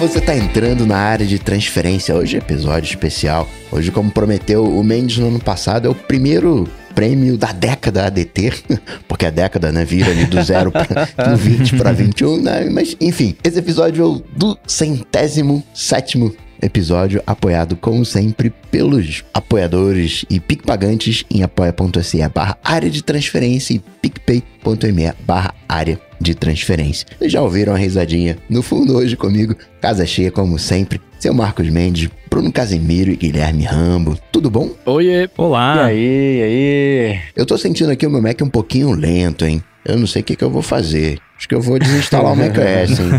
você 0.00 0.18
tá 0.18 0.34
entrando 0.34 0.86
na 0.86 0.96
área 0.96 1.26
de 1.26 1.38
transferência. 1.38 2.14
Hoje 2.14 2.36
é 2.36 2.38
episódio 2.38 2.88
especial. 2.88 3.46
Hoje, 3.70 3.90
como 3.90 4.10
prometeu 4.10 4.64
o 4.64 4.82
Mendes 4.82 5.18
no 5.18 5.28
ano 5.28 5.38
passado, 5.38 5.86
é 5.86 5.90
o 5.90 5.94
primeiro 5.94 6.66
prêmio 6.94 7.36
da 7.36 7.52
década 7.52 8.06
ADT, 8.06 8.64
porque 9.06 9.26
a 9.26 9.30
década, 9.30 9.70
né, 9.70 9.84
vira 9.84 10.10
ali 10.10 10.24
do 10.24 10.42
zero 10.42 10.72
pra, 10.72 10.86
do 11.28 11.36
20 11.36 11.76
para 11.76 11.92
21, 11.92 12.40
né? 12.40 12.70
Mas, 12.70 12.96
enfim, 12.98 13.36
esse 13.44 13.58
episódio 13.58 14.02
é 14.02 14.06
o 14.06 14.22
do 14.34 14.58
centésimo 14.66 15.62
sétimo 15.74 16.34
episódio 16.62 17.22
apoiado, 17.26 17.76
como 17.76 18.02
sempre, 18.02 18.48
pelos 18.70 19.22
apoiadores 19.34 20.24
e 20.30 20.40
PicPagantes 20.40 21.26
em 21.30 21.42
apoia.se 21.42 22.26
barra 22.28 22.56
área 22.64 22.88
de 22.88 23.04
transferência 23.04 23.74
e 23.74 23.82
picpay.me 24.00 25.12
barra 25.26 25.54
área 25.68 26.00
de 26.20 26.34
transferência. 26.34 27.06
Vocês 27.18 27.32
já 27.32 27.40
ouviram 27.40 27.74
a 27.74 27.76
risadinha 27.76 28.36
no 28.48 28.62
fundo 28.62 28.96
hoje 28.96 29.16
comigo, 29.16 29.56
casa 29.80 30.04
cheia 30.04 30.30
como 30.30 30.58
sempre, 30.58 31.00
seu 31.18 31.32
Marcos 31.32 31.68
Mendes, 31.68 32.10
Bruno 32.28 32.52
Casemiro 32.52 33.10
e 33.10 33.16
Guilherme 33.16 33.64
Rambo. 33.64 34.18
Tudo 34.30 34.50
bom? 34.50 34.70
Oiê! 34.84 35.28
Olá! 35.36 35.76
E 35.76 35.80
aí, 35.80 36.38
e 36.38 36.42
aí? 36.42 37.20
Eu 37.34 37.46
tô 37.46 37.56
sentindo 37.56 37.90
aqui 37.90 38.06
o 38.06 38.10
meu 38.10 38.22
Mac 38.22 38.40
um 38.42 38.48
pouquinho 38.48 38.92
lento, 38.92 39.44
hein? 39.44 39.62
Eu 39.84 39.98
não 39.98 40.06
sei 40.06 40.20
o 40.22 40.24
que, 40.24 40.36
que 40.36 40.44
eu 40.44 40.50
vou 40.50 40.62
fazer. 40.62 41.18
Acho 41.36 41.48
que 41.48 41.54
eu 41.54 41.60
vou 41.60 41.78
desinstalar 41.78 42.32
o 42.32 42.36
macOS, 42.36 43.00
hein? 43.00 43.10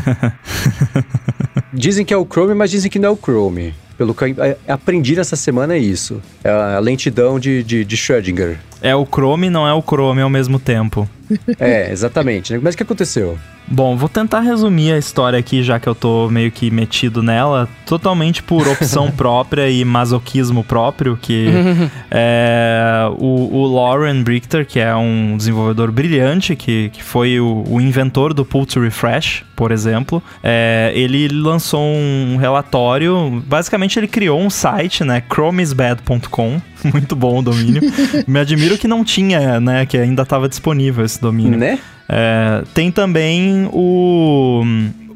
Dizem 1.73 2.05
que 2.05 2.13
é 2.13 2.17
o 2.17 2.25
Chrome, 2.25 2.53
mas 2.53 2.71
dizem 2.71 2.89
que 2.89 2.99
não 2.99 3.09
é 3.09 3.11
o 3.11 3.17
Chrome. 3.17 3.73
Pelo 3.97 4.15
que 4.15 4.25
eu 4.25 4.57
aprendi 4.67 5.15
nessa 5.15 5.35
semana 5.35 5.75
é 5.75 5.77
isso. 5.77 6.21
É 6.43 6.49
a 6.49 6.79
lentidão 6.79 7.39
de, 7.39 7.63
de, 7.63 7.85
de 7.85 7.97
Schrödinger. 7.97 8.57
É 8.81 8.95
o 8.95 9.05
Chrome 9.05 9.49
não 9.49 9.67
é 9.67 9.73
o 9.73 9.81
Chrome 9.81 10.21
ao 10.21 10.29
mesmo 10.29 10.59
tempo. 10.59 11.07
É, 11.59 11.89
exatamente. 11.89 12.57
Mas 12.57 12.73
o 12.73 12.77
que 12.77 12.83
aconteceu? 12.83 13.37
Bom, 13.67 13.95
vou 13.95 14.09
tentar 14.09 14.41
resumir 14.41 14.91
a 14.91 14.97
história 14.97 15.39
aqui, 15.39 15.63
já 15.63 15.79
que 15.79 15.87
eu 15.87 15.95
tô 15.95 16.29
meio 16.29 16.51
que 16.51 16.69
metido 16.69 17.23
nela, 17.23 17.69
totalmente 17.85 18.43
por 18.43 18.67
opção 18.67 19.09
própria 19.15 19.69
e 19.69 19.85
masoquismo 19.85 20.61
próprio, 20.61 21.15
que 21.15 21.47
é, 22.11 23.05
o, 23.17 23.61
o, 23.61 23.73
Lauren 23.73 24.23
Brichter, 24.23 24.65
que 24.65 24.77
é 24.77 24.93
um 24.93 25.37
desenvolvedor 25.37 25.89
brilhante, 25.89 26.53
que, 26.53 26.89
que 26.89 27.01
foi 27.01 27.39
o, 27.39 27.63
o 27.65 27.79
inventor 27.79 28.33
do 28.33 28.43
Pull 28.43 28.65
to 28.65 28.81
Refresh, 28.81 29.45
por 29.55 29.71
exemplo, 29.71 30.21
é, 30.43 30.91
ele 30.93 31.29
lançou 31.29 31.60
um 31.79 32.37
relatório, 32.37 33.43
basicamente 33.45 33.99
ele 33.99 34.07
criou 34.07 34.39
um 34.39 34.49
site, 34.49 35.03
né, 35.03 35.21
chromesbad.com, 35.29 36.61
muito 36.91 37.15
bom 37.15 37.39
o 37.39 37.41
domínio. 37.41 37.81
Me 38.27 38.39
admiro 38.39 38.77
que 38.77 38.87
não 38.87 39.03
tinha, 39.03 39.59
né, 39.59 39.85
que 39.85 39.97
ainda 39.97 40.23
estava 40.23 40.47
disponível 40.49 41.05
esse 41.05 41.21
domínio. 41.21 41.57
Né? 41.57 41.79
É, 42.09 42.63
tem 42.73 42.91
também 42.91 43.69
o 43.71 44.63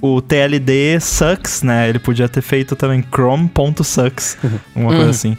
o 0.06 0.22
TLD 0.22 1.00
sucks, 1.00 1.64
né? 1.64 1.90
Ele 1.90 1.98
podia 1.98 2.30
ter 2.30 2.42
feito 2.42 2.76
também 2.76 3.04
chrome.sucks, 3.12 4.38
uma 4.76 4.90
coisa 4.94 5.10
assim. 5.10 5.36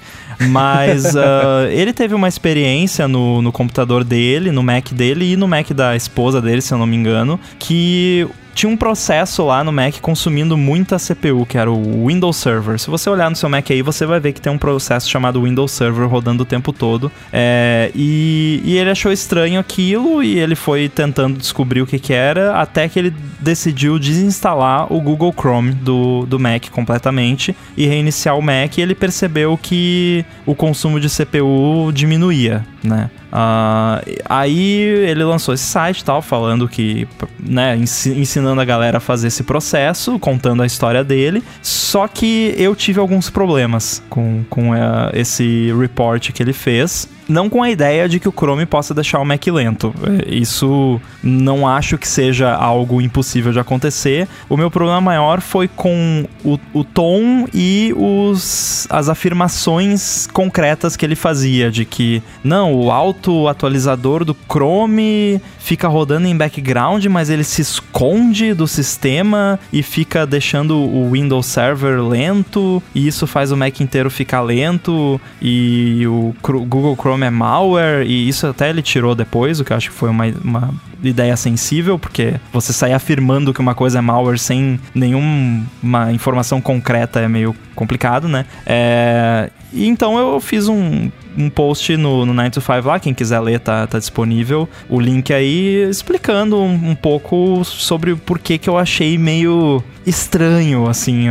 Mas 0.48 1.14
uh, 1.14 1.68
ele 1.70 1.92
teve 1.92 2.14
uma 2.14 2.28
experiência 2.28 3.06
no, 3.06 3.40
no 3.40 3.52
computador 3.52 4.02
dele, 4.02 4.50
no 4.50 4.62
Mac 4.62 4.90
dele 4.92 5.32
e 5.32 5.36
no 5.36 5.46
Mac 5.46 5.70
da 5.70 5.94
esposa 5.94 6.40
dele, 6.42 6.60
se 6.60 6.74
eu 6.74 6.78
não 6.78 6.86
me 6.86 6.96
engano, 6.96 7.38
que 7.58 8.26
tinha 8.56 8.72
um 8.72 8.76
processo 8.76 9.44
lá 9.44 9.62
no 9.62 9.70
Mac 9.70 10.00
consumindo 10.00 10.56
muita 10.56 10.96
CPU, 10.96 11.44
que 11.44 11.58
era 11.58 11.70
o 11.70 12.06
Windows 12.06 12.38
Server. 12.38 12.78
Se 12.78 12.88
você 12.88 13.10
olhar 13.10 13.28
no 13.28 13.36
seu 13.36 13.50
Mac 13.50 13.70
aí, 13.70 13.82
você 13.82 14.06
vai 14.06 14.18
ver 14.18 14.32
que 14.32 14.40
tem 14.40 14.50
um 14.50 14.56
processo 14.56 15.10
chamado 15.10 15.42
Windows 15.42 15.70
Server 15.72 16.08
rodando 16.08 16.42
o 16.42 16.46
tempo 16.46 16.72
todo. 16.72 17.12
É, 17.30 17.92
e, 17.94 18.62
e, 18.64 18.78
ele 18.78 18.88
achou 18.88 19.12
estranho 19.12 19.60
aquilo 19.60 20.22
e 20.22 20.38
ele 20.38 20.54
foi 20.54 20.88
tentando 20.88 21.36
descobrir 21.36 21.82
o 21.82 21.86
que, 21.86 21.98
que 21.98 22.14
era, 22.14 22.58
até 22.58 22.88
que 22.88 22.98
ele 22.98 23.14
decidiu 23.38 23.98
desinstalar 23.98 24.90
o 24.90 25.02
Google 25.02 25.34
Chrome 25.38 25.72
do, 25.72 26.24
do 26.24 26.38
Mac 26.38 26.70
completamente 26.70 27.54
e 27.76 27.86
reiniciar 27.86 28.38
o 28.38 28.42
Mac. 28.42 28.78
E 28.78 28.80
ele 28.80 28.94
percebeu 28.94 29.58
que 29.60 30.24
o 30.46 30.54
consumo 30.54 30.98
de 30.98 31.08
CPU 31.10 31.92
diminuía, 31.92 32.64
né? 32.82 33.10
Uh, 33.36 34.00
aí 34.24 34.80
ele 34.80 35.22
lançou 35.22 35.52
esse 35.52 35.64
site 35.64 36.02
tal, 36.02 36.22
falando 36.22 36.66
que, 36.66 37.06
né, 37.38 37.76
ensinando 37.76 38.58
a 38.58 38.64
galera 38.64 38.96
a 38.96 39.00
fazer 39.00 39.28
esse 39.28 39.42
processo, 39.42 40.18
contando 40.18 40.62
a 40.62 40.66
história 40.66 41.04
dele. 41.04 41.42
Só 41.60 42.08
que 42.08 42.54
eu 42.56 42.74
tive 42.74 42.98
alguns 42.98 43.28
problemas 43.28 44.02
com, 44.08 44.42
com 44.48 44.70
uh, 44.70 45.10
esse 45.12 45.70
report 45.78 46.32
que 46.32 46.42
ele 46.42 46.54
fez 46.54 47.06
não 47.28 47.48
com 47.48 47.62
a 47.62 47.70
ideia 47.70 48.08
de 48.08 48.20
que 48.20 48.28
o 48.28 48.32
Chrome 48.32 48.66
possa 48.66 48.94
deixar 48.94 49.20
o 49.20 49.24
Mac 49.24 49.46
lento. 49.46 49.94
É, 50.02 50.34
isso 50.34 51.00
não 51.22 51.66
acho 51.66 51.98
que 51.98 52.06
seja 52.06 52.54
algo 52.54 53.00
impossível 53.00 53.52
de 53.52 53.58
acontecer. 53.58 54.28
O 54.48 54.56
meu 54.56 54.70
problema 54.70 55.00
maior 55.00 55.40
foi 55.40 55.68
com 55.68 56.26
o, 56.44 56.58
o 56.72 56.84
tom 56.84 57.46
e 57.52 57.92
os, 57.96 58.86
as 58.90 59.08
afirmações 59.08 60.26
concretas 60.32 60.96
que 60.96 61.04
ele 61.04 61.16
fazia, 61.16 61.70
de 61.70 61.84
que 61.84 62.22
não, 62.42 62.74
o 62.74 62.90
auto 62.90 63.48
atualizador 63.48 64.24
do 64.24 64.36
Chrome 64.48 65.40
fica 65.58 65.88
rodando 65.88 66.28
em 66.28 66.36
background, 66.36 67.04
mas 67.06 67.28
ele 67.28 67.42
se 67.42 67.60
esconde 67.60 68.54
do 68.54 68.68
sistema 68.68 69.58
e 69.72 69.82
fica 69.82 70.24
deixando 70.24 70.76
o 70.76 71.10
Windows 71.10 71.46
Server 71.46 72.00
lento, 72.06 72.80
e 72.94 73.06
isso 73.06 73.26
faz 73.26 73.50
o 73.50 73.56
Mac 73.56 73.80
inteiro 73.80 74.08
ficar 74.08 74.42
lento, 74.42 75.20
e 75.42 76.06
o 76.06 76.32
Google 76.40 76.94
Chrome 76.94 77.15
é 77.24 77.30
malware, 77.30 78.06
e 78.06 78.28
isso 78.28 78.46
até 78.46 78.70
ele 78.70 78.82
tirou 78.82 79.14
depois, 79.14 79.60
o 79.60 79.64
que 79.64 79.72
eu 79.72 79.76
acho 79.76 79.90
que 79.90 79.96
foi 79.96 80.10
uma, 80.10 80.26
uma 80.42 80.74
ideia 81.02 81.36
sensível, 81.36 81.98
porque 81.98 82.34
você 82.52 82.72
sair 82.72 82.92
afirmando 82.92 83.52
que 83.52 83.60
uma 83.60 83.74
coisa 83.74 83.98
é 83.98 84.00
malware 84.00 84.38
sem 84.38 84.80
nenhuma 84.94 86.12
informação 86.12 86.60
concreta 86.60 87.20
é 87.20 87.28
meio 87.28 87.54
complicado, 87.74 88.28
né? 88.28 88.46
É, 88.64 89.50
e 89.72 89.86
então 89.86 90.18
eu 90.18 90.40
fiz 90.40 90.68
um 90.68 91.10
um 91.36 91.50
post 91.50 91.96
no, 91.96 92.24
no 92.24 92.32
9 92.32 92.50
to 92.50 92.60
5 92.60 92.86
lá, 92.86 92.98
quem 92.98 93.14
quiser 93.14 93.40
ler 93.40 93.60
tá, 93.60 93.86
tá 93.86 93.98
disponível. 93.98 94.68
O 94.88 95.00
link 95.00 95.32
aí 95.32 95.88
explicando 95.88 96.58
um, 96.58 96.90
um 96.90 96.94
pouco 96.94 97.64
sobre 97.64 98.12
o 98.12 98.16
porquê 98.16 98.58
que 98.58 98.68
eu 98.68 98.78
achei 98.78 99.18
meio 99.18 99.82
estranho, 100.06 100.88
assim, 100.88 101.26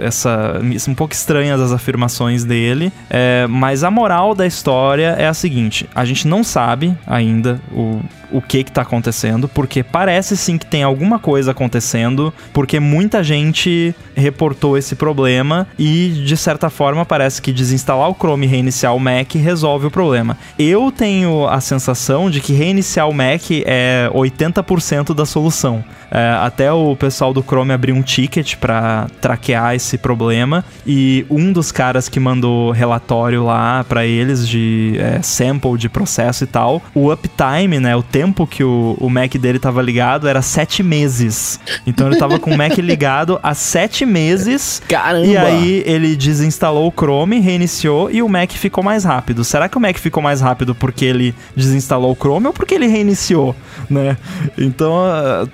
essa 0.00 0.60
um 0.86 0.94
pouco 0.94 1.14
estranhas 1.14 1.60
as 1.60 1.72
afirmações 1.72 2.44
dele. 2.44 2.92
É, 3.08 3.46
mas 3.48 3.82
a 3.82 3.90
moral 3.90 4.34
da 4.34 4.46
história 4.46 5.16
é 5.18 5.26
a 5.26 5.34
seguinte: 5.34 5.88
a 5.94 6.04
gente 6.04 6.28
não 6.28 6.44
sabe 6.44 6.96
ainda 7.06 7.60
o, 7.72 8.00
o 8.30 8.42
que 8.42 8.62
que 8.62 8.70
tá 8.70 8.82
acontecendo, 8.82 9.48
porque 9.48 9.82
parece 9.82 10.36
sim 10.36 10.58
que 10.58 10.66
tem 10.66 10.82
alguma 10.82 11.18
coisa 11.18 11.52
acontecendo, 11.52 12.32
porque 12.52 12.78
muita 12.78 13.24
gente 13.24 13.94
reportou 14.14 14.76
esse 14.76 14.94
problema 14.94 15.66
e 15.78 16.22
de 16.24 16.36
certa 16.36 16.68
forma 16.68 17.06
parece 17.06 17.40
que 17.40 17.52
desinstalar 17.52 18.10
o 18.10 18.14
Chrome 18.14 18.46
e 18.46 18.50
reiniciar 18.50 18.94
o 18.94 19.00
Mac 19.00 19.34
resolve 19.40 19.86
o 19.86 19.90
problema. 19.90 20.36
Eu 20.58 20.92
tenho 20.92 21.46
a 21.48 21.60
sensação 21.60 22.30
de 22.30 22.40
que 22.40 22.52
reiniciar 22.52 23.08
o 23.08 23.14
Mac 23.14 23.42
é 23.64 24.10
80% 24.12 25.14
da 25.14 25.24
solução. 25.24 25.84
É, 26.10 26.36
até 26.42 26.72
o 26.72 26.96
pessoal 26.96 27.32
do 27.32 27.42
Chrome 27.42 27.72
abriu 27.72 27.94
um 27.94 28.02
ticket 28.02 28.56
para 28.56 29.06
traquear 29.20 29.76
esse 29.76 29.96
problema 29.96 30.64
e 30.84 31.24
um 31.30 31.52
dos 31.52 31.70
caras 31.70 32.08
que 32.08 32.18
mandou 32.18 32.72
relatório 32.72 33.44
lá 33.44 33.84
para 33.84 34.04
eles 34.04 34.46
de 34.48 34.96
é, 34.98 35.22
sample 35.22 35.78
de 35.78 35.88
processo 35.88 36.42
e 36.42 36.46
tal, 36.48 36.82
o 36.94 37.12
uptime, 37.12 37.78
né, 37.78 37.94
o 37.94 38.02
tempo 38.02 38.46
que 38.46 38.64
o, 38.64 38.96
o 38.98 39.08
Mac 39.08 39.34
dele 39.34 39.58
tava 39.58 39.80
ligado 39.80 40.26
era 40.26 40.42
sete 40.42 40.82
meses. 40.82 41.60
Então 41.86 42.08
ele 42.08 42.16
tava 42.16 42.38
com 42.38 42.50
o 42.50 42.56
Mac 42.56 42.76
ligado 42.78 43.38
há 43.42 43.54
sete 43.54 44.04
meses. 44.04 44.82
Caramba! 44.88 45.26
E 45.26 45.36
aí 45.36 45.82
ele 45.86 46.16
desinstalou 46.16 46.88
o 46.88 46.92
Chrome, 46.92 47.38
reiniciou 47.38 48.10
e 48.10 48.20
o 48.20 48.28
Mac 48.28 48.50
ficou 48.52 48.82
mais 48.82 49.04
rápido. 49.04 49.29
Será 49.44 49.68
que 49.68 49.76
o 49.76 49.80
Mac 49.80 49.96
ficou 49.98 50.22
mais 50.22 50.40
rápido 50.40 50.74
porque 50.74 51.04
ele 51.04 51.34
desinstalou 51.56 52.12
o 52.12 52.16
Chrome 52.16 52.46
ou 52.46 52.52
porque 52.52 52.74
ele 52.74 52.86
reiniciou, 52.86 53.54
né? 53.88 54.16
Então, 54.58 54.94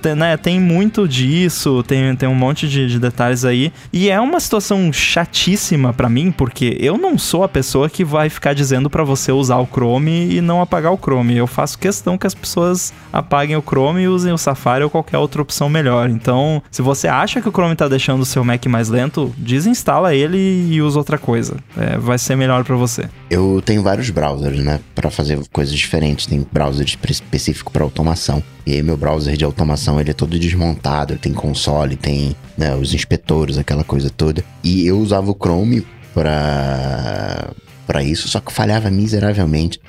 tem, 0.00 0.14
né, 0.14 0.36
tem 0.36 0.60
muito 0.60 1.06
disso, 1.08 1.82
tem, 1.82 2.14
tem 2.16 2.28
um 2.28 2.34
monte 2.34 2.68
de, 2.68 2.88
de 2.88 2.98
detalhes 2.98 3.44
aí. 3.44 3.72
E 3.92 4.08
é 4.10 4.20
uma 4.20 4.40
situação 4.40 4.92
chatíssima 4.92 5.92
para 5.92 6.08
mim, 6.08 6.30
porque 6.30 6.76
eu 6.80 6.96
não 6.96 7.18
sou 7.18 7.44
a 7.44 7.48
pessoa 7.48 7.88
que 7.88 8.04
vai 8.04 8.28
ficar 8.28 8.52
dizendo 8.52 8.90
para 8.90 9.04
você 9.04 9.32
usar 9.32 9.56
o 9.56 9.66
Chrome 9.66 10.34
e 10.34 10.40
não 10.40 10.60
apagar 10.60 10.92
o 10.92 10.98
Chrome. 10.98 11.36
Eu 11.36 11.46
faço 11.46 11.78
questão 11.78 12.18
que 12.18 12.26
as 12.26 12.34
pessoas 12.34 12.92
apaguem 13.12 13.56
o 13.56 13.62
Chrome 13.62 14.02
e 14.02 14.08
usem 14.08 14.32
o 14.32 14.38
Safari 14.38 14.84
ou 14.84 14.90
qualquer 14.90 15.18
outra 15.18 15.42
opção 15.42 15.68
melhor. 15.68 16.08
Então, 16.10 16.62
se 16.70 16.82
você 16.82 17.08
acha 17.08 17.40
que 17.40 17.48
o 17.48 17.52
Chrome 17.52 17.74
tá 17.74 17.88
deixando 17.88 18.20
o 18.20 18.26
seu 18.26 18.44
Mac 18.44 18.64
mais 18.66 18.88
lento, 18.88 19.34
desinstala 19.36 20.14
ele 20.14 20.66
e 20.70 20.80
usa 20.80 20.98
outra 20.98 21.18
coisa. 21.18 21.56
É, 21.76 21.96
vai 21.98 22.18
ser 22.18 22.36
melhor 22.36 22.64
para 22.64 22.76
você. 22.76 23.08
Eu 23.30 23.60
tenho 23.66 23.82
vários 23.82 24.08
browsers, 24.10 24.60
né, 24.60 24.80
para 24.94 25.10
fazer 25.10 25.38
coisas 25.52 25.74
diferentes. 25.74 26.24
Tem 26.24 26.46
browser 26.50 26.86
específico 26.86 27.72
para 27.72 27.82
automação. 27.82 28.42
E 28.64 28.72
aí 28.72 28.82
meu 28.82 28.96
browser 28.96 29.36
de 29.36 29.44
automação 29.44 30.00
ele 30.00 30.10
é 30.10 30.14
todo 30.14 30.38
desmontado, 30.38 31.16
tem 31.16 31.34
console, 31.34 31.96
tem 31.96 32.36
né, 32.56 32.74
os 32.76 32.94
inspetores, 32.94 33.58
aquela 33.58 33.82
coisa 33.82 34.08
toda. 34.08 34.44
E 34.62 34.86
eu 34.86 34.98
usava 34.98 35.30
o 35.30 35.34
Chrome 35.34 35.84
para 36.14 37.50
para 37.86 38.02
isso, 38.02 38.26
só 38.26 38.40
que 38.40 38.52
falhava 38.52 38.90
miseravelmente. 38.90 39.80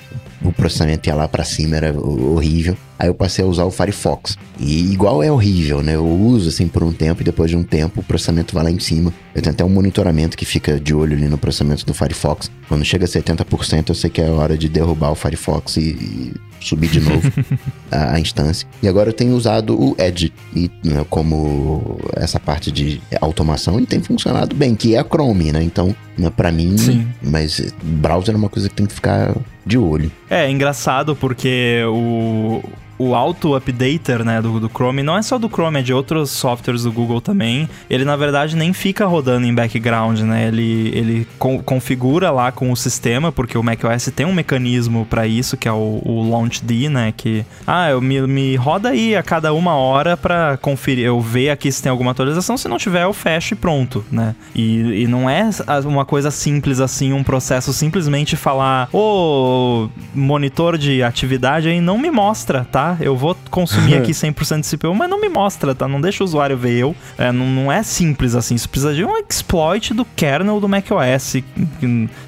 O 0.42 0.52
processamento 0.52 1.08
ia 1.08 1.14
lá 1.14 1.26
para 1.28 1.44
cima, 1.44 1.76
era 1.76 1.92
horrível. 1.98 2.76
Aí 2.98 3.08
eu 3.08 3.14
passei 3.14 3.44
a 3.44 3.48
usar 3.48 3.64
o 3.64 3.70
Firefox. 3.70 4.36
E 4.58 4.92
igual 4.92 5.22
é 5.22 5.30
horrível, 5.30 5.82
né? 5.82 5.94
Eu 5.94 6.06
uso 6.06 6.48
assim 6.48 6.66
por 6.66 6.82
um 6.82 6.92
tempo 6.92 7.22
e 7.22 7.24
depois 7.24 7.50
de 7.50 7.56
um 7.56 7.62
tempo 7.62 8.00
o 8.00 8.02
processamento 8.02 8.54
vai 8.54 8.64
lá 8.64 8.70
em 8.70 8.78
cima. 8.80 9.12
Eu 9.34 9.40
tenho 9.40 9.54
até 9.54 9.64
um 9.64 9.68
monitoramento 9.68 10.36
que 10.36 10.44
fica 10.44 10.80
de 10.80 10.94
olho 10.94 11.16
ali 11.16 11.28
no 11.28 11.38
processamento 11.38 11.86
do 11.86 11.94
Firefox. 11.94 12.50
Quando 12.68 12.84
chega 12.84 13.04
a 13.04 13.08
70%, 13.08 13.88
eu 13.88 13.94
sei 13.94 14.10
que 14.10 14.20
é 14.20 14.28
hora 14.28 14.58
de 14.58 14.68
derrubar 14.68 15.12
o 15.12 15.14
Firefox 15.14 15.76
e, 15.76 15.80
e 15.80 16.34
subir 16.60 16.90
de 16.90 17.00
novo 17.00 17.32
a, 17.90 18.14
a, 18.14 18.20
instância. 18.20 18.66
E 18.82 18.88
agora 18.88 19.10
eu 19.10 19.12
tenho 19.12 19.34
usado 19.34 19.80
o 19.80 19.94
Edge 19.98 20.32
e, 20.54 20.70
né, 20.84 21.04
como 21.08 21.98
essa 22.16 22.40
parte 22.40 22.70
de 22.72 23.00
automação 23.20 23.80
e 23.80 23.86
tem 23.86 24.00
funcionado 24.00 24.54
bem, 24.56 24.74
que 24.74 24.94
é 24.94 24.98
a 24.98 25.04
Chrome, 25.04 25.52
né? 25.52 25.62
Então, 25.62 25.94
né, 26.16 26.30
para 26.30 26.50
mim, 26.50 26.76
Sim. 26.76 27.06
mas 27.22 27.72
browser 27.82 28.34
é 28.34 28.38
uma 28.38 28.48
coisa 28.48 28.68
que 28.68 28.74
tem 28.74 28.86
que 28.86 28.94
ficar 28.94 29.34
de 29.68 29.78
olho. 29.78 30.10
É, 30.28 30.50
engraçado 30.50 31.14
porque 31.14 31.82
o 31.86 32.62
o 32.98 33.14
auto-updater, 33.14 34.24
né, 34.24 34.42
do, 34.42 34.58
do 34.58 34.68
Chrome, 34.68 35.02
não 35.02 35.16
é 35.16 35.22
só 35.22 35.38
do 35.38 35.48
Chrome, 35.48 35.78
é 35.78 35.82
de 35.82 35.92
outros 35.92 36.30
softwares 36.30 36.82
do 36.82 36.92
Google 36.92 37.20
também. 37.20 37.68
Ele, 37.88 38.04
na 38.04 38.16
verdade, 38.16 38.56
nem 38.56 38.72
fica 38.72 39.06
rodando 39.06 39.46
em 39.46 39.54
background, 39.54 40.20
né? 40.20 40.48
Ele, 40.48 40.90
ele 40.94 41.28
co 41.38 41.62
configura 41.62 42.30
lá 42.30 42.50
com 42.50 42.72
o 42.72 42.76
sistema, 42.76 43.30
porque 43.30 43.56
o 43.56 43.62
macOS 43.62 44.10
tem 44.14 44.26
um 44.26 44.32
mecanismo 44.32 45.06
para 45.06 45.26
isso, 45.26 45.56
que 45.56 45.68
é 45.68 45.72
o, 45.72 46.00
o 46.04 46.30
LaunchD, 46.30 46.88
né? 46.88 47.12
Que, 47.16 47.44
ah, 47.66 47.90
eu 47.90 48.00
me, 48.00 48.20
me 48.22 48.56
roda 48.56 48.90
aí 48.90 49.14
a 49.14 49.22
cada 49.22 49.52
uma 49.52 49.74
hora 49.74 50.16
para 50.16 50.56
conferir, 50.56 51.04
eu 51.04 51.20
ver 51.20 51.50
aqui 51.50 51.70
se 51.70 51.82
tem 51.82 51.90
alguma 51.90 52.10
atualização, 52.10 52.56
se 52.56 52.68
não 52.68 52.78
tiver, 52.78 53.04
eu 53.04 53.12
fecho 53.12 53.54
e 53.54 53.56
pronto, 53.56 54.04
né? 54.10 54.34
E, 54.54 55.02
e 55.02 55.06
não 55.06 55.28
é 55.28 55.48
uma 55.84 56.04
coisa 56.04 56.30
simples 56.30 56.80
assim, 56.80 57.12
um 57.12 57.22
processo 57.22 57.72
simplesmente 57.72 58.36
falar, 58.36 58.88
ô, 58.92 58.98
oh, 58.98 59.88
monitor 60.14 60.78
de 60.78 61.02
atividade 61.02 61.68
aí 61.68 61.80
não 61.80 61.98
me 61.98 62.10
mostra, 62.10 62.64
tá? 62.64 62.87
Eu 63.00 63.16
vou 63.16 63.36
consumir 63.50 63.96
aqui 63.96 64.12
100% 64.12 64.60
de 64.60 64.76
CPU, 64.76 64.94
mas 64.94 65.10
não 65.10 65.20
me 65.20 65.28
mostra, 65.28 65.74
tá? 65.74 65.88
Não 65.88 66.00
deixa 66.00 66.22
o 66.22 66.26
usuário 66.26 66.56
ver 66.56 66.72
eu. 66.72 66.96
É, 67.16 67.32
não, 67.32 67.46
não, 67.46 67.72
é 67.72 67.82
simples 67.82 68.34
assim. 68.34 68.54
Isso 68.54 68.68
precisa 68.68 68.94
de 68.94 69.04
um 69.04 69.16
exploit 69.16 69.92
do 69.94 70.04
kernel 70.04 70.60
do 70.60 70.68
macOS. 70.68 71.36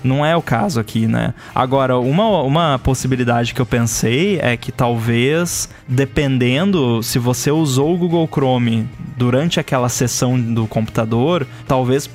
Não 0.03 0.25
é 0.25 0.37
o 0.37 0.43
caso 0.43 0.81
aqui, 0.81 1.07
né? 1.07 1.35
Agora, 1.55 1.99
uma, 1.99 2.43
uma 2.43 2.79
possibilidade 2.79 3.55
que 3.55 3.61
eu 3.61 3.67
pensei 3.67 4.39
é 4.41 4.57
que 4.57 4.73
talvez, 4.73 5.69
dependendo 5.89 7.03
se 7.03 7.19
você 7.19 7.51
usou 7.51 7.95
o 7.95 7.99
Google 7.99 8.29
Chrome 8.31 8.89
durante 9.17 9.61
aquela 9.61 9.89
sessão 9.89 10.41
do 10.41 10.67
computador, 10.67 11.47
talvez 11.67 12.09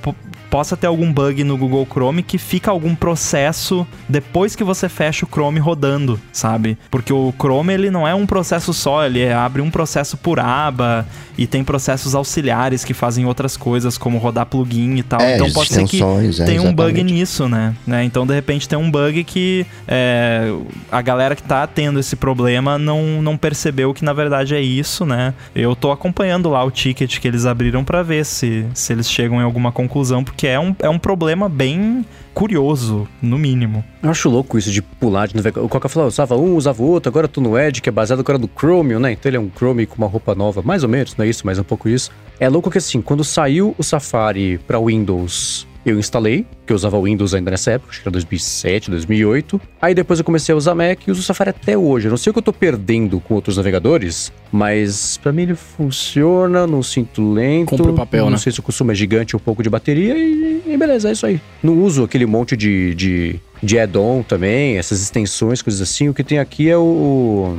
possa 0.55 0.77
ter 0.77 0.87
algum 0.87 1.11
bug 1.11 1.43
no 1.43 1.57
Google 1.57 1.85
Chrome 1.85 2.23
que 2.23 2.37
fica 2.37 2.71
algum 2.71 2.95
processo 2.95 3.85
depois 4.07 4.55
que 4.55 4.63
você 4.63 4.87
fecha 4.87 5.25
o 5.25 5.27
Chrome 5.29 5.59
rodando, 5.59 6.17
sabe? 6.31 6.77
Porque 6.89 7.11
o 7.11 7.33
Chrome 7.37 7.73
ele 7.73 7.91
não 7.91 8.07
é 8.07 8.15
um 8.15 8.25
processo 8.25 8.73
só, 8.73 9.05
ele 9.05 9.29
abre 9.29 9.61
um 9.61 9.69
processo 9.69 10.15
por 10.15 10.39
aba 10.39 11.05
e 11.37 11.45
tem 11.45 11.61
processos 11.61 12.15
auxiliares 12.15 12.85
que 12.85 12.93
fazem 12.93 13.25
outras 13.25 13.57
coisas, 13.57 13.97
como 13.97 14.17
rodar 14.17 14.45
plugin 14.45 14.95
e 14.95 15.03
tal. 15.03 15.19
É, 15.19 15.35
então 15.35 15.51
pode 15.51 15.73
ser 15.73 15.85
que 15.85 16.01
é, 16.01 16.45
tenha 16.45 16.61
um 16.61 16.73
bug 16.73 17.03
nisso, 17.03 17.49
né? 17.49 17.75
né? 17.85 18.05
Então 18.05 18.25
de 18.25 18.33
repente 18.33 18.69
tem 18.69 18.79
um 18.79 18.89
bug 18.89 19.25
que 19.25 19.65
é, 19.85 20.53
a 20.89 21.01
galera 21.01 21.35
que 21.35 21.43
tá 21.43 21.67
tendo 21.67 21.99
esse 21.99 22.15
problema 22.15 22.77
não, 22.77 23.21
não 23.21 23.35
percebeu 23.35 23.93
que 23.93 24.05
na 24.05 24.13
verdade 24.13 24.55
é 24.55 24.61
isso, 24.61 25.05
né? 25.05 25.33
Eu 25.53 25.75
tô 25.75 25.91
acompanhando 25.91 26.49
lá 26.49 26.63
o 26.63 26.71
ticket 26.71 27.19
que 27.19 27.27
eles 27.27 27.45
abriram 27.45 27.83
para 27.83 28.01
ver 28.01 28.25
se, 28.25 28.65
se 28.73 28.93
eles 28.93 29.11
chegam 29.11 29.41
em 29.41 29.43
alguma 29.43 29.73
conclusão, 29.73 30.23
porque 30.23 30.44
é 30.47 30.59
um, 30.59 30.75
é 30.79 30.89
um 30.89 30.99
problema 30.99 31.47
bem 31.49 32.05
curioso, 32.33 33.07
no 33.21 33.37
mínimo. 33.37 33.83
Eu 34.03 34.09
acho 34.09 34.29
louco 34.29 34.57
isso 34.57 34.71
de 34.71 34.81
pular 34.81 35.27
de. 35.27 35.35
O 35.59 35.69
Coca 35.69 35.87
falou, 35.87 36.07
usava 36.07 36.35
um, 36.35 36.55
usava 36.55 36.83
o 36.83 36.85
outro, 36.85 37.09
agora 37.09 37.27
tô 37.27 37.39
no 37.39 37.57
Edge, 37.57 37.81
que 37.81 37.89
é 37.89 37.91
baseado 37.91 38.19
agora 38.19 38.37
no 38.37 38.49
Chromium, 38.57 38.99
né? 38.99 39.13
Então 39.13 39.29
ele 39.29 39.37
é 39.37 39.39
um 39.39 39.49
Chrome 39.49 39.85
com 39.85 39.97
uma 39.97 40.07
roupa 40.07 40.35
nova, 40.35 40.61
mais 40.61 40.83
ou 40.83 40.89
menos, 40.89 41.15
não 41.15 41.25
é 41.25 41.29
isso, 41.29 41.43
mas 41.45 41.57
é 41.57 41.61
um 41.61 41.65
pouco 41.65 41.87
isso. 41.87 42.11
É 42.39 42.49
louco 42.49 42.69
que 42.69 42.77
assim, 42.77 43.01
quando 43.01 43.23
saiu 43.23 43.73
o 43.77 43.83
Safari 43.83 44.57
para 44.59 44.79
Windows 44.79 45.65
eu 45.85 45.99
instalei, 45.99 46.45
que 46.65 46.73
eu 46.73 46.75
usava 46.75 46.99
Windows 46.99 47.33
ainda 47.35 47.51
nessa 47.51 47.71
época, 47.71 47.91
acho 47.91 48.01
que 48.01 48.07
era 48.07 48.11
2007, 48.11 48.89
2008. 48.89 49.61
Aí 49.79 49.93
depois 49.93 50.19
eu 50.19 50.25
comecei 50.25 50.51
a 50.51 50.57
usar 50.57 50.73
Mac 50.73 51.07
e 51.07 51.11
uso 51.11 51.21
o 51.21 51.23
Safari 51.23 51.51
até 51.51 51.77
hoje. 51.77 52.07
Eu 52.07 52.09
não 52.09 52.17
sei 52.17 52.31
o 52.31 52.33
que 52.33 52.39
eu 52.39 52.43
tô 52.43 52.51
perdendo 52.51 53.19
com 53.19 53.35
outros 53.35 53.57
navegadores, 53.57 54.33
mas 54.51 55.17
para 55.17 55.31
mim 55.31 55.43
ele 55.43 55.55
funciona, 55.55 56.65
não 56.65 56.81
sinto 56.81 57.31
lento. 57.31 57.69
Compre 57.69 57.91
o 57.91 57.93
papel, 57.93 58.21
não 58.21 58.31
né? 58.31 58.31
Não 58.31 58.37
sei 58.39 58.51
se 58.51 58.59
o 58.59 58.63
consumo 58.63 58.91
é 58.91 58.95
gigante 58.95 59.35
um 59.35 59.39
pouco 59.39 59.61
de 59.61 59.69
bateria 59.69 60.17
e, 60.17 60.63
e 60.65 60.75
beleza, 60.75 61.09
é 61.09 61.11
isso 61.11 61.25
aí. 61.25 61.39
Não 61.61 61.79
uso 61.83 62.03
aquele 62.03 62.25
monte 62.25 62.57
de, 62.57 62.95
de, 62.95 63.39
de 63.61 63.77
add-on 63.77 64.23
também, 64.23 64.77
essas 64.77 65.01
extensões, 65.01 65.61
coisas 65.61 65.81
assim. 65.81 66.09
O 66.09 66.13
que 66.15 66.23
tem 66.23 66.39
aqui 66.39 66.67
é 66.67 66.77
o, 66.77 67.55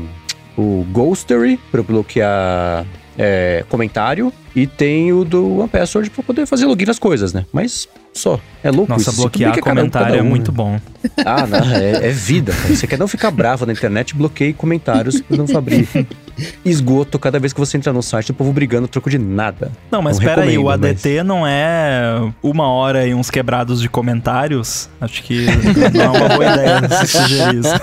o 0.58 0.84
Ghostery 0.90 1.61
para 1.70 1.82
bloquear 1.82 2.84
é, 3.17 3.64
comentário 3.69 4.32
e 4.55 4.67
tem 4.67 5.12
o 5.12 5.25
do 5.25 5.58
OnePassword 5.58 6.11
para 6.11 6.23
poder 6.23 6.46
fazer 6.46 6.67
login 6.67 6.87
nas 6.87 6.99
coisas, 6.99 7.32
né? 7.32 7.46
Mas 7.52 7.88
só. 8.16 8.40
É 8.62 8.70
louco 8.70 8.90
Nossa, 8.90 9.10
isso. 9.10 9.20
bloquear 9.20 9.60
comentário 9.60 10.16
um, 10.16 10.18
é 10.18 10.22
muito 10.22 10.50
bom. 10.50 10.80
Ah, 11.24 11.46
não, 11.46 11.72
é, 11.72 12.08
é 12.08 12.10
vida. 12.10 12.52
Cara. 12.52 12.74
Você 12.74 12.86
quer 12.86 12.98
não 12.98 13.06
ficar 13.06 13.30
bravo 13.30 13.64
na 13.64 13.72
internet, 13.72 14.14
bloqueie 14.14 14.52
comentários 14.52 15.20
para 15.20 15.36
não 15.36 15.46
abrir 15.56 15.88
esgoto 16.64 17.18
cada 17.18 17.38
vez 17.38 17.52
que 17.52 17.60
você 17.60 17.76
entra 17.76 17.92
no 17.92 18.02
site, 18.02 18.32
o 18.32 18.34
povo 18.34 18.52
brigando 18.52 18.88
troco 18.88 19.08
de 19.08 19.18
nada. 19.18 19.70
Não, 19.90 20.02
mas 20.02 20.18
espera 20.18 20.42
aí, 20.42 20.58
o 20.58 20.68
ADT 20.68 21.18
mas... 21.18 21.26
não 21.26 21.46
é 21.46 22.32
uma 22.42 22.68
hora 22.68 23.06
e 23.06 23.14
uns 23.14 23.30
quebrados 23.30 23.80
de 23.80 23.88
comentários? 23.88 24.88
Acho 25.00 25.22
que 25.22 25.46
não 25.94 26.04
é 26.04 26.08
uma 26.08 26.28
boa 26.28 26.52
ideia 26.52 26.80
sugerir 27.06 27.60
isso. 27.60 27.74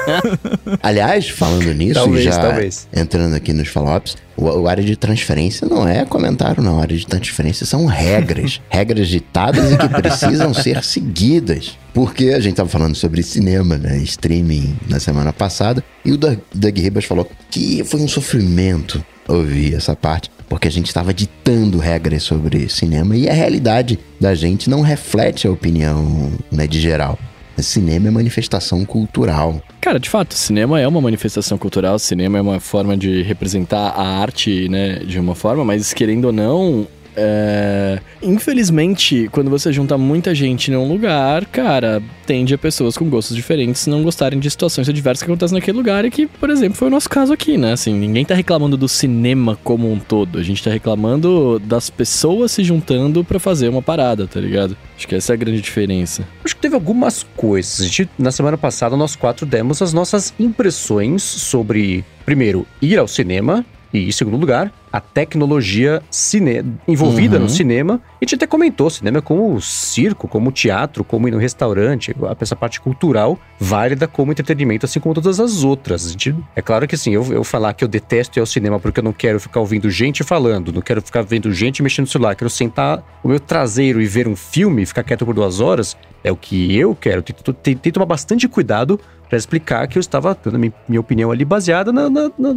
Aliás, 0.82 1.30
falando 1.30 1.74
nisso, 1.74 1.94
talvez, 1.94 2.26
já 2.26 2.38
talvez. 2.38 2.88
entrando 2.94 3.36
aqui 3.36 3.54
nos 3.54 3.70
follow-ups, 3.70 4.18
o, 4.36 4.46
o, 4.46 4.68
área 4.68 4.84
de 4.84 4.96
transferência 4.96 5.68
não 5.68 5.88
é 5.88 6.06
comentário, 6.06 6.62
não. 6.64 6.80
A 6.80 6.82
área 6.82 6.98
de 6.98 7.06
transferência 7.06 7.66
são 7.66 7.86
regras. 7.86 8.60
regras 8.70 9.08
ditadas 9.08 9.72
e 9.72 9.78
que 9.78 9.88
precisam 9.90 10.23
ser 10.54 10.84
seguidas. 10.84 11.78
Porque 11.94 12.30
a 12.30 12.40
gente 12.40 12.54
estava 12.54 12.70
falando 12.70 12.96
sobre 12.96 13.22
cinema, 13.22 13.78
né? 13.78 13.98
Streaming 13.98 14.76
na 14.90 15.00
semana 15.00 15.32
passada. 15.32 15.84
E 16.04 16.12
o 16.12 16.18
Doug, 16.18 16.40
Doug 16.54 16.78
Ribas 16.78 17.06
falou 17.06 17.30
que 17.52 17.84
foi 17.84 18.02
um 18.02 18.08
sofrimento 18.08 19.04
ouvir 19.28 19.76
essa 19.76 19.96
parte. 19.96 20.30
Porque 20.50 20.68
a 20.68 20.72
gente 20.72 20.88
estava 20.88 21.14
ditando 21.14 21.78
regras 21.78 22.24
sobre 22.24 22.70
cinema 22.70 23.16
e 23.16 23.30
a 23.30 23.34
realidade 23.34 24.00
da 24.20 24.36
gente 24.36 24.70
não 24.70 24.82
reflete 24.82 25.48
a 25.48 25.52
opinião 25.52 26.32
né, 26.52 26.68
de 26.68 26.80
geral. 26.80 27.18
Cinema 27.58 28.08
é 28.08 28.12
manifestação 28.12 28.84
cultural. 28.84 29.62
Cara, 29.80 30.00
de 30.00 30.10
fato, 30.10 30.34
cinema 30.34 30.80
é 30.80 30.88
uma 30.88 31.00
manifestação 31.00 31.58
cultural, 31.58 32.00
cinema 32.00 32.40
é 32.40 32.42
uma 32.42 32.60
forma 32.60 32.98
de 32.98 33.22
representar 33.22 33.90
a 33.90 34.04
arte, 34.04 34.68
né, 34.70 35.00
de 35.00 35.20
uma 35.20 35.36
forma, 35.36 35.64
mas 35.64 35.94
querendo 35.94 36.26
ou 36.26 36.32
não, 36.32 36.88
é... 37.16 38.00
Infelizmente, 38.22 39.30
quando 39.32 39.50
você 39.50 39.72
junta 39.72 39.98
muita 39.98 40.34
gente 40.34 40.72
num 40.72 40.88
lugar, 40.88 41.46
cara, 41.46 42.02
tende 42.26 42.54
a 42.54 42.58
pessoas 42.58 42.98
com 42.98 43.10
gostos 43.10 43.36
diferentes 43.36 43.86
não 43.88 44.04
gostarem 44.04 44.40
de 44.40 44.50
situações 44.50 44.88
adversas 44.88 45.24
que 45.24 45.32
acontecem 45.32 45.56
naquele 45.56 45.78
lugar 45.78 46.06
e 46.06 46.12
que, 46.12 46.26
por 46.26 46.50
exemplo, 46.50 46.78
foi 46.78 46.88
o 46.88 46.92
nosso 46.92 47.10
caso 47.10 47.34
aqui, 47.34 47.58
né? 47.58 47.74
Assim, 47.74 47.94
ninguém 47.94 48.26
tá 48.26 48.34
reclamando 48.34 48.78
do 48.78 48.88
cinema 48.88 49.58
como 49.64 49.92
um 49.92 50.00
todo, 50.00 50.40
a 50.40 50.44
gente 50.44 50.64
tá 50.64 50.70
reclamando 50.70 51.60
das 51.60 51.90
pessoas 51.90 52.52
se 52.52 52.64
juntando 52.64 53.24
para 53.24 53.40
fazer 53.40 53.70
uma 53.70 53.82
parada, 53.82 54.28
tá 54.28 54.40
ligado? 54.40 54.78
Acho 54.98 55.08
que 55.08 55.16
essa 55.16 55.34
é 55.34 55.36
a 55.36 55.38
grande 55.38 55.62
diferença. 55.62 56.28
Acho 56.44 56.56
que 56.56 56.62
teve 56.62 56.76
algumas 56.76 57.24
coisas. 57.36 57.82
A 57.82 57.84
gente, 57.84 58.10
na 58.18 58.32
semana 58.32 58.58
passada, 58.58 58.96
nós 58.96 59.16
quatro 59.16 59.46
demos 59.46 59.82
as 59.82 59.94
nossas 59.94 60.34
impressões 60.40 61.22
sobre, 61.24 62.06
primeiro, 62.26 62.66
ir 62.82 62.98
ao 62.98 63.08
cinema 63.08 63.66
e, 63.94 64.08
em 64.08 64.12
segundo 64.12 64.38
lugar, 64.38 64.72
a 64.94 65.02
tecnologia 65.02 66.04
cine... 66.12 66.64
envolvida 66.88 67.38
uhum. 67.38 67.44
no 67.44 67.50
cinema. 67.50 68.00
E 68.14 68.18
a 68.22 68.26
gente 68.26 68.36
até 68.36 68.46
comentou 68.46 68.92
cinema 68.92 69.24
como 69.24 69.60
circo, 69.60 70.28
como 70.28 70.52
teatro, 70.52 71.04
como 71.04 71.28
ir 71.28 71.32
no 71.32 71.40
restaurante, 71.40 72.16
essa 72.40 72.56
parte 72.56 72.80
cultural 72.80 73.40
válida 73.60 74.08
como 74.08 74.32
entretenimento, 74.32 74.86
assim 74.86 75.00
como 75.00 75.16
todas 75.16 75.40
as 75.40 75.64
outras. 75.64 76.12
Gente... 76.12 76.36
É 76.56 76.62
claro 76.62 76.88
que 76.88 76.94
assim, 76.94 77.12
eu, 77.12 77.26
eu 77.34 77.44
falar 77.44 77.74
que 77.74 77.84
eu 77.84 77.88
detesto 77.88 78.38
ir 78.38 78.42
ao 78.42 78.46
cinema 78.46 78.80
porque 78.80 79.00
eu 79.00 79.04
não 79.04 79.14
quero 79.14 79.40
ficar 79.40 79.62
ouvindo 79.62 79.90
gente 79.90 80.24
falando, 80.24 80.72
não 80.72 80.82
quero 80.82 81.02
ficar 81.02 81.24
vendo 81.24 81.52
gente 81.52 81.82
mexendo 81.82 82.06
no 82.06 82.12
celular, 82.12 82.36
quero 82.36 82.50
sentar 82.50 83.04
o 83.24 83.28
meu 83.28 83.40
traseiro 83.40 84.00
e 84.00 84.06
ver 84.06 84.28
um 84.28 84.36
filme 84.36 84.86
ficar 84.86 85.04
quieto 85.04 85.26
por 85.26 85.34
duas 85.34 85.60
horas, 85.60 85.98
é 86.24 86.32
o 86.32 86.36
que 86.36 86.78
eu 86.78 86.94
quero. 86.94 87.24
Tento, 87.24 87.52
tento 87.52 87.92
tomar 87.92 88.06
bastante 88.06 88.48
cuidado 88.48 89.00
para 89.34 89.38
explicar 89.40 89.88
que 89.88 89.98
eu 89.98 90.00
estava 90.00 90.38
dando 90.44 90.60
minha, 90.60 90.72
minha 90.88 91.00
opinião 91.00 91.32
ali 91.32 91.44
baseada 91.44 91.92
na, 91.92 92.08
na, 92.08 92.32
na, 92.38 92.54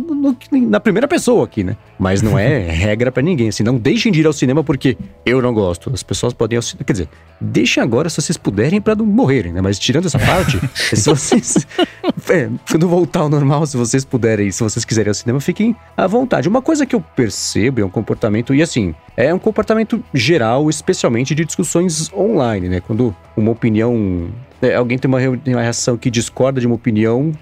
na, 0.68 0.78
primeira 0.78 1.08
pessoa 1.08 1.46
aqui, 1.46 1.64
né? 1.64 1.74
Mas 1.98 2.20
não 2.26 2.38
é 2.38 2.58
regra 2.58 3.12
para 3.12 3.22
ninguém. 3.22 3.48
Assim, 3.48 3.62
não 3.62 3.76
deixem 3.76 4.10
de 4.10 4.20
ir 4.20 4.26
ao 4.26 4.32
cinema 4.32 4.64
porque 4.64 4.96
eu 5.24 5.40
não 5.40 5.54
gosto. 5.54 5.90
As 5.92 6.02
pessoas 6.02 6.32
podem 6.32 6.56
ir 6.56 6.58
ao 6.58 6.62
cinema. 6.62 6.84
Quer 6.84 6.92
dizer, 6.92 7.08
deixem 7.40 7.82
agora 7.82 8.10
se 8.10 8.20
vocês 8.20 8.36
puderem 8.36 8.80
para 8.80 8.94
não 8.94 9.06
morrerem, 9.06 9.52
né? 9.52 9.60
Mas 9.60 9.78
tirando 9.78 10.06
essa 10.06 10.18
parte, 10.18 10.60
se 10.74 11.08
vocês. 11.08 11.66
É, 12.28 12.48
quando 12.70 12.88
voltar 12.88 13.20
ao 13.20 13.28
normal, 13.28 13.66
se 13.66 13.76
vocês 13.76 14.04
puderem, 14.04 14.50
se 14.50 14.62
vocês 14.62 14.84
quiserem 14.84 15.08
ir 15.08 15.10
ao 15.10 15.14
cinema, 15.14 15.40
fiquem 15.40 15.76
à 15.96 16.06
vontade. 16.06 16.48
Uma 16.48 16.60
coisa 16.60 16.84
que 16.84 16.94
eu 16.94 17.00
percebo 17.00 17.80
é 17.80 17.84
um 17.84 17.90
comportamento, 17.90 18.54
e 18.54 18.62
assim, 18.62 18.94
é 19.16 19.32
um 19.32 19.38
comportamento 19.38 20.02
geral, 20.12 20.68
especialmente 20.68 21.34
de 21.34 21.44
discussões 21.44 22.12
online, 22.12 22.68
né? 22.68 22.80
Quando 22.80 23.14
uma 23.36 23.52
opinião 23.52 24.28
é, 24.60 24.74
alguém 24.74 24.98
tem 24.98 25.08
uma, 25.08 25.18
uma 25.18 25.62
reação 25.62 25.96
que 25.96 26.10
discorda 26.10 26.60
de 26.60 26.66
uma 26.66 26.74
opinião, 26.74 27.32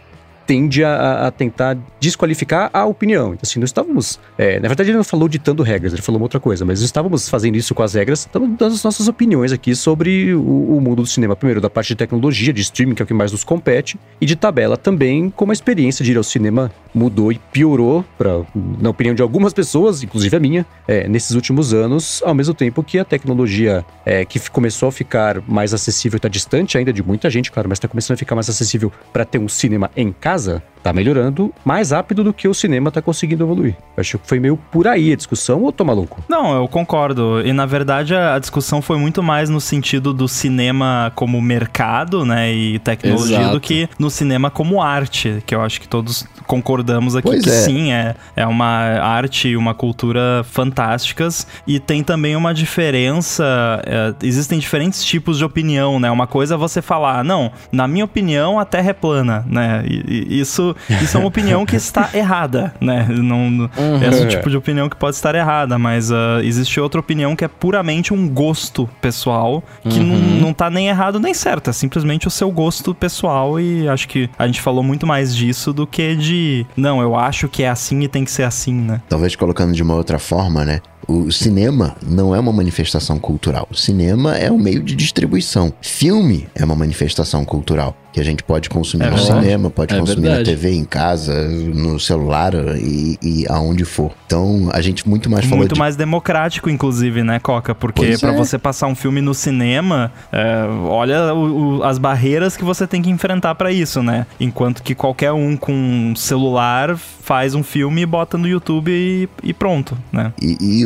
tende 0.47 0.85
a, 0.85 1.27
a, 1.27 1.31
tentar 1.31 1.77
desqualificar 2.01 2.71
a 2.73 2.85
opinião. 2.85 3.29
Então, 3.29 3.41
assim, 3.43 3.59
nós 3.61 3.71
estávamos. 3.71 4.19
É, 4.37 4.61
na 4.61 4.69
verdade, 4.69 4.91
ele 4.91 4.97
não 4.97 5.05
falou 5.05 5.29
ditando 5.29 5.63
regras, 5.63 5.93
ele 5.93 6.03
falou 6.03 6.19
uma 6.19 6.25
outra 6.25 6.41
coisa, 6.41 6.65
mas 6.65 6.81
estávamos 6.81 7.29
fazendo 7.29 7.57
isso 7.57 7.75
com 7.75 7.83
as 7.83 7.95
regras, 7.95 8.21
estamos 8.21 8.49
dando 8.59 8.75
as 8.75 8.83
nossas 8.83 9.09
opiniões 9.09 9.53
aqui 9.53 9.75
sobre 9.75 10.35
o, 10.35 10.77
o, 10.77 10.81
mundo 10.81 11.03
do 11.03 11.07
cinema. 11.07 11.35
Primeiro, 11.35 11.61
da 11.61 11.71
parte 11.71 11.89
de 11.89 11.97
tecnologia, 11.97 12.53
de 12.53 12.61
streaming, 12.63 12.95
que 12.95 13.03
é 13.03 13.05
o 13.05 13.07
que 13.07 13.15
mais 13.15 13.33
nos 13.33 13.45
compete, 13.45 13.99
e 14.21 14.27
de 14.27 14.37
tabela 14.37 14.77
também, 14.77 15.31
como 15.31 15.53
a 15.53 15.55
experiência 15.55 16.05
de 16.05 16.13
ir 16.13 16.17
ao 16.17 16.25
cinema 16.25 16.71
mudou 16.95 17.33
e 17.33 17.39
piorou, 17.53 18.05
pra, 18.17 18.43
na 18.81 18.91
opinião 18.91 19.15
de 19.15 19.23
algumas 19.23 19.53
pessoas, 19.53 20.03
inclusive 20.03 20.37
a 20.37 20.41
minha, 20.41 20.67
é, 20.87 21.09
nesses 21.09 21.33
últimos 21.33 21.75
anos, 21.75 22.23
ao 22.25 22.35
mesmo 22.35 22.55
tempo 22.55 22.83
que 22.83 22.99
a 22.99 23.05
tecnologia 23.05 23.85
é, 24.07 24.25
que 24.25 24.39
começou 24.51 24.89
a 24.89 24.93
ficar 24.93 25.43
mais 25.49 25.75
acessível, 25.75 26.17
está 26.17 26.29
distante 26.29 26.79
ainda 26.79 26.93
de 26.93 27.03
muita 27.03 27.29
gente, 27.29 27.51
claro, 27.51 27.69
mas 27.69 27.77
está 27.77 27.89
começando 27.89 28.15
a 28.15 28.19
ficar 28.19 28.35
mais 28.35 28.49
acessível 28.49 28.93
para 29.13 29.25
ter 29.25 29.39
um 29.39 29.49
cinema 29.49 29.91
em 29.97 30.13
casa, 30.13 30.34
Nase. 30.35 30.74
Tá 30.85 30.93
melhorando 30.93 31.51
mais 31.65 31.93
rápido 31.93 32.23
do 32.23 32.31
que 32.31 32.47
o 32.47 32.53
cinema 32.53 32.91
tá 32.91 33.01
conseguindo 33.01 33.43
evoluir. 33.43 33.75
Eu 33.97 34.03
acho 34.03 34.19
que 34.19 34.29
foi 34.29 34.39
meio 34.39 34.59
por 34.71 34.87
aí 34.87 35.15
a 35.15 35.17
discussão, 35.17 35.63
ou 35.63 35.73
tô 35.73 35.83
maluco? 35.83 36.23
Não, 36.29 36.55
eu 36.55 36.69
concordo. 36.69 37.41
E 37.43 37.55
na 37.55 37.65
verdade 37.65 38.15
a 38.15 38.39
discussão 38.39 38.83
foi 38.83 38.99
muito 38.99 39.23
mais 39.23 39.49
no 39.49 39.63
sentido 39.63 40.13
do 40.13 40.29
cinema 40.29 41.11
como 41.15 41.41
mercado, 41.41 42.27
né, 42.27 42.53
e 42.53 42.79
tecnologia 42.81 43.39
Exato. 43.39 43.55
do 43.55 43.61
que 43.61 43.89
no 43.99 44.11
cinema 44.11 44.51
como 44.51 44.83
arte, 44.83 45.43
que 45.47 45.55
eu 45.55 45.63
acho 45.63 45.81
que 45.81 45.89
todos 45.89 46.27
concordamos 46.47 47.17
aqui 47.17 47.29
pois 47.29 47.43
que 47.43 47.49
é. 47.49 47.53
sim, 47.53 47.91
é, 47.91 48.15
é 48.37 48.47
uma 48.47 48.67
arte 48.67 49.49
e 49.49 49.57
uma 49.57 49.73
cultura 49.73 50.45
fantásticas 50.45 51.47
e 51.67 51.81
tem 51.81 52.05
também 52.05 52.37
uma 52.37 52.53
diferença, 52.53 53.45
é, 53.87 54.15
existem 54.23 54.59
diferentes 54.59 55.03
tipos 55.03 55.39
de 55.39 55.45
opinião, 55.47 55.99
né? 55.99 56.11
Uma 56.11 56.27
coisa 56.27 56.57
é 56.57 56.59
você 56.59 56.83
falar, 56.83 57.25
não, 57.25 57.51
na 57.73 57.89
minha 57.89 58.05
opinião 58.05 58.59
a 58.59 58.67
Terra 58.67 58.91
é 58.91 58.93
plana, 58.93 59.47
né? 59.49 59.83
E, 59.87 60.35
e 60.35 60.41
isso 60.41 60.74
isso, 61.03 61.17
é 61.17 61.21
uma 61.21 61.29
opinião 61.29 61.65
que 61.65 61.77
está 61.77 62.11
errada, 62.15 62.75
né? 62.81 63.07
Não, 63.09 63.47
uhum. 63.77 64.03
Esse 64.03 64.23
é 64.23 64.25
o 64.25 64.29
tipo 64.29 64.51
de 64.51 64.57
opinião 64.57 64.89
que 64.89 64.97
pode 64.97 65.17
estar 65.17 65.35
errada, 65.35 65.79
mas 65.79 66.11
uh, 66.11 66.41
existe 66.43 66.81
outra 66.81 67.01
opinião 67.01 67.35
que 67.37 67.45
é 67.45 67.49
puramente 67.49 68.13
um 68.13 68.29
gosto 68.29 68.89
pessoal, 69.01 69.63
que 69.83 69.99
uhum. 69.99 70.07
não, 70.07 70.17
não 70.17 70.53
tá 70.53 70.71
nem 70.71 70.89
errado 70.89 71.19
nem 71.19 71.35
certo, 71.35 71.71
é 71.71 71.73
simplesmente 71.73 72.27
o 72.27 72.31
seu 72.31 72.51
gosto 72.51 72.95
pessoal 72.95 73.59
e 73.59 73.89
acho 73.89 74.09
que 74.09 74.29
a 74.39 74.47
gente 74.47 74.61
falou 74.61 74.83
muito 74.83 75.07
mais 75.07 75.35
disso 75.35 75.73
do 75.73 75.87
que 75.87 76.15
de, 76.15 76.67
não, 76.77 77.01
eu 77.01 77.17
acho 77.17 77.49
que 77.49 77.63
é 77.63 77.69
assim 77.69 78.01
e 78.01 78.09
tem 78.09 78.25
que 78.25 78.31
ser 78.31 78.45
assim, 78.45 78.75
né? 78.75 79.01
Talvez 79.09 79.37
colocando 79.37 79.73
de 79.73 79.83
uma 79.83 79.95
outra 79.95 80.19
forma, 80.19 80.65
né? 80.65 80.81
O 81.07 81.31
cinema 81.31 81.97
não 82.03 82.35
é 82.35 82.41
uma 82.41 82.53
manifestação 82.53 83.19
cultural. 83.19 83.69
O 83.71 83.75
cinema 83.75 84.37
é 84.37 84.51
um 84.51 84.59
meio 84.59 84.83
de 84.83 84.97
distribuição. 84.97 85.73
Filme 85.83 86.49
é 86.55 86.65
uma 86.65 86.75
manifestação 86.75 87.45
cultural 87.45 87.95
que 88.15 88.21
a 88.21 88.25
gente 88.25 88.45
pode 88.45 88.71
consumir 88.71 89.07
é 89.07 89.11
no 89.11 89.17
verdade. 89.17 89.41
cinema, 89.41 89.71
pode 89.71 89.93
é 89.93 89.99
consumir 89.99 90.21
verdade. 90.21 90.49
na 90.49 90.57
TV, 90.57 90.71
em 90.73 90.85
casa, 90.85 91.49
no 91.49 91.99
celular 91.99 92.55
e, 92.55 93.19
e, 93.21 93.45
aonde 93.49 93.85
for. 93.85 94.13
Então, 94.25 94.69
a 94.73 94.81
gente 94.81 95.09
muito 95.09 95.29
mais 95.29 95.45
falou 95.45 95.59
Muito 95.59 95.75
de... 95.75 95.79
mais 95.81 95.97
democrático, 95.97 96.71
inclusive, 96.71 97.25
né, 97.25 97.41
Coca? 97.41 97.75
Porque 97.75 98.17
para 98.17 98.33
é. 98.33 98.37
você 98.37 98.57
passar 98.57 98.87
um 98.87 98.95
filme 98.95 99.21
no 99.21 99.35
cinema, 99.35 100.13
é, 100.31 100.65
olha 100.89 101.35
o, 101.35 101.79
o, 101.79 101.83
as 101.83 101.99
barreiras 101.99 102.57
que 102.57 102.63
você 102.63 102.87
tem 102.87 103.03
que 103.03 103.11
enfrentar 103.11 103.57
para 103.57 103.73
isso, 103.73 104.01
né? 104.01 104.29
Enquanto 104.39 104.85
que 104.85 104.95
qualquer 104.95 105.33
um 105.33 105.57
com 105.57 106.15
celular 106.17 106.97
faz 106.97 107.57
um 107.57 107.65
filme 107.65 108.03
e 108.03 108.07
bota 108.07 108.39
no 108.39 108.47
YouTube 108.47 108.93
e, 108.93 109.29
e 109.43 109.53
pronto, 109.53 109.99
né? 110.13 110.33
E, 110.41 110.57
e 110.61 110.85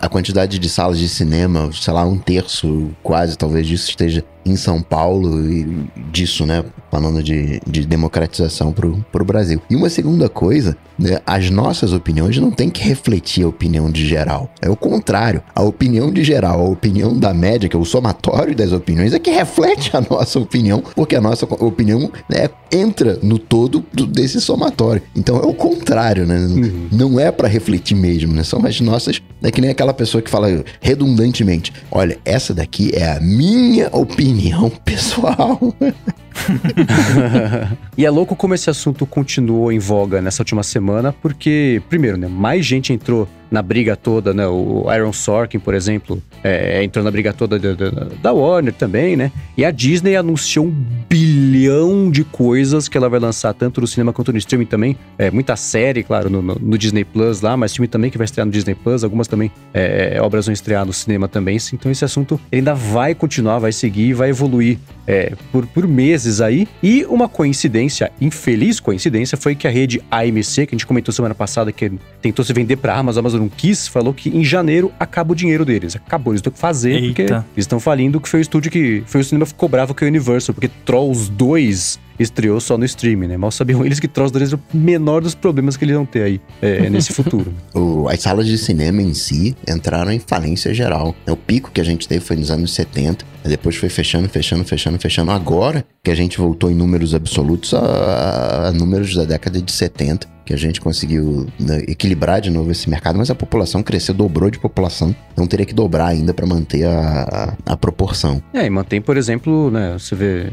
a 0.00 0.08
quantidade 0.08 0.58
de 0.58 0.68
salas 0.70 0.98
de 0.98 1.10
cinema, 1.10 1.68
sei 1.74 1.92
lá, 1.92 2.06
um 2.06 2.16
terço 2.16 2.90
quase, 3.02 3.36
talvez 3.36 3.66
disso 3.66 3.90
esteja 3.90 4.24
em 4.44 4.56
São 4.56 4.80
Paulo 4.82 5.48
e 5.48 5.86
disso, 6.10 6.46
né? 6.46 6.64
Falando 6.90 7.22
de, 7.22 7.60
de 7.66 7.86
democratização 7.86 8.72
pro, 8.72 9.04
pro 9.12 9.24
Brasil. 9.24 9.60
E 9.70 9.76
uma 9.76 9.88
segunda 9.88 10.28
coisa, 10.28 10.76
né? 10.98 11.18
As 11.26 11.50
nossas 11.50 11.92
opiniões 11.92 12.36
não 12.38 12.50
tem 12.50 12.68
que 12.68 12.82
refletir 12.82 13.44
a 13.44 13.48
opinião 13.48 13.90
de 13.90 14.06
geral. 14.06 14.50
É 14.60 14.68
o 14.68 14.76
contrário. 14.76 15.42
A 15.54 15.62
opinião 15.62 16.12
de 16.12 16.24
geral, 16.24 16.60
a 16.60 16.68
opinião 16.68 17.16
da 17.16 17.32
média, 17.32 17.68
que 17.68 17.76
é 17.76 17.78
o 17.78 17.84
somatório 17.84 18.54
das 18.54 18.72
opiniões, 18.72 19.12
é 19.12 19.18
que 19.18 19.30
reflete 19.30 19.96
a 19.96 20.00
nossa 20.00 20.38
opinião, 20.38 20.82
porque 20.94 21.16
a 21.16 21.20
nossa 21.20 21.44
opinião 21.44 22.10
né, 22.28 22.48
entra 22.72 23.18
no 23.22 23.38
todo 23.38 23.84
do, 23.92 24.06
desse 24.06 24.40
somatório. 24.40 25.02
Então 25.14 25.36
é 25.36 25.46
o 25.46 25.54
contrário, 25.54 26.26
né? 26.26 26.38
Uhum. 26.38 26.88
Não 26.90 27.20
é 27.20 27.30
para 27.30 27.48
refletir 27.48 27.94
mesmo, 27.94 28.32
né? 28.32 28.42
São 28.42 28.64
as 28.64 28.80
nossas. 28.80 29.20
É 29.42 29.50
que 29.50 29.60
nem 29.60 29.70
aquela 29.70 29.94
pessoa 29.94 30.20
que 30.20 30.30
fala 30.30 30.48
redundantemente: 30.80 31.72
olha, 31.90 32.18
essa 32.24 32.52
daqui 32.52 32.90
é 32.94 33.12
a 33.12 33.20
minha 33.20 33.88
opinião 33.92 34.70
pessoal. 34.84 35.58
e 37.96 38.04
é 38.04 38.10
louco 38.10 38.36
como 38.36 38.54
esse 38.54 38.70
assunto 38.70 39.06
continuou 39.06 39.70
em 39.72 39.78
voga 39.78 40.20
nessa 40.20 40.42
última 40.42 40.62
semana, 40.62 41.12
porque, 41.12 41.82
primeiro, 41.88 42.16
né, 42.16 42.28
mais 42.28 42.64
gente 42.64 42.92
entrou 42.92 43.28
na 43.50 43.60
briga 43.60 43.96
toda, 43.96 44.32
né? 44.32 44.46
O 44.46 44.88
Aaron 44.88 45.12
Sorkin, 45.12 45.58
por 45.58 45.74
exemplo, 45.74 46.22
é, 46.42 46.82
entrou 46.84 47.04
na 47.04 47.10
briga 47.10 47.32
toda 47.32 47.58
da, 47.58 47.74
da, 47.74 47.90
da, 48.22 48.32
Warner 48.32 48.72
também, 48.72 49.16
né? 49.16 49.32
E 49.56 49.64
a 49.64 49.70
Disney 49.70 50.14
anunciou 50.14 50.66
um 50.66 50.70
bilhão 51.08 52.10
de 52.10 52.22
coisas 52.22 52.88
que 52.88 52.96
ela 52.96 53.08
vai 53.08 53.18
lançar, 53.18 53.52
tanto 53.52 53.80
no 53.80 53.86
cinema 53.86 54.12
quanto 54.12 54.32
no 54.32 54.38
streaming 54.38 54.66
também. 54.66 54.96
É, 55.18 55.30
muita 55.30 55.56
série, 55.56 56.04
claro, 56.04 56.30
no, 56.30 56.40
no, 56.40 56.54
no 56.54 56.78
Disney 56.78 57.04
Plus 57.04 57.40
lá, 57.40 57.56
mas 57.56 57.74
filme 57.74 57.88
também 57.88 58.10
que 58.10 58.16
vai 58.16 58.24
estrear 58.24 58.46
no 58.46 58.52
Disney 58.52 58.74
Plus, 58.74 59.02
algumas 59.02 59.26
também 59.26 59.50
é, 59.74 60.18
obras 60.22 60.46
vão 60.46 60.52
estrear 60.52 60.86
no 60.86 60.92
cinema 60.92 61.26
também. 61.26 61.58
Então 61.72 61.90
esse 61.90 62.04
assunto 62.04 62.40
ainda 62.52 62.74
vai 62.74 63.14
continuar, 63.14 63.58
vai 63.58 63.72
seguir, 63.72 64.12
vai 64.12 64.30
evoluir 64.30 64.78
é, 65.06 65.32
por, 65.50 65.66
por 65.66 65.88
meses 65.88 66.19
aí. 66.40 66.66
E 66.82 67.04
uma 67.06 67.28
coincidência, 67.28 68.10
infeliz 68.20 68.80
coincidência, 68.80 69.36
foi 69.36 69.54
que 69.54 69.66
a 69.66 69.70
rede 69.70 70.02
AMC, 70.10 70.66
que 70.66 70.74
a 70.74 70.76
gente 70.76 70.86
comentou 70.86 71.12
semana 71.12 71.34
passada, 71.34 71.72
que 71.72 71.92
tentou 72.20 72.44
se 72.44 72.52
vender 72.52 72.76
pra 72.76 72.96
Amazon, 72.96 73.18
a 73.18 73.20
Amazon 73.20 73.40
não 73.40 73.48
quis, 73.48 73.88
falou 73.88 74.12
que 74.12 74.28
em 74.28 74.44
janeiro 74.44 74.92
acaba 74.98 75.32
o 75.32 75.34
dinheiro 75.34 75.64
deles. 75.64 75.96
Acabou, 75.96 76.32
eles 76.32 76.42
têm 76.42 76.52
que 76.52 76.58
fazer, 76.58 76.92
Eita. 76.92 77.06
porque 77.06 77.22
eles 77.22 77.44
estão 77.56 77.80
falindo, 77.80 78.20
que 78.20 78.28
foi 78.28 78.40
o 78.40 78.42
estúdio 78.42 78.70
que. 78.70 79.02
Foi 79.06 79.20
o 79.20 79.24
cinema 79.24 79.44
que 79.44 79.52
ficou 79.52 79.68
bravo 79.68 79.94
com 79.94 80.04
a 80.04 80.08
Universal, 80.08 80.54
porque 80.54 80.70
Trolls 80.84 81.30
2 81.30 81.98
estreou 82.22 82.60
só 82.60 82.76
no 82.76 82.84
streaming, 82.84 83.28
né? 83.28 83.36
Mal 83.36 83.50
sabiam 83.50 83.84
eles 83.84 83.98
que 83.98 84.06
Trolls 84.06 84.32
2 84.32 84.52
é 84.52 84.56
o 84.56 84.60
menor 84.72 85.22
dos 85.22 85.34
problemas 85.34 85.76
que 85.76 85.84
eles 85.84 85.96
vão 85.96 86.04
ter 86.04 86.22
aí 86.22 86.40
é, 86.60 86.90
nesse 86.90 87.12
futuro. 87.12 87.52
o, 87.74 88.08
as 88.08 88.20
salas 88.20 88.46
de 88.46 88.58
cinema 88.58 89.00
em 89.02 89.14
si 89.14 89.56
entraram 89.68 90.12
em 90.12 90.18
falência 90.18 90.72
geral. 90.74 91.14
O 91.26 91.36
pico 91.36 91.70
que 91.70 91.80
a 91.80 91.84
gente 91.84 92.06
teve 92.06 92.24
foi 92.24 92.36
nos 92.36 92.50
anos 92.50 92.74
70, 92.74 93.24
depois 93.44 93.76
foi 93.76 93.88
fechando, 93.88 94.28
fechando, 94.28 94.64
fechando, 94.64 94.98
fechando. 94.98 95.30
Agora 95.30 95.84
que 96.02 96.10
a 96.10 96.14
gente 96.14 96.38
voltou 96.38 96.70
em 96.70 96.74
números 96.74 97.14
absolutos 97.14 97.72
a, 97.74 98.68
a 98.68 98.72
números 98.72 99.14
da 99.14 99.24
década 99.24 99.60
de 99.60 99.72
70 99.72 100.39
que 100.50 100.54
a 100.54 100.58
gente 100.58 100.80
conseguiu 100.80 101.46
né, 101.60 101.84
equilibrar 101.86 102.40
de 102.40 102.50
novo 102.50 102.72
esse 102.72 102.90
mercado, 102.90 103.16
mas 103.16 103.30
a 103.30 103.36
população 103.36 103.84
cresceu, 103.84 104.12
dobrou 104.12 104.50
de 104.50 104.58
população, 104.58 105.14
então 105.32 105.46
teria 105.46 105.64
que 105.64 105.72
dobrar 105.72 106.08
ainda 106.08 106.34
para 106.34 106.44
manter 106.44 106.84
a, 106.86 107.54
a, 107.66 107.72
a, 107.72 107.76
proporção. 107.76 108.42
É, 108.52 108.66
e 108.66 108.70
mantém, 108.70 109.00
por 109.00 109.16
exemplo, 109.16 109.70
né, 109.70 109.92
você 109.96 110.16
vê 110.16 110.50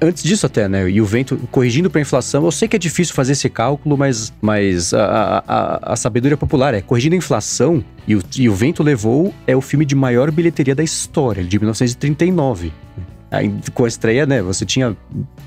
antes 0.00 0.24
disso 0.24 0.46
até, 0.46 0.68
né? 0.68 0.90
E 0.90 1.00
o 1.00 1.06
vento 1.06 1.36
corrigindo 1.52 1.88
para 1.88 2.00
a 2.00 2.02
inflação. 2.02 2.44
Eu 2.44 2.50
sei 2.50 2.66
que 2.66 2.74
é 2.74 2.78
difícil 2.78 3.14
fazer 3.14 3.32
esse 3.32 3.48
cálculo, 3.48 3.96
mas, 3.96 4.32
mas 4.42 4.92
a, 4.92 5.44
a, 5.46 5.92
a 5.92 5.96
sabedoria 5.96 6.36
popular 6.36 6.74
é 6.74 6.80
corrigindo 6.80 7.14
a 7.14 7.18
inflação 7.18 7.84
e 8.04 8.16
o, 8.16 8.22
e 8.36 8.48
o 8.48 8.54
vento 8.54 8.82
levou 8.82 9.32
é 9.46 9.54
o 9.54 9.60
filme 9.60 9.84
de 9.84 9.94
maior 9.94 10.32
bilheteria 10.32 10.74
da 10.74 10.82
história, 10.82 11.44
de 11.44 11.56
1939 11.56 12.72
com 13.74 13.84
a 13.84 13.88
estreia, 13.88 14.24
né, 14.24 14.40
você 14.40 14.64
tinha 14.64 14.96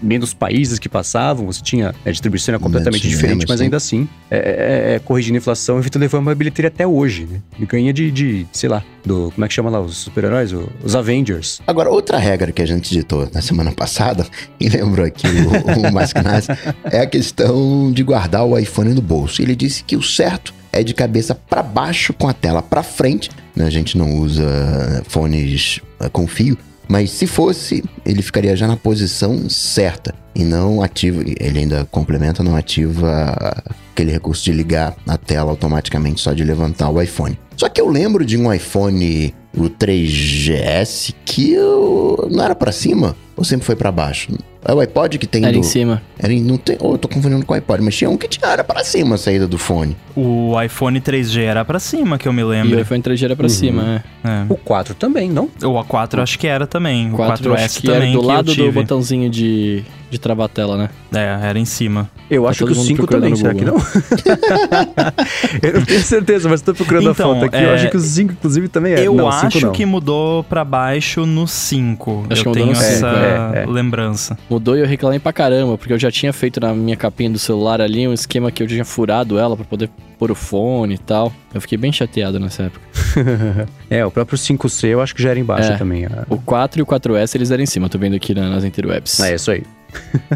menos 0.02 0.34
países 0.34 0.80
que 0.80 0.90
passavam, 0.90 1.46
você 1.46 1.62
tinha 1.62 1.94
a 2.06 2.12
distribuição 2.12 2.54
era 2.54 2.60
completamente 2.60 3.02
tinha, 3.02 3.16
diferente, 3.16 3.46
mas, 3.48 3.62
ainda 3.62 3.78
assim, 3.78 4.08
é, 4.30 4.38
é, 4.38 4.96
é, 4.96 5.00
corrigindo 5.00 5.36
a 5.36 5.40
inflação, 5.40 5.78
o 5.78 5.82
Vitor 5.82 6.00
levou 6.00 6.20
uma 6.20 6.36
bilheteria 6.36 6.68
até 6.68 6.86
hoje, 6.86 7.28
né? 7.30 7.42
Ele 7.58 7.66
ganha 7.66 7.94
de, 7.94 8.12
de, 8.12 8.46
sei 8.52 8.70
lá, 8.70 8.84
do, 9.06 9.32
como 9.34 9.46
é 9.46 9.48
que 9.48 9.54
chama 9.54 9.70
lá, 9.70 9.80
os 9.80 9.98
super-heróis? 9.98 10.52
Os 10.84 10.96
Avengers. 10.96 11.62
Agora, 11.66 11.90
outra 11.90 12.18
regra 12.18 12.52
que 12.52 12.62
a 12.62 12.66
gente 12.66 12.90
ditou 12.90 13.30
na 13.34 13.42
semana 13.42 13.72
passada, 13.72 14.26
e 14.60 14.70
lembrou 14.70 15.06
aqui 15.06 15.28
o, 15.28 15.88
o 15.88 15.92
Mascanaz, 15.92 16.48
é 16.86 17.00
a 17.00 17.06
questão 17.06 17.92
de 17.92 18.04
guardar 18.04 18.46
o 18.46 18.58
iPhone 18.58 18.94
no 18.94 19.02
bolso. 19.02 19.42
Ele 19.42 19.56
disse 19.56 19.84
que 19.84 19.96
o 19.96 20.04
certo 20.04 20.54
é 20.72 20.84
de 20.84 20.94
cabeça 20.94 21.34
para 21.34 21.64
baixo 21.64 22.14
com 22.14 22.28
a 22.28 22.34
tela 22.34 22.62
para 22.62 22.84
frente. 22.84 23.30
Né? 23.56 23.66
A 23.66 23.70
gente 23.70 23.98
não 23.98 24.16
usa 24.16 25.04
fones 25.08 25.82
eh, 26.00 26.10
com 26.10 26.28
fio, 26.28 26.58
mas 26.90 27.12
se 27.12 27.28
fosse, 27.28 27.84
ele 28.04 28.24
ficaria 28.24 28.56
já 28.56 28.68
na 28.68 28.76
posição 28.76 29.48
certa 29.48 30.16
e 30.34 30.44
não 30.44 30.82
ativa. 30.82 31.22
Ele 31.22 31.60
ainda 31.60 31.88
complementa, 31.92 32.42
não 32.42 32.56
ativa 32.56 33.64
aquele 33.92 34.12
recurso 34.12 34.44
de 34.44 34.52
ligar 34.52 34.96
a 35.08 35.16
tela 35.16 35.52
automaticamente 35.52 36.20
só 36.20 36.34
de 36.34 36.44
levantar 36.44 36.90
o 36.90 37.00
iPhone. 37.00 37.38
Só 37.56 37.70
que 37.70 37.80
eu 37.80 37.88
lembro 37.88 38.26
de 38.26 38.38
um 38.38 38.52
iPhone, 38.52 39.36
o 39.56 39.70
3GS, 39.70 41.14
que 41.26 41.52
eu, 41.52 42.28
não 42.32 42.44
era 42.44 42.56
para 42.56 42.72
cima. 42.72 43.16
Ou 43.40 43.44
sempre 43.46 43.66
foi 43.66 43.76
pra 43.76 43.90
baixo? 43.92 44.32
É 44.66 44.74
o 44.74 44.80
iPod 44.82 45.18
que 45.18 45.26
tem 45.26 45.42
Era 45.44 45.54
do... 45.54 45.60
em 45.60 45.64
cima. 45.64 46.02
Era 46.20 46.34
em, 46.34 46.42
não 46.44 46.58
tem, 46.58 46.76
ou 46.82 46.92
eu 46.92 46.98
tô 46.98 47.08
confundindo 47.08 47.46
com 47.46 47.54
o 47.54 47.56
iPod, 47.56 47.82
mas 47.82 47.96
tinha 47.96 48.10
um 48.10 48.18
que 48.18 48.28
tinha 48.28 48.46
era 48.52 48.62
pra 48.62 48.84
cima 48.84 49.16
a 49.16 49.18
saída 49.18 49.48
do 49.48 49.58
fone. 49.58 49.96
O 50.14 50.54
iPhone 50.62 51.00
3G 51.00 51.40
era 51.44 51.64
pra 51.64 51.80
cima, 51.80 52.18
que 52.18 52.28
eu 52.28 52.34
me 52.34 52.42
E 52.42 52.44
o 52.44 52.48
lembro. 52.50 52.78
iPhone 52.82 53.02
3G 53.02 53.24
era 53.24 53.36
pra 53.38 53.46
Uhum. 53.46 53.50
cima, 53.50 54.04
é. 54.26 54.30
É. 54.30 54.46
O 54.50 54.58
4 54.58 54.94
também, 54.96 55.30
não? 55.30 55.46
O 55.64 55.82
A4 55.82 56.22
acho 56.22 56.38
que 56.38 56.46
era 56.46 56.68
também. 56.68 57.10
O 57.14 57.16
4 57.16 57.48
eu 57.48 57.54
4S 57.56 57.64
acho 57.66 57.80
que 57.80 57.88
também. 57.88 58.02
era 58.10 58.12
do 58.12 58.20
que 58.20 58.26
lado 58.28 58.54
do 58.56 58.72
botãozinho 58.74 59.30
de, 59.30 59.82
de 60.12 60.20
travar 60.20 60.48
a 60.48 60.50
tela, 60.50 60.76
né? 60.78 60.90
É, 61.14 61.40
era 61.48 61.58
em 61.58 61.64
cima. 61.64 62.10
Eu 62.30 62.44
Tá 62.44 62.50
acho 62.50 62.66
que 62.66 62.74
o 62.74 62.76
mundo 62.76 62.86
5 62.86 62.98
procurando 62.98 63.22
também, 63.24 63.36
será 63.38 63.54
que 63.54 63.64
não? 63.64 63.78
Eu 65.64 65.74
não 65.80 65.86
tenho 65.86 66.02
certeza, 66.02 66.50
mas 66.50 66.62
tô 66.62 66.74
procurando 66.74 67.10
Então, 67.12 67.32
a 67.32 67.34
foto 67.36 67.46
aqui. 67.46 67.56
é, 67.58 67.66
Eu 67.66 67.74
acho 67.74 67.90
que 67.90 67.98
o 67.98 68.00
5, 68.00 68.34
inclusive, 68.34 68.68
também 68.68 68.94
é. 68.94 69.08
Eu 69.08 69.14
não, 69.16 69.32
cinco 69.32 69.46
acho 69.48 69.66
não. 69.68 69.72
que 69.72 69.86
mudou 69.86 70.44
pra 70.44 70.64
baixo 70.66 71.26
no 71.26 71.48
5. 71.48 72.26
Acho 72.30 72.42
que 72.44 72.48
eu 72.48 72.52
mudou 72.52 72.54
tenho 72.54 72.68
no 72.68 72.76
cinco, 72.76 72.92
essa 72.92 73.08
é, 73.08 73.29
é. 73.30 73.66
lembrança. 73.68 74.38
Mudou 74.50 74.78
e 74.78 74.82
eu 74.82 74.86
reclamei 74.86 75.20
pra 75.20 75.32
caramba, 75.34 75.78
porque 75.78 75.94
eu 75.94 76.00
já 76.00 76.12
tinha 76.12 76.32
feito 76.34 76.60
na 76.60 76.74
minha 76.74 76.96
capinha 76.96 77.30
do 77.30 77.40
celular 77.40 77.82
ali 77.82 78.08
um 78.08 78.14
esquema 78.14 78.52
que 78.52 78.62
eu 78.64 78.68
tinha 78.68 78.86
furado 78.86 79.38
ela 79.40 79.56
pra 79.56 79.66
poder 79.66 79.90
pôr 80.18 80.32
o 80.32 80.36
fone 80.36 80.96
e 80.96 80.98
tal. 80.98 81.32
Eu 81.54 81.62
fiquei 81.62 81.78
bem 81.78 81.92
chateado 81.92 82.40
nessa 82.40 82.64
época. 82.64 82.86
É, 83.90 84.06
o 84.06 84.12
próprio 84.12 84.38
5C 84.38 84.88
eu 84.90 85.02
acho 85.02 85.16
que 85.16 85.22
já 85.24 85.32
era 85.32 85.40
embaixo 85.40 85.72
É. 85.72 85.78
também. 85.78 86.06
O 86.30 86.38
4 86.38 86.80
e 86.80 86.84
o 86.84 86.86
4S 86.86 87.34
eles 87.34 87.50
eram 87.50 87.64
em 87.64 87.66
cima, 87.66 87.90
tô 87.90 87.98
vendo 87.98 88.16
aqui 88.16 88.36
na- 88.36 88.48
nas 88.50 88.64
interwebs. 88.64 89.20
É 89.20 89.34
isso 89.34 89.50
aí. 89.50 89.64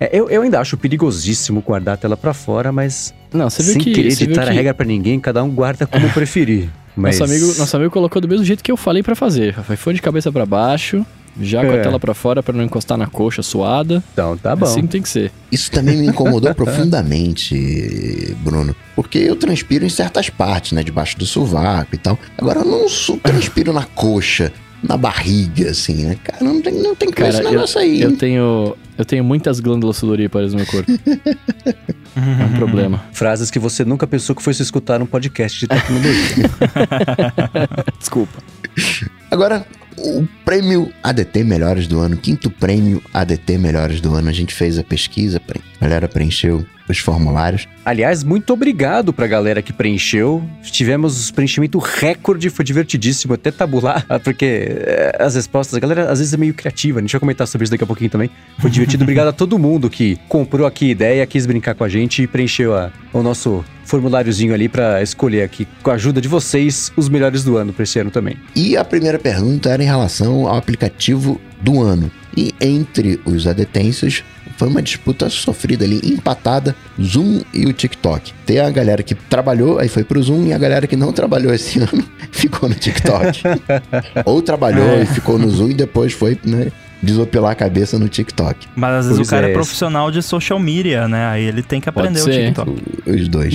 É, 0.00 0.10
eu, 0.12 0.28
eu 0.28 0.42
ainda 0.42 0.60
acho 0.60 0.76
perigosíssimo 0.76 1.60
guardar 1.62 1.94
a 1.94 1.96
tela 1.96 2.16
pra 2.16 2.34
fora, 2.34 2.72
mas 2.72 3.14
Não, 3.32 3.48
você 3.48 3.62
viu 3.62 3.72
sem 3.74 3.82
que. 3.82 3.92
querer 3.92 4.10
você 4.10 4.24
viu 4.24 4.34
ditar 4.34 4.44
a 4.46 4.50
que 4.50 4.54
regra 4.56 4.74
pra 4.74 4.84
ninguém, 4.84 5.18
cada 5.20 5.42
um 5.42 5.48
guarda 5.50 5.86
como 5.86 6.08
preferir. 6.12 6.68
Mas... 6.96 7.18
nosso, 7.18 7.32
amigo, 7.32 7.46
nosso 7.58 7.76
amigo 7.76 7.90
colocou 7.92 8.20
do 8.20 8.28
mesmo 8.28 8.44
jeito 8.44 8.62
que 8.62 8.70
eu 8.70 8.76
falei 8.76 9.02
pra 9.02 9.14
fazer. 9.14 9.54
Foi 9.76 9.94
de 9.94 10.02
cabeça 10.02 10.30
pra 10.32 10.44
baixo, 10.44 11.06
já 11.40 11.62
com 11.64 11.70
a 11.72 11.74
É. 11.76 11.82
tela 11.82 11.98
pra 11.98 12.14
fora 12.14 12.42
pra 12.42 12.54
não 12.56 12.62
encostar 12.64 12.96
na 12.96 13.06
coxa 13.06 13.42
suada. 13.42 14.02
Então, 14.12 14.36
tá 14.36 14.54
bom. 14.54 14.64
Assim 14.66 14.86
tem 14.86 15.02
que 15.02 15.08
ser. 15.08 15.32
Isso 15.50 15.70
também 15.70 15.96
me 15.96 16.06
incomodou 16.06 16.52
profundamente, 16.56 18.36
Bruno. 18.42 18.74
Porque 18.94 19.18
eu 19.18 19.36
transpiro 19.36 19.84
em 19.84 19.88
certas 19.88 20.30
partes, 20.30 20.72
né? 20.72 20.82
Debaixo 20.82 21.18
do 21.18 21.26
sovaco 21.26 21.94
e 21.94 21.98
tal. 21.98 22.18
Agora 22.38 22.60
eu 22.60 22.64
não 22.64 22.88
su- 22.88 23.16
transpiro 23.18 23.72
na 23.72 23.84
coxa, 23.84 24.52
na 24.82 24.96
barriga, 24.96 25.70
assim, 25.70 26.04
né? 26.06 26.16
Cara, 26.22 26.44
não 26.44 26.60
tem, 26.60 26.72
não 26.74 26.94
tem 26.94 27.10
que 27.10 27.20
ver 27.22 27.28
esse 27.30 27.38
Cara, 27.38 27.50
negócio 27.50 27.80
aí. 27.80 28.00
Eu 28.00 28.16
tenho. 28.16 28.76
Eu 28.96 29.04
tenho 29.04 29.24
muitas 29.24 29.58
glândulas 29.58 29.96
sudoríparas 29.96 30.52
no 30.52 30.58
meu 30.58 30.66
corpo. 30.66 30.92
É 32.16 32.44
um 32.44 32.52
problema. 32.56 33.02
Frases 33.12 33.50
que 33.50 33.58
você 33.58 33.84
nunca 33.84 34.06
pensou 34.06 34.36
que 34.36 34.42
fosse 34.42 34.62
escutar 34.62 35.00
num 35.00 35.06
podcast 35.06 35.58
de 35.58 35.66
tecnologia. 35.66 36.48
Desculpa. 37.98 38.38
Agora, 39.34 39.66
o 39.98 40.24
prêmio 40.44 40.92
ADT 41.02 41.42
Melhores 41.42 41.88
do 41.88 41.98
Ano, 41.98 42.16
quinto 42.16 42.48
prêmio 42.48 43.02
ADT 43.12 43.58
Melhores 43.58 44.00
do 44.00 44.14
Ano, 44.14 44.28
a 44.28 44.32
gente 44.32 44.54
fez 44.54 44.78
a 44.78 44.84
pesquisa, 44.84 45.42
a 45.80 45.84
galera 45.84 46.08
preencheu 46.08 46.64
os 46.88 46.98
formulários. 46.98 47.66
Aliás, 47.84 48.22
muito 48.22 48.52
obrigado 48.52 49.12
pra 49.12 49.26
galera 49.26 49.62
que 49.62 49.72
preencheu. 49.72 50.42
Tivemos 50.62 51.30
preenchimento 51.30 51.78
recorde, 51.78 52.50
foi 52.50 52.64
divertidíssimo 52.64 53.34
até 53.34 53.50
tabular, 53.50 54.04
porque 54.22 54.66
eh, 54.68 55.16
as 55.18 55.34
respostas, 55.34 55.74
a 55.76 55.80
galera 55.80 56.10
às 56.10 56.18
vezes 56.18 56.34
é 56.34 56.36
meio 56.36 56.54
criativa, 56.54 56.98
a 56.98 57.02
gente 57.02 57.12
vai 57.12 57.20
comentar 57.20 57.46
sobre 57.46 57.64
isso 57.64 57.70
daqui 57.70 57.84
a 57.84 57.86
pouquinho 57.86 58.10
também. 58.10 58.30
Foi 58.58 58.70
divertido, 58.70 59.02
obrigado 59.04 59.28
a 59.28 59.32
todo 59.32 59.58
mundo 59.58 59.88
que 59.88 60.18
comprou 60.28 60.66
aqui 60.66 60.90
ideia, 60.90 61.26
quis 61.26 61.46
brincar 61.46 61.74
com 61.74 61.84
a 61.84 61.88
gente 61.88 62.22
e 62.22 62.26
preencheu 62.26 62.74
a- 62.74 62.90
o 63.12 63.22
nosso 63.22 63.64
formuláriozinho 63.84 64.52
ali 64.54 64.68
pra 64.68 65.02
escolher 65.02 65.42
aqui, 65.42 65.68
com 65.82 65.90
a 65.90 65.94
ajuda 65.94 66.20
de 66.20 66.26
vocês, 66.28 66.90
os 66.96 67.08
melhores 67.08 67.44
do 67.44 67.56
ano 67.56 67.72
pra 67.72 67.82
esse 67.84 67.98
ano 67.98 68.10
também. 68.10 68.36
E 68.56 68.76
a 68.76 68.84
primeira 68.84 69.18
pergunta 69.18 69.68
era 69.68 69.82
em 69.82 69.86
relação 69.86 70.46
ao 70.48 70.56
aplicativo 70.56 71.40
do 71.60 71.82
ano. 71.82 72.10
E 72.36 72.52
entre 72.60 73.20
os 73.24 73.46
adetêncios, 73.46 74.24
foi 74.56 74.68
uma 74.68 74.82
disputa 74.82 75.28
sofrida 75.28 75.84
ali, 75.84 76.00
empatada, 76.04 76.74
Zoom 77.00 77.42
e 77.52 77.66
o 77.66 77.72
TikTok. 77.72 78.32
Tem 78.46 78.60
a 78.60 78.70
galera 78.70 79.02
que 79.02 79.14
trabalhou, 79.14 79.78
aí 79.78 79.88
foi 79.88 80.04
pro 80.04 80.22
Zoom, 80.22 80.46
e 80.46 80.52
a 80.52 80.58
galera 80.58 80.86
que 80.86 80.96
não 80.96 81.12
trabalhou 81.12 81.52
esse 81.52 81.78
ano 81.82 82.04
ficou 82.30 82.68
no 82.68 82.74
TikTok. 82.74 83.42
Ou 84.24 84.40
trabalhou 84.42 85.00
e 85.02 85.06
ficou 85.06 85.38
no 85.38 85.50
Zoom 85.50 85.70
e 85.70 85.74
depois 85.74 86.12
foi, 86.12 86.38
né, 86.44 86.70
desopilar 87.02 87.52
a 87.52 87.54
cabeça 87.54 87.98
no 87.98 88.08
TikTok. 88.08 88.68
Mas 88.74 88.94
às 88.94 89.04
vezes 89.06 89.18
Pois 89.18 89.28
o 89.28 89.30
cara 89.30 89.48
é, 89.48 89.50
é. 89.50 89.54
profissional 89.54 90.10
de 90.10 90.22
social 90.22 90.58
media, 90.58 91.06
né? 91.06 91.26
Aí 91.26 91.44
ele 91.44 91.62
tem 91.62 91.80
que 91.80 91.90
Pode 91.90 92.08
aprender 92.08 92.22
o. 92.22 92.32
TikTok. 92.32 92.82
Os 93.06 93.28
dois. 93.28 93.54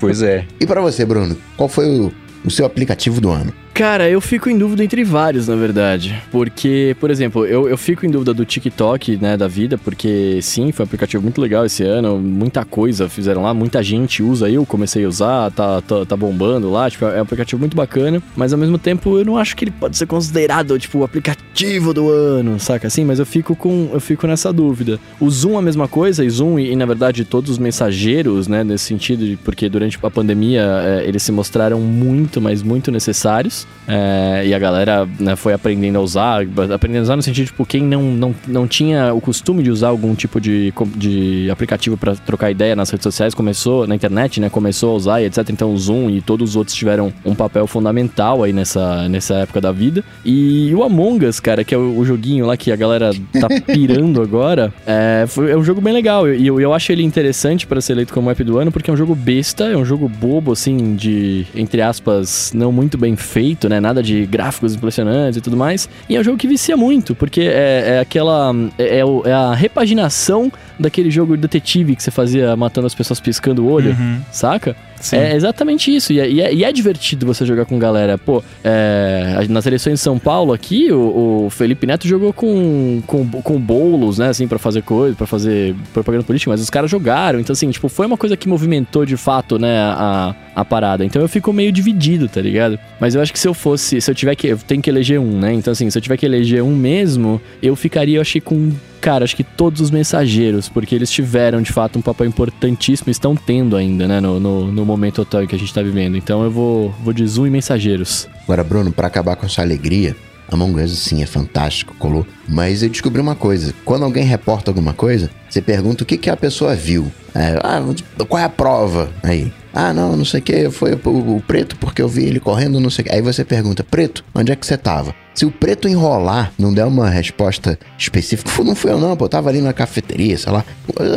pois 0.00 0.22
é. 0.22 0.44
e 0.58 0.66
pra 0.66 0.80
você, 0.80 1.04
Bruno, 1.04 1.36
qual 1.56 1.68
foi 1.68 1.86
o, 1.86 2.12
o 2.44 2.50
seu 2.50 2.66
aplicativo 2.66 3.20
do 3.20 3.30
ano? 3.30 3.52
Cara, 3.78 4.10
eu 4.10 4.20
fico 4.20 4.50
em 4.50 4.58
dúvida 4.58 4.82
entre 4.82 5.04
vários, 5.04 5.46
na 5.46 5.54
verdade. 5.54 6.20
Porque, 6.32 6.96
por 6.98 7.12
exemplo, 7.12 7.46
eu, 7.46 7.68
eu 7.68 7.78
fico 7.78 8.04
em 8.04 8.10
dúvida 8.10 8.34
do 8.34 8.44
TikTok, 8.44 9.16
né, 9.18 9.36
da 9.36 9.46
vida, 9.46 9.78
porque 9.78 10.40
sim, 10.42 10.72
foi 10.72 10.82
um 10.82 10.88
aplicativo 10.88 11.22
muito 11.22 11.40
legal 11.40 11.64
esse 11.64 11.84
ano, 11.84 12.18
muita 12.18 12.64
coisa 12.64 13.08
fizeram 13.08 13.40
lá, 13.40 13.54
muita 13.54 13.80
gente 13.80 14.20
usa, 14.20 14.50
eu 14.50 14.66
comecei 14.66 15.04
a 15.04 15.08
usar, 15.08 15.52
tá, 15.52 15.80
tá, 15.80 16.04
tá 16.04 16.16
bombando 16.16 16.68
lá, 16.68 16.90
tipo, 16.90 17.04
é 17.04 17.18
um 17.18 17.22
aplicativo 17.22 17.60
muito 17.60 17.76
bacana, 17.76 18.20
mas 18.34 18.52
ao 18.52 18.58
mesmo 18.58 18.78
tempo 18.78 19.16
eu 19.16 19.24
não 19.24 19.38
acho 19.38 19.54
que 19.54 19.62
ele 19.62 19.70
pode 19.70 19.96
ser 19.96 20.06
considerado, 20.06 20.76
tipo, 20.76 20.98
o 20.98 21.04
aplicativo 21.04 21.94
do 21.94 22.10
ano, 22.10 22.58
saca 22.58 22.88
assim? 22.88 23.04
Mas 23.04 23.20
eu 23.20 23.26
fico 23.26 23.54
com, 23.54 23.90
eu 23.92 24.00
fico 24.00 24.26
nessa 24.26 24.52
dúvida. 24.52 24.98
O 25.20 25.30
Zoom 25.30 25.54
é 25.54 25.58
a 25.58 25.62
mesma 25.62 25.86
coisa, 25.86 26.24
e 26.24 26.30
Zoom 26.30 26.58
e, 26.58 26.72
e, 26.72 26.74
na 26.74 26.84
verdade, 26.84 27.24
todos 27.24 27.48
os 27.48 27.58
mensageiros, 27.58 28.48
né, 28.48 28.64
nesse 28.64 28.86
sentido, 28.86 29.38
porque 29.44 29.68
durante 29.68 29.96
a 30.02 30.10
pandemia 30.10 30.62
é, 30.84 31.04
eles 31.06 31.22
se 31.22 31.30
mostraram 31.30 31.80
muito, 31.80 32.27
mas 32.40 32.62
muito 32.62 32.90
necessários. 32.90 33.66
É, 33.86 34.44
e 34.46 34.54
a 34.54 34.58
galera 34.58 35.08
né, 35.18 35.34
foi 35.34 35.52
aprendendo 35.54 35.96
a 35.98 36.00
usar, 36.02 36.42
aprendendo 36.74 37.00
a 37.00 37.02
usar 37.02 37.16
no 37.16 37.22
sentido, 37.22 37.46
tipo, 37.46 37.64
quem 37.64 37.82
não, 37.82 38.02
não, 38.02 38.34
não 38.46 38.66
tinha 38.68 39.14
o 39.14 39.20
costume 39.20 39.62
de 39.62 39.70
usar 39.70 39.88
algum 39.88 40.14
tipo 40.14 40.40
de, 40.40 40.72
de 40.96 41.48
aplicativo 41.50 41.96
para 41.96 42.14
trocar 42.14 42.50
ideia 42.50 42.76
nas 42.76 42.90
redes 42.90 43.02
sociais, 43.04 43.34
começou, 43.34 43.86
na 43.86 43.94
internet, 43.94 44.40
né, 44.40 44.50
começou 44.50 44.92
a 44.92 44.94
usar 44.94 45.20
e 45.22 45.24
etc. 45.26 45.48
Então 45.50 45.72
o 45.72 45.78
Zoom 45.78 46.10
e 46.10 46.20
todos 46.20 46.50
os 46.50 46.56
outros 46.56 46.76
tiveram 46.76 47.12
um 47.24 47.34
papel 47.34 47.66
fundamental 47.66 48.42
aí 48.42 48.52
nessa, 48.52 49.08
nessa 49.08 49.34
época 49.36 49.60
da 49.60 49.72
vida. 49.72 50.04
E 50.24 50.72
o 50.74 50.82
Among 50.82 51.24
Us, 51.24 51.40
cara, 51.40 51.64
que 51.64 51.74
é 51.74 51.78
o, 51.78 51.98
o 51.98 52.04
joguinho 52.04 52.44
lá 52.46 52.56
que 52.56 52.70
a 52.70 52.76
galera 52.76 53.10
tá 53.40 53.48
pirando 53.72 54.20
agora, 54.20 54.72
é, 54.86 55.24
foi- 55.26 55.50
é 55.50 55.56
um 55.56 55.64
jogo 55.64 55.80
bem 55.80 55.94
legal. 55.94 56.28
E 56.28 56.46
eu, 56.46 56.60
eu 56.60 56.74
acho 56.74 56.92
ele 56.92 57.02
interessante 57.02 57.66
para 57.66 57.80
ser 57.80 57.92
eleito 57.92 58.12
como 58.12 58.30
app 58.30 58.44
do 58.44 58.58
ano, 58.58 58.70
porque 58.70 58.90
é 58.90 58.92
um 58.92 58.96
jogo 58.96 59.14
besta, 59.14 59.64
é 59.64 59.76
um 59.76 59.84
jogo 59.84 60.08
bobo, 60.08 60.52
assim, 60.52 60.94
de, 60.96 61.46
entre 61.54 61.80
aspas, 61.80 62.17
não 62.54 62.72
muito 62.72 62.96
bem 62.96 63.16
feito, 63.16 63.68
né? 63.68 63.80
Nada 63.80 64.02
de 64.02 64.26
gráficos 64.26 64.74
impressionantes 64.74 65.36
e 65.36 65.40
tudo 65.40 65.56
mais. 65.56 65.88
E 66.08 66.16
é 66.16 66.20
um 66.20 66.24
jogo 66.24 66.36
que 66.36 66.46
vicia 66.46 66.76
muito, 66.76 67.14
porque 67.14 67.42
é, 67.42 67.96
é 67.96 68.00
aquela. 68.00 68.54
É, 68.78 68.98
é 68.98 69.04
é 69.24 69.32
a 69.32 69.54
repaginação 69.54 70.52
daquele 70.78 71.10
jogo 71.10 71.36
detetive 71.36 71.96
que 71.96 72.02
você 72.02 72.10
fazia 72.10 72.54
matando 72.56 72.86
as 72.86 72.94
pessoas 72.94 73.20
piscando 73.20 73.64
o 73.64 73.70
olho, 73.70 73.90
Uhum, 73.90 74.20
saca? 74.30 74.76
sim. 75.00 75.16
É 75.16 75.34
exatamente 75.36 75.94
isso. 75.94 76.12
E 76.12 76.20
é, 76.20 76.28
e 76.28 76.40
é- 76.40 76.54
e 76.54 76.64
é 76.64 76.72
divertido 76.72 77.24
você 77.26 77.44
jogar 77.46 77.64
com 77.64 77.78
galera. 77.78 78.16
Pô, 78.18 78.42
é, 78.64 79.46
nas 79.48 79.64
eleições 79.66 79.94
de 79.94 80.00
São 80.00 80.18
Paulo 80.18 80.52
aqui, 80.52 80.90
o, 80.92 81.46
o 81.46 81.50
Felipe 81.50 81.86
Neto 81.86 82.06
jogou 82.06 82.32
com, 82.32 83.00
com, 83.06 83.26
com 83.28 83.60
bolos, 83.60 84.18
né? 84.18 84.28
Assim, 84.28 84.46
pra 84.48 84.58
fazer 84.58 84.82
coisa, 84.82 85.14
pra 85.16 85.26
fazer 85.26 85.74
propaganda 85.92 86.24
política, 86.24 86.50
mas 86.50 86.60
os 86.60 86.70
caras 86.70 86.90
jogaram. 86.90 87.38
Então, 87.40 87.52
assim, 87.52 87.70
tipo, 87.70 87.88
foi 87.88 88.06
uma 88.06 88.16
coisa 88.16 88.36
que 88.36 88.48
movimentou 88.48 89.04
de 89.06 89.16
fato, 89.16 89.58
né, 89.58 89.78
a, 89.78 90.34
a 90.54 90.64
parada. 90.64 91.04
Então 91.04 91.22
eu 91.22 91.28
fico 91.28 91.52
meio 91.52 91.70
dividido, 91.72 92.28
tá 92.28 92.40
ligado? 92.40 92.78
Mas 93.00 93.14
eu 93.14 93.22
acho 93.22 93.32
que 93.32 93.38
se 93.38 93.46
eu 93.48 93.54
fosse, 93.54 94.00
se 94.00 94.10
eu 94.10 94.14
tiver 94.14 94.34
que. 94.34 94.48
Eu 94.48 94.58
tenho 94.58 94.82
que 94.82 94.90
eleger 94.90 95.18
um, 95.20 95.38
né? 95.38 95.52
Então, 95.52 95.72
assim, 95.72 95.88
se 95.90 95.96
eu 95.98 96.02
tiver 96.02 96.16
que 96.16 96.26
eleger 96.26 96.62
um 96.62 96.74
mesmo, 96.74 97.40
eu 97.62 97.74
ficaria, 97.76 98.16
eu 98.18 98.20
achei, 98.22 98.40
com. 98.40 98.70
Cara, 99.00 99.24
acho 99.24 99.36
que 99.36 99.44
todos 99.44 99.80
os 99.80 99.90
mensageiros, 99.90 100.68
porque 100.68 100.94
eles 100.94 101.10
tiveram 101.10 101.62
de 101.62 101.72
fato 101.72 101.98
um 101.98 102.02
papel 102.02 102.26
importantíssimo, 102.26 103.10
estão 103.10 103.36
tendo 103.36 103.76
ainda, 103.76 104.08
né, 104.08 104.20
no, 104.20 104.40
no, 104.40 104.72
no 104.72 104.84
momento 104.84 105.22
atual 105.22 105.46
que 105.46 105.54
a 105.54 105.58
gente 105.58 105.72
tá 105.72 105.82
vivendo. 105.82 106.16
Então 106.16 106.42
eu 106.42 106.50
vou, 106.50 106.94
vou 107.02 107.12
de 107.12 107.26
Zoom 107.26 107.46
e 107.46 107.50
mensageiros. 107.50 108.28
Agora, 108.44 108.64
Bruno, 108.64 108.92
pra 108.92 109.06
acabar 109.06 109.36
com 109.36 109.46
essa 109.46 109.62
alegria, 109.62 110.16
Among 110.50 110.82
Us 110.82 110.98
sim 110.98 111.22
é 111.22 111.26
fantástico, 111.26 111.94
colou. 111.98 112.26
Mas 112.48 112.82
eu 112.82 112.88
descobri 112.88 113.20
uma 113.20 113.34
coisa: 113.34 113.74
quando 113.84 114.04
alguém 114.04 114.24
reporta 114.24 114.70
alguma 114.70 114.94
coisa, 114.94 115.30
você 115.48 115.60
pergunta 115.60 116.02
o 116.02 116.06
que, 116.06 116.16
que 116.16 116.30
a 116.30 116.36
pessoa 116.36 116.74
viu. 116.74 117.10
É, 117.34 117.58
ah, 117.62 117.82
qual 118.26 118.40
é 118.40 118.44
a 118.44 118.48
prova? 118.48 119.10
Aí. 119.22 119.52
Ah, 119.72 119.92
não, 119.92 120.16
não 120.16 120.24
sei 120.24 120.40
o 120.40 120.42
que, 120.42 120.70
foi 120.70 120.94
o, 120.94 121.36
o 121.36 121.42
preto 121.46 121.76
porque 121.76 122.00
eu 122.00 122.08
vi 122.08 122.24
ele 122.24 122.40
correndo, 122.40 122.80
não 122.80 122.90
sei 122.90 123.02
o 123.02 123.06
que. 123.06 123.14
Aí 123.14 123.22
você 123.22 123.44
pergunta, 123.44 123.84
preto, 123.84 124.24
onde 124.34 124.50
é 124.50 124.56
que 124.56 124.66
você 124.66 124.76
tava? 124.76 125.14
Se 125.34 125.46
o 125.46 125.50
preto 125.52 125.88
enrolar, 125.88 126.52
não 126.58 126.74
der 126.74 126.84
uma 126.84 127.08
resposta 127.08 127.78
específica, 127.96 128.50
"Fu, 128.50 128.64
não 128.64 128.74
fui 128.74 128.90
eu 128.90 128.98
não, 128.98 129.16
pô, 129.16 129.26
eu 129.26 129.28
tava 129.28 129.48
ali 129.48 129.60
na 129.60 129.72
cafeteria, 129.72 130.36
sei 130.36 130.52
lá. 130.52 130.64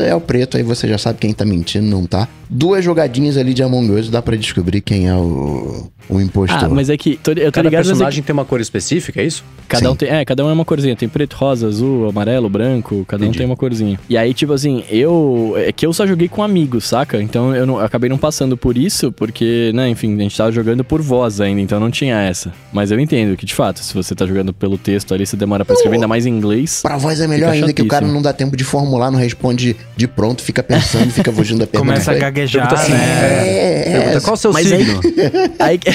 É 0.07 0.13
o 0.13 0.21
preto, 0.21 0.57
aí 0.57 0.63
você 0.63 0.87
já 0.87 0.97
sabe 0.97 1.17
quem 1.19 1.33
tá 1.33 1.43
mentindo, 1.43 1.87
não 1.87 2.05
tá. 2.05 2.27
Duas 2.49 2.83
jogadinhas 2.83 3.37
ali 3.37 3.53
de 3.53 3.63
Among 3.63 3.91
Us 3.93 4.09
dá 4.09 4.21
pra 4.21 4.35
descobrir 4.35 4.81
quem 4.81 5.07
é 5.07 5.15
o, 5.15 5.89
o 6.09 6.19
impostor. 6.19 6.65
Ah, 6.65 6.69
mas 6.69 6.89
é 6.89 6.97
que. 6.97 7.15
tô- 7.15 7.31
eu 7.31 7.45
tô 7.49 7.51
Cada 7.53 7.69
ligado, 7.69 7.79
mas 7.79 7.87
é 7.87 7.91
que 7.91 7.93
personagem 7.93 8.23
tem 8.23 8.33
uma 8.33 8.43
cor 8.43 8.59
específica, 8.59 9.21
é 9.21 9.25
isso? 9.25 9.43
Cada 9.69 9.85
Sim. 9.85 9.91
um 9.93 9.95
tem, 9.95 10.09
é, 10.09 10.25
cada 10.25 10.45
um 10.45 10.49
é 10.49 10.53
uma 10.53 10.65
corzinha. 10.65 10.93
Tem 10.95 11.07
preto, 11.07 11.33
rosa, 11.37 11.67
azul, 11.67 12.09
amarelo, 12.09 12.49
branco. 12.49 13.05
Cada 13.07 13.23
um 13.23 13.27
Entendi. 13.27 13.37
tem 13.37 13.45
uma 13.47 13.55
corzinha. 13.55 13.97
E 14.09 14.17
aí, 14.17 14.33
tipo 14.33 14.51
assim, 14.51 14.83
eu. 14.89 15.53
É 15.55 15.71
que 15.71 15.85
eu 15.85 15.93
só 15.93 16.05
joguei 16.05 16.27
com 16.27 16.43
amigos, 16.43 16.83
saca? 16.83 17.21
Então 17.21 17.55
eu, 17.55 17.65
não, 17.65 17.79
eu 17.79 17.85
acabei 17.85 18.09
não 18.09 18.17
passando 18.17 18.57
por 18.57 18.77
isso, 18.77 19.13
porque, 19.13 19.71
né, 19.73 19.87
enfim, 19.89 20.13
a 20.19 20.23
gente 20.23 20.35
tava 20.37 20.51
jogando 20.51 20.83
por 20.83 21.01
voz 21.01 21.39
ainda, 21.39 21.61
então 21.61 21.79
não 21.79 21.89
tinha 21.89 22.17
essa. 22.19 22.51
Mas 22.73 22.91
eu 22.91 22.99
entendo 22.99 23.37
que, 23.37 23.45
de 23.45 23.55
fato, 23.55 23.79
se 23.79 23.93
você 23.93 24.10
você 24.11 24.15
tá 24.15 24.25
jogando 24.25 24.53
pelo 24.53 24.77
texto 24.77 25.13
ali, 25.13 25.25
você 25.25 25.37
demora 25.37 25.63
pra 25.63 25.73
escrever, 25.73 25.95
ainda 25.95 26.07
mais 26.07 26.25
em 26.25 26.29
inglês. 26.29 26.81
Pra 26.81 26.97
voz 26.97 27.19
é 27.21 27.27
melhor 27.27 27.51
ainda 27.51 27.71
que 27.71 27.81
o 27.81 27.87
cara 27.87 28.05
não 28.05 28.21
dá 28.21 28.33
tempo 28.33 28.57
de 28.57 28.63
formular, 28.63 29.09
não 29.09 29.17
responde 29.17 29.75
de 29.95 30.07
pronto, 30.07 30.41
fica 30.43 30.61
pensando, 30.61 31.09
fica 31.11 31.31
fugindo 31.31 31.59
da 31.59 31.67
pergunta. 31.67 31.93
Começa 31.93 32.11
a 32.11 32.15
gaguejar, 32.15 32.67
Pergunta 32.67 32.81
assim, 32.81 32.91
né? 32.93 32.99
É, 32.99 33.83
é, 33.87 33.99
Pergunta, 34.01 34.21
qual 34.21 34.33
o 34.33 34.37
seu 34.37 34.51
Mas 34.53 34.71
aí- 34.71 34.85
signo? 34.85 34.99
Aí, 35.59 35.77
que- 35.77 35.89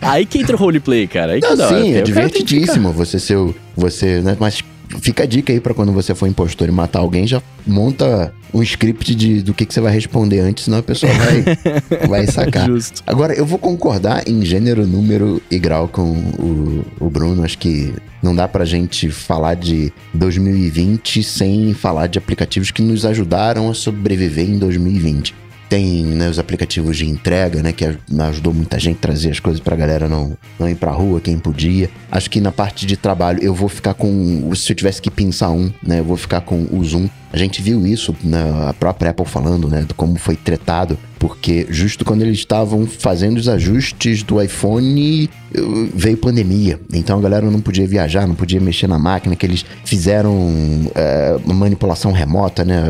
aí 0.00 0.26
que 0.26 0.38
entra 0.38 0.56
o 0.56 0.58
roleplay, 0.58 1.06
cara. 1.06 1.32
Aí 1.32 1.40
que 1.40 1.46
Não, 1.48 1.56
da 1.56 1.66
hora, 1.68 1.80
sim, 1.82 1.94
é 1.94 2.00
divertidíssimo 2.02 2.92
você 2.92 3.18
ser 3.18 3.36
o. 3.36 3.54
Você, 3.76 4.20
né? 4.20 4.36
Mas 4.40 4.62
fica 5.00 5.24
a 5.24 5.26
dica 5.26 5.52
aí 5.52 5.60
pra 5.60 5.74
quando 5.74 5.92
você 5.92 6.14
for 6.14 6.26
impostor 6.26 6.68
e 6.68 6.72
matar 6.72 7.00
alguém, 7.00 7.26
já 7.26 7.42
monta 7.66 8.32
um 8.52 8.62
script 8.62 9.14
de, 9.14 9.42
do 9.42 9.52
que, 9.52 9.66
que 9.66 9.74
você 9.74 9.80
vai 9.80 9.92
responder 9.92 10.40
antes, 10.40 10.64
senão 10.64 10.78
a 10.78 10.82
pessoa 10.82 11.12
vai, 11.12 11.44
vai 12.08 12.26
sacar. 12.26 12.66
Justo. 12.66 13.02
Agora, 13.06 13.34
eu 13.34 13.44
vou 13.44 13.58
concordar 13.58 14.26
em 14.26 14.44
gênero, 14.44 14.86
número 14.86 15.42
e 15.50 15.58
grau 15.58 15.88
com 15.88 16.12
o, 16.12 16.84
o 16.98 17.10
Bruno. 17.10 17.44
Acho 17.44 17.58
que 17.58 17.92
não 18.22 18.34
dá 18.34 18.48
pra 18.48 18.64
gente 18.64 19.10
falar 19.10 19.54
de 19.54 19.92
2020 20.14 21.22
sem 21.22 21.74
falar 21.74 22.06
de 22.06 22.18
aplicativos 22.18 22.70
que 22.70 22.82
nos 22.82 23.04
ajudaram 23.04 23.68
a 23.70 23.74
sobreviver 23.74 24.48
em 24.48 24.58
2020. 24.58 25.34
Tem 25.68 26.02
né, 26.04 26.28
os 26.30 26.38
aplicativos 26.38 26.96
de 26.96 27.06
entrega, 27.06 27.62
né? 27.62 27.72
Que 27.72 27.84
aj- 27.84 27.98
ajudou 28.30 28.54
muita 28.54 28.78
gente 28.78 28.96
a 28.96 29.00
trazer 29.00 29.30
as 29.30 29.38
coisas 29.40 29.60
pra 29.60 29.76
galera 29.76 30.08
não, 30.08 30.36
não 30.58 30.68
ir 30.68 30.74
pra 30.76 30.90
rua, 30.90 31.20
quem 31.20 31.38
podia. 31.38 31.90
Acho 32.10 32.30
que 32.30 32.40
na 32.40 32.50
parte 32.50 32.86
de 32.86 32.96
trabalho 32.96 33.38
eu 33.42 33.54
vou 33.54 33.68
ficar 33.68 33.92
com. 33.94 34.50
Se 34.54 34.72
eu 34.72 34.76
tivesse 34.76 35.02
que 35.02 35.10
pensar 35.10 35.50
um, 35.50 35.70
né? 35.82 36.00
Eu 36.00 36.04
vou 36.04 36.16
ficar 36.16 36.40
com 36.40 36.66
o 36.72 36.82
Zoom. 36.84 37.06
A 37.30 37.36
gente 37.36 37.60
viu 37.60 37.86
isso 37.86 38.16
na 38.24 38.72
própria 38.80 39.10
Apple 39.10 39.26
falando, 39.26 39.68
né? 39.68 39.84
De 39.86 39.92
como 39.92 40.16
foi 40.16 40.36
tretado. 40.36 40.98
Porque 41.18 41.66
justo 41.68 42.04
quando 42.04 42.22
eles 42.22 42.38
estavam 42.38 42.86
fazendo 42.86 43.36
os 43.36 43.48
ajustes 43.48 44.22
do 44.22 44.40
iPhone, 44.40 45.28
veio 45.94 46.16
pandemia. 46.16 46.80
Então 46.94 47.18
a 47.18 47.20
galera 47.20 47.50
não 47.50 47.60
podia 47.60 47.86
viajar, 47.86 48.26
não 48.26 48.34
podia 48.34 48.60
mexer 48.60 48.86
na 48.86 48.98
máquina, 48.98 49.36
que 49.36 49.44
eles 49.44 49.64
fizeram 49.84 50.90
é, 50.94 51.36
manipulação 51.44 52.12
remota, 52.12 52.64
né? 52.64 52.82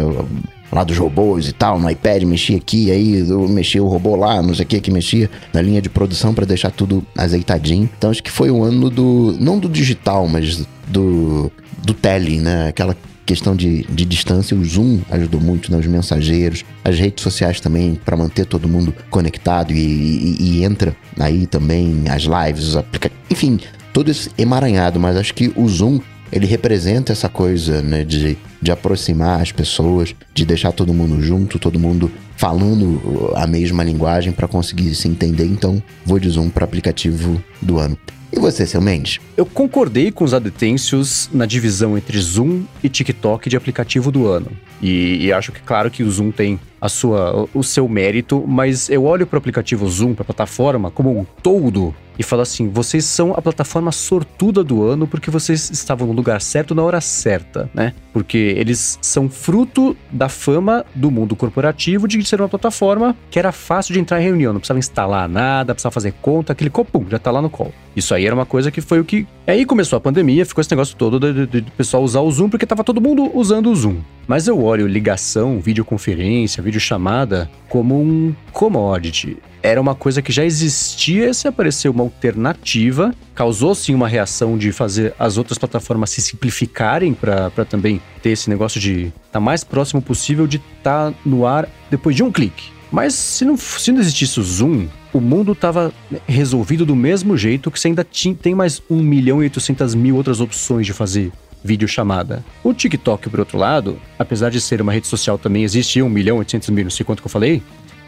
Lá 0.70 0.84
dos 0.84 0.98
robôs 0.98 1.48
e 1.48 1.52
tal, 1.52 1.78
no 1.80 1.88
iPad 1.90 2.22
mexia 2.24 2.56
aqui, 2.58 2.90
aí 2.90 3.20
eu 3.28 3.48
mexia 3.48 3.82
o 3.82 3.88
robô 3.88 4.14
lá, 4.16 4.42
não 4.42 4.54
sei 4.54 4.64
o 4.64 4.68
que 4.68 4.80
que 4.80 4.90
mexia 4.90 5.30
na 5.52 5.62
linha 5.62 5.80
de 5.80 5.88
produção 5.88 6.34
pra 6.34 6.44
deixar 6.44 6.70
tudo 6.70 7.02
azeitadinho. 7.16 7.88
Então 7.96 8.10
acho 8.10 8.22
que 8.22 8.30
foi 8.30 8.50
um 8.50 8.62
ano 8.62 8.90
do. 8.90 9.34
não 9.40 9.58
do 9.58 9.68
digital, 9.68 10.28
mas 10.28 10.66
do. 10.86 11.50
do 11.82 11.94
tele, 11.94 12.38
né? 12.40 12.68
Aquela 12.68 12.94
questão 13.24 13.54
de, 13.56 13.82
de 13.84 14.04
distância, 14.06 14.56
o 14.56 14.64
Zoom 14.64 15.00
ajudou 15.10 15.38
muito, 15.40 15.70
né? 15.72 15.78
Os 15.78 15.86
mensageiros, 15.86 16.64
as 16.84 16.98
redes 16.98 17.22
sociais 17.22 17.60
também, 17.60 17.94
para 18.04 18.16
manter 18.16 18.44
todo 18.46 18.68
mundo 18.68 18.94
conectado 19.10 19.72
e, 19.72 19.76
e- 19.78 20.36
e 20.60 20.64
entra 20.64 20.94
aí 21.18 21.46
também 21.46 22.04
as 22.10 22.22
lives, 22.22 22.68
os 22.68 22.76
aplicativos, 22.76 23.22
enfim, 23.30 23.58
todo 23.92 24.10
esse 24.10 24.30
emaranhado, 24.38 24.98
mas 25.00 25.16
acho 25.16 25.34
que 25.34 25.52
o 25.56 25.68
Zoom, 25.68 26.00
ele 26.32 26.46
representa 26.46 27.12
essa 27.12 27.28
coisa, 27.28 27.82
né, 27.82 28.04
de, 28.04 28.36
de 28.60 28.70
aproximar 28.70 29.40
as 29.40 29.52
pessoas, 29.52 30.14
de 30.34 30.44
deixar 30.44 30.72
todo 30.72 30.92
mundo 30.92 31.20
junto, 31.22 31.58
todo 31.58 31.78
mundo 31.78 32.10
falando 32.36 33.32
a 33.34 33.46
mesma 33.46 33.82
linguagem 33.82 34.32
para 34.32 34.46
conseguir 34.46 34.94
se 34.94 35.08
entender, 35.08 35.44
então 35.44 35.82
vou 36.04 36.18
de 36.18 36.28
Zoom 36.28 36.50
para 36.50 36.64
aplicativo 36.64 37.42
do 37.60 37.78
ano. 37.78 37.98
E 38.30 38.38
você, 38.38 38.66
seu 38.66 38.80
Mendes? 38.80 39.18
Eu 39.36 39.46
concordei 39.46 40.12
com 40.12 40.22
os 40.22 40.34
adetêncios 40.34 41.30
na 41.32 41.46
divisão 41.46 41.96
entre 41.96 42.18
Zoom 42.20 42.64
e 42.84 42.88
TikTok 42.88 43.48
de 43.48 43.56
aplicativo 43.56 44.12
do 44.12 44.26
ano. 44.26 44.50
E, 44.82 45.24
e 45.24 45.32
acho 45.32 45.50
que, 45.50 45.60
claro, 45.60 45.90
que 45.90 46.02
o 46.02 46.10
Zoom 46.10 46.30
tem 46.30 46.60
a 46.80 46.88
sua, 46.88 47.48
o 47.54 47.62
seu 47.62 47.88
mérito, 47.88 48.44
mas 48.46 48.88
eu 48.88 49.04
olho 49.04 49.26
para 49.26 49.36
o 49.36 49.38
aplicativo 49.38 49.88
Zoom, 49.88 50.14
para 50.14 50.22
a 50.22 50.26
plataforma, 50.26 50.90
como 50.90 51.18
um 51.18 51.24
todo 51.42 51.94
e 52.18 52.22
falo 52.22 52.42
assim: 52.42 52.68
vocês 52.68 53.04
são 53.04 53.32
a 53.32 53.40
plataforma 53.40 53.92
sortuda 53.92 54.64
do 54.64 54.84
ano 54.84 55.06
porque 55.06 55.30
vocês 55.30 55.70
estavam 55.70 56.08
no 56.08 56.12
lugar 56.12 56.40
certo 56.40 56.74
na 56.74 56.82
hora 56.82 57.00
certa, 57.00 57.70
né? 57.72 57.94
Porque 58.12 58.54
eles 58.56 58.98
são 59.00 59.30
fruto 59.30 59.96
da 60.10 60.28
fama 60.28 60.84
do 60.94 61.10
mundo 61.10 61.36
corporativo 61.36 62.08
de 62.08 62.22
ser 62.24 62.40
uma 62.40 62.48
plataforma 62.48 63.16
que 63.30 63.38
era 63.38 63.52
fácil 63.52 63.94
de 63.94 64.00
entrar 64.00 64.20
em 64.20 64.24
reunião, 64.24 64.52
não 64.52 64.60
precisava 64.60 64.78
instalar 64.78 65.28
nada, 65.28 65.74
precisava 65.74 65.92
fazer 65.92 66.12
conta, 66.20 66.52
aquele 66.52 66.70
copum, 66.70 67.06
já 67.08 67.18
tá 67.18 67.30
lá 67.30 67.40
no 67.40 67.48
call. 67.48 67.72
Isso 67.94 68.14
aí 68.14 68.26
era 68.26 68.34
uma 68.34 68.46
coisa 68.46 68.70
que 68.70 68.80
foi 68.80 69.00
o 69.00 69.04
que. 69.04 69.26
Aí 69.46 69.64
começou 69.64 69.96
a 69.96 70.00
pandemia, 70.00 70.44
ficou 70.44 70.60
esse 70.60 70.70
negócio 70.70 70.96
todo 70.96 71.18
de 71.46 71.62
pessoal 71.76 72.02
usar 72.02 72.20
o 72.20 72.30
Zoom 72.30 72.48
porque 72.48 72.66
tava 72.66 72.82
todo 72.82 73.00
mundo 73.00 73.30
usando 73.34 73.70
o 73.70 73.74
Zoom. 73.74 73.98
Mas 74.26 74.46
eu 74.46 74.62
olho 74.62 74.86
ligação, 74.86 75.58
videoconferência, 75.58 76.62
videochamada 76.68 77.50
como 77.68 78.00
um 78.00 78.34
commodity. 78.52 79.38
Era 79.62 79.80
uma 79.80 79.94
coisa 79.94 80.22
que 80.22 80.30
já 80.30 80.44
existia, 80.44 81.34
se 81.34 81.48
apareceu 81.48 81.90
uma 81.90 82.04
alternativa, 82.04 83.12
causou 83.34 83.74
sim 83.74 83.94
uma 83.94 84.06
reação 84.06 84.56
de 84.56 84.70
fazer 84.70 85.14
as 85.18 85.36
outras 85.36 85.58
plataformas 85.58 86.10
se 86.10 86.22
simplificarem 86.22 87.12
para 87.12 87.50
também 87.68 88.00
ter 88.22 88.30
esse 88.30 88.48
negócio 88.48 88.80
de 88.80 89.06
estar 89.06 89.14
tá 89.32 89.40
mais 89.40 89.64
próximo 89.64 90.00
possível 90.00 90.46
de 90.46 90.62
estar 90.78 91.12
no 91.26 91.44
ar 91.44 91.68
depois 91.90 92.14
de 92.14 92.22
um 92.22 92.30
clique. 92.30 92.70
Mas 92.90 93.14
se 93.14 93.44
não, 93.44 93.56
se 93.56 93.92
não 93.92 94.00
existisse 94.00 94.40
o 94.40 94.42
Zoom, 94.42 94.86
o 95.12 95.20
mundo 95.20 95.54
tava 95.54 95.92
resolvido 96.26 96.86
do 96.86 96.96
mesmo 96.96 97.36
jeito 97.36 97.70
que 97.70 97.78
você 97.78 97.88
ainda 97.88 98.04
tinha, 98.04 98.34
tem 98.34 98.54
mais 98.54 98.80
1 98.88 98.96
milhão 99.02 99.42
e 99.42 99.44
800 99.44 99.94
mil 99.94 100.16
outras 100.16 100.40
opções 100.40 100.86
de 100.86 100.92
fazer 100.92 101.32
videochamada. 101.68 102.44
O 102.64 102.72
TikTok, 102.72 103.28
por 103.28 103.40
outro 103.40 103.58
lado, 103.58 103.98
apesar 104.18 104.50
de 104.50 104.60
ser 104.60 104.80
uma 104.80 104.92
rede 104.92 105.06
social 105.06 105.36
também, 105.38 105.62
existe 105.64 106.00
1 106.02 106.08
milhão 106.08 106.36
e 106.36 106.38
800 106.40 106.70
mil, 106.70 106.84
não 106.84 106.90
sei 106.90 107.04
quanto 107.04 107.20
que 107.22 107.26
eu 107.26 107.30
falei, 107.30 107.62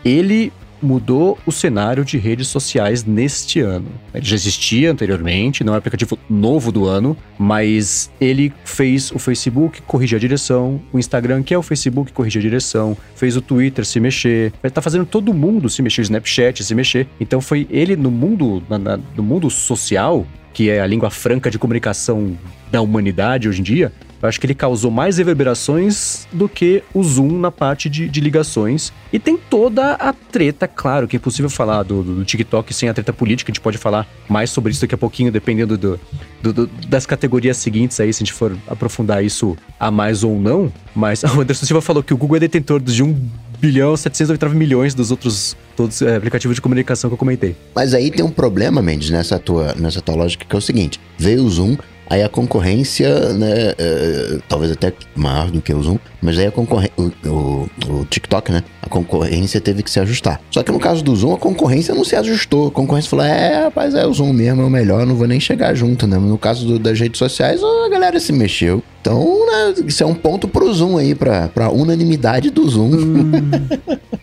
ele 0.05 0.51
mudou 0.83 1.37
o 1.45 1.53
cenário 1.53 2.03
de 2.07 2.17
redes 2.17 2.49
sociais 2.49 3.05
neste 3.05 3.61
ano. 3.61 3.85
Ele 4.15 4.25
já 4.25 4.35
existia 4.35 4.91
anteriormente, 4.91 5.63
não 5.63 5.75
é 5.75 5.77
um 5.77 5.79
aplicativo 5.79 6.19
novo 6.29 6.73
do 6.73 6.87
ano, 6.87 7.15
mas 7.39 8.11
ele 8.19 8.51
fez 8.65 9.11
o 9.13 9.19
Facebook 9.19 9.83
corrigir 9.83 10.17
a 10.17 10.19
direção, 10.19 10.81
o 10.91 10.99
Instagram, 10.99 11.43
que 11.43 11.53
é 11.53 11.59
o 11.59 11.63
Facebook, 11.63 12.13
corrigir 12.15 12.39
a 12.39 12.43
direção, 12.43 12.97
fez 13.15 13.37
o 13.37 13.43
Twitter 13.43 13.85
se 13.85 14.01
mexer, 14.01 14.55
ele 14.65 14.71
tá 14.71 14.81
fazendo 14.81 15.05
todo 15.05 15.35
mundo 15.35 15.69
se 15.69 15.83
mexer, 15.83 16.01
o 16.01 16.03
Snapchat 16.09 16.65
se 16.65 16.75
mexer. 16.75 17.07
Então 17.21 17.43
foi 17.43 17.67
ele 17.71 17.95
no 17.95 18.11
mundo, 18.11 18.63
na- 18.67 18.79
na- 18.79 18.99
no 19.15 19.23
mundo 19.23 19.51
social, 19.51 20.27
que 20.55 20.71
é 20.71 20.81
a 20.81 20.87
língua 20.87 21.11
franca 21.11 21.51
de 21.51 21.59
comunicação 21.59 22.39
da 22.71 22.81
humanidade 22.81 23.49
hoje 23.49 23.61
em 23.61 23.65
dia, 23.65 23.93
eu 24.23 24.29
acho 24.29 24.39
que 24.39 24.45
ele 24.47 24.55
causou 24.55 24.91
mais 24.91 25.17
reverberações 25.17 26.27
do 26.31 26.49
que 26.49 26.83
o 26.93 27.03
Zoom 27.03 27.39
na 27.39 27.51
parte 27.51 27.89
de, 27.89 28.07
de 28.09 28.21
ligações. 28.21 28.93
E 29.13 29.19
tem 29.19 29.37
toda 29.37 29.95
a 29.95 30.13
treta, 30.13 30.69
claro, 30.69 31.09
que 31.09 31.17
é 31.17 31.19
possível 31.19 31.49
falar 31.51 31.83
do, 31.83 32.03
do 32.03 32.25
TikTok 32.25 32.73
sem 32.75 32.89
a 32.89 32.95
treta 32.95 33.13
política. 33.13 33.51
A 33.51 33.53
gente 33.53 33.63
pode 33.63 33.79
falar 33.79 34.07
mais 34.29 34.51
sobre 34.51 34.73
isso 34.73 34.81
daqui 34.83 34.95
a 34.95 34.99
pouquinho, 34.99 35.33
dependendo 35.33 35.77
do, 35.79 35.99
do- 36.43 36.67
das 36.87 37.07
categorias 37.07 37.57
seguintes 37.57 37.99
aí, 37.99 38.13
se 38.13 38.23
a 38.23 38.25
gente 38.27 38.35
for 38.35 38.55
aprofundar 38.69 39.25
isso 39.25 39.57
a 39.79 39.91
mais 39.91 40.23
ou 40.23 40.39
não. 40.39 40.71
Mas 40.95 41.23
o 41.35 41.41
Anderson 41.41 41.65
Silva 41.67 41.81
falou 41.81 42.03
que 42.03 42.13
o 42.13 42.17
Google 42.17 42.37
é 42.37 42.41
detentor 42.41 42.79
de 42.81 43.03
1 43.03 43.29
bilhão 43.59 43.97
799 43.97 44.55
milhões 44.57 44.95
dos 44.95 45.11
outros 45.11 45.57
todos, 45.77 46.01
é, 46.03 46.17
aplicativos 46.17 46.55
de 46.55 46.61
comunicação 46.61 47.09
que 47.11 47.15
eu 47.15 47.19
comentei. 47.19 47.57
Mas 47.75 47.95
aí 47.95 48.11
tem 48.11 48.25
um 48.25 48.31
problema, 48.31 48.81
Mendes, 48.83 49.09
nessa 49.11 49.39
tua, 49.39 49.75
nessa 49.79 50.01
tua 50.03 50.15
lógica, 50.15 50.45
que 50.47 50.55
é 50.55 50.59
o 50.59 50.63
seguinte: 50.63 51.01
veio 51.19 51.43
o 51.45 51.51
Zoom, 51.51 51.77
aí 52.11 52.23
a 52.23 52.29
concorrência, 52.29 53.33
né, 53.33 53.73
é, 53.79 54.39
talvez 54.49 54.73
até 54.73 54.93
maior 55.15 55.51
do 55.51 55.61
que 55.63 55.73
o 55.73 55.83
Zoom, 55.83 55.97
mas 56.21 56.39
aí 56.39 56.47
a 56.47 56.51
concorrência, 56.51 56.93
o, 56.99 57.69
o- 57.89 58.05
TikTok, 58.11 58.51
né, 58.53 58.63
a 58.83 58.89
concorrência 58.89 59.61
teve 59.61 59.83
que 59.83 59.91
se 59.91 60.01
ajustar. 60.01 60.41
Só 60.51 60.63
que 60.63 60.73
no 60.73 60.79
caso 60.79 61.03
do 61.03 61.15
Zoom, 61.17 61.35
a 61.35 61.39
concorrência 61.39 61.95
não 61.95 62.05
se 62.05 62.17
ajustou. 62.17 62.69
A 62.69 62.71
concorrência 62.71 63.09
falou: 63.09 63.25
é, 63.25 63.65
rapaz, 63.65 63.95
é 63.95 64.05
o 64.07 64.13
Zoom 64.13 64.33
mesmo, 64.33 64.61
é 64.63 64.65
o 64.65 64.71
melhor, 64.71 65.07
não 65.07 65.15
vou 65.15 65.27
nem 65.29 65.39
chegar 65.41 65.73
junto, 65.75 66.07
né? 66.07 66.19
No 66.19 66.37
caso 66.37 66.67
do- 66.67 66.79
das 66.79 66.99
redes 66.99 67.19
sociais, 67.19 67.61
a 67.63 67.89
galera 67.89 68.19
se 68.21 68.33
mexeu. 68.33 68.83
Então, 69.01 69.47
né, 69.47 69.75
isso 69.87 70.03
é 70.03 70.07
um 70.07 70.15
ponto 70.15 70.47
pro 70.47 70.73
Zoom 70.73 70.99
aí, 70.99 71.15
pra, 71.15 71.49
pra 71.49 71.71
unanimidade 71.71 72.51
do 72.51 72.69
Zoom. 72.69 72.91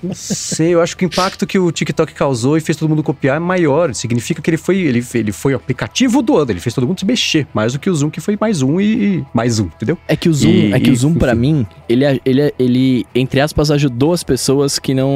Não 0.03 0.13
sei, 0.13 0.73
eu 0.75 0.81
acho 0.81 0.95
que 0.95 1.03
o 1.03 1.07
impacto 1.07 1.47
que 1.47 1.57
o 1.57 1.71
TikTok 1.71 2.13
causou 2.13 2.55
e 2.55 2.61
fez 2.61 2.77
todo 2.77 2.87
mundo 2.87 3.01
copiar 3.01 3.37
é 3.37 3.39
maior. 3.39 3.93
Significa 3.95 4.39
que 4.41 4.49
ele 4.51 4.57
foi, 4.57 4.77
ele, 4.77 5.03
ele 5.15 5.31
foi 5.31 5.53
o 5.53 5.55
aplicativo 5.57 6.21
do 6.21 6.37
ano, 6.37 6.51
ele 6.51 6.59
fez 6.59 6.75
todo 6.75 6.85
mundo 6.85 6.99
se 6.99 7.05
mexer. 7.05 7.47
Mais 7.53 7.73
do 7.73 7.79
que 7.79 7.89
o 7.89 7.95
Zoom, 7.95 8.11
que 8.11 8.21
foi 8.21 8.37
mais 8.39 8.61
um 8.61 8.79
e, 8.79 8.85
e 9.17 9.25
mais 9.33 9.59
um, 9.59 9.65
entendeu? 9.65 9.97
É 10.07 10.15
que 10.15 10.29
o 10.29 10.33
Zoom, 10.33 10.49
E- 10.51 10.73
é 10.73 10.79
que 10.79 10.91
o 10.91 10.93
e- 10.93 10.95
Zoom 10.95 11.15
para 11.15 11.33
mim, 11.33 11.65
ele, 11.89 12.05
ele, 12.23 12.53
ele, 12.59 13.05
entre 13.15 13.41
aspas, 13.41 13.71
ajudou 13.71 14.13
as 14.13 14.23
pessoas 14.23 14.77
que 14.77 14.93
não, 14.93 15.09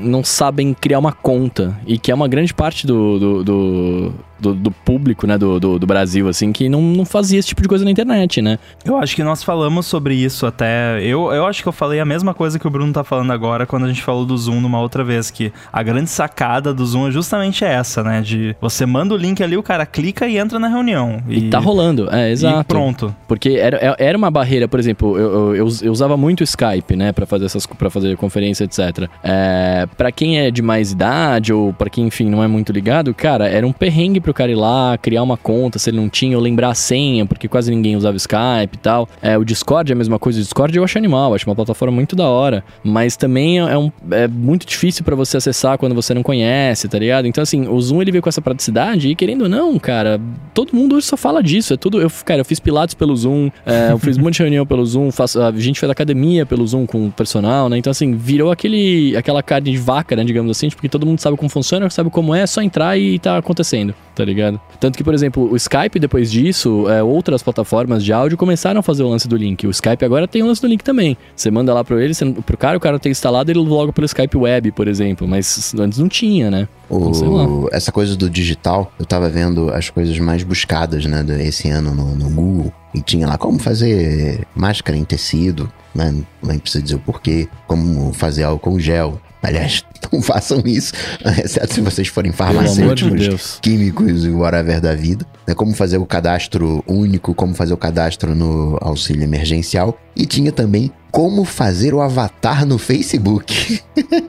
não 0.00 0.24
sabem 0.24 0.72
criar 0.72 0.98
uma 0.98 1.12
conta. 1.12 1.78
E 1.86 1.98
que 1.98 2.10
é 2.10 2.14
uma 2.14 2.26
grande 2.26 2.54
parte 2.54 2.86
do, 2.86 3.18
do, 3.18 3.44
do, 3.44 4.12
do- 4.44 4.54
do 4.54 4.70
público, 4.70 5.26
né, 5.26 5.38
do, 5.38 5.58
do, 5.58 5.78
do 5.78 5.86
Brasil, 5.86 6.28
assim, 6.28 6.52
que 6.52 6.68
não, 6.68 6.80
não 6.82 7.04
fazia 7.04 7.38
esse 7.38 7.48
tipo 7.48 7.62
de 7.62 7.68
coisa 7.68 7.84
na 7.84 7.90
internet, 7.90 8.42
né? 8.42 8.58
Eu 8.84 8.96
acho 8.98 9.16
que 9.16 9.22
nós 9.24 9.42
falamos 9.42 9.86
sobre 9.86 10.14
isso 10.14 10.46
até. 10.46 11.00
Eu, 11.02 11.32
eu 11.32 11.46
acho 11.46 11.62
que 11.62 11.68
eu 11.68 11.72
falei 11.72 12.00
a 12.00 12.04
mesma 12.04 12.34
coisa 12.34 12.58
que 12.58 12.66
o 12.66 12.70
Bruno 12.70 12.92
tá 12.92 13.02
falando 13.02 13.32
agora 13.32 13.66
quando 13.66 13.84
a 13.84 13.88
gente 13.88 14.02
falou 14.02 14.24
do 14.26 14.36
Zoom 14.36 14.60
numa 14.60 14.80
outra 14.80 15.02
vez. 15.02 15.30
Que 15.30 15.52
a 15.72 15.82
grande 15.82 16.10
sacada 16.10 16.72
do 16.74 16.84
Zoom 16.84 17.08
é 17.08 17.10
justamente 17.10 17.64
essa, 17.64 18.02
né? 18.02 18.20
De 18.20 18.54
você 18.60 18.84
manda 18.86 19.14
o 19.14 19.16
link 19.16 19.42
ali, 19.42 19.56
o 19.56 19.62
cara 19.62 19.86
clica 19.86 20.26
e 20.28 20.36
entra 20.38 20.58
na 20.58 20.68
reunião. 20.68 21.22
E, 21.28 21.48
tá 21.48 21.58
rolando, 21.58 22.08
é, 22.12 22.30
exato. 22.30 22.60
E 22.60 22.64
pronto. 22.64 23.14
Porque 23.26 23.50
era, 23.50 23.76
é- 23.78 23.96
era 24.08 24.18
uma 24.18 24.30
barreira, 24.30 24.68
por 24.68 24.78
exemplo, 24.78 25.16
eu, 25.18 25.32
eu, 25.32 25.56
eu 25.56 25.64
us- 25.66 25.82
eu 25.82 25.90
usava 25.92 26.16
muito 26.16 26.40
o 26.40 26.44
Skype, 26.44 26.96
né, 26.96 27.12
Pra 27.12 27.24
fazer 27.26 27.46
essas 27.46 27.64
para 27.66 27.88
fazer 27.90 28.16
conferência, 28.16 28.64
etc. 28.64 29.08
É, 29.22 29.86
para 29.96 30.12
quem 30.12 30.38
é 30.38 30.50
de 30.50 30.60
mais 30.62 30.92
idade 30.92 31.52
ou 31.52 31.72
pra 31.72 31.88
quem, 31.88 32.06
enfim, 32.06 32.28
não 32.28 32.42
é 32.42 32.48
muito 32.48 32.72
ligado, 32.72 33.14
cara, 33.14 33.48
era 33.48 33.66
um 33.66 33.72
perrengue 33.72 34.20
pro 34.20 34.33
pro 34.34 34.38
cara 34.38 34.50
ir 34.50 34.56
lá, 34.56 34.98
criar 34.98 35.22
uma 35.22 35.36
conta 35.36 35.78
se 35.78 35.88
ele 35.88 35.96
não 35.96 36.08
tinha, 36.08 36.36
ou 36.36 36.42
lembrar 36.42 36.70
a 36.70 36.74
senha, 36.74 37.24
porque 37.24 37.46
quase 37.46 37.70
ninguém 37.70 37.96
usava 37.96 38.16
Skype 38.16 38.74
e 38.74 38.78
tal. 38.78 39.08
É, 39.22 39.38
o 39.38 39.44
Discord 39.44 39.90
é 39.90 39.94
a 39.94 39.96
mesma 39.96 40.18
coisa. 40.18 40.40
O 40.40 40.42
Discord 40.42 40.76
eu 40.76 40.82
acho 40.82 40.98
animal, 40.98 41.34
acho 41.34 41.48
uma 41.48 41.54
plataforma 41.54 41.94
muito 41.94 42.16
da 42.16 42.26
hora. 42.26 42.64
Mas 42.82 43.16
também 43.16 43.60
é, 43.60 43.78
um, 43.78 43.90
é 44.10 44.26
muito 44.26 44.66
difícil 44.66 45.04
para 45.04 45.14
você 45.14 45.36
acessar 45.36 45.78
quando 45.78 45.94
você 45.94 46.12
não 46.12 46.22
conhece, 46.22 46.88
tá 46.88 46.98
ligado? 46.98 47.26
Então, 47.26 47.42
assim, 47.42 47.68
o 47.68 47.80
Zoom 47.80 48.02
ele 48.02 48.10
veio 48.10 48.22
com 48.22 48.28
essa 48.28 48.42
praticidade 48.42 49.08
e 49.08 49.14
querendo 49.14 49.42
ou 49.42 49.48
não, 49.48 49.78
cara, 49.78 50.20
todo 50.52 50.74
mundo 50.74 50.96
hoje 50.96 51.06
só 51.06 51.16
fala 51.16 51.42
disso. 51.42 51.74
É 51.74 51.76
tudo. 51.76 52.00
Eu, 52.00 52.10
cara, 52.24 52.40
eu 52.40 52.44
fiz 52.44 52.58
pilates 52.58 52.94
pelo 52.94 53.14
Zoom, 53.14 53.50
é, 53.64 53.92
eu 53.92 53.98
fiz 53.98 54.18
um 54.18 54.22
monte 54.22 54.34
de 54.34 54.42
reunião 54.42 54.66
pelo 54.66 54.84
Zoom, 54.84 55.10
faço, 55.12 55.40
a 55.40 55.52
gente 55.52 55.78
fez 55.78 55.90
academia 55.90 56.44
pelo 56.44 56.66
Zoom 56.66 56.86
com 56.86 57.06
o 57.06 57.12
personal, 57.12 57.68
né? 57.68 57.78
Então, 57.78 57.90
assim, 57.90 58.14
virou 58.14 58.50
aquele, 58.50 59.16
aquela 59.16 59.42
carne 59.42 59.70
de 59.70 59.78
vaca, 59.78 60.16
né? 60.16 60.24
Digamos 60.24 60.50
assim, 60.50 60.68
porque 60.70 60.88
todo 60.88 61.06
mundo 61.06 61.20
sabe 61.20 61.36
como 61.36 61.48
funciona, 61.48 61.88
sabe 61.90 62.10
como 62.10 62.34
é, 62.34 62.42
é 62.42 62.46
só 62.46 62.62
entrar 62.62 62.98
e 62.98 63.18
tá 63.18 63.38
acontecendo, 63.38 63.94
tá 64.14 64.24
ligado? 64.24 64.60
Tanto 64.80 64.96
que, 64.96 65.04
por 65.04 65.14
exemplo, 65.14 65.50
o 65.50 65.56
Skype, 65.56 65.98
depois 65.98 66.30
disso, 66.30 66.88
é, 66.88 67.02
outras 67.02 67.42
plataformas 67.42 68.04
de 68.04 68.12
áudio 68.12 68.38
começaram 68.38 68.80
a 68.80 68.82
fazer 68.82 69.02
o 69.02 69.08
lance 69.08 69.26
do 69.26 69.36
link. 69.36 69.66
O 69.66 69.70
Skype 69.70 70.04
agora 70.04 70.28
tem 70.28 70.42
o 70.42 70.46
lance 70.46 70.60
do 70.60 70.68
link 70.68 70.82
também. 70.82 71.16
Você 71.34 71.50
manda 71.50 71.72
lá 71.74 71.84
pro 71.84 72.00
ele, 72.00 72.14
você, 72.14 72.24
pro 72.30 72.56
cara, 72.56 72.76
o 72.76 72.80
cara 72.80 72.98
tem 72.98 73.12
instalado, 73.12 73.50
ele 73.50 73.58
logo 73.58 73.92
pelo 73.92 74.04
Skype 74.04 74.36
Web, 74.36 74.72
por 74.72 74.88
exemplo. 74.88 75.26
Mas 75.26 75.74
antes 75.78 75.98
não 75.98 76.08
tinha, 76.08 76.50
né? 76.50 76.68
O, 76.88 77.68
essa 77.72 77.90
coisa 77.90 78.16
do 78.16 78.28
digital, 78.28 78.92
eu 78.98 79.06
tava 79.06 79.28
vendo 79.28 79.70
as 79.72 79.90
coisas 79.90 80.18
mais 80.18 80.42
buscadas, 80.42 81.06
né, 81.06 81.24
esse 81.40 81.68
ano 81.68 81.94
no, 81.94 82.14
no 82.14 82.30
Google. 82.30 82.72
E 82.94 83.00
tinha 83.00 83.26
lá 83.26 83.36
como 83.36 83.58
fazer 83.58 84.46
máscara 84.54 84.96
em 84.96 85.02
tecido, 85.02 85.68
né? 85.92 86.14
Nem 86.40 86.58
precisa 86.60 86.82
dizer 86.82 86.94
o 86.94 87.00
porquê. 87.00 87.48
Como 87.66 88.12
fazer 88.12 88.44
álcool 88.44 88.78
gel. 88.78 89.20
Aliás, 89.44 89.84
não 90.10 90.22
façam 90.22 90.62
isso, 90.64 90.92
exceto 91.44 91.74
se 91.74 91.80
vocês 91.80 92.08
forem 92.08 92.32
farmacêuticos, 92.32 93.20
de 93.20 93.60
químicos 93.60 94.24
e 94.24 94.30
whatever 94.30 94.80
da 94.80 94.94
vida. 94.94 95.26
Né? 95.46 95.54
Como 95.54 95.74
fazer 95.74 95.98
o 95.98 96.06
cadastro 96.06 96.82
único, 96.86 97.34
como 97.34 97.54
fazer 97.54 97.74
o 97.74 97.76
cadastro 97.76 98.34
no 98.34 98.78
auxílio 98.80 99.22
emergencial. 99.22 99.98
E 100.16 100.26
tinha 100.26 100.50
também 100.50 100.90
como 101.10 101.44
fazer 101.44 101.92
o 101.92 102.00
avatar 102.00 102.64
no 102.64 102.78
Facebook. 102.78 103.80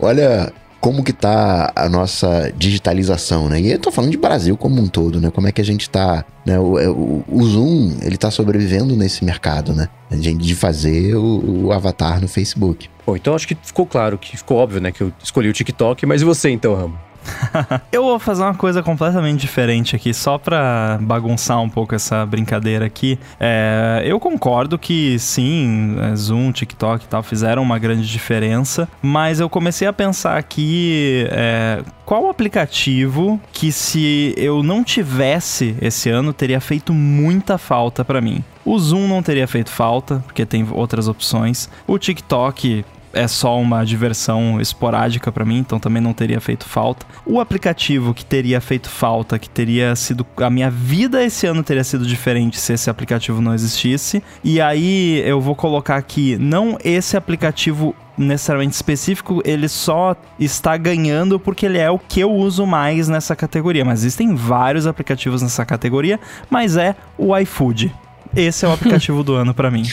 Olha, 0.00 0.52
como 0.84 1.02
que 1.02 1.14
tá 1.14 1.72
a 1.74 1.88
nossa 1.88 2.52
digitalização, 2.54 3.48
né? 3.48 3.58
E 3.58 3.72
eu 3.72 3.78
tô 3.78 3.90
falando 3.90 4.10
de 4.10 4.18
Brasil 4.18 4.54
como 4.54 4.82
um 4.82 4.86
todo, 4.86 5.18
né? 5.18 5.30
Como 5.30 5.48
é 5.48 5.50
que 5.50 5.62
a 5.62 5.64
gente 5.64 5.88
tá, 5.88 6.26
né? 6.44 6.60
O, 6.60 6.78
é, 6.78 6.86
o, 6.86 7.24
o 7.26 7.42
Zoom, 7.42 7.96
ele 8.02 8.18
tá 8.18 8.30
sobrevivendo 8.30 8.94
nesse 8.94 9.24
mercado, 9.24 9.72
né? 9.72 9.88
A 10.10 10.16
gente 10.16 10.44
de 10.44 10.54
fazer 10.54 11.16
o, 11.16 11.68
o 11.68 11.72
avatar 11.72 12.20
no 12.20 12.28
Facebook. 12.28 12.90
Bom, 13.06 13.16
então 13.16 13.34
acho 13.34 13.48
que 13.48 13.56
ficou 13.62 13.86
claro, 13.86 14.18
que 14.18 14.36
ficou 14.36 14.58
óbvio, 14.58 14.78
né? 14.78 14.92
Que 14.92 15.00
eu 15.00 15.10
escolhi 15.22 15.48
o 15.48 15.54
TikTok, 15.54 16.04
mas 16.04 16.20
e 16.20 16.24
você 16.26 16.50
então, 16.50 16.74
Ramo? 16.74 16.98
eu 17.92 18.02
vou 18.02 18.18
fazer 18.18 18.42
uma 18.42 18.54
coisa 18.54 18.82
completamente 18.82 19.40
diferente 19.40 19.96
aqui, 19.96 20.12
só 20.12 20.38
pra 20.38 20.98
bagunçar 21.00 21.60
um 21.60 21.68
pouco 21.68 21.94
essa 21.94 22.24
brincadeira 22.26 22.84
aqui. 22.86 23.18
É, 23.38 24.02
eu 24.04 24.18
concordo 24.20 24.78
que 24.78 25.18
sim, 25.18 25.96
é, 26.00 26.16
Zoom, 26.16 26.52
TikTok 26.52 27.04
e 27.04 27.08
tal 27.08 27.22
fizeram 27.22 27.62
uma 27.62 27.78
grande 27.78 28.06
diferença, 28.06 28.88
mas 29.02 29.40
eu 29.40 29.48
comecei 29.48 29.86
a 29.86 29.92
pensar 29.92 30.36
aqui 30.36 31.26
é, 31.30 31.82
qual 32.04 32.28
aplicativo 32.28 33.40
que 33.52 33.72
se 33.72 34.34
eu 34.36 34.62
não 34.62 34.84
tivesse 34.84 35.76
esse 35.80 36.10
ano 36.10 36.32
teria 36.32 36.60
feito 36.60 36.92
muita 36.92 37.58
falta 37.58 38.04
para 38.04 38.20
mim. 38.20 38.44
O 38.64 38.78
Zoom 38.78 39.06
não 39.06 39.22
teria 39.22 39.46
feito 39.46 39.70
falta, 39.70 40.22
porque 40.26 40.46
tem 40.46 40.66
outras 40.72 41.06
opções. 41.06 41.68
O 41.86 41.98
TikTok 41.98 42.84
é 43.14 43.26
só 43.28 43.58
uma 43.58 43.84
diversão 43.84 44.60
esporádica 44.60 45.32
para 45.32 45.44
mim, 45.44 45.58
então 45.58 45.78
também 45.78 46.02
não 46.02 46.12
teria 46.12 46.40
feito 46.40 46.64
falta. 46.64 47.06
O 47.24 47.40
aplicativo 47.40 48.12
que 48.12 48.24
teria 48.24 48.60
feito 48.60 48.88
falta, 48.88 49.38
que 49.38 49.48
teria 49.48 49.94
sido. 49.96 50.26
A 50.36 50.50
minha 50.50 50.70
vida 50.70 51.22
esse 51.22 51.46
ano 51.46 51.62
teria 51.62 51.84
sido 51.84 52.06
diferente 52.06 52.58
se 52.58 52.72
esse 52.72 52.90
aplicativo 52.90 53.40
não 53.40 53.54
existisse. 53.54 54.22
E 54.42 54.60
aí 54.60 55.22
eu 55.24 55.40
vou 55.40 55.54
colocar 55.54 55.96
aqui, 55.96 56.36
não 56.38 56.76
esse 56.84 57.16
aplicativo 57.16 57.94
necessariamente 58.16 58.74
específico, 58.74 59.42
ele 59.44 59.68
só 59.68 60.16
está 60.38 60.76
ganhando 60.76 61.38
porque 61.38 61.66
ele 61.66 61.78
é 61.78 61.90
o 61.90 61.98
que 61.98 62.20
eu 62.20 62.32
uso 62.32 62.66
mais 62.66 63.08
nessa 63.08 63.34
categoria. 63.34 63.84
Mas 63.84 64.00
existem 64.00 64.34
vários 64.34 64.86
aplicativos 64.86 65.42
nessa 65.42 65.64
categoria, 65.64 66.20
mas 66.50 66.76
é 66.76 66.94
o 67.18 67.36
iFood. 67.38 67.92
Esse 68.36 68.64
é 68.64 68.68
o 68.68 68.72
aplicativo 68.72 69.22
do 69.22 69.34
ano 69.34 69.54
para 69.54 69.70
mim. 69.70 69.84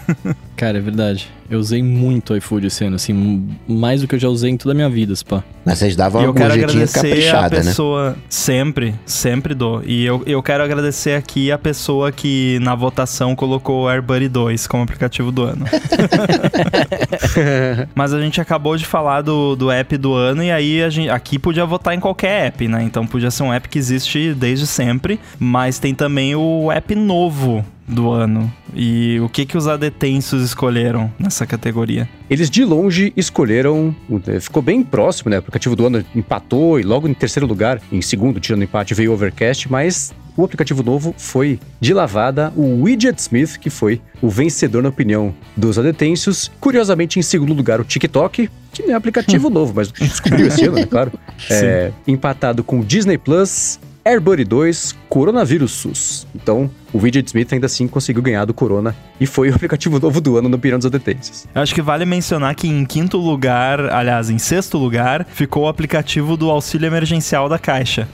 Cara, 0.56 0.78
é 0.78 0.80
verdade. 0.80 1.28
Eu 1.48 1.58
usei 1.58 1.82
muito 1.82 2.32
o 2.32 2.36
iFood 2.36 2.66
esse 2.66 2.84
ano, 2.84 2.96
assim, 2.96 3.48
mais 3.66 4.02
do 4.02 4.08
que 4.08 4.14
eu 4.14 4.18
já 4.18 4.28
usei 4.28 4.50
em 4.50 4.56
toda 4.56 4.72
a 4.72 4.74
minha 4.74 4.88
vida, 4.88 5.14
pá. 5.26 5.42
Mas 5.64 5.78
vocês 5.78 5.96
davam 5.96 6.22
uma 6.22 6.32
gorjetinha 6.32 6.86
caprichada, 6.86 7.56
a 7.56 7.60
né? 7.60 7.66
pessoa, 7.66 8.10
né? 8.10 8.16
Sempre, 8.28 8.94
sempre 9.04 9.54
dou. 9.54 9.82
E 9.84 10.04
eu, 10.04 10.22
eu 10.26 10.42
quero 10.42 10.62
agradecer 10.62 11.16
aqui 11.16 11.50
a 11.50 11.58
pessoa 11.58 12.12
que 12.12 12.58
na 12.60 12.74
votação 12.74 13.34
colocou 13.34 13.84
o 13.84 13.88
AirBuddy 13.88 14.28
2 14.28 14.66
como 14.66 14.82
aplicativo 14.82 15.32
do 15.32 15.44
ano. 15.44 15.64
Mas 17.94 18.12
a 18.12 18.20
gente 18.20 18.40
acabou 18.40 18.76
de 18.76 18.84
falar 18.84 19.22
do, 19.22 19.56
do 19.56 19.70
app 19.70 19.96
do 19.96 20.14
ano 20.14 20.42
e 20.42 20.50
aí 20.50 20.82
a 20.82 20.90
gente, 20.90 21.10
aqui 21.10 21.38
podia 21.38 21.64
votar 21.64 21.94
em 21.94 22.00
qualquer 22.00 22.46
app, 22.46 22.68
né? 22.68 22.82
Então 22.82 23.06
podia 23.06 23.30
ser 23.30 23.42
um 23.42 23.52
app 23.52 23.68
que 23.68 23.78
existe 23.78 24.34
desde 24.34 24.66
sempre, 24.66 25.20
mas 25.38 25.78
tem 25.78 25.94
também 25.94 26.34
o 26.34 26.70
app 26.70 26.94
novo 26.94 27.64
do 27.86 28.10
ano. 28.10 28.50
E 28.74 29.18
o 29.20 29.28
que 29.28 29.44
que 29.44 29.56
os 29.56 29.66
adetensos 29.66 30.42
escolheram 30.44 31.12
nessa 31.18 31.44
categoria? 31.44 32.08
Eles 32.28 32.48
de 32.48 32.64
longe 32.64 33.12
escolheram, 33.16 33.94
ficou 34.40 34.62
bem 34.62 34.82
próximo, 34.82 35.30
né? 35.30 35.36
O 35.36 35.40
aplicativo 35.40 35.74
do 35.74 35.86
ano 35.86 36.04
empatou 36.14 36.78
e 36.78 36.82
logo 36.82 37.08
em 37.08 37.14
terceiro 37.14 37.46
lugar, 37.46 37.80
em 37.90 38.00
segundo, 38.00 38.38
tirando 38.38 38.62
empate, 38.62 38.94
veio 38.94 39.12
Overcast, 39.12 39.70
mas 39.70 40.14
o 40.36 40.44
aplicativo 40.44 40.82
novo 40.82 41.14
foi 41.16 41.58
de 41.80 41.92
lavada 41.92 42.52
o 42.56 42.82
Widget 42.82 43.18
Smith, 43.20 43.58
que 43.58 43.70
foi 43.70 44.00
o 44.20 44.28
vencedor 44.28 44.82
na 44.82 44.88
opinião 44.88 45.34
dos 45.56 45.78
adetensos. 45.78 46.50
Curiosamente, 46.60 47.18
em 47.18 47.22
segundo 47.22 47.52
lugar, 47.52 47.80
o 47.80 47.84
TikTok, 47.84 48.50
que 48.72 48.82
é 48.84 48.94
aplicativo 48.94 49.50
novo, 49.50 49.72
mas 49.74 49.90
descobriu 49.90 50.46
esse 50.46 50.64
ano, 50.64 50.76
né? 50.76 50.86
Claro. 50.90 51.12
É, 51.50 51.92
empatado 52.06 52.64
com 52.64 52.80
o 52.80 52.84
Disney 52.84 53.16
Plus, 53.16 53.78
AirBuddy 54.04 54.44
2, 54.44 54.96
Coronavírus 55.08 55.72
SUS. 55.72 56.26
Então, 56.34 56.70
o 56.92 56.98
Widget 56.98 57.28
Smith 57.28 57.52
ainda 57.52 57.66
assim 57.66 57.86
conseguiu 57.86 58.22
ganhar 58.22 58.44
do 58.44 58.54
Corona 58.54 58.94
e 59.20 59.26
foi 59.26 59.50
o 59.50 59.54
aplicativo 59.54 59.98
novo 60.00 60.20
do 60.20 60.36
ano 60.36 60.48
no 60.48 60.58
Pirão 60.58 60.78
dos 60.78 60.86
Adetências. 60.86 61.46
Acho 61.54 61.74
que 61.74 61.82
vale 61.82 62.04
mencionar 62.04 62.54
que 62.54 62.66
em 62.66 62.84
quinto 62.84 63.16
lugar, 63.16 63.80
aliás, 63.90 64.30
em 64.30 64.38
sexto 64.38 64.78
lugar, 64.78 65.26
ficou 65.30 65.64
o 65.64 65.68
aplicativo 65.68 66.36
do 66.36 66.50
auxílio 66.50 66.86
emergencial 66.86 67.48
da 67.48 67.58
Caixa. 67.58 68.08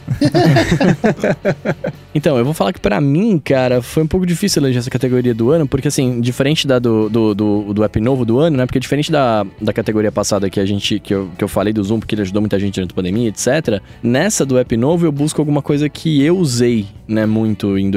então, 2.14 2.36
eu 2.36 2.44
vou 2.44 2.54
falar 2.54 2.72
que 2.72 2.80
para 2.80 3.00
mim, 3.00 3.38
cara, 3.38 3.80
foi 3.80 4.02
um 4.02 4.06
pouco 4.06 4.26
difícil 4.26 4.60
eleger 4.60 4.80
essa 4.80 4.90
categoria 4.90 5.34
do 5.34 5.50
ano, 5.50 5.66
porque 5.66 5.88
assim, 5.88 6.20
diferente 6.20 6.66
da 6.66 6.78
do, 6.78 7.08
do, 7.08 7.34
do, 7.34 7.74
do 7.74 7.84
app 7.84 8.00
novo 8.00 8.24
do 8.24 8.38
ano, 8.38 8.56
né? 8.56 8.66
Porque 8.66 8.80
diferente 8.80 9.10
da, 9.10 9.46
da 9.60 9.72
categoria 9.72 10.12
passada 10.12 10.50
que 10.50 10.60
a 10.60 10.66
gente, 10.66 10.98
que 10.98 11.14
eu, 11.14 11.30
que 11.36 11.44
eu 11.44 11.48
falei 11.48 11.72
do 11.72 11.82
Zoom, 11.82 12.00
porque 12.00 12.14
ele 12.14 12.22
ajudou 12.22 12.42
muita 12.42 12.58
gente 12.58 12.74
durante 12.74 12.92
a 12.92 12.94
pandemia, 12.94 13.28
etc. 13.28 13.80
Nessa 14.02 14.44
do 14.44 14.58
app 14.58 14.76
novo, 14.76 15.06
eu 15.06 15.12
busco 15.12 15.40
alguma 15.40 15.62
coisa 15.62 15.88
que 15.88 16.22
eu 16.22 16.36
usei, 16.36 16.86
né, 17.06 17.26
muito 17.26 17.78
em 17.78 17.90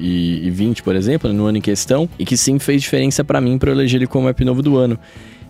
2020, 0.00 0.82
por 0.82 0.96
exemplo, 0.96 1.32
no 1.32 1.46
ano 1.46 1.58
em 1.58 1.60
questão, 1.60 2.08
e 2.18 2.24
que 2.24 2.36
sim 2.36 2.58
fez 2.58 2.82
diferença 2.82 3.22
para 3.22 3.40
mim 3.40 3.58
para 3.58 3.70
eleger 3.70 4.00
ele 4.00 4.06
como 4.06 4.28
app 4.28 4.44
novo 4.44 4.62
do 4.62 4.76
ano. 4.76 4.98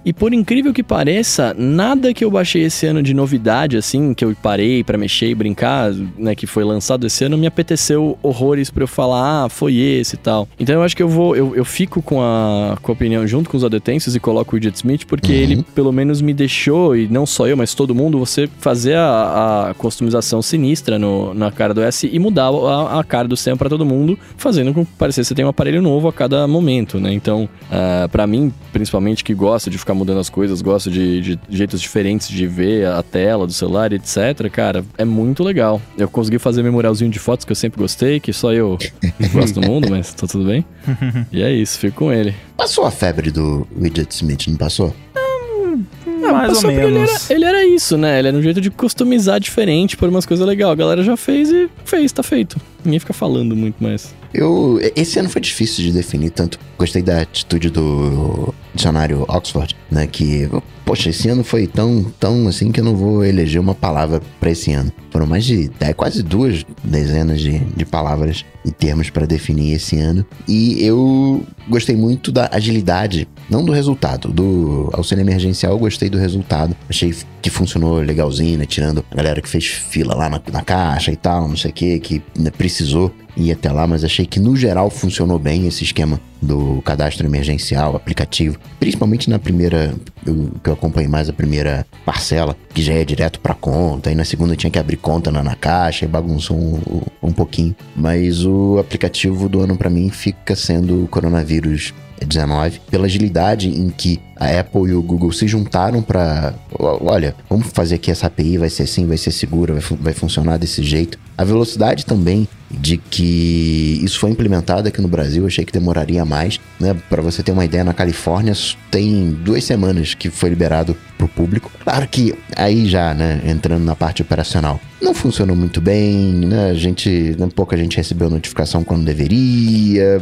E 0.04 0.12
por 0.12 0.32
incrível 0.32 0.72
que 0.72 0.82
pareça, 0.82 1.54
nada 1.56 2.14
que 2.14 2.24
eu 2.24 2.30
baixei 2.30 2.62
esse 2.62 2.86
ano 2.86 3.02
de 3.02 3.12
novidade, 3.12 3.76
assim, 3.76 4.14
que 4.14 4.24
eu 4.24 4.34
parei 4.42 4.82
para 4.82 4.96
mexer 4.96 5.28
e 5.28 5.34
brincar, 5.34 5.92
né, 6.16 6.34
que 6.34 6.46
foi 6.46 6.64
lançado 6.64 7.06
esse 7.06 7.24
ano, 7.24 7.36
me 7.36 7.46
apeteceu 7.46 8.18
horrores 8.22 8.70
para 8.70 8.82
eu 8.82 8.88
falar, 8.88 9.44
ah, 9.44 9.48
foi 9.48 9.76
esse 9.76 10.14
e 10.14 10.18
tal. 10.18 10.48
Então 10.58 10.74
eu 10.74 10.82
acho 10.82 10.96
que 10.96 11.02
eu 11.02 11.08
vou, 11.08 11.36
eu, 11.36 11.54
eu 11.54 11.64
fico 11.64 12.00
com 12.00 12.22
a, 12.22 12.78
com 12.80 12.92
a 12.92 12.94
opinião 12.94 13.26
junto 13.26 13.50
com 13.50 13.56
os 13.56 13.64
adetensos 13.64 14.16
e 14.16 14.20
coloco 14.20 14.52
o 14.52 14.56
Widget 14.56 14.76
Smith, 14.76 15.04
porque 15.06 15.32
uhum. 15.32 15.38
ele 15.38 15.64
pelo 15.74 15.92
menos 15.92 16.20
me 16.22 16.32
deixou, 16.32 16.96
e 16.96 17.06
não 17.08 17.26
só 17.26 17.46
eu, 17.46 17.56
mas 17.56 17.74
todo 17.74 17.94
mundo, 17.94 18.18
você 18.18 18.48
fazer 18.58 18.96
a, 18.96 19.70
a 19.70 19.74
customização 19.74 20.40
sinistra 20.40 20.98
no, 20.98 21.34
na 21.34 21.50
cara 21.50 21.74
do 21.74 21.82
S 21.82 22.08
e 22.10 22.18
mudar 22.18 22.48
a, 22.48 23.00
a 23.00 23.04
cara 23.04 23.28
do 23.28 23.36
Sam 23.36 23.56
para 23.56 23.68
todo 23.68 23.84
mundo, 23.84 24.18
fazendo 24.36 24.72
com 24.72 24.84
que 24.84 24.92
parecesse 24.92 25.20
que 25.26 25.28
você 25.28 25.34
tem 25.34 25.44
um 25.44 25.48
aparelho 25.48 25.82
novo 25.82 26.08
a 26.08 26.12
cada 26.12 26.46
momento, 26.46 26.98
né? 26.98 27.12
Então, 27.12 27.44
uh, 27.44 27.48
ah, 27.70 28.08
para 28.10 28.26
mim, 28.26 28.52
principalmente 28.72 29.22
que 29.22 29.34
gosta 29.34 29.70
de 29.70 29.78
ficar 29.78 29.89
ficar 29.90 29.94
mudando 29.94 30.20
as 30.20 30.30
coisas, 30.30 30.62
gosto 30.62 30.90
de, 30.90 31.20
de, 31.20 31.38
jeitos 31.48 31.80
diferentes 31.80 32.28
de 32.28 32.46
ver 32.46 32.86
a 32.86 33.02
tela 33.02 33.46
do 33.46 33.52
celular, 33.52 33.92
etc. 33.92 34.48
Cara, 34.50 34.84
é 34.96 35.04
muito 35.04 35.42
legal. 35.42 35.80
Eu 35.98 36.08
consegui 36.08 36.38
fazer 36.38 36.62
memorialzinho 36.62 37.10
de 37.10 37.18
fotos 37.18 37.44
que 37.44 37.52
eu 37.52 37.56
sempre 37.56 37.80
gostei, 37.80 38.20
que 38.20 38.32
só 38.32 38.52
eu 38.52 38.78
gosto 39.32 39.60
do 39.60 39.66
mundo, 39.66 39.88
mas 39.90 40.12
tá 40.14 40.26
tudo 40.26 40.44
bem. 40.44 40.64
E 41.32 41.42
é 41.42 41.52
isso, 41.52 41.78
fico 41.78 41.98
com 41.98 42.12
ele. 42.12 42.34
Passou 42.56 42.84
a 42.84 42.90
febre 42.90 43.30
do 43.30 43.66
Widget 43.76 44.12
Smith, 44.12 44.48
não 44.48 44.56
passou? 44.56 44.94
Ah, 45.16 46.32
mais 46.32 46.62
ou 46.64 46.70
menos. 46.70 46.84
Ele 46.84 46.98
era, 46.98 47.34
ele 47.34 47.44
era, 47.44 47.66
isso, 47.66 47.96
né? 47.96 48.18
Ele 48.18 48.28
era 48.28 48.36
um 48.36 48.42
jeito 48.42 48.60
de 48.60 48.70
customizar 48.70 49.38
diferente, 49.38 49.96
por 49.96 50.08
umas 50.08 50.26
coisas 50.26 50.46
legais. 50.46 50.72
A 50.72 50.74
galera 50.74 51.02
já 51.02 51.16
fez 51.16 51.50
e 51.50 51.68
fez, 51.84 52.12
tá 52.12 52.22
feito. 52.22 52.60
Ninguém 52.84 53.00
fica 53.00 53.12
falando 53.12 53.56
muito 53.56 53.82
mais. 53.82 54.14
Eu, 54.32 54.78
esse 54.94 55.18
ano 55.18 55.28
foi 55.28 55.40
difícil 55.40 55.84
de 55.84 55.92
definir, 55.92 56.30
tanto 56.30 56.58
gostei 56.78 57.02
da 57.02 57.22
atitude 57.22 57.68
do 57.68 58.54
dicionário 58.72 59.24
Oxford, 59.28 59.76
né, 59.90 60.06
que, 60.06 60.48
poxa, 60.84 61.10
esse 61.10 61.28
ano 61.28 61.42
foi 61.42 61.66
tão, 61.66 62.04
tão 62.18 62.46
assim 62.46 62.70
que 62.70 62.78
eu 62.78 62.84
não 62.84 62.94
vou 62.94 63.24
eleger 63.24 63.60
uma 63.60 63.74
palavra 63.74 64.22
para 64.38 64.50
esse 64.50 64.72
ano. 64.72 64.92
Foram 65.10 65.26
mais 65.26 65.44
de 65.44 65.70
é, 65.80 65.92
quase 65.92 66.22
duas 66.22 66.64
dezenas 66.82 67.40
de, 67.40 67.58
de 67.58 67.84
palavras 67.84 68.44
e 68.64 68.70
termos 68.70 69.10
para 69.10 69.26
definir 69.26 69.74
esse 69.74 69.98
ano. 69.98 70.24
E 70.46 70.82
eu 70.84 71.44
gostei 71.68 71.96
muito 71.96 72.30
da 72.30 72.48
agilidade, 72.52 73.28
não 73.48 73.64
do 73.64 73.72
resultado, 73.72 74.28
do 74.28 74.88
auxílio 74.92 75.22
emergencial, 75.22 75.72
eu 75.72 75.78
gostei 75.78 76.08
do 76.08 76.18
resultado. 76.18 76.76
Achei 76.88 77.14
que 77.40 77.50
funcionou 77.50 78.00
legalzinho, 78.00 78.58
né, 78.58 78.66
tirando 78.66 79.04
a 79.10 79.14
galera 79.14 79.40
que 79.40 79.48
fez 79.48 79.66
fila 79.66 80.14
lá 80.14 80.28
na, 80.28 80.40
na 80.52 80.62
caixa 80.62 81.10
e 81.10 81.16
tal, 81.16 81.48
não 81.48 81.56
sei 81.56 81.70
o 81.70 81.74
que, 81.74 81.98
que 81.98 82.22
né, 82.38 82.50
precisou 82.50 83.12
ir 83.36 83.52
até 83.52 83.70
lá, 83.70 83.86
mas 83.86 84.04
achei 84.04 84.26
que 84.26 84.40
no 84.40 84.56
geral 84.56 84.90
funcionou 84.90 85.38
bem 85.38 85.66
esse 85.66 85.84
esquema 85.84 86.20
do 86.42 86.80
cadastro 86.82 87.26
emergencial, 87.26 87.94
aplicativo, 87.94 88.58
principalmente 88.78 89.28
na 89.28 89.38
primeira, 89.38 89.94
eu, 90.26 90.50
que 90.62 90.70
eu 90.70 90.74
acompanhei 90.74 91.08
mais 91.08 91.28
a 91.28 91.32
primeira 91.32 91.86
parcela, 92.04 92.56
que 92.74 92.82
já 92.82 92.94
é 92.94 93.04
direto 93.04 93.40
para 93.40 93.54
conta, 93.54 94.10
e 94.10 94.14
na 94.14 94.24
segunda 94.24 94.56
tinha 94.56 94.70
que 94.70 94.78
abrir 94.78 94.96
conta 94.96 95.30
na, 95.30 95.42
na 95.42 95.54
caixa 95.54 96.04
e 96.04 96.08
bagunçou 96.08 96.56
um, 96.56 97.02
um 97.22 97.32
pouquinho. 97.32 97.74
Mas 97.94 98.44
o 98.44 98.78
aplicativo 98.78 99.48
do 99.48 99.60
ano 99.60 99.76
para 99.76 99.90
mim 99.90 100.08
fica 100.10 100.56
sendo 100.56 101.04
o 101.04 101.08
coronavírus 101.08 101.92
19, 102.26 102.80
pela 102.90 103.06
agilidade 103.06 103.68
em 103.68 103.90
que 103.90 104.20
a 104.36 104.60
Apple 104.60 104.90
e 104.90 104.94
o 104.94 105.02
Google 105.02 105.32
se 105.32 105.46
juntaram 105.46 106.02
para, 106.02 106.54
olha, 106.78 107.34
vamos 107.48 107.68
fazer 107.72 107.96
aqui 107.96 108.10
essa 108.10 108.26
API, 108.26 108.58
vai 108.58 108.70
ser 108.70 108.84
assim, 108.84 109.06
vai 109.06 109.16
ser 109.16 109.32
segura, 109.32 109.74
vai, 109.74 109.98
vai 109.98 110.12
funcionar 110.12 110.56
desse 110.56 110.82
jeito. 110.82 111.18
A 111.40 111.44
velocidade 111.44 112.04
também 112.04 112.46
de 112.70 112.98
que 112.98 113.98
isso 114.02 114.20
foi 114.20 114.28
implementado 114.28 114.86
aqui 114.86 115.00
no 115.00 115.08
Brasil, 115.08 115.46
achei 115.46 115.64
que 115.64 115.72
demoraria 115.72 116.22
mais, 116.22 116.60
né? 116.78 116.94
Para 117.08 117.22
você 117.22 117.42
ter 117.42 117.50
uma 117.50 117.64
ideia, 117.64 117.82
na 117.82 117.94
Califórnia 117.94 118.52
tem 118.90 119.32
duas 119.42 119.64
semanas 119.64 120.12
que 120.12 120.28
foi 120.28 120.50
liberado 120.50 120.94
para 121.16 121.24
o 121.24 121.28
público. 121.30 121.72
Claro 121.82 122.06
que 122.08 122.34
aí 122.54 122.86
já, 122.86 123.14
né, 123.14 123.40
entrando 123.46 123.82
na 123.82 123.96
parte 123.96 124.20
operacional, 124.20 124.78
não 125.00 125.14
funcionou 125.14 125.56
muito 125.56 125.80
bem, 125.80 126.30
né? 126.46 126.68
A 126.68 126.74
gente, 126.74 127.34
né, 127.38 127.48
pouca 127.56 127.74
gente 127.74 127.96
recebeu 127.96 128.28
notificação 128.28 128.84
quando 128.84 129.06
deveria, 129.06 130.20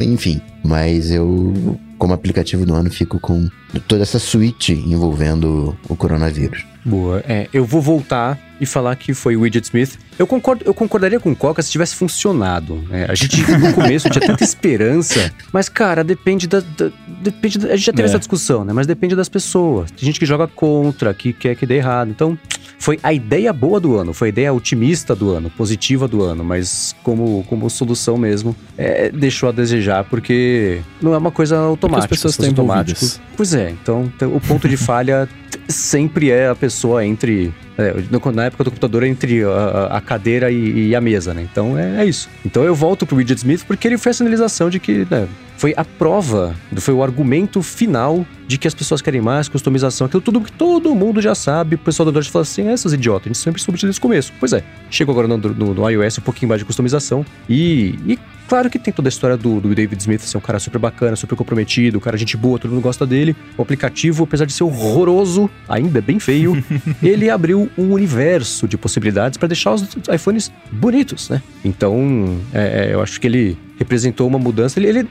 enfim. 0.00 0.40
Mas 0.62 1.10
eu, 1.10 1.76
como 1.98 2.14
aplicativo 2.14 2.64
do 2.64 2.72
ano, 2.72 2.88
fico 2.88 3.18
com 3.18 3.48
toda 3.88 4.02
essa 4.02 4.20
suíte 4.20 4.72
envolvendo 4.72 5.76
o 5.88 5.96
coronavírus. 5.96 6.64
Boa. 6.84 7.22
É, 7.28 7.48
eu 7.52 7.64
vou 7.64 7.80
voltar 7.80 8.38
e 8.60 8.66
falar 8.66 8.96
que 8.96 9.14
foi 9.14 9.36
o 9.36 9.40
Widget 9.40 9.66
Smith. 9.66 9.98
Eu, 10.18 10.26
concordo, 10.26 10.64
eu 10.64 10.74
concordaria 10.74 11.18
com 11.18 11.32
o 11.32 11.36
Coca 11.36 11.62
se 11.62 11.70
tivesse 11.70 11.94
funcionado. 11.94 12.76
Né? 12.88 13.06
A 13.08 13.14
gente, 13.14 13.40
no 13.50 13.72
começo, 13.72 14.08
tinha 14.10 14.26
tanta 14.26 14.44
esperança. 14.44 15.32
Mas, 15.52 15.68
cara, 15.68 16.04
depende 16.04 16.46
da. 16.46 16.60
da 16.60 16.90
depende 17.22 17.58
da, 17.58 17.68
a 17.68 17.76
gente 17.76 17.86
já 17.86 17.92
teve 17.92 18.02
é. 18.02 18.10
essa 18.10 18.18
discussão, 18.18 18.64
né? 18.64 18.72
Mas 18.72 18.86
depende 18.86 19.16
das 19.16 19.28
pessoas. 19.28 19.90
Tem 19.90 20.04
gente 20.04 20.18
que 20.18 20.26
joga 20.26 20.46
contra, 20.46 21.12
que 21.14 21.32
quer 21.32 21.54
que 21.54 21.66
dê 21.66 21.76
errado. 21.76 22.10
Então, 22.10 22.38
foi 22.82 22.98
a 23.00 23.12
ideia 23.12 23.52
boa 23.52 23.78
do 23.78 23.96
ano, 23.96 24.12
foi 24.12 24.28
a 24.28 24.30
ideia 24.30 24.52
otimista 24.52 25.14
do 25.14 25.30
ano, 25.30 25.48
positiva 25.50 26.08
do 26.08 26.20
ano, 26.20 26.42
mas 26.42 26.96
como, 27.04 27.44
como 27.48 27.70
solução 27.70 28.16
mesmo, 28.16 28.56
é, 28.76 29.08
deixou 29.08 29.48
a 29.48 29.52
desejar, 29.52 30.02
porque 30.02 30.80
não 31.00 31.14
é 31.14 31.18
uma 31.18 31.30
coisa 31.30 31.56
automática. 31.58 32.08
Porque 32.08 32.14
as 32.14 32.22
pessoas 32.22 32.36
têm 32.36 32.48
automáticos. 32.48 33.20
Pois 33.36 33.54
é, 33.54 33.70
então 33.70 34.12
o 34.34 34.40
ponto 34.40 34.68
de 34.68 34.76
falha 34.76 35.28
sempre 35.68 36.30
é 36.30 36.48
a 36.48 36.56
pessoa 36.56 37.06
entre. 37.06 37.52
É, 37.78 37.94
na 38.32 38.44
época 38.44 38.64
do 38.64 38.70
computador, 38.70 39.04
entre 39.04 39.44
a, 39.44 39.86
a 39.92 40.00
cadeira 40.02 40.50
e, 40.50 40.88
e, 40.88 40.96
a 40.96 41.00
mesa, 41.00 41.32
né? 41.32 41.46
Então 41.50 41.78
é, 41.78 42.02
é, 42.02 42.04
isso. 42.04 42.28
Então 42.44 42.64
eu 42.64 42.74
volto 42.74 43.06
pro 43.06 43.16
Widget 43.16 43.38
Smith 43.38 43.64
porque 43.66 43.86
ele 43.86 43.98
foi 43.98 44.10
a 44.10 44.14
sinalização 44.14 44.68
de 44.68 44.78
que 44.78 45.06
né, 45.10 45.28
foi 45.62 45.72
a 45.76 45.84
prova, 45.84 46.56
foi 46.78 46.92
o 46.92 47.04
argumento 47.04 47.62
final 47.62 48.26
de 48.48 48.58
que 48.58 48.66
as 48.66 48.74
pessoas 48.74 49.00
querem 49.00 49.20
mais 49.20 49.48
customização, 49.48 50.08
aquilo 50.08 50.20
tudo 50.20 50.40
que 50.40 50.50
todo 50.50 50.92
mundo 50.92 51.22
já 51.22 51.36
sabe. 51.36 51.76
O 51.76 51.78
pessoal 51.78 52.04
do 52.04 52.10
Android 52.10 52.28
fala 52.28 52.42
assim: 52.42 52.62
é, 52.62 52.74
idiotas, 52.94 53.26
a 53.26 53.28
gente 53.28 53.38
sempre 53.38 53.62
soube 53.62 53.80
desde 53.80 53.96
o 53.96 54.02
começo. 54.02 54.32
Pois 54.40 54.52
é, 54.52 54.64
chegou 54.90 55.12
agora 55.12 55.28
no, 55.28 55.38
no, 55.38 55.72
no, 55.72 55.88
iOS 55.88 56.18
um 56.18 56.22
pouquinho 56.22 56.48
mais 56.48 56.60
de 56.60 56.64
customização 56.64 57.24
e, 57.48 57.94
e 58.04 58.18
claro 58.48 58.68
que 58.68 58.76
tem 58.76 58.92
toda 58.92 59.06
a 59.06 59.10
história 59.10 59.36
do, 59.36 59.60
do, 59.60 59.72
David 59.72 60.00
Smith 60.00 60.22
ser 60.22 60.36
um 60.36 60.40
cara 60.40 60.58
super 60.58 60.80
bacana, 60.80 61.14
super 61.14 61.36
comprometido, 61.36 61.96
um 61.96 62.00
cara 62.00 62.16
gente 62.16 62.36
boa, 62.36 62.58
todo 62.58 62.72
mundo 62.72 62.82
gosta 62.82 63.06
dele. 63.06 63.36
O 63.56 63.62
aplicativo, 63.62 64.24
apesar 64.24 64.46
de 64.46 64.52
ser 64.52 64.64
horroroso, 64.64 65.48
ainda 65.68 66.00
é 66.00 66.02
bem 66.02 66.18
feio, 66.18 66.60
ele 67.00 67.30
abriu 67.30 67.70
um 67.78 67.92
universo 67.92 68.66
de 68.66 68.76
possibilidades 68.76 69.38
para 69.38 69.46
deixar 69.46 69.74
os 69.74 69.86
iPhones 70.12 70.52
bonitos, 70.72 71.28
né? 71.28 71.40
Então, 71.64 72.36
é, 72.52 72.88
é, 72.88 72.94
eu 72.94 73.00
acho 73.00 73.20
que 73.20 73.28
ele 73.28 73.56
representou 73.78 74.26
uma 74.26 74.38
mudança. 74.38 74.78
Ele, 74.78 74.88
ele 74.88 75.08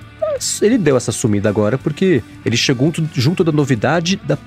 ele 0.62 0.78
deu 0.78 0.98
essa 0.98 1.12
sumida 1.12 1.50
agora 1.50 1.78
porque 1.78 2.24
ele 2.46 2.58
chegou 2.58 2.92
junto 3.14 3.44
da 3.44 3.52
novidade 3.52 4.20
da, 4.26 4.38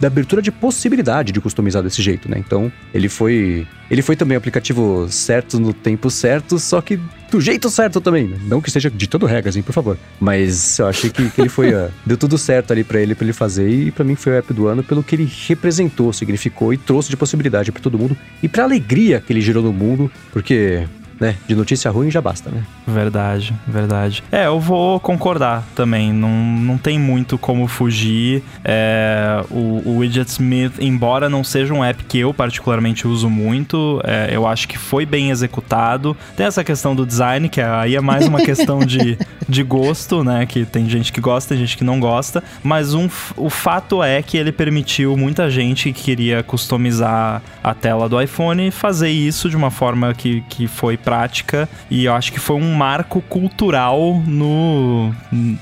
da 0.00 0.06
abertura 0.06 0.42
de 0.42 0.50
possibilidade 0.50 1.32
de 1.32 1.40
customizar 1.40 1.82
desse 1.82 2.02
jeito, 2.02 2.30
né? 2.30 2.36
Então, 2.38 2.70
ele 2.92 3.08
foi 3.08 3.66
ele 3.90 4.02
foi 4.02 4.16
também 4.16 4.36
o 4.36 4.38
aplicativo 4.38 5.06
certo 5.10 5.60
no 5.60 5.72
tempo 5.72 6.10
certo, 6.10 6.58
só 6.58 6.80
que 6.80 6.98
do 7.30 7.40
jeito 7.40 7.68
certo 7.68 8.00
também. 8.00 8.28
Né? 8.28 8.38
Não 8.46 8.60
que 8.60 8.68
esteja 8.68 8.90
ditando 8.90 9.26
regras, 9.26 9.56
hein, 9.56 9.62
por 9.62 9.72
favor. 9.72 9.98
Mas 10.20 10.78
eu 10.78 10.86
achei 10.86 11.10
que, 11.10 11.30
que 11.30 11.40
ele 11.40 11.48
foi. 11.48 11.74
Uh, 11.74 11.90
deu 12.06 12.16
tudo 12.16 12.38
certo 12.38 12.72
ali 12.72 12.82
para 12.82 13.00
ele, 13.00 13.14
para 13.14 13.24
ele 13.24 13.32
fazer. 13.32 13.68
E 13.68 13.90
para 13.90 14.04
mim 14.04 14.14
foi 14.14 14.32
o 14.32 14.36
app 14.36 14.52
do 14.52 14.66
ano 14.66 14.82
pelo 14.82 15.02
que 15.02 15.16
ele 15.16 15.30
representou, 15.46 16.12
significou 16.12 16.72
e 16.72 16.76
trouxe 16.76 17.10
de 17.10 17.16
possibilidade 17.16 17.72
para 17.72 17.82
todo 17.82 17.98
mundo. 17.98 18.16
E 18.42 18.48
pra 18.48 18.64
alegria 18.64 19.20
que 19.20 19.32
ele 19.32 19.40
gerou 19.40 19.62
no 19.62 19.72
mundo, 19.72 20.10
porque 20.32 20.86
né? 21.20 21.36
De 21.46 21.54
notícia 21.54 21.90
ruim 21.90 22.10
já 22.10 22.20
basta, 22.20 22.50
né? 22.50 22.64
Verdade, 22.86 23.54
verdade. 23.66 24.22
É, 24.30 24.46
eu 24.46 24.60
vou 24.60 24.98
concordar 25.00 25.64
também. 25.74 26.12
Não, 26.12 26.28
não 26.28 26.78
tem 26.78 26.98
muito 26.98 27.38
como 27.38 27.66
fugir. 27.66 28.42
É, 28.64 29.42
o, 29.50 29.82
o 29.84 29.96
Widget 29.98 30.30
Smith, 30.30 30.74
embora 30.80 31.28
não 31.28 31.42
seja 31.42 31.72
um 31.72 31.84
app 31.84 32.04
que 32.04 32.18
eu 32.18 32.32
particularmente 32.32 33.06
uso 33.06 33.28
muito, 33.28 34.00
é, 34.04 34.30
eu 34.32 34.46
acho 34.46 34.68
que 34.68 34.78
foi 34.78 35.06
bem 35.06 35.30
executado. 35.30 36.16
Tem 36.36 36.46
essa 36.46 36.64
questão 36.64 36.94
do 36.94 37.06
design, 37.06 37.48
que 37.48 37.60
aí 37.60 37.96
é 37.96 38.00
mais 38.00 38.26
uma 38.26 38.40
questão 38.40 38.80
de, 38.80 39.18
de 39.48 39.62
gosto, 39.62 40.22
né? 40.22 40.46
Que 40.46 40.64
tem 40.64 40.88
gente 40.88 41.12
que 41.12 41.20
gosta, 41.20 41.50
tem 41.54 41.58
gente 41.58 41.76
que 41.76 41.84
não 41.84 41.98
gosta. 42.00 42.42
Mas 42.62 42.94
um, 42.94 43.08
o 43.36 43.48
fato 43.48 44.02
é 44.02 44.22
que 44.22 44.36
ele 44.36 44.52
permitiu 44.52 45.16
muita 45.16 45.50
gente 45.50 45.92
que 45.92 46.04
queria 46.04 46.42
customizar 46.42 47.42
a 47.62 47.74
tela 47.74 48.08
do 48.08 48.20
iPhone 48.20 48.70
fazer 48.70 49.08
isso 49.08 49.48
de 49.48 49.56
uma 49.56 49.70
forma 49.70 50.12
que, 50.12 50.42
que 50.48 50.66
foi 50.66 50.96
prática 51.14 51.68
e 51.88 52.06
eu 52.06 52.12
acho 52.12 52.32
que 52.32 52.40
foi 52.40 52.56
um 52.56 52.74
marco 52.74 53.20
cultural 53.22 54.20
no, 54.26 55.14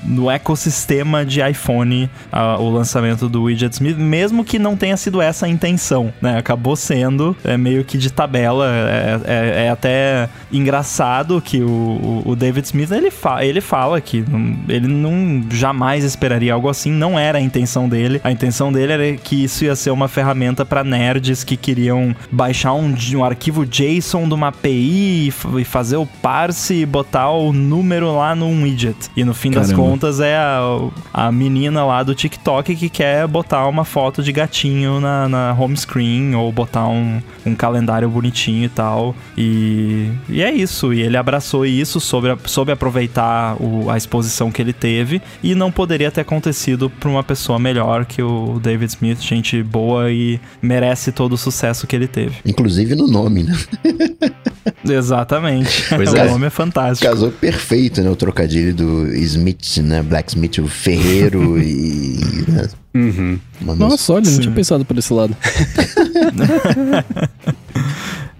no 0.03 0.31
ecossistema 0.31 1.23
de 1.23 1.47
iPhone 1.47 2.09
uh, 2.31 2.59
o 2.59 2.71
lançamento 2.71 3.29
do 3.29 3.43
Widget 3.43 3.73
Smith, 3.73 3.97
mesmo 3.97 4.43
que 4.43 4.57
não 4.57 4.75
tenha 4.75 4.97
sido 4.97 5.21
essa 5.21 5.45
a 5.45 5.49
intenção, 5.49 6.11
né? 6.19 6.37
Acabou 6.39 6.75
sendo 6.75 7.37
é 7.43 7.55
meio 7.55 7.83
que 7.83 7.99
de 7.99 8.11
tabela, 8.11 8.67
é, 8.67 9.19
é, 9.25 9.65
é 9.65 9.69
até 9.69 10.27
engraçado 10.51 11.39
que 11.39 11.61
o, 11.61 12.23
o, 12.25 12.35
David 12.35 12.65
Smith 12.65 12.91
ele, 12.91 13.11
fa 13.11 13.45
ele 13.45 13.61
fala 13.61 14.01
que 14.01 14.25
ele 14.67 14.87
não 14.87 15.43
jamais 15.51 16.03
esperaria 16.03 16.53
algo 16.53 16.67
assim, 16.67 16.91
não 16.91 17.19
era 17.19 17.37
a 17.37 17.41
intenção 17.41 17.87
dele. 17.87 18.19
A 18.23 18.31
intenção 18.31 18.71
dele 18.71 18.91
era 18.91 19.17
que 19.17 19.43
isso 19.43 19.65
ia 19.65 19.75
ser 19.75 19.91
uma 19.91 20.07
ferramenta 20.07 20.65
para 20.65 20.83
nerds 20.83 21.43
que 21.43 21.55
queriam 21.55 22.15
baixar 22.31 22.73
um, 22.73 22.95
um 23.15 23.23
arquivo 23.23 23.65
JSON 23.65 24.27
de 24.27 24.33
uma 24.33 24.47
API 24.47 25.27
e 25.27 25.31
fazer 25.65 25.97
o 25.97 26.05
parse 26.05 26.75
e 26.75 26.85
botar 26.85 27.29
o 27.31 27.51
número 27.51 28.15
lá 28.15 28.35
num 28.35 28.63
widget. 28.63 28.95
E 29.15 29.23
no 29.23 29.33
fim 29.33 29.51
Caramba. 29.51 29.67
das 29.67 29.77
contas 29.77 30.19
é 30.19 30.35
a, 30.35 30.89
a 31.13 31.31
menina 31.31 31.83
lá 31.85 32.03
do 32.03 32.15
TikTok 32.15 32.75
que 32.75 32.89
quer 32.89 33.27
botar 33.27 33.67
uma 33.67 33.83
foto 33.83 34.21
de 34.21 34.31
gatinho 34.31 34.99
na, 34.99 35.27
na 35.27 35.55
home 35.57 35.75
screen 35.75 36.35
ou 36.35 36.51
botar 36.51 36.87
um, 36.87 37.21
um 37.45 37.55
calendário 37.55 38.09
bonitinho 38.09 38.65
e 38.65 38.69
tal. 38.69 39.15
E, 39.37 40.09
e 40.29 40.41
é 40.41 40.51
isso. 40.51 40.93
E 40.93 41.01
ele 41.01 41.17
abraçou 41.17 41.65
isso, 41.65 41.99
soube, 41.99 42.27
soube 42.45 42.71
aproveitar 42.71 43.55
o, 43.61 43.89
a 43.89 43.97
exposição 43.97 44.51
que 44.51 44.61
ele 44.61 44.73
teve 44.73 45.21
e 45.43 45.55
não 45.55 45.71
poderia 45.71 46.11
ter 46.11 46.21
acontecido 46.21 46.89
para 46.89 47.09
uma 47.09 47.23
pessoa 47.23 47.59
melhor 47.59 48.05
que 48.05 48.21
o 48.21 48.59
David 48.61 48.91
Smith, 48.91 49.21
gente 49.21 49.61
boa 49.63 50.11
e 50.11 50.39
merece 50.61 51.11
todo 51.11 51.33
o 51.33 51.37
sucesso 51.37 51.87
que 51.87 51.95
ele 51.95 52.07
teve. 52.07 52.37
Inclusive 52.45 52.95
no 52.95 53.07
nome, 53.07 53.43
né? 53.43 53.57
Exatamente. 55.23 55.83
Pois 55.95 56.13
é. 56.13 56.25
O 56.25 56.31
nome 56.31 56.47
é 56.47 56.49
fantástico. 56.49 57.09
Casou 57.09 57.31
perfeito, 57.31 58.01
né? 58.01 58.09
O 58.09 58.15
trocadilho 58.15 58.73
do 58.73 59.15
Smith, 59.15 59.77
né? 59.77 60.01
Blacksmith, 60.01 60.57
o 60.59 60.67
ferreiro 60.67 61.57
e. 61.61 62.45
Né? 62.47 62.69
Uhum. 62.95 63.39
Nossa, 63.61 64.13
olha, 64.13 64.25
Sim. 64.25 64.33
não 64.33 64.39
tinha 64.41 64.53
pensado 64.53 64.85
por 64.85 64.97
esse 64.97 65.13
lado. 65.13 65.35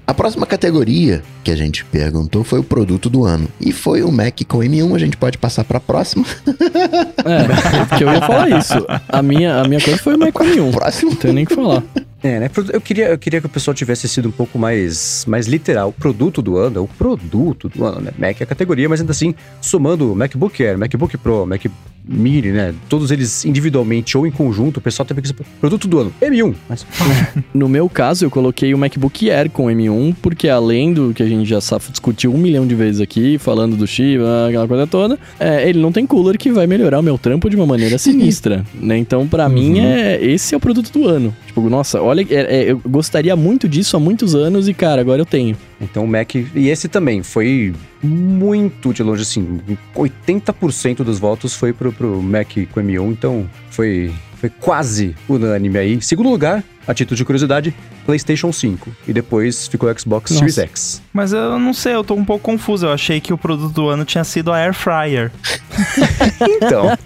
A 0.06 0.14
próxima 0.14 0.46
categoria 0.46 1.24
que 1.46 1.50
a 1.50 1.56
gente 1.56 1.86
perguntou 1.86 2.44
foi 2.44 2.60
o 2.60 2.64
produto 2.64 3.10
do 3.10 3.24
ano. 3.24 3.48
E 3.60 3.72
foi 3.72 4.04
o 4.04 4.12
Mac 4.12 4.38
com 4.48 4.58
M1, 4.60 4.96
a 4.96 5.00
gente 5.00 5.16
pode 5.16 5.38
passar 5.38 5.64
para 5.64 5.78
a 5.78 5.82
próxima. 5.82 6.26
É, 6.46 7.86
porque 7.86 8.04
eu 8.04 8.12
ia 8.12 8.20
falar 8.20 8.50
isso. 8.50 8.86
A 9.08 9.22
minha, 9.24 9.62
a 9.62 9.68
minha 9.68 9.80
coisa 9.80 9.98
foi 9.98 10.16
o 10.16 10.20
Mac 10.20 10.34
com 10.34 10.44
M1. 10.44 10.72
Próximo. 10.72 11.12
Não 11.12 11.18
tenho 11.18 11.34
nem 11.34 11.46
o 11.46 11.48
que 11.48 11.56
falar. 11.56 11.82
É, 12.24 12.40
né? 12.40 12.50
Eu 12.72 12.80
queria, 12.80 13.10
eu 13.10 13.18
queria 13.18 13.42
que 13.42 13.48
o 13.48 13.50
pessoal 13.50 13.76
tivesse 13.76 14.08
sido 14.08 14.30
um 14.30 14.32
pouco 14.32 14.58
mais, 14.58 15.26
mais 15.28 15.46
literal. 15.46 15.90
O 15.90 15.94
produto 15.94 16.42
do 16.42 16.58
ano 16.58 16.78
é 16.78 16.82
o 16.82 16.88
produto 16.88 17.68
do 17.68 17.84
ano, 17.84 18.00
né? 18.00 18.12
Mac 18.18 18.40
é 18.40 18.44
a 18.46 18.48
categoria, 18.48 18.88
mas 18.88 19.02
ainda 19.02 19.12
assim, 19.12 19.36
somando 19.60 20.16
MacBook 20.16 20.64
Air, 20.64 20.78
MacBook 20.78 21.18
Pro, 21.18 21.46
Mac 21.46 21.66
Mini, 22.06 22.52
né? 22.52 22.74
Todos 22.90 23.12
eles 23.12 23.46
individualmente 23.46 24.18
ou 24.18 24.28
em 24.28 24.32
conjunto, 24.32 24.78
o 24.78 24.82
pessoal 24.82 25.06
teve 25.06 25.22
que 25.22 25.34
produto 25.60 25.88
do 25.88 26.00
ano, 26.00 26.14
M1. 26.22 26.56
Mas... 26.68 26.86
no 27.54 27.70
meu 27.70 27.88
caso, 27.90 28.26
eu 28.26 28.30
coloquei 28.30 28.74
o 28.74 28.78
MacBook 28.78 29.30
Air 29.30 29.50
com 29.50 29.66
M1, 29.66 30.16
porque 30.22 30.50
além 30.50 30.94
do 30.94 31.14
que 31.14 31.24
a 31.24 31.28
gente 31.28 31.48
já 31.48 31.60
discutiu 31.60 32.34
um 32.34 32.38
milhão 32.38 32.68
de 32.68 32.76
vezes 32.76 33.00
aqui, 33.02 33.38
falando 33.38 33.76
do 33.76 33.88
chip, 33.88 34.22
aquela 34.48 34.68
coisa 34.68 34.88
toda, 34.88 35.18
é, 35.40 35.68
ele 35.68 35.80
não 35.80 35.92
tem 35.92 36.06
cooler 36.06 36.38
que 36.38 36.52
vai 36.52 36.68
melhorar 36.68 37.00
o 37.00 37.04
meu 37.04 37.18
trampo 37.18 37.50
de 37.50 37.56
uma 37.56 37.66
maneira 37.66 37.98
sinistra, 37.98 38.66
né? 38.74 38.98
Então, 38.98 39.28
para 39.28 39.48
uhum. 39.48 39.54
mim, 39.54 39.80
é, 39.80 40.24
esse 40.24 40.54
é 40.54 40.58
o 40.58 40.60
produto 40.60 40.92
do 40.92 41.08
ano. 41.08 41.36
Tipo, 41.48 41.70
nossa, 41.70 42.02
olha, 42.02 42.26
é, 42.30 42.62
é, 42.62 42.72
eu 42.72 42.82
gostaria 42.86 43.36
muito 43.36 43.70
disso 43.70 43.96
há 43.96 44.00
muitos 44.00 44.36
anos 44.36 44.68
e, 44.68 44.74
cara, 44.74 45.02
agora 45.02 45.22
eu 45.22 45.26
tenho. 45.26 45.56
Então 45.84 46.06
o 46.06 46.08
Mac. 46.08 46.36
E 46.36 46.70
esse 46.70 46.88
também 46.88 47.24
foi 47.24 47.74
muito 48.02 48.94
de 48.94 49.04
longe, 49.04 49.22
assim. 49.22 49.60
80% 49.96 50.98
dos 50.98 51.20
votos 51.20 51.56
foi 51.56 51.74
pro, 51.74 51.92
pro 51.92 52.22
Mac 52.22 52.50
com 52.72 52.82
M1, 52.82 53.12
então 53.12 53.50
foi, 53.70 54.12
foi 54.36 54.50
quase 54.50 55.16
unânime 55.28 55.78
aí. 55.78 56.02
Segundo 56.02 56.30
lugar, 56.30 56.64
a 56.88 56.94
título 56.94 57.16
de 57.16 57.26
curiosidade, 57.26 57.74
PlayStation 58.06 58.52
5. 58.52 58.96
E 59.08 59.14
depois 59.14 59.68
ficou 59.68 59.90
o 59.90 60.00
Xbox 60.00 60.32
Nossa. 60.32 60.40
Series 60.40 60.58
X. 60.58 61.02
Mas 61.14 61.34
eu 61.34 61.58
não 61.60 61.74
sei, 61.74 61.94
eu 61.94 62.04
tô 62.04 62.14
um 62.14 62.26
pouco 62.26 62.44
confuso. 62.44 62.86
Eu 62.86 62.92
achei 62.92 63.20
que 63.20 63.34
o 63.34 63.38
produto 63.38 63.74
do 63.74 63.88
ano 63.88 64.06
tinha 64.06 64.24
sido 64.24 64.52
a 64.52 64.58
Air 64.58 64.74
Fryer. 64.74 65.32
então. 66.42 66.98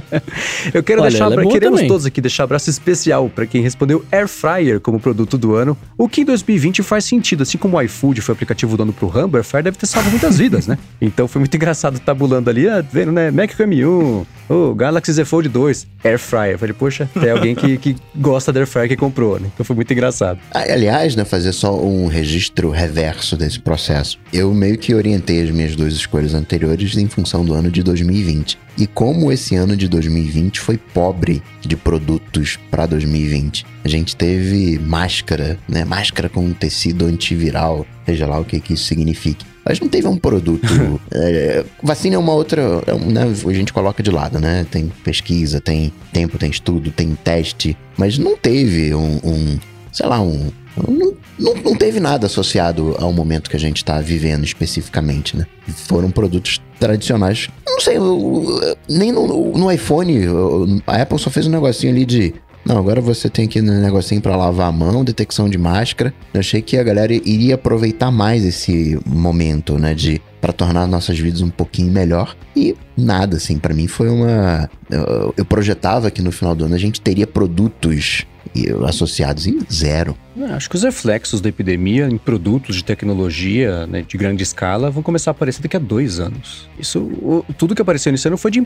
eu 0.74 0.82
quero 0.82 1.02
Olha, 1.02 1.10
deixar, 1.10 1.32
é 1.32 1.46
queremos 1.46 1.76
também. 1.78 1.88
todos 1.88 2.06
aqui 2.06 2.20
deixar 2.20 2.42
um 2.42 2.44
abraço 2.44 2.70
especial 2.70 3.28
para 3.28 3.46
quem 3.46 3.62
respondeu 3.62 4.04
Air 4.10 4.28
Fryer 4.28 4.80
como 4.80 4.98
produto 4.98 5.38
do 5.38 5.54
ano. 5.54 5.76
O 5.96 6.08
que 6.08 6.22
em 6.22 6.24
2020 6.24 6.82
faz 6.82 7.04
sentido, 7.04 7.42
assim 7.42 7.58
como 7.58 7.76
o 7.76 7.82
iFood 7.82 8.20
foi 8.20 8.32
o 8.32 8.36
aplicativo 8.36 8.76
do 8.76 8.82
ano 8.82 8.92
pro 8.92 9.08
Rambo, 9.08 9.36
Air 9.36 9.44
Fryer 9.44 9.64
deve 9.64 9.76
ter 9.76 9.86
salvo 9.86 10.10
muitas 10.10 10.38
vidas, 10.38 10.66
né? 10.66 10.78
Então 11.00 11.28
foi 11.28 11.40
muito 11.40 11.54
engraçado 11.54 11.98
tabulando 12.00 12.48
ali, 12.48 12.68
ah, 12.68 12.80
vendo, 12.80 13.12
né? 13.12 13.30
Mac 13.30 13.54
com 13.54 13.62
M1, 13.62 14.26
o 14.48 14.74
Galaxy 14.74 15.12
Z 15.12 15.24
Fold 15.24 15.48
2, 15.48 15.86
Air 16.02 16.18
Fryer. 16.18 16.52
Eu 16.52 16.58
falei, 16.58 16.74
poxa, 16.74 17.08
tem 17.20 17.30
alguém 17.30 17.54
que, 17.54 17.76
que 17.76 17.96
gosta 18.14 18.52
da 18.52 18.60
Air 18.60 18.66
Fryer 18.66 18.95
que 18.96 19.00
comprou, 19.00 19.38
né? 19.38 19.48
Então 19.52 19.64
foi 19.64 19.76
muito 19.76 19.92
engraçado. 19.92 20.40
Aliás, 20.50 21.14
né, 21.14 21.24
fazer 21.24 21.52
só 21.52 21.78
um 21.78 22.06
registro 22.06 22.70
reverso 22.70 23.36
desse 23.36 23.60
processo. 23.60 24.18
Eu 24.32 24.52
meio 24.52 24.78
que 24.78 24.94
orientei 24.94 25.42
as 25.42 25.50
minhas 25.50 25.76
duas 25.76 25.94
escolhas 25.94 26.34
anteriores 26.34 26.96
em 26.96 27.06
função 27.06 27.44
do 27.44 27.54
ano 27.54 27.70
de 27.70 27.82
2020. 27.82 28.58
E 28.78 28.86
como 28.86 29.32
esse 29.32 29.54
ano 29.54 29.76
de 29.76 29.88
2020 29.88 30.60
foi 30.60 30.76
pobre 30.76 31.42
de 31.60 31.76
produtos 31.76 32.58
para 32.70 32.86
2020. 32.86 33.64
A 33.84 33.88
gente 33.88 34.16
teve 34.16 34.78
máscara, 34.78 35.58
né? 35.68 35.84
Máscara 35.84 36.28
com 36.28 36.52
tecido 36.52 37.06
antiviral, 37.06 37.86
seja 38.04 38.26
lá 38.26 38.38
o 38.38 38.44
que, 38.44 38.60
que 38.60 38.74
isso 38.74 38.84
signifique. 38.84 39.46
Mas 39.68 39.80
não 39.80 39.88
teve 39.88 40.06
um 40.06 40.16
produto. 40.16 40.66
é, 41.10 41.64
vacina 41.82 42.14
é 42.14 42.18
uma 42.18 42.32
outra. 42.32 42.62
É, 42.86 42.94
né, 42.94 43.22
a 43.22 43.52
gente 43.52 43.72
coloca 43.72 44.00
de 44.00 44.12
lado, 44.12 44.38
né? 44.38 44.64
Tem 44.70 44.92
pesquisa, 45.02 45.60
tem 45.60 45.92
tempo, 46.12 46.38
tem 46.38 46.50
estudo, 46.50 46.92
tem 46.92 47.16
teste. 47.16 47.76
Mas 47.96 48.18
não 48.18 48.36
teve 48.36 48.94
um, 48.94 49.20
um 49.24 49.58
sei 49.96 50.06
lá, 50.06 50.20
um. 50.20 50.50
Não, 50.76 51.16
não, 51.38 51.54
não, 51.62 51.74
teve 51.74 51.98
nada 51.98 52.26
associado 52.26 52.94
ao 52.98 53.10
momento 53.10 53.48
que 53.48 53.56
a 53.56 53.60
gente 53.60 53.78
está 53.78 53.98
vivendo 54.00 54.44
especificamente, 54.44 55.34
né? 55.34 55.46
Foram 55.68 56.10
produtos 56.10 56.60
tradicionais. 56.78 57.48
Não 57.66 57.80
sei, 57.80 57.96
nem 58.86 59.10
no, 59.10 59.56
no 59.56 59.72
iPhone, 59.72 60.20
a 60.86 61.00
Apple 61.00 61.18
só 61.18 61.30
fez 61.30 61.46
um 61.46 61.50
negocinho 61.50 61.92
ali 61.92 62.04
de 62.04 62.34
não, 62.66 62.78
agora 62.78 63.00
você 63.00 63.30
tem 63.30 63.44
aqui 63.44 63.60
um 63.60 63.80
negocinho 63.80 64.20
para 64.20 64.34
lavar 64.34 64.68
a 64.68 64.72
mão, 64.72 65.04
detecção 65.04 65.48
de 65.48 65.56
máscara. 65.56 66.12
Eu 66.34 66.40
achei 66.40 66.60
que 66.60 66.76
a 66.76 66.82
galera 66.82 67.14
iria 67.14 67.54
aproveitar 67.54 68.10
mais 68.10 68.44
esse 68.44 68.98
momento, 69.06 69.78
né, 69.78 69.94
de 69.94 70.20
para 70.40 70.52
tornar 70.52 70.86
nossas 70.88 71.16
vidas 71.16 71.42
um 71.42 71.48
pouquinho 71.48 71.92
melhor. 71.92 72.36
E 72.56 72.74
nada, 72.96 73.36
assim, 73.36 73.56
para 73.56 73.72
mim 73.72 73.86
foi 73.86 74.08
uma. 74.08 74.68
Eu 75.36 75.44
projetava 75.44 76.10
que 76.10 76.20
no 76.20 76.32
final 76.32 76.56
do 76.56 76.64
ano 76.64 76.74
a 76.74 76.78
gente 76.78 77.00
teria 77.00 77.26
produtos 77.26 78.26
associados 78.86 79.46
em 79.46 79.58
zero. 79.70 80.16
É, 80.38 80.52
acho 80.52 80.68
que 80.68 80.76
os 80.76 80.82
reflexos 80.82 81.40
da 81.40 81.48
epidemia 81.48 82.06
em 82.06 82.18
produtos 82.18 82.76
de 82.76 82.84
tecnologia 82.84 83.86
né, 83.86 84.02
de 84.06 84.18
grande 84.18 84.42
escala 84.42 84.90
vão 84.90 85.02
começar 85.02 85.30
a 85.30 85.32
aparecer 85.32 85.62
daqui 85.62 85.76
a 85.76 85.80
dois 85.80 86.20
anos. 86.20 86.68
Isso, 86.78 87.00
o, 87.00 87.44
tudo 87.56 87.74
que 87.74 87.80
apareceu 87.80 88.12
nesse 88.12 88.28
ano 88.28 88.36
foi 88.36 88.50
de, 88.50 88.62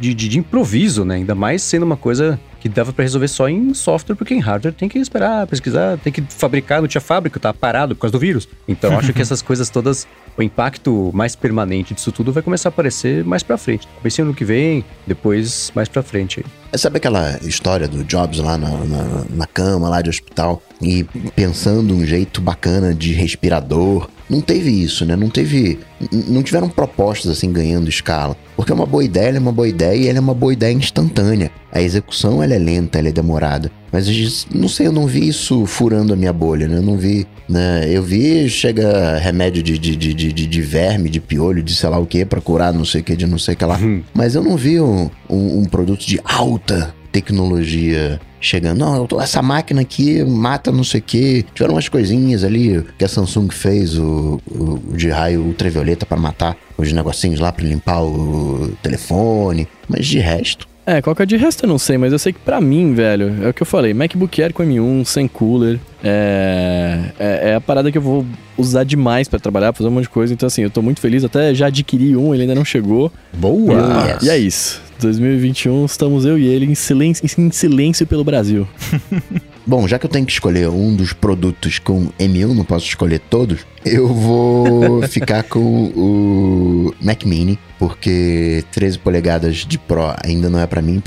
de, 0.00 0.14
de, 0.14 0.38
improviso, 0.38 1.04
né? 1.04 1.16
Ainda 1.16 1.34
mais 1.34 1.62
sendo 1.62 1.82
uma 1.82 1.98
coisa 1.98 2.40
que 2.60 2.68
dava 2.68 2.92
para 2.92 3.02
resolver 3.02 3.28
só 3.28 3.48
em 3.48 3.74
software, 3.74 4.16
porque 4.16 4.32
em 4.34 4.40
hardware 4.40 4.72
tem 4.72 4.88
que 4.88 4.98
esperar, 4.98 5.46
pesquisar, 5.46 5.98
tem 5.98 6.12
que 6.12 6.22
fabricar, 6.30 6.80
não 6.80 6.88
tinha 6.88 7.00
fábrica, 7.00 7.38
tá 7.38 7.52
parado 7.52 7.94
por 7.94 8.02
causa 8.02 8.12
do 8.12 8.18
vírus. 8.18 8.48
Então 8.66 8.96
acho 8.98 9.12
que 9.12 9.20
essas 9.20 9.42
coisas 9.42 9.68
todas, 9.68 10.06
o 10.36 10.42
impacto 10.42 11.10
mais 11.12 11.36
permanente 11.36 11.92
disso 11.92 12.10
tudo 12.10 12.32
vai 12.32 12.42
começar 12.42 12.68
a 12.68 12.70
aparecer 12.70 13.22
mais 13.22 13.42
para 13.42 13.58
frente. 13.58 13.86
Comecei 13.98 14.24
ano 14.24 14.32
que 14.32 14.44
vem, 14.44 14.82
depois 15.06 15.70
mais 15.74 15.88
para 15.88 16.02
frente. 16.02 16.42
Sabe 16.74 16.96
aquela 16.96 17.36
história 17.42 17.86
do 17.86 18.02
Jobs 18.02 18.38
lá 18.38 18.56
na, 18.56 18.70
na, 18.70 19.24
na 19.28 19.46
cama, 19.46 19.90
lá 19.90 20.00
de 20.00 20.08
hospital, 20.08 20.62
e 20.82 21.04
pensando 21.34 21.94
um 21.94 22.04
jeito 22.04 22.40
bacana 22.40 22.92
de 22.92 23.12
respirador, 23.12 24.08
não 24.28 24.40
teve 24.40 24.70
isso, 24.70 25.04
né? 25.04 25.14
Não 25.14 25.28
teve. 25.28 25.78
Não 26.10 26.42
tiveram 26.42 26.68
propostas 26.68 27.30
assim 27.30 27.52
ganhando 27.52 27.88
escala. 27.88 28.36
Porque 28.56 28.72
é 28.72 28.74
uma 28.74 28.86
boa 28.86 29.04
ideia, 29.04 29.36
é 29.36 29.38
uma 29.38 29.52
boa 29.52 29.68
ideia 29.68 29.94
e 29.94 30.08
ela 30.08 30.18
é 30.18 30.20
uma 30.20 30.34
boa 30.34 30.52
ideia 30.52 30.72
instantânea. 30.72 31.50
A 31.70 31.82
execução 31.82 32.42
ela 32.42 32.54
é 32.54 32.58
lenta, 32.58 32.98
ela 32.98 33.08
é 33.08 33.12
demorada. 33.12 33.70
Mas 33.92 34.46
não 34.54 34.68
sei, 34.68 34.86
eu 34.86 34.92
não 34.92 35.06
vi 35.06 35.28
isso 35.28 35.66
furando 35.66 36.14
a 36.14 36.16
minha 36.16 36.32
bolha, 36.32 36.66
né? 36.66 36.78
Eu 36.78 36.82
não 36.82 36.96
vi. 36.96 37.26
Né? 37.46 37.86
Eu 37.90 38.02
vi, 38.02 38.48
chega 38.48 39.18
remédio 39.18 39.62
de, 39.62 39.78
de, 39.78 39.94
de, 39.94 40.14
de, 40.14 40.46
de 40.46 40.62
verme, 40.62 41.10
de 41.10 41.20
piolho, 41.20 41.62
de 41.62 41.74
sei 41.74 41.90
lá 41.90 41.98
o 41.98 42.06
que, 42.06 42.24
pra 42.24 42.40
curar 42.40 42.72
não 42.72 42.86
sei 42.86 43.02
o 43.02 43.04
que, 43.04 43.14
de 43.14 43.26
não 43.26 43.38
sei 43.38 43.52
o 43.52 43.56
que 43.56 43.64
lá. 43.66 43.76
Hum. 43.76 44.02
Mas 44.14 44.34
eu 44.34 44.42
não 44.42 44.56
vi 44.56 44.80
um, 44.80 45.10
um, 45.28 45.58
um 45.58 45.64
produto 45.66 46.06
de 46.06 46.18
alta 46.24 46.94
tecnologia 47.12 48.20
chegando. 48.40 48.78
Não, 48.78 49.20
essa 49.20 49.40
máquina 49.42 49.82
aqui 49.82 50.24
mata 50.24 50.72
não 50.72 50.82
sei 50.82 51.00
o 51.00 51.02
que. 51.02 51.44
Tiveram 51.54 51.74
umas 51.74 51.88
coisinhas 51.88 52.42
ali 52.42 52.84
que 52.98 53.04
a 53.04 53.08
Samsung 53.08 53.50
fez, 53.50 53.98
o, 53.98 54.40
o 54.50 54.96
de 54.96 55.10
raio 55.10 55.42
ultravioleta 55.42 56.04
para 56.06 56.16
matar 56.16 56.56
os 56.76 56.90
negocinhos 56.92 57.38
lá 57.38 57.52
para 57.52 57.64
limpar 57.64 58.02
o 58.02 58.72
telefone. 58.82 59.68
Mas 59.88 60.06
de 60.06 60.18
resto. 60.18 60.71
É, 60.84 61.00
qual 61.00 61.14
que 61.14 61.22
é 61.22 61.26
de 61.26 61.36
resto 61.36 61.64
eu 61.64 61.68
não 61.68 61.78
sei, 61.78 61.96
mas 61.96 62.12
eu 62.12 62.18
sei 62.18 62.32
que 62.32 62.40
pra 62.40 62.60
mim, 62.60 62.92
velho, 62.92 63.32
é 63.44 63.48
o 63.48 63.54
que 63.54 63.62
eu 63.62 63.66
falei, 63.66 63.94
MacBook 63.94 64.42
Air 64.42 64.52
com 64.52 64.64
M1, 64.64 65.04
sem 65.04 65.28
cooler, 65.28 65.78
é, 66.02 67.12
é, 67.18 67.50
é 67.50 67.54
a 67.54 67.60
parada 67.60 67.92
que 67.92 67.98
eu 67.98 68.02
vou 68.02 68.26
usar 68.58 68.82
demais 68.82 69.28
para 69.28 69.38
trabalhar, 69.38 69.72
fazer 69.72 69.88
um 69.88 69.92
monte 69.92 70.04
de 70.04 70.08
coisa, 70.08 70.34
então 70.34 70.46
assim, 70.46 70.62
eu 70.62 70.70
tô 70.70 70.82
muito 70.82 71.00
feliz, 71.00 71.22
até 71.22 71.54
já 71.54 71.66
adquiri 71.66 72.16
um, 72.16 72.34
ele 72.34 72.42
ainda 72.42 72.54
não 72.54 72.64
chegou. 72.64 73.12
Boa! 73.32 74.18
E, 74.20 74.26
e 74.26 74.30
é 74.30 74.36
isso. 74.36 74.82
2021 75.00 75.84
estamos 75.84 76.24
eu 76.24 76.36
e 76.36 76.46
ele 76.46 76.66
em 76.66 76.74
silêncio, 76.74 77.24
em 77.38 77.50
silêncio 77.50 78.06
pelo 78.06 78.24
Brasil. 78.24 78.66
Bom, 79.64 79.86
já 79.86 79.98
que 79.98 80.06
eu 80.06 80.10
tenho 80.10 80.26
que 80.26 80.32
escolher 80.32 80.68
um 80.68 80.94
dos 80.94 81.12
produtos 81.12 81.78
com 81.78 82.08
M1, 82.18 82.54
não 82.54 82.64
posso 82.64 82.86
escolher 82.86 83.20
todos, 83.20 83.60
eu 83.84 84.08
vou 84.08 85.02
ficar 85.08 85.44
com 85.44 85.84
o 85.94 86.94
Mac 87.00 87.24
Mini, 87.24 87.58
porque 87.78 88.64
13 88.72 88.98
polegadas 88.98 89.56
de 89.58 89.78
Pro 89.78 90.14
ainda 90.24 90.50
não 90.50 90.58
é 90.58 90.66
para 90.66 90.82
mim, 90.82 91.00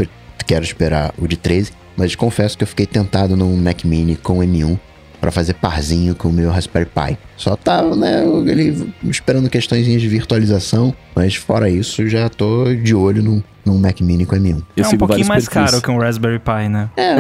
quero 0.46 0.64
esperar 0.64 1.14
o 1.18 1.28
de 1.28 1.36
13, 1.36 1.72
mas 1.98 2.16
confesso 2.16 2.58
que 2.58 2.64
eu 2.64 2.68
fiquei 2.68 2.86
tentado 2.86 3.36
num 3.36 3.56
Mac 3.58 3.84
Mini 3.84 4.16
com 4.16 4.40
M1 4.40 4.80
para 5.20 5.32
fazer 5.32 5.56
parzinho 5.56 6.14
com 6.16 6.28
o 6.28 6.34
meu 6.34 6.52
Raspberry 6.52 6.86
Pi. 6.86 7.18
Só 7.36 7.56
tava, 7.56 7.96
né, 7.96 8.24
ele 8.46 8.94
esperando 9.10 9.50
questões 9.50 9.86
de 9.86 10.08
virtualização, 10.08 10.94
mas 11.16 11.36
fora 11.36 11.70
isso, 11.70 12.08
já 12.08 12.30
tô 12.30 12.74
de 12.74 12.94
olho 12.94 13.24
no, 13.24 13.44
num 13.66 13.78
Mac 13.78 14.00
Mini 14.02 14.26
com 14.26 14.36
M1. 14.36 14.62
Eu 14.78 14.86
é 14.86 14.88
um 14.88 14.98
pouquinho 14.98 15.28
mais 15.28 15.48
perfis. 15.48 15.72
caro 15.72 15.82
que 15.82 15.92
um 15.92 15.98
Raspberry 15.98 16.40
Pi, 16.40 16.70
né? 16.70 16.90
É, 16.96 17.16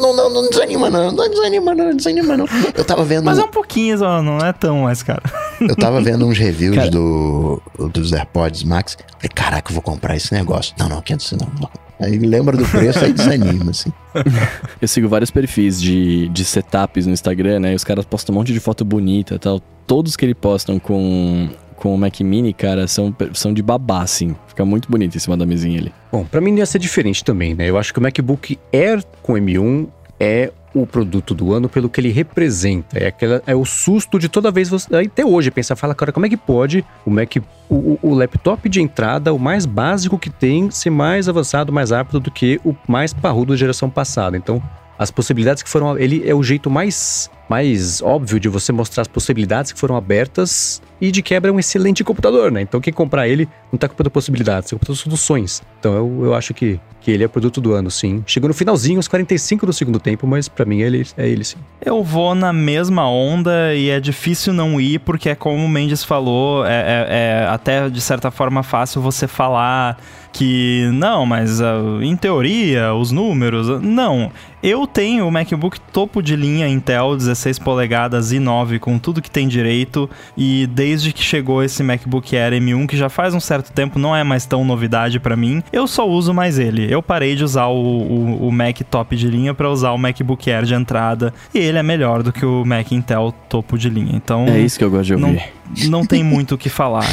não, 0.00 0.16
não, 0.16 0.30
não, 0.30 0.48
desanima 0.48 0.88
não, 0.88 1.10
não 1.10 1.28
desanima 1.28 1.74
não, 1.74 1.96
desanima 1.96 2.36
não. 2.36 2.46
Eu 2.74 2.84
tava 2.84 3.04
vendo... 3.04 3.24
Mas 3.24 3.38
é 3.38 3.44
um 3.44 3.48
pouquinho 3.48 3.98
só, 3.98 4.22
não 4.22 4.38
é 4.38 4.52
tão 4.52 4.82
mais 4.82 5.02
caro. 5.02 5.22
Eu 5.60 5.76
tava 5.76 6.00
vendo 6.00 6.26
uns 6.26 6.38
reviews 6.38 6.76
Cara... 6.76 6.90
do, 6.90 7.60
dos 7.92 8.12
AirPods 8.12 8.62
Max, 8.64 8.96
falei, 9.16 9.30
caraca, 9.34 9.70
eu 9.70 9.74
vou 9.74 9.82
comprar 9.82 10.16
esse 10.16 10.32
negócio. 10.32 10.74
Não, 10.78 10.88
não, 10.88 11.00
quero 11.00 11.20
isso 11.20 11.36
não, 11.36 11.48
não. 11.60 11.84
Aí 12.00 12.18
lembra 12.18 12.56
do 12.56 12.66
preço, 12.66 13.04
aí 13.04 13.12
desanima, 13.12 13.70
assim. 13.70 13.92
Eu 14.82 14.88
sigo 14.88 15.08
vários 15.08 15.30
perfis 15.30 15.80
de, 15.80 16.28
de 16.28 16.44
setups 16.44 17.06
no 17.06 17.12
Instagram, 17.12 17.60
né? 17.60 17.72
E 17.72 17.74
os 17.74 17.84
caras 17.84 18.04
postam 18.04 18.34
um 18.34 18.38
monte 18.38 18.52
de 18.52 18.60
foto 18.60 18.84
bonita 18.84 19.36
e 19.36 19.38
tal. 19.38 19.60
Todos 19.86 20.16
que 20.16 20.24
eles 20.24 20.36
postam 20.38 20.78
com 20.78 21.48
com 21.84 21.94
o 21.94 21.98
Mac 21.98 22.18
Mini, 22.20 22.54
cara, 22.54 22.88
são, 22.88 23.14
são 23.34 23.52
de 23.52 23.62
babá, 23.62 24.00
assim. 24.00 24.34
Fica 24.48 24.64
muito 24.64 24.90
bonito 24.90 25.14
em 25.14 25.18
cima 25.18 25.36
da 25.36 25.44
mesinha 25.44 25.78
ali. 25.78 25.92
Bom, 26.10 26.24
pra 26.24 26.40
mim 26.40 26.56
ia 26.56 26.64
ser 26.64 26.78
diferente 26.78 27.22
também, 27.22 27.54
né? 27.54 27.68
Eu 27.68 27.76
acho 27.76 27.92
que 27.92 27.98
o 27.98 28.02
MacBook 28.02 28.58
Air 28.72 29.04
com 29.22 29.34
M1 29.34 29.86
é 30.18 30.50
o 30.74 30.86
produto 30.86 31.34
do 31.34 31.52
ano 31.52 31.68
pelo 31.68 31.90
que 31.90 32.00
ele 32.00 32.10
representa. 32.10 32.98
É, 32.98 33.08
aquela, 33.08 33.42
é 33.46 33.54
o 33.54 33.66
susto 33.66 34.18
de 34.18 34.30
toda 34.30 34.50
vez 34.50 34.70
você. 34.70 34.96
Até 34.96 35.26
hoje, 35.26 35.50
pensar, 35.50 35.76
fala, 35.76 35.94
cara, 35.94 36.10
como 36.10 36.24
é 36.24 36.28
que 36.30 36.38
pode 36.38 36.82
o 37.04 37.10
Mac, 37.10 37.36
o, 37.68 37.98
o, 38.00 38.14
laptop 38.14 38.66
de 38.66 38.80
entrada, 38.80 39.34
o 39.34 39.38
mais 39.38 39.66
básico 39.66 40.18
que 40.18 40.30
tem, 40.30 40.70
ser 40.70 40.88
mais 40.88 41.28
avançado, 41.28 41.70
mais 41.70 41.90
rápido 41.90 42.18
do 42.18 42.30
que 42.30 42.58
o 42.64 42.74
mais 42.88 43.12
parrudo 43.12 43.52
da 43.52 43.58
geração 43.58 43.90
passada? 43.90 44.38
Então, 44.38 44.62
as 44.98 45.10
possibilidades 45.10 45.62
que 45.62 45.68
foram. 45.68 45.98
Ele 45.98 46.26
é 46.26 46.34
o 46.34 46.42
jeito 46.42 46.70
mais 46.70 47.30
mais 47.54 48.02
óbvio 48.02 48.40
de 48.40 48.48
você 48.48 48.72
mostrar 48.72 49.02
as 49.02 49.08
possibilidades 49.08 49.70
que 49.70 49.78
foram 49.78 49.94
abertas 49.94 50.82
e 51.00 51.12
de 51.12 51.22
quebra 51.22 51.50
é 51.50 51.54
um 51.54 51.58
excelente 51.60 52.02
computador, 52.02 52.50
né? 52.50 52.62
Então 52.62 52.80
quem 52.80 52.92
comprar 52.92 53.28
ele 53.28 53.48
não 53.70 53.78
tá 53.78 53.88
comprando 53.88 54.10
possibilidades, 54.10 54.70
tá 54.70 54.76
comprando 54.76 54.96
soluções. 54.96 55.62
Então 55.78 55.94
eu, 55.94 56.24
eu 56.24 56.34
acho 56.34 56.52
que, 56.52 56.80
que 57.00 57.12
ele 57.12 57.22
é 57.22 57.28
produto 57.28 57.60
do 57.60 57.72
ano, 57.72 57.92
sim. 57.92 58.24
Chegou 58.26 58.48
no 58.48 58.54
finalzinho, 58.54 58.98
os 58.98 59.06
45 59.06 59.66
do 59.66 59.72
segundo 59.72 60.00
tempo, 60.00 60.26
mas 60.26 60.48
para 60.48 60.64
mim 60.64 60.80
ele 60.80 61.06
é 61.16 61.28
ele 61.28 61.44
sim. 61.44 61.58
Eu 61.80 62.02
vou 62.02 62.34
na 62.34 62.52
mesma 62.52 63.08
onda 63.08 63.72
e 63.72 63.88
é 63.88 64.00
difícil 64.00 64.52
não 64.52 64.80
ir, 64.80 64.98
porque 65.00 65.28
é 65.28 65.36
como 65.36 65.64
o 65.64 65.68
Mendes 65.68 66.02
falou, 66.02 66.66
é, 66.66 66.72
é, 66.72 67.06
é 67.08 67.46
até 67.48 67.88
de 67.88 68.00
certa 68.00 68.32
forma 68.32 68.64
fácil 68.64 69.00
você 69.00 69.28
falar 69.28 69.96
que 70.34 70.90
não, 70.92 71.24
mas 71.24 71.60
uh, 71.60 72.02
em 72.02 72.16
teoria, 72.16 72.92
os 72.92 73.12
números. 73.12 73.80
Não. 73.80 74.32
Eu 74.60 74.86
tenho 74.86 75.28
o 75.28 75.30
MacBook 75.30 75.78
topo 75.92 76.20
de 76.20 76.34
linha 76.34 76.66
Intel 76.66 77.16
16 77.16 77.43
polegadas 77.58 78.32
i9 78.32 78.78
com 78.78 78.98
tudo 78.98 79.22
que 79.22 79.30
tem 79.30 79.46
direito 79.46 80.08
e 80.36 80.66
desde 80.66 81.12
que 81.12 81.22
chegou 81.22 81.62
esse 81.62 81.82
MacBook 81.82 82.36
Air 82.36 82.52
M1 82.54 82.86
que 82.86 82.96
já 82.96 83.08
faz 83.08 83.34
um 83.34 83.40
certo 83.40 83.72
tempo 83.72 83.98
não 83.98 84.14
é 84.14 84.24
mais 84.24 84.46
tão 84.46 84.64
novidade 84.64 85.20
para 85.20 85.36
mim, 85.36 85.62
eu 85.72 85.86
só 85.86 86.08
uso 86.08 86.32
mais 86.32 86.58
ele. 86.58 86.92
Eu 86.92 87.02
parei 87.02 87.34
de 87.34 87.44
usar 87.44 87.66
o, 87.66 87.74
o, 87.74 88.48
o 88.48 88.52
Mac 88.52 88.80
top 88.90 89.16
de 89.16 89.28
linha 89.28 89.54
para 89.54 89.70
usar 89.70 89.92
o 89.92 89.98
MacBook 89.98 90.50
Air 90.50 90.64
de 90.64 90.74
entrada 90.74 91.32
e 91.52 91.58
ele 91.58 91.78
é 91.78 91.82
melhor 91.82 92.22
do 92.22 92.32
que 92.32 92.44
o 92.44 92.64
Mac 92.64 92.90
Intel 92.92 93.34
topo 93.48 93.78
de 93.78 93.88
linha. 93.88 94.12
Então 94.14 94.46
é 94.46 94.60
isso 94.60 94.78
que 94.78 94.84
eu 94.84 94.90
gosto 94.90 95.06
de 95.06 95.14
ouvir. 95.14 95.52
Não, 95.80 95.88
não 95.88 96.06
tem 96.06 96.22
muito 96.22 96.54
o 96.54 96.58
que 96.58 96.68
falar. 96.68 97.04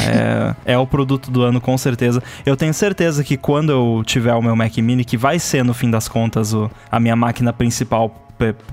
É, 0.66 0.72
é 0.72 0.78
o 0.78 0.86
produto 0.86 1.30
do 1.30 1.42
ano 1.42 1.60
com 1.60 1.76
certeza. 1.76 2.22
Eu 2.44 2.56
tenho 2.56 2.74
certeza 2.74 3.22
que 3.24 3.36
quando 3.36 3.70
eu 3.70 4.02
tiver 4.04 4.34
o 4.34 4.42
meu 4.42 4.54
Mac 4.56 4.76
Mini, 4.78 5.04
que 5.04 5.16
vai 5.16 5.38
ser 5.38 5.64
no 5.64 5.74
fim 5.74 5.90
das 5.90 6.08
contas 6.08 6.52
o, 6.52 6.70
a 6.90 7.00
minha 7.00 7.16
máquina 7.16 7.52
principal 7.52 8.14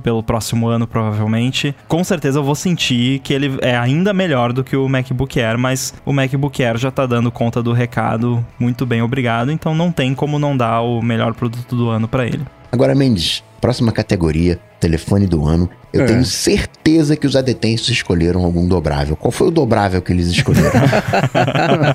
pelo 0.04 0.24
próximo 0.24 0.68
ano, 0.68 0.88
provavelmente, 0.88 1.76
com 1.88 2.04
certeza 2.04 2.40
eu 2.40 2.44
vou 2.44 2.56
sentir 2.56 3.20
que 3.20 3.34
ele 3.34 3.58
é 3.62 3.78
ainda 3.78 4.14
melhor 4.14 4.54
do 4.54 4.64
que 4.64 4.76
o 4.76 4.88
MacBook 4.88 5.40
Air, 5.40 5.58
mas 5.58 5.94
o 6.06 6.14
MacBook 6.14 6.64
Air 6.64 6.78
já 6.78 6.92
tá 6.92 7.06
dando 7.06 7.32
conta 7.32 7.62
do 7.62 7.74
recado. 7.74 8.46
Muito 8.60 8.86
bem, 8.86 9.02
obrigado. 9.02 9.52
Então 9.52 9.76
não 9.76 9.92
tem 9.92 10.16
como 10.16 10.40
não 10.40 10.56
dar 10.56 10.82
o 10.82 11.02
melhor 11.02 11.34
produto 11.34 11.76
do 11.76 11.90
ano 11.90 12.08
para 12.08 12.26
ele. 12.26 12.46
Agora, 12.72 12.94
Mendes, 12.94 13.44
próxima 13.60 13.92
categoria, 13.92 14.60
telefone 14.80 15.28
do 15.28 15.46
ano. 15.46 15.70
Eu 15.92 16.04
é. 16.04 16.06
tenho 16.06 16.24
certeza 16.24 17.16
que 17.16 17.26
os 17.26 17.36
adetensos 17.36 17.90
escolheram 17.90 18.44
algum 18.44 18.68
dobrável. 18.68 19.16
Qual 19.16 19.32
foi 19.32 19.48
o 19.48 19.52
dobrável 19.52 20.02
que 20.02 20.14
eles 20.14 20.28
escolheram? 20.28 20.72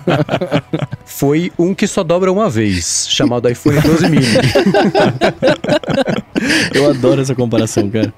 foi 1.07 1.53
um 1.59 1.75
que 1.75 1.87
só 1.87 2.03
dobra 2.03 2.33
uma 2.33 2.51
vez, 2.51 3.07
chamado 3.09 3.49
iPhone 3.49 3.81
12 3.81 4.09
mini. 4.09 4.27
Eu 6.75 6.91
adoro 6.91 7.23
essa 7.23 7.35
comparação, 7.35 7.89
cara. 7.89 8.13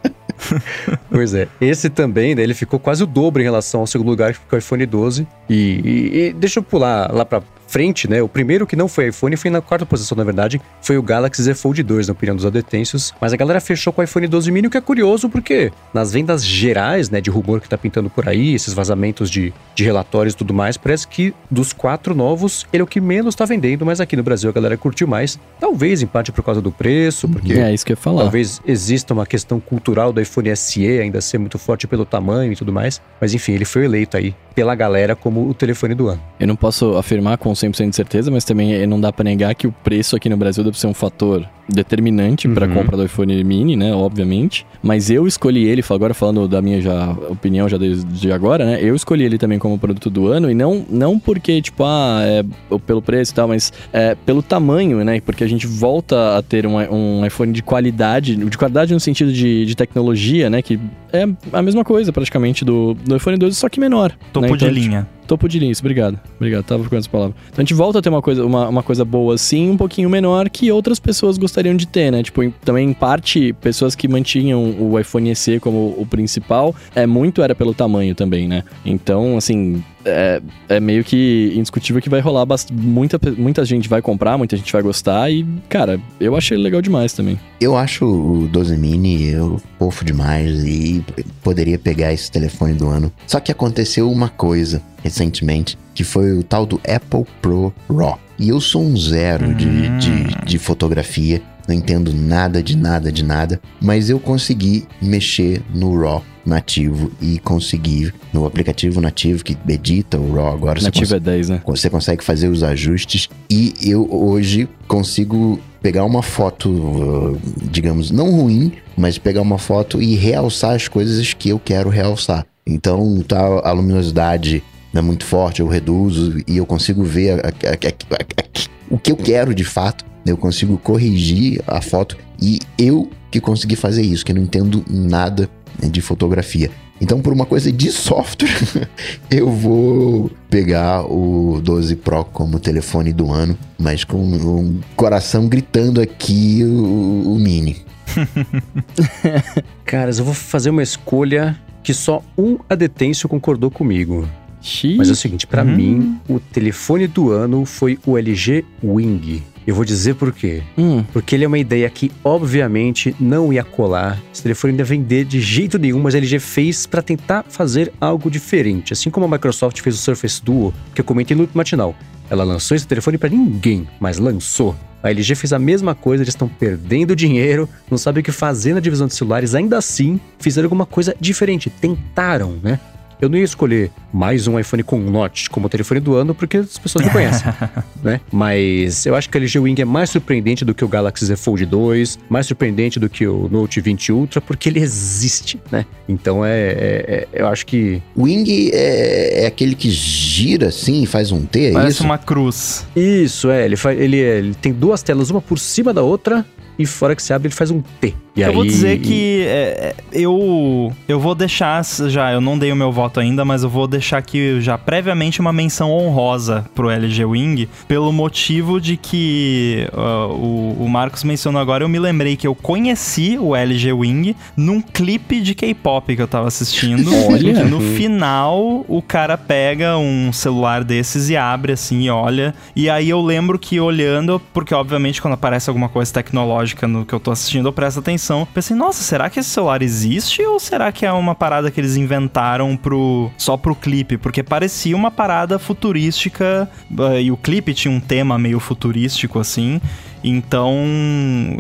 pois 1.11 1.35
é. 1.35 1.49
Esse 1.61 1.91
também, 1.91 2.35
né, 2.35 2.43
ele 2.43 2.55
ficou 2.55 2.79
quase 2.79 3.03
o 3.03 3.07
dobro 3.07 3.43
em 3.43 3.45
relação 3.45 3.81
ao 3.81 3.87
segundo 3.87 4.09
lugar, 4.09 4.33
que 4.33 4.41
foi 4.49 4.59
o 4.59 4.61
iPhone 4.61 4.87
12. 4.87 5.27
E, 5.49 5.55
e, 5.55 6.19
e 6.19 6.33
deixa 6.33 6.61
eu 6.61 6.63
pular 6.63 7.13
lá 7.13 7.25
pra 7.25 7.43
frente, 7.67 8.09
né? 8.09 8.23
O 8.23 8.29
primeiro 8.29 8.67
que 8.67 8.77
não 8.77 8.89
foi 8.89 9.09
iPhone 9.09 9.37
foi 9.37 9.51
na 9.51 9.61
quarta 9.61 9.85
posição, 9.85 10.17
na 10.17 10.25
verdade, 10.25 10.61
foi 10.81 10.97
o 10.97 11.03
Galaxy 11.03 11.43
Z 11.43 11.55
Fold 11.55 11.83
2, 11.83 12.09
na 12.09 12.13
opinião 12.13 12.37
dos 12.37 12.47
adetensos. 12.47 13.13
Mas 13.21 13.33
a 13.33 13.37
galera 13.37 13.61
fechou 13.61 13.93
com 13.93 14.01
o 14.01 14.05
iPhone 14.05 14.27
12 14.27 14.51
mini, 14.51 14.69
o 14.69 14.71
que 14.71 14.79
é 14.79 14.81
curioso, 14.81 15.29
porque 15.29 15.73
nas 15.93 16.13
vendas 16.13 16.45
gerais, 16.45 17.11
né, 17.11 17.21
de 17.21 17.31
rumor 17.31 17.61
que 17.61 17.69
tá 17.69 17.77
pintando 17.77 18.09
por 18.09 18.29
aí, 18.29 18.55
esses 18.55 18.73
vazamentos 18.73 19.31
de, 19.31 19.53
de 19.75 19.85
relatórios 19.85 20.35
e 20.35 20.37
tudo 20.37 20.55
mais, 20.55 20.77
parece 20.77 21.07
que 21.09 21.35
dos 21.51 21.73
quatro 21.73 22.15
novos, 22.15 22.67
ele 22.73 22.81
é 22.81 22.85
o 22.85 22.87
que 22.87 23.01
menos 23.01 23.35
tá 23.35 23.45
vendendo, 23.45 23.85
mas 23.85 24.01
aqui 24.01 24.17
no 24.17 24.23
Brasil 24.23 24.49
a 24.49 24.53
galera 24.53 24.77
curtiu 24.77 25.07
mais. 25.07 25.39
Talvez 25.59 26.03
em 26.03 26.07
parte 26.07 26.33
por 26.33 26.43
causa 26.43 26.61
do 26.61 26.71
preço, 26.71 27.29
porque. 27.29 27.53
É 27.55 27.73
isso 27.73 27.85
que 27.85 27.93
eu 27.93 27.97
ia 27.97 28.01
falar. 28.01 28.23
Talvez 28.23 28.61
exista 28.67 29.13
uma 29.13 29.27
questão 29.27 29.59
cultural 29.59 30.13
do 30.13 30.21
iPhone 30.21 30.55
SE 30.57 30.87
ainda 30.87 31.21
ser 31.21 31.39
muito 31.39 31.59
forte 31.59 31.87
pelo 31.87 32.05
tamanho 32.05 32.53
e 32.53 32.57
tudo 32.57 32.73
mais. 32.73 33.01
Mas 33.21 33.35
enfim, 33.35 33.53
ele 33.53 33.65
foi 33.65 33.85
eleito 33.85 34.17
aí 34.17 34.35
pela 34.57 34.75
galera 34.75 35.15
como 35.15 35.47
o 35.47 35.53
telefone 35.53 35.95
do 35.95 36.09
ano. 36.09 36.21
Eu 36.41 36.47
não 36.47 36.57
posso 36.57 36.97
afirmar 36.97 37.37
com 37.37 37.53
100% 37.53 37.91
de 37.91 37.95
certeza, 37.95 38.31
mas 38.31 38.43
também 38.43 38.87
não 38.87 38.99
dá 38.99 39.13
para 39.13 39.25
negar 39.25 39.55
que 39.55 39.67
o 39.67 39.73
preço 39.73 40.17
aqui 40.17 40.31
no 40.31 40.37
Brasil 40.37 40.65
deve 40.65 40.81
ser 40.81 40.87
um 40.87 40.95
fator 40.95 41.47
determinante 41.69 42.47
uhum. 42.47 42.55
para 42.55 42.67
a 42.67 42.69
compra 42.69 42.97
do 42.97 43.05
iPhone 43.05 43.43
mini, 43.45 43.77
né, 43.77 43.93
obviamente. 43.93 44.67
Mas 44.83 45.11
eu 45.11 45.27
escolhi 45.27 45.65
ele, 45.65 45.83
agora 45.91 46.15
falando 46.15 46.47
da 46.47 46.63
minha 46.63 46.81
já 46.81 47.11
opinião 47.29 47.69
já 47.69 47.77
de, 47.77 48.05
de, 48.05 48.33
agora, 48.33 48.65
né? 48.65 48.79
Eu 48.81 48.95
escolhi 48.95 49.25
ele 49.25 49.39
também 49.39 49.59
como 49.59 49.79
produto 49.79 50.11
do 50.11 50.29
ano 50.29 50.51
e 50.51 50.55
não 50.55 50.85
não 50.89 51.19
porque 51.19 51.61
tipo 51.61 51.85
ah, 51.85 52.21
é 52.23 52.45
pelo 52.87 53.03
preço 53.03 53.33
e 53.33 53.35
tal, 53.35 53.49
mas 53.49 53.73
é, 53.93 54.15
pelo 54.15 54.43
tamanho, 54.43 55.05
né? 55.05 55.21
Porque 55.21 55.43
a 55.43 55.49
gente 55.49 55.67
volta 55.67 56.37
a 56.37 56.43
ter 56.43 56.67
um, 56.67 56.77
um 56.77 57.27
iPhone 57.27 57.53
de 57.53 57.63
qualidade, 57.63 58.37
de 58.37 58.59
qualidade 58.59 58.93
no 58.93 59.01
sentido 59.01 59.33
de, 59.33 59.67
de 59.67 59.75
tecnologia, 59.75 60.49
né, 60.49 60.63
que 60.63 60.79
é 61.13 61.27
a 61.53 61.63
mesma 61.63 61.85
coisa 61.85 62.13
praticamente 62.13 62.65
do, 62.65 62.95
do 62.95 63.17
iPhone 63.17 63.37
12, 63.37 63.57
só 63.57 63.69
que 63.69 63.81
menor. 63.81 64.13
Topo 64.33 64.47
né? 64.47 64.53
então, 64.55 64.69
de 64.69 64.75
linha. 64.75 65.07
Topo 65.27 65.49
de 65.49 65.59
linha, 65.59 65.73
isso, 65.73 65.83
obrigado. 65.83 66.19
Obrigado, 66.37 66.65
tava 66.65 66.81
procurando 66.81 67.03
essa 67.03 67.11
palavra. 67.11 67.37
Então 67.49 67.59
a 67.59 67.63
gente 67.63 67.75
volta 67.75 67.99
a 67.99 68.03
ter 68.03 68.09
uma 68.09 68.23
coisa, 68.23 68.45
uma, 68.45 68.69
uma 68.69 68.83
coisa 68.83 69.05
boa 69.05 69.35
assim, 69.35 69.71
um 69.71 69.77
pouquinho 69.77 70.09
menor 70.09 70.49
que 70.49 70.71
outras 70.71 70.99
pessoas 70.99 71.37
gostariam 71.39 71.77
de 71.77 71.87
ter, 71.87 72.11
né? 72.11 72.23
Tipo, 72.23 72.51
também 72.65 72.89
em 72.89 72.93
parte, 72.93 73.53
pessoas 73.55 73.95
que 73.95 74.07
mantinham 74.09 74.77
o 74.79 74.99
iPhone 74.99 75.35
SE 75.35 75.59
como 75.61 75.95
o 75.99 76.07
principal, 76.09 76.75
é 76.95 77.07
muito 77.07 77.43
era 77.43 77.55
pelo 77.55 77.75
tamanho 77.75 78.15
também, 78.15 78.47
né? 78.47 78.63
Então, 78.85 79.37
assim, 79.37 79.83
é, 80.07 80.41
é 80.69 80.81
meio 80.81 81.03
que 81.03 81.53
indiscutível 81.55 82.01
que 82.01 82.09
vai 82.09 82.21
rolar 82.21 82.47
muita, 82.73 83.19
muita 83.37 83.65
gente 83.65 83.89
vai 83.89 84.01
comprar, 84.01 84.39
muita 84.39 84.57
gente 84.57 84.73
vai 84.73 84.81
gostar 84.81 85.31
e, 85.31 85.45
cara, 85.69 86.01
eu 86.21 86.37
achei 86.37 86.57
legal 86.57 86.81
demais 86.81 87.13
também. 87.13 87.39
Eu 87.61 87.77
acho 87.77 88.07
o 88.07 88.49
12 88.49 88.77
mini 88.77 89.31
eu 89.31 89.61
fofo 89.79 90.05
demais 90.05 90.65
e 90.65 91.05
poderia 91.43 91.79
pegar 91.79 92.13
esse 92.13 92.31
telefone 92.31 92.75
do 92.75 92.89
ano. 92.89 93.13
Só 93.27 93.41
que 93.41 93.51
aconteceu 93.51 94.11
uma 94.11 94.29
coisa 94.29 94.81
recentemente, 95.03 95.77
que 95.95 96.05
foi 96.05 96.33
o 96.33 96.43
tal 96.43 96.65
do 96.65 96.81
Apple 96.89 97.25
Pro 97.43 97.73
RAW. 97.91 98.19
E 98.39 98.51
eu 98.51 98.61
sou 98.61 98.83
um 98.83 98.97
zero 98.97 99.55
de, 99.55 99.67
hum. 99.67 99.99
de, 99.99 100.45
de 100.45 100.59
fotografia, 100.59 101.41
não 101.67 101.75
entendo 101.75 102.13
nada 102.13 102.63
de 102.63 102.77
nada 102.77 103.11
de 103.11 103.25
nada, 103.25 103.61
mas 103.81 104.11
eu 104.11 104.19
consegui 104.19 104.87
mexer 105.01 105.63
no 105.75 105.99
RAW 106.01 106.23
nativo 106.45 107.11
e 107.21 107.39
conseguir 107.41 108.15
no 108.33 108.47
aplicativo 108.47 109.01
nativo 109.01 109.43
que 109.43 109.57
edita 109.69 110.19
o 110.19 110.35
RAW 110.35 110.55
agora. 110.55 110.81
Nativo 110.81 111.17
é 111.17 111.21
10, 111.21 111.49
né? 111.49 111.63
Você 111.67 111.91
consegue 111.91 112.23
fazer 112.23 112.49
os 112.49 112.63
ajustes 112.63 113.29
e 113.51 113.75
eu 113.83 114.09
hoje 114.11 114.69
consigo 114.87 115.61
pegar 115.83 116.05
uma 116.05 116.23
foto, 116.23 117.39
digamos, 117.71 118.11
não 118.11 118.31
ruim, 118.31 118.73
mas 118.97 119.19
pegar 119.19 119.43
uma 119.43 119.59
foto 119.59 120.01
e 120.01 120.15
realçar 120.15 120.75
as 120.75 120.89
coisas 120.89 121.35
que 121.35 121.49
eu 121.49 121.59
quero 121.59 121.89
realçar. 121.89 122.47
Então, 122.67 123.23
tá 123.27 123.39
a 123.63 123.73
luminosidade 123.73 124.63
é 124.95 125.03
muito 125.03 125.27
forte, 125.27 125.61
eu 125.61 125.69
reduzo 125.69 126.43
e 126.47 126.57
eu 126.57 126.65
consigo 126.65 127.05
ver 127.05 127.33
a, 127.33 127.49
a, 127.49 127.51
a, 127.51 128.55
o 128.89 128.99
que 128.99 129.13
eu 129.13 129.17
quero 129.17 129.55
de 129.55 129.65
fato. 129.65 130.06
Eu 130.27 130.37
consigo 130.37 130.77
corrigir 130.79 131.63
a 131.67 131.81
foto 131.81 132.17
e 132.41 132.59
eu 132.79 133.09
que 133.31 133.41
consegui 133.41 133.77
fazer 133.77 134.03
isso, 134.03 134.25
que 134.25 134.33
não 134.33 134.43
entendo 134.43 134.85
nada 134.89 135.49
de 135.83 136.01
fotografia. 136.01 136.71
Então, 137.01 137.21
por 137.21 137.33
uma 137.33 137.45
coisa 137.45 137.71
de 137.71 137.93
software, 137.93 138.89
eu 139.31 139.51
vou 139.51 140.31
pegar 140.49 141.05
o 141.05 141.61
12 141.63 141.97
Pro 141.97 142.25
como 142.25 142.59
telefone 142.59 143.13
do 143.13 143.31
ano, 143.31 143.57
mas 143.79 144.03
com 144.03 144.17
um 144.17 144.81
coração 144.97 145.47
gritando 145.47 146.01
aqui 146.01 146.63
o, 146.65 147.35
o 147.35 147.39
Mini. 147.39 147.85
Caras, 149.85 150.19
eu 150.19 150.25
vou 150.25 150.33
fazer 150.33 150.71
uma 150.71 150.83
escolha 150.83 151.59
que 151.83 151.93
só 151.93 152.23
um 152.37 152.59
adetêncio 152.69 153.29
concordou 153.29 153.71
comigo. 153.71 154.27
Xiii. 154.67 154.97
Mas 154.97 155.09
é 155.09 155.13
o 155.13 155.17
seguinte, 155.17 155.47
para 155.47 155.63
hum. 155.63 155.77
mim, 155.77 156.21
o 156.29 156.41
telefone 156.41 157.07
do 157.07 157.31
ano 157.31 157.65
foi 157.65 157.99
o 158.05 158.19
LG 158.19 158.65
Wing. 158.83 159.43
Eu 159.67 159.75
vou 159.75 159.85
dizer 159.85 160.15
por 160.15 160.33
quê. 160.33 160.63
Hum. 160.79 161.03
Porque 161.13 161.35
ele 161.35 161.45
é 161.45 161.49
uma 161.49 161.59
ideia 161.59 161.91
que, 161.91 162.13
obviamente, 162.23 163.17
não 163.19 163.53
ia 163.53 163.65
colar. 163.65 164.17
Esse 164.33 164.43
telefone 164.43 164.73
não 164.73 164.79
ia 164.81 164.85
vender 164.85 165.25
de 165.25 165.41
jeito 165.41 165.77
nenhum, 165.77 166.01
mas 166.01 166.15
a 166.15 166.19
LG 166.19 166.39
fez 166.39 166.87
para 166.87 167.03
tentar 167.03 167.45
fazer 167.49 167.93
algo 168.01 168.31
diferente. 168.31 168.93
Assim 168.93 169.11
como 169.11 169.27
a 169.27 169.29
Microsoft 169.29 169.81
fez 169.81 169.97
o 169.97 169.99
Surface 169.99 170.41
Duo, 170.43 170.73
que 170.95 171.01
eu 171.01 171.05
comentei 171.05 171.37
no 171.37 171.43
último 171.43 171.59
matinal. 171.59 171.97
Ela 172.31 172.45
lançou 172.45 172.77
esse 172.77 172.87
telefone 172.87 173.19
para 173.19 173.29
ninguém, 173.29 173.89
mas 173.99 174.19
lançou. 174.19 174.77
A 175.03 175.11
LG 175.11 175.35
fez 175.35 175.53
a 175.53 175.59
mesma 175.59 175.95
coisa, 175.95 176.23
eles 176.23 176.35
estão 176.35 176.49
perdendo 176.49 177.15
dinheiro, 177.15 177.69
não 177.91 177.99
sabem 177.99 178.21
o 178.21 178.25
que 178.25 178.33
fazer 178.33 178.75
na 178.75 178.81
divisão 178.81 179.07
de 179.07 179.15
celulares, 179.15 179.55
ainda 179.55 179.79
assim 179.79 180.21
fizeram 180.39 180.67
alguma 180.67 180.87
coisa 180.87 181.15
diferente, 181.21 181.71
tentaram, 181.71 182.59
né? 182.63 182.81
Eu 183.21 183.31
não 183.31 183.39
ia 183.39 183.45
escolher 183.45 183.91
mais 184.13 184.47
um 184.47 184.59
iPhone 184.59 184.83
com 184.83 184.99
notch 184.99 185.49
como 185.49 185.69
telefone 185.71 186.01
do 186.01 186.15
ano, 186.15 186.35
porque 186.35 186.59
as 186.59 186.77
pessoas 186.79 187.07
não 187.07 187.13
conhecem, 187.13 187.51
né? 188.05 188.21
Mas 188.31 189.07
eu 189.07 189.15
acho 189.15 189.31
que 189.31 189.39
a 189.39 189.41
LG 189.41 189.59
Wing 189.59 189.81
é 189.81 189.85
mais 189.85 190.11
surpreendente 190.11 190.65
do 190.65 190.75
que 190.75 190.85
o 190.85 190.89
Galaxy 190.89 191.25
Z 191.25 191.37
Fold 191.37 191.65
2, 191.65 192.19
mais 192.29 192.47
surpreendente 192.47 193.01
do 193.01 193.09
que 193.09 193.27
o 193.27 193.49
Note 193.51 193.81
20 193.81 194.13
Ultra, 194.13 194.41
porque 194.41 194.69
ele 194.69 194.81
existe, 194.81 195.59
né? 195.71 195.87
Então 196.07 196.45
é, 196.45 196.51
é, 196.51 197.29
é 197.33 197.43
eu 197.43 197.49
acho 197.49 197.65
que... 197.65 198.03
Wing 198.17 198.71
é, 198.73 199.45
é, 199.45 199.47
aquele 199.47 199.75
que 199.75 199.91
gira 199.91 200.69
assim 200.69 201.03
e 201.03 201.07
faz 201.07 201.33
um 201.33 201.47
T, 201.47 201.69
é 201.69 201.73
Parece 201.73 201.97
isso? 201.97 202.05
uma 202.05 202.19
cruz. 202.19 202.87
Isso, 202.95 203.51
é. 203.51 203.65
Ele, 203.65 203.77
faz, 203.77 203.99
ele, 203.99 204.21
é, 204.21 204.39
ele 204.39 204.55
tem 204.55 204.73
duas 204.73 205.03
telas, 205.03 205.31
uma 205.31 205.41
por 205.41 205.59
cima 205.59 205.95
da 205.95 206.03
outra, 206.03 206.45
e 206.79 206.85
fora 206.85 207.17
que 207.17 207.23
se 207.23 207.33
abre 207.33 207.49
ele 207.49 207.55
faz 207.55 207.71
um 207.71 207.81
T. 207.81 208.15
E 208.37 208.43
eu 208.43 208.49
aí, 208.49 208.55
vou 208.55 208.67
dizer 208.67 208.99
que 208.99 209.45
é, 209.47 209.49
é, 209.49 209.95
eu, 210.13 210.93
eu 211.09 211.19
vou 211.19 211.35
deixar 211.35 211.83
já, 212.07 212.31
eu 212.31 212.41
não 212.41 212.59
dei 212.59 212.71
o 212.71 212.77
meu 212.77 212.93
voto 212.93 213.19
ainda, 213.19 213.47
mas 213.47 213.63
eu 213.63 213.71
vou 213.71 213.87
deixar 213.87 214.19
aqui 214.19 214.61
já 214.61 214.77
previamente 214.77 215.41
uma 215.41 215.55
menção 215.55 215.91
honrosa 215.91 216.67
pro 216.75 216.91
LG 216.91 217.25
Wing, 217.25 217.69
pelo 217.89 218.13
motivo 218.13 218.79
de 218.79 218.99
que 218.99 219.89
uh, 219.95 220.33
o, 220.33 220.85
o 220.85 220.89
Marcos 220.89 221.25
mencionou 221.25 221.63
agora, 221.63 221.83
eu 221.83 221.89
me 221.89 221.99
lembrei 221.99 222.37
que 222.37 222.47
eu 222.47 222.55
conheci 222.55 223.39
o 223.41 223.57
LG 223.57 223.93
Wing 223.95 224.37
num 224.55 224.83
clipe 224.83 225.41
de 225.41 225.55
K-pop 225.55 226.15
que 226.15 226.21
eu 226.21 226.29
tava 226.29 226.49
assistindo. 226.49 227.11
Olha. 227.27 227.55
que 227.55 227.65
no 227.65 227.81
final 227.81 228.85
o 228.87 229.01
cara 229.01 229.39
pega 229.39 229.97
um 229.97 230.31
celular 230.31 230.85
desses 230.85 231.31
e 231.31 231.37
abre 231.37 231.73
assim 231.73 232.03
e 232.03 232.11
olha. 232.11 232.55
E 232.75 232.91
aí 232.91 233.09
eu 233.09 233.21
lembro 233.23 233.59
que 233.59 233.81
olhando, 233.81 234.41
porque 234.53 234.75
obviamente 234.75 235.23
quando 235.23 235.35
aparece 235.35 235.71
alguma 235.71 235.89
coisa 235.89 236.13
tecnológica 236.13 236.87
no 236.87 237.07
que 237.07 237.15
eu 237.15 237.21
tô 237.21 237.31
assistindo, 237.31 237.69
eu 237.69 237.73
presto 237.73 238.01
atenção. 238.01 238.26
Pensei, 238.53 238.77
nossa, 238.77 239.03
será 239.03 239.31
que 239.31 239.41
esse 239.41 239.51
celular 239.51 239.83
existe 239.83 240.43
ou 240.43 240.59
será 240.59 240.91
que 240.91 241.07
é 241.07 241.13
uma 241.13 241.35
parada 241.35 241.71
que 241.71 241.81
eles 241.81 241.97
inventaram 241.97 242.77
pro 242.77 243.31
só 243.37 243.57
pro 243.57 243.75
clipe? 243.75 244.17
Porque 244.17 244.43
parecia 244.43 244.97
uma 244.97 245.11
parada 245.11 245.59
futurística 245.59 246.69
eh, 246.99 247.23
e 247.23 247.31
o 247.31 247.37
clipe 247.37 247.75
tinha 247.75 247.93
um 247.93 248.01
tema 248.01 248.39
meio 248.39 248.59
futurístico 248.59 249.39
assim. 249.39 249.81
Então 250.25 250.77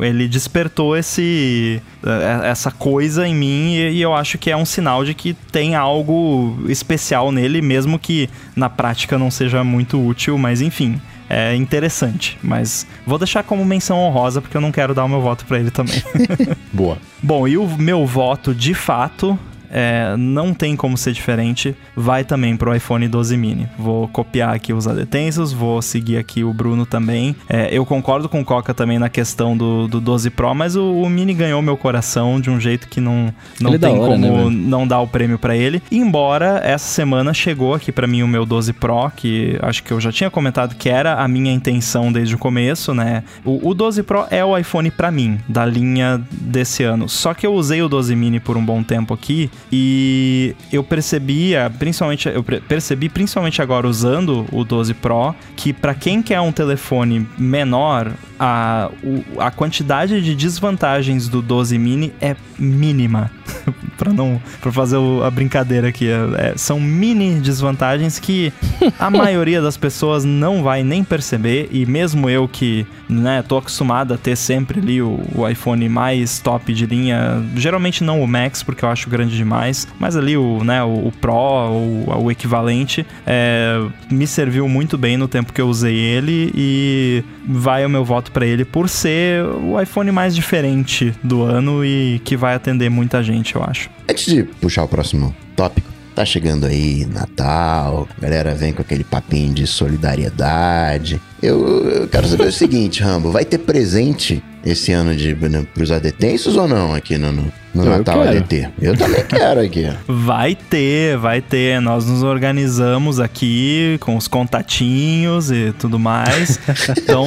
ele 0.01 0.27
despertou 0.27 0.97
esse 0.97 1.81
eh, 2.05 2.41
essa 2.45 2.71
coisa 2.71 3.27
em 3.27 3.35
mim 3.35 3.75
e 3.75 4.01
eu 4.01 4.15
acho 4.15 4.39
que 4.39 4.51
é 4.51 4.57
um 4.57 4.65
sinal 4.65 5.05
de 5.05 5.15
que 5.15 5.35
tem 5.35 5.75
algo 5.75 6.57
especial 6.69 7.31
nele, 7.31 7.63
mesmo 7.63 7.99
que 7.99 8.29
na 8.57 8.69
prática 8.69 9.17
não 9.19 9.31
seja 9.31 9.63
muito 9.63 10.05
útil, 10.05 10.37
mas 10.37 10.61
enfim. 10.61 11.01
É 11.29 11.55
interessante, 11.55 12.39
mas 12.43 12.87
vou 13.05 13.19
deixar 13.19 13.43
como 13.43 13.65
menção 13.65 13.99
honrosa 13.99 14.41
porque 14.41 14.57
eu 14.57 14.61
não 14.61 14.71
quero 14.71 14.95
dar 14.95 15.05
o 15.05 15.09
meu 15.09 15.21
voto 15.21 15.45
pra 15.45 15.59
ele 15.59 15.71
também. 15.71 16.03
Boa. 16.73 16.99
Bom, 17.23 17.49
e 17.49 17.59
o 17.59 17.67
meu 17.77 18.07
voto, 18.07 18.55
de 18.55 18.75
fato, 18.75 19.39
é, 19.71 20.15
não 20.17 20.55
tem 20.55 20.77
como 20.77 20.97
ser 20.97 21.13
diferente, 21.13 21.75
vai 21.95 22.25
também 22.25 22.57
pro 22.57 22.75
iPhone 22.75 23.07
12 23.09 23.37
mini. 23.37 23.69
Vou 23.79 24.09
copiar 24.09 24.55
aqui 24.55 24.73
os 24.73 24.87
adetêncios, 24.87 25.53
vou 25.53 25.81
seguir 25.83 26.19
aqui 26.19 26.45
o 26.45 26.53
Bruno 26.53 26.87
também. 26.87 27.35
É, 27.49 27.69
eu 27.71 27.85
concordo 27.85 28.29
com 28.29 28.41
o 28.41 28.45
Coca 28.45 28.73
também 28.75 28.99
na 28.99 29.09
questão 29.09 29.57
do, 29.57 29.87
do 29.89 30.01
12 30.01 30.31
Pro, 30.31 30.55
mas 30.55 30.77
o, 30.77 31.03
o 31.03 31.09
mini 31.09 31.35
ganhou 31.35 31.61
meu 31.63 31.77
coração 31.77 32.41
de 32.41 32.51
um 32.51 32.61
jeito 32.61 32.89
que 32.89 33.01
não, 33.01 33.33
não 33.61 33.71
Ele 33.71 33.77
é 33.77 33.89
tem 33.89 33.99
hora, 33.99 34.13
como 34.13 34.51
né, 34.51 34.57
não 34.67 34.87
dar 34.87 35.01
o 35.01 35.09
prêmio 35.09 35.39
pra 35.39 35.57
ele. 35.57 35.83
Embora 35.91 36.61
essa 36.65 36.87
semana 36.87 37.33
chegou 37.35 37.75
aqui 37.75 37.93
pra 37.93 38.07
mim 38.07 38.23
o 38.23 38.29
meu 38.29 38.45
12 38.47 38.73
Pro, 38.73 39.11
que 39.15 39.59
acho 39.63 39.83
que 39.83 39.93
eu 39.93 40.01
já 40.01 40.13
tinha 40.13 40.31
comentado 40.31 40.75
que 40.75 40.89
era 40.89 41.23
a 41.23 41.29
minha 41.29 41.53
intenção 41.53 42.13
desde 42.13 42.35
o 42.35 42.39
começo, 42.39 42.95
né? 42.95 43.23
O, 43.45 43.71
o 43.71 43.75
12 43.75 44.03
Pro 44.03 44.27
é 44.31 44.45
o 44.45 44.57
iPhone 44.57 44.91
pra 44.91 45.11
mim, 45.11 45.39
da 45.49 45.65
linha 45.65 46.21
desse 46.31 46.83
ano. 46.83 47.09
Só 47.09 47.35
que 47.35 47.47
eu 47.47 47.55
usei 47.55 47.83
o 47.83 47.89
12 47.89 48.15
mini 48.15 48.41
por 48.41 48.57
um 48.57 48.65
bom 48.65 48.83
tempo 48.83 49.15
aqui 49.15 49.51
e 49.71 50.55
eu 50.73 50.85
percebia, 50.85 51.73
principalmente 51.79 52.29
eu 52.29 52.43
percebi 52.43 53.09
principalmente 53.09 53.61
agora 53.61 53.87
usando 53.87 54.47
o 54.53 54.65
12 54.65 54.95
Pro, 54.95 55.35
que 55.57 55.73
pra 55.73 55.95
quem 55.95 56.23
quer 56.23 56.41
um 56.41 56.53
telefone 56.53 57.27
menor, 57.39 58.13
a, 58.39 58.91
a 59.39 59.51
quantidade 59.51 60.21
de 60.23 60.35
desvantagens 60.35 61.29
do 61.29 61.43
12 61.43 61.79
mini 61.79 62.13
é 62.21 62.37
mínima. 62.59 63.31
Pra 63.97 64.13
não 64.13 64.39
para 64.61 64.71
fazer 64.71 64.97
o- 64.99 65.23
a 65.25 65.31
brincadeira 65.31 65.89
aqui, 65.89 66.07
é- 66.07 66.51
é- 66.51 66.55
são 66.57 66.79
mini 66.79 67.41
desvantagens 67.41 68.19
que 68.19 68.53
a 68.99 69.09
maioria 69.11 69.63
das 69.63 69.77
pessoas 69.79 70.23
não 70.23 70.63
vai 70.63 70.83
nem 70.83 71.03
perceber 71.03 71.69
e 71.73 71.87
mesmo 71.87 72.29
eu 72.29 72.47
que, 72.47 72.87
né, 73.09 73.43
tô 73.43 73.57
acostumado 73.57 74.13
a 74.13 74.19
ter 74.19 74.37
sempre 74.37 74.81
ali 74.81 75.01
o, 75.01 75.19
o 75.35 75.49
iPhone 75.49 75.89
mais 75.89 76.39
top 76.41 76.75
de 76.75 76.85
linha, 76.85 77.43
geralmente 77.57 78.05
não 78.05 78.21
o 78.23 78.29
Max 78.29 78.63
porque 78.63 78.85
eu 78.85 78.91
acho 78.91 79.09
grande 79.09 79.35
demais, 79.35 79.89
mas 79.99 80.15
ali 80.15 80.37
o, 80.37 80.63
né, 80.63 80.83
o, 80.85 81.07
o 81.09 81.13
Pro 81.19 81.33
ou 81.33 82.25
o 82.25 82.31
equivalente, 82.31 83.07
é, 83.27 83.81
me 84.11 84.27
serviu 84.27 84.69
muito 84.69 84.99
bem 84.99 85.17
no 85.17 85.27
tempo 85.27 85.53
que 85.55 85.61
eu 85.61 85.69
usei 85.69 85.95
ele 85.97 86.53
e 86.55 87.25
vai 87.49 87.87
o 87.87 87.89
meu 87.89 88.05
voto 88.05 88.31
pra 88.31 88.45
ele 88.45 88.65
por 88.65 88.89
ser 88.91 89.43
o 89.45 89.81
iPhone 89.81 90.11
mais 90.13 90.35
diferente 90.35 91.15
do 91.23 91.43
ano 91.43 91.83
e 91.85 92.21
que 92.25 92.37
vai 92.37 92.55
atender 92.55 92.91
muita 92.91 93.23
gente, 93.23 93.36
eu 93.55 93.63
acho. 93.63 93.91
Antes 94.09 94.27
de 94.27 94.45
puxar 94.45 94.85
o 94.85 94.89
próximo 94.89 95.35
tópico, 95.55 95.89
tá 96.15 96.25
chegando 96.25 96.67
aí 96.67 97.05
Natal, 97.07 98.09
a 98.17 98.21
galera 98.21 98.55
vem 98.55 98.73
com 98.73 98.83
aquele 98.83 99.05
papinho 99.05 99.53
de 99.53 99.67
solidariedade. 99.67 101.21
Eu, 101.43 101.89
eu 101.91 102.09
quero 102.09 102.27
saber 102.27 102.47
o 102.49 102.53
seguinte, 102.53 103.03
Rambo, 103.03 103.31
vai 103.31 103.45
ter 103.45 103.59
presente 103.59 104.43
esse 104.65 104.91
ano 104.93 105.15
de, 105.15 105.35
né, 105.35 105.65
pros 105.75 105.93
adetensos 105.93 106.57
ou 106.57 106.67
não 106.67 106.93
aqui 106.93 107.17
no, 107.17 107.31
no, 107.31 107.53
no 107.73 107.85
Eu 107.85 107.99
Natal 107.99 108.23
quero. 108.25 108.39
ADT? 108.39 108.69
Eu 108.83 108.97
também 108.97 109.25
quero 109.25 109.61
aqui. 109.61 109.89
Vai 110.09 110.57
ter, 110.57 111.17
vai 111.19 111.41
ter. 111.41 111.81
Nós 111.81 112.05
nos 112.05 112.25
organizamos 112.25 113.21
aqui 113.21 113.97
com 114.01 114.17
os 114.17 114.27
contatinhos 114.27 115.53
e 115.53 115.73
tudo 115.79 116.01
mais. 116.01 116.59
Então, 116.99 117.27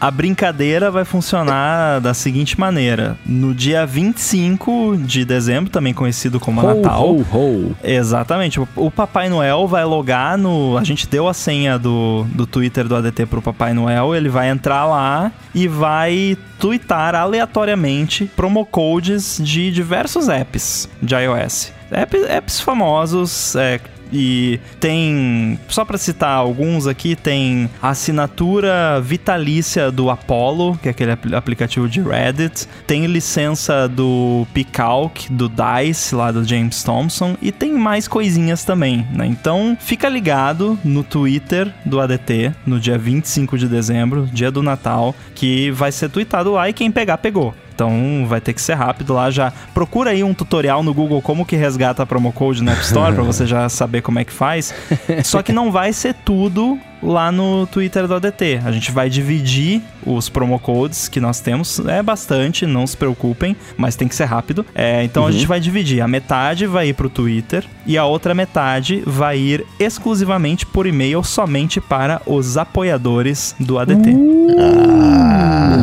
a, 0.00 0.06
a 0.06 0.10
brincadeira 0.10 0.90
vai 0.90 1.04
funcionar 1.04 2.00
da 2.00 2.14
seguinte 2.14 2.58
maneira: 2.58 3.18
no 3.26 3.54
dia 3.54 3.84
25 3.84 4.96
de 5.04 5.26
dezembro, 5.26 5.68
também 5.70 5.92
conhecido 5.92 6.40
como 6.40 6.62
Ho, 6.62 6.74
Natal. 6.74 7.10
ho, 7.16 7.20
ho. 7.36 7.76
Exatamente. 7.84 8.58
O- 8.60 8.68
O 8.76 8.90
Papai 8.90 9.28
Noel 9.28 9.66
vai 9.66 9.84
logar 9.84 10.38
no. 10.38 10.78
A 10.78 10.84
gente 10.84 11.06
deu 11.06 11.28
a 11.28 11.34
senha 11.34 11.78
do, 11.78 12.24
do 12.34 12.46
Twitter 12.46 12.83
do 12.88 12.96
ADT 12.96 13.26
pro 13.26 13.42
Papai 13.42 13.72
Noel. 13.74 14.14
Ele 14.14 14.28
vai 14.28 14.48
entrar 14.48 14.84
lá 14.86 15.30
e 15.54 15.66
vai 15.68 16.36
twittar 16.58 17.14
aleatoriamente 17.14 18.26
promo 18.36 18.64
codes 18.66 19.38
de 19.42 19.70
diversos 19.70 20.28
apps 20.28 20.88
de 21.02 21.14
iOS. 21.14 21.72
App- 21.90 22.16
apps 22.28 22.60
famosos, 22.60 23.54
é, 23.56 23.78
e 24.12 24.60
tem, 24.80 25.58
só 25.68 25.84
pra 25.84 25.98
citar 25.98 26.36
alguns 26.36 26.86
aqui, 26.86 27.16
tem 27.16 27.68
a 27.82 27.90
assinatura 27.90 29.00
vitalícia 29.00 29.90
do 29.90 30.10
Apollo, 30.10 30.78
que 30.82 30.88
é 30.88 30.90
aquele 30.90 31.12
apl- 31.12 31.34
aplicativo 31.34 31.88
de 31.88 32.00
Reddit, 32.00 32.66
tem 32.86 33.06
licença 33.06 33.88
do 33.88 34.46
Picalc, 34.54 35.28
do 35.30 35.48
DICE, 35.48 36.14
lá 36.14 36.30
do 36.30 36.44
James 36.44 36.82
Thompson, 36.82 37.36
e 37.40 37.50
tem 37.52 37.72
mais 37.72 38.06
coisinhas 38.08 38.64
também, 38.64 39.06
né? 39.12 39.26
Então, 39.26 39.76
fica 39.80 40.08
ligado 40.08 40.78
no 40.84 41.02
Twitter 41.02 41.72
do 41.84 42.00
ADT, 42.00 42.52
no 42.66 42.78
dia 42.78 42.98
25 42.98 43.58
de 43.58 43.68
dezembro, 43.68 44.28
dia 44.32 44.50
do 44.50 44.62
Natal, 44.62 45.14
que 45.34 45.70
vai 45.70 45.90
ser 45.92 46.08
tweetado 46.08 46.52
lá 46.52 46.68
e 46.68 46.72
quem 46.72 46.90
pegar, 46.90 47.18
pegou. 47.18 47.54
Então 47.74 48.24
vai 48.26 48.40
ter 48.40 48.52
que 48.52 48.62
ser 48.62 48.74
rápido 48.74 49.12
lá 49.12 49.30
já. 49.30 49.52
Procura 49.74 50.10
aí 50.10 50.22
um 50.22 50.32
tutorial 50.32 50.82
no 50.82 50.94
Google 50.94 51.20
como 51.20 51.44
que 51.44 51.56
resgata 51.56 52.02
a 52.04 52.06
promo 52.06 52.32
code 52.32 52.62
na 52.62 52.72
App 52.72 52.82
Store 52.82 53.12
pra 53.12 53.24
você 53.24 53.44
já 53.46 53.68
saber 53.68 54.00
como 54.00 54.18
é 54.20 54.24
que 54.24 54.32
faz. 54.32 54.72
Só 55.24 55.42
que 55.42 55.52
não 55.52 55.72
vai 55.72 55.92
ser 55.92 56.14
tudo 56.24 56.78
lá 57.04 57.30
no 57.30 57.66
Twitter 57.66 58.08
do 58.08 58.14
ADT. 58.14 58.60
A 58.64 58.72
gente 58.72 58.90
vai 58.90 59.08
dividir 59.08 59.82
os 60.04 60.28
promo 60.28 60.58
codes 60.58 61.08
que 61.08 61.20
nós 61.20 61.40
temos. 61.40 61.78
É 61.86 62.02
bastante, 62.02 62.66
não 62.66 62.86
se 62.86 62.96
preocupem, 62.96 63.56
mas 63.76 63.96
tem 63.96 64.08
que 64.08 64.14
ser 64.14 64.24
rápido. 64.24 64.64
É, 64.74 65.04
então 65.04 65.26
a 65.26 65.30
gente 65.30 65.46
vai 65.46 65.60
dividir. 65.60 66.00
A 66.00 66.08
metade 66.08 66.66
vai 66.66 66.88
ir 66.88 66.94
pro 66.94 67.08
Twitter 67.08 67.64
e 67.86 67.98
a 67.98 68.04
outra 68.04 68.34
metade 68.34 69.02
vai 69.06 69.38
ir 69.38 69.66
exclusivamente 69.78 70.64
por 70.66 70.86
e-mail 70.86 71.22
somente 71.22 71.80
para 71.80 72.20
os 72.26 72.56
apoiadores 72.56 73.54
do 73.60 73.78
ADT. 73.78 74.10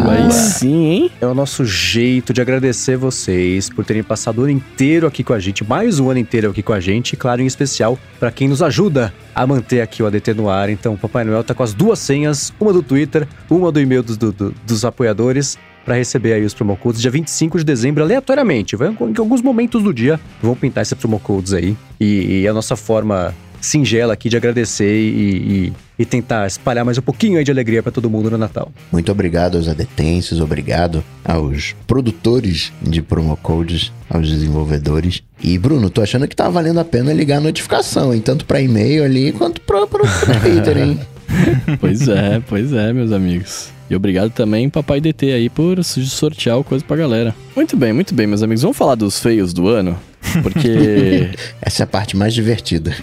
Aí 0.09 0.31
sim, 0.31 0.85
hein? 0.85 1.11
É 1.21 1.27
o 1.27 1.33
nosso 1.33 1.65
jeito 1.65 2.33
de 2.33 2.41
agradecer 2.41 2.97
vocês 2.97 3.69
por 3.69 3.85
terem 3.85 4.03
passado 4.03 4.39
o 4.39 4.43
ano 4.43 4.51
inteiro 4.51 5.07
aqui 5.07 5.23
com 5.23 5.33
a 5.33 5.39
gente, 5.39 5.63
mais 5.63 5.99
um 5.99 6.09
ano 6.09 6.19
inteiro 6.19 6.49
aqui 6.49 6.61
com 6.61 6.73
a 6.73 6.79
gente, 6.79 7.13
e 7.13 7.17
claro, 7.17 7.41
em 7.41 7.45
especial 7.45 7.97
para 8.19 8.31
quem 8.31 8.47
nos 8.47 8.61
ajuda 8.61 9.13
a 9.35 9.45
manter 9.47 9.81
aqui 9.81 10.01
o 10.03 10.07
ADT 10.07 10.33
no 10.33 10.49
ar. 10.49 10.69
Então, 10.69 10.93
o 10.93 10.97
Papai 10.97 11.23
Noel 11.23 11.43
tá 11.43 11.53
com 11.53 11.63
as 11.63 11.73
duas 11.73 11.99
senhas, 11.99 12.53
uma 12.59 12.73
do 12.73 12.81
Twitter, 12.83 13.27
uma 13.49 13.71
do 13.71 13.79
e-mail 13.79 14.03
dos, 14.03 14.17
do- 14.17 14.31
do- 14.31 14.53
dos 14.65 14.83
apoiadores, 14.85 15.57
para 15.83 15.95
receber 15.95 16.33
aí 16.33 16.45
os 16.45 16.53
promo 16.53 16.77
codes 16.77 17.01
dia 17.01 17.09
25 17.09 17.57
de 17.57 17.63
dezembro, 17.63 18.03
aleatoriamente. 18.03 18.75
Vai, 18.75 18.89
em 18.89 18.95
alguns 19.17 19.41
momentos 19.41 19.81
do 19.81 19.91
dia 19.93 20.19
vão 20.41 20.55
pintar 20.55 20.83
esses 20.83 20.93
promo 20.93 21.19
codes 21.19 21.53
aí. 21.53 21.75
E, 21.99 22.41
e 22.41 22.47
a 22.47 22.53
nossa 22.53 22.75
forma 22.75 23.33
singela 23.61 24.13
aqui 24.13 24.27
de 24.27 24.35
agradecer 24.35 24.93
e, 24.93 25.67
e- 25.67 25.73
e 25.99 26.05
tentar 26.05 26.47
espalhar 26.47 26.83
mais 26.83 26.97
um 26.97 27.01
pouquinho 27.01 27.37
aí 27.37 27.43
de 27.43 27.51
alegria 27.51 27.83
para 27.83 27.91
todo 27.91 28.09
mundo 28.09 28.29
no 28.31 28.37
Natal. 28.37 28.71
Muito 28.91 29.11
obrigado 29.11 29.55
aos 29.57 29.67
adetenses, 29.67 30.39
obrigado 30.39 31.03
aos 31.23 31.75
produtores 31.85 32.73
de 32.81 33.01
promo 33.03 33.37
codes, 33.37 33.91
aos 34.09 34.27
desenvolvedores. 34.27 35.21
E 35.43 35.57
Bruno, 35.59 35.89
tô 35.91 36.01
achando 36.01 36.27
que 36.27 36.35
tá 36.35 36.49
valendo 36.49 36.79
a 36.79 36.85
pena 36.85 37.13
ligar 37.13 37.37
a 37.37 37.41
notificação, 37.41 38.13
hein? 38.13 38.19
Tanto 38.19 38.45
pra 38.45 38.59
e-mail 38.61 39.03
ali 39.03 39.31
quanto 39.31 39.61
pro, 39.61 39.87
pro 39.87 40.03
Twitter, 40.41 40.77
hein? 40.77 40.99
Pois 41.79 42.07
é, 42.09 42.41
pois 42.45 42.73
é, 42.73 42.91
meus 42.91 43.11
amigos. 43.13 43.69
E 43.89 43.95
obrigado 43.95 44.31
também, 44.31 44.69
Papai 44.69 44.99
DT, 44.99 45.31
aí, 45.31 45.49
por 45.49 45.81
sortear 45.83 46.57
o 46.59 46.63
coisa 46.63 46.83
pra 46.83 46.97
galera. 46.97 47.33
Muito 47.55 47.77
bem, 47.77 47.93
muito 47.93 48.13
bem, 48.13 48.27
meus 48.27 48.43
amigos. 48.43 48.61
Vamos 48.63 48.75
falar 48.77 48.95
dos 48.95 49.17
feios 49.19 49.53
do 49.53 49.67
ano? 49.69 49.97
Porque 50.43 51.31
Essa 51.61 51.83
é 51.83 51.85
a 51.85 51.87
parte 51.87 52.15
mais 52.15 52.33
divertida. 52.33 52.95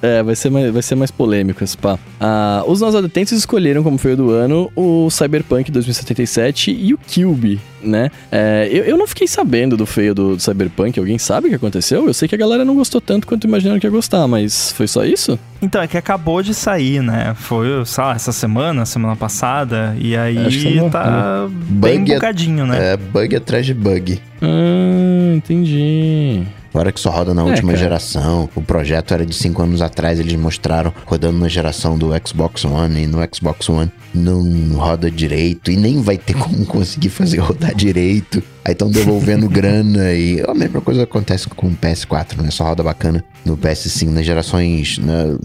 É, 0.00 0.22
vai 0.22 0.34
ser 0.34 0.50
mais, 0.50 0.72
vai 0.72 0.82
ser 0.82 0.94
mais 0.94 1.10
polêmico 1.10 1.62
esse 1.62 1.76
pá. 1.76 1.98
Ah, 2.20 2.64
os 2.66 2.80
nossos 2.80 2.96
adetentes 2.96 3.32
escolheram 3.32 3.82
como 3.82 3.98
feio 3.98 4.16
do 4.16 4.30
ano 4.30 4.70
o 4.74 5.08
Cyberpunk 5.10 5.70
2077 5.70 6.70
e 6.72 6.92
o 6.92 6.98
Cube. 6.98 7.60
Né? 7.82 8.10
É, 8.30 8.68
eu, 8.70 8.84
eu 8.84 8.96
não 8.96 9.06
fiquei 9.06 9.26
sabendo 9.26 9.76
do 9.76 9.84
feio 9.86 10.14
do, 10.14 10.36
do 10.36 10.42
Cyberpunk. 10.42 10.98
Alguém 10.98 11.18
sabe 11.18 11.46
o 11.46 11.50
que 11.50 11.56
aconteceu? 11.56 12.06
Eu 12.06 12.14
sei 12.14 12.28
que 12.28 12.34
a 12.34 12.38
galera 12.38 12.64
não 12.64 12.74
gostou 12.74 13.00
tanto 13.00 13.26
quanto 13.26 13.46
imaginaram 13.46 13.78
que 13.80 13.86
ia 13.86 13.90
gostar, 13.90 14.26
mas 14.28 14.72
foi 14.72 14.86
só 14.86 15.04
isso? 15.04 15.38
Então, 15.60 15.80
é 15.82 15.86
que 15.86 15.96
acabou 15.96 16.42
de 16.42 16.54
sair, 16.54 17.02
né? 17.02 17.34
Foi, 17.36 17.66
sei 17.84 18.02
lá, 18.04 18.14
essa 18.14 18.32
semana, 18.32 18.84
semana 18.84 19.14
passada, 19.16 19.94
e 19.98 20.16
aí 20.16 20.38
Acho 20.38 20.58
que 20.58 20.72
semana- 20.74 20.90
tá 20.90 21.46
bem 21.50 21.98
Bug 22.00 22.12
é- 22.12 22.14
bugadinho, 22.16 22.66
né? 22.66 22.92
É 22.92 22.96
bug 22.96 23.36
atrás 23.36 23.64
de 23.66 23.74
bug. 23.74 24.20
Ah, 24.40 25.34
entendi. 25.36 26.42
Agora 26.74 26.90
que 26.90 26.98
só 27.00 27.10
roda 27.10 27.34
na 27.34 27.42
É, 27.42 27.44
última 27.44 27.72
cara. 27.72 27.84
geração. 27.84 28.48
O 28.54 28.62
projeto 28.62 29.12
era 29.12 29.26
de 29.26 29.34
5 29.34 29.62
anos 29.62 29.82
atrás, 29.82 30.18
eles 30.18 30.34
mostraram 30.34 30.92
rodando 31.04 31.38
na 31.38 31.48
geração 31.48 31.98
do 31.98 32.10
Xbox 32.26 32.64
One 32.64 33.02
e 33.02 33.06
no 33.06 33.18
Xbox 33.32 33.68
One 33.68 33.90
não 34.14 34.42
roda 34.74 35.10
direito 35.10 35.70
e 35.70 35.76
nem 35.76 36.00
vai 36.00 36.16
ter 36.16 36.32
como 36.38 36.64
conseguir 36.64 37.10
fazer 37.10 37.38
rodar 37.38 37.74
direito. 37.74 38.42
Aí 38.64 38.72
estão 38.72 38.90
devolvendo 38.90 39.48
grana 39.50 40.12
e 40.12 40.40
a 40.48 40.54
mesma 40.54 40.80
coisa 40.80 41.02
acontece 41.02 41.48
com 41.48 41.66
o 41.66 41.76
PS4, 41.76 42.40
né? 42.40 42.50
Só 42.50 42.64
roda 42.64 42.82
bacana 42.82 43.22
no 43.44 43.56
PS5, 43.56 44.08
nas 44.08 44.24
gerações 44.24 44.98
né, 44.98 45.36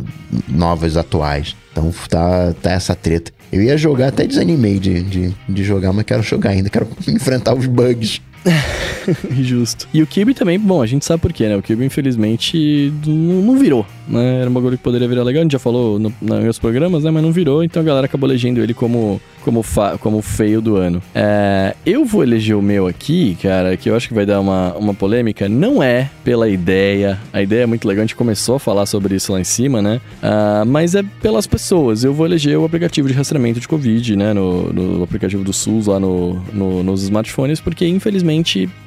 novas, 0.48 0.96
atuais. 0.98 1.56
Então 1.72 1.92
tá, 2.10 2.54
tá 2.62 2.72
essa 2.72 2.96
treta. 2.96 3.32
Eu 3.52 3.62
ia 3.62 3.78
jogar, 3.78 4.10
até 4.10 4.26
desanimei 4.28 4.78
de, 4.78 5.02
de, 5.04 5.36
de 5.48 5.64
jogar, 5.64 5.94
mas 5.94 6.04
quero 6.06 6.22
jogar 6.22 6.50
ainda, 6.50 6.70
quero 6.70 6.88
enfrentar 7.08 7.54
os 7.56 7.66
bugs. 7.66 8.20
Justo. 9.42 9.88
E 9.94 10.02
o 10.02 10.08
Kirby 10.08 10.34
também, 10.34 10.60
bom, 10.60 10.82
a 10.82 10.86
gente 10.86 11.06
sabe 11.06 11.22
por 11.22 11.32
quê, 11.34 11.48
né? 11.48 11.56
O 11.56 11.62
Kirby, 11.62 11.86
infelizmente, 11.86 12.92
não, 13.06 13.58
virou, 13.58 13.86
né? 14.08 14.42
Era 14.42 14.50
um 14.50 14.54
bagulho 14.54 14.78
que 14.78 14.84
poderia 14.84 15.08
virar 15.08 15.24
legal, 15.24 15.42
a 15.42 15.44
gente 15.44 15.52
já 15.54 15.60
falou 15.60 15.98
no, 15.98 16.14
nos 16.22 16.40
meus 16.44 16.60
programas, 16.60 17.04
né? 17.04 17.12
Mas 17.12 17.24
não 17.24 17.32
virou, 17.32 17.64
então 17.64 17.82
a 17.82 17.86
galera 17.86 18.06
acabou 18.06 18.30
elegendo 18.30 18.62
ele 18.62 18.74
como, 18.74 19.22
como, 19.44 19.64
fa- 19.64 19.98
como 19.98 20.22
feio 20.22 20.62
do 20.62 20.76
ano. 20.76 21.02
É, 21.16 21.76
eu 21.86 22.04
vou 22.06 22.24
eleger 22.24 22.56
o 22.58 22.62
meu 22.62 22.88
aqui, 22.88 23.38
cara, 23.42 23.78
que 23.78 23.90
eu 23.90 23.96
acho 23.96 24.08
que 24.08 24.14
vai 24.14 24.26
dar 24.26 24.40
uma, 24.42 24.74
uma 24.76 24.94
polêmica. 24.94 25.48
Não 25.48 25.82
é 25.82 26.10
pela 26.24 26.50
ideia, 26.50 27.18
a 27.32 27.42
ideia 27.42 27.64
é 27.64 27.66
muito 27.66 27.88
legal, 27.88 28.04
a 28.04 28.06
gente 28.06 28.16
começou 28.16 28.56
a 28.56 28.60
falar 28.60 28.86
sobre 28.86 29.16
isso 29.16 29.32
lá 29.32 29.40
em 29.40 29.44
cima, 29.46 29.82
né? 29.82 30.02
Ah, 30.22 30.64
mas 30.68 30.96
é 30.96 31.04
pelas 31.22 31.48
pessoas. 31.48 32.04
Eu 32.04 32.14
vou 32.14 32.26
eleger 32.26 32.58
o 32.58 32.66
aplicativo 32.66 33.08
de 33.08 33.14
rastreamento 33.14 33.60
de 33.60 33.68
Covid, 33.68 34.16
né? 34.16 34.34
No, 34.34 34.72
no 34.74 35.04
aplicativo 35.04 35.44
do 35.44 35.54
SUS 35.54 35.88
lá 35.88 36.00
no, 36.00 36.34
no- 36.54 36.84
nos 36.84 37.04
smartphones, 37.04 37.60
porque 37.62 37.88
infelizmente 37.88 38.27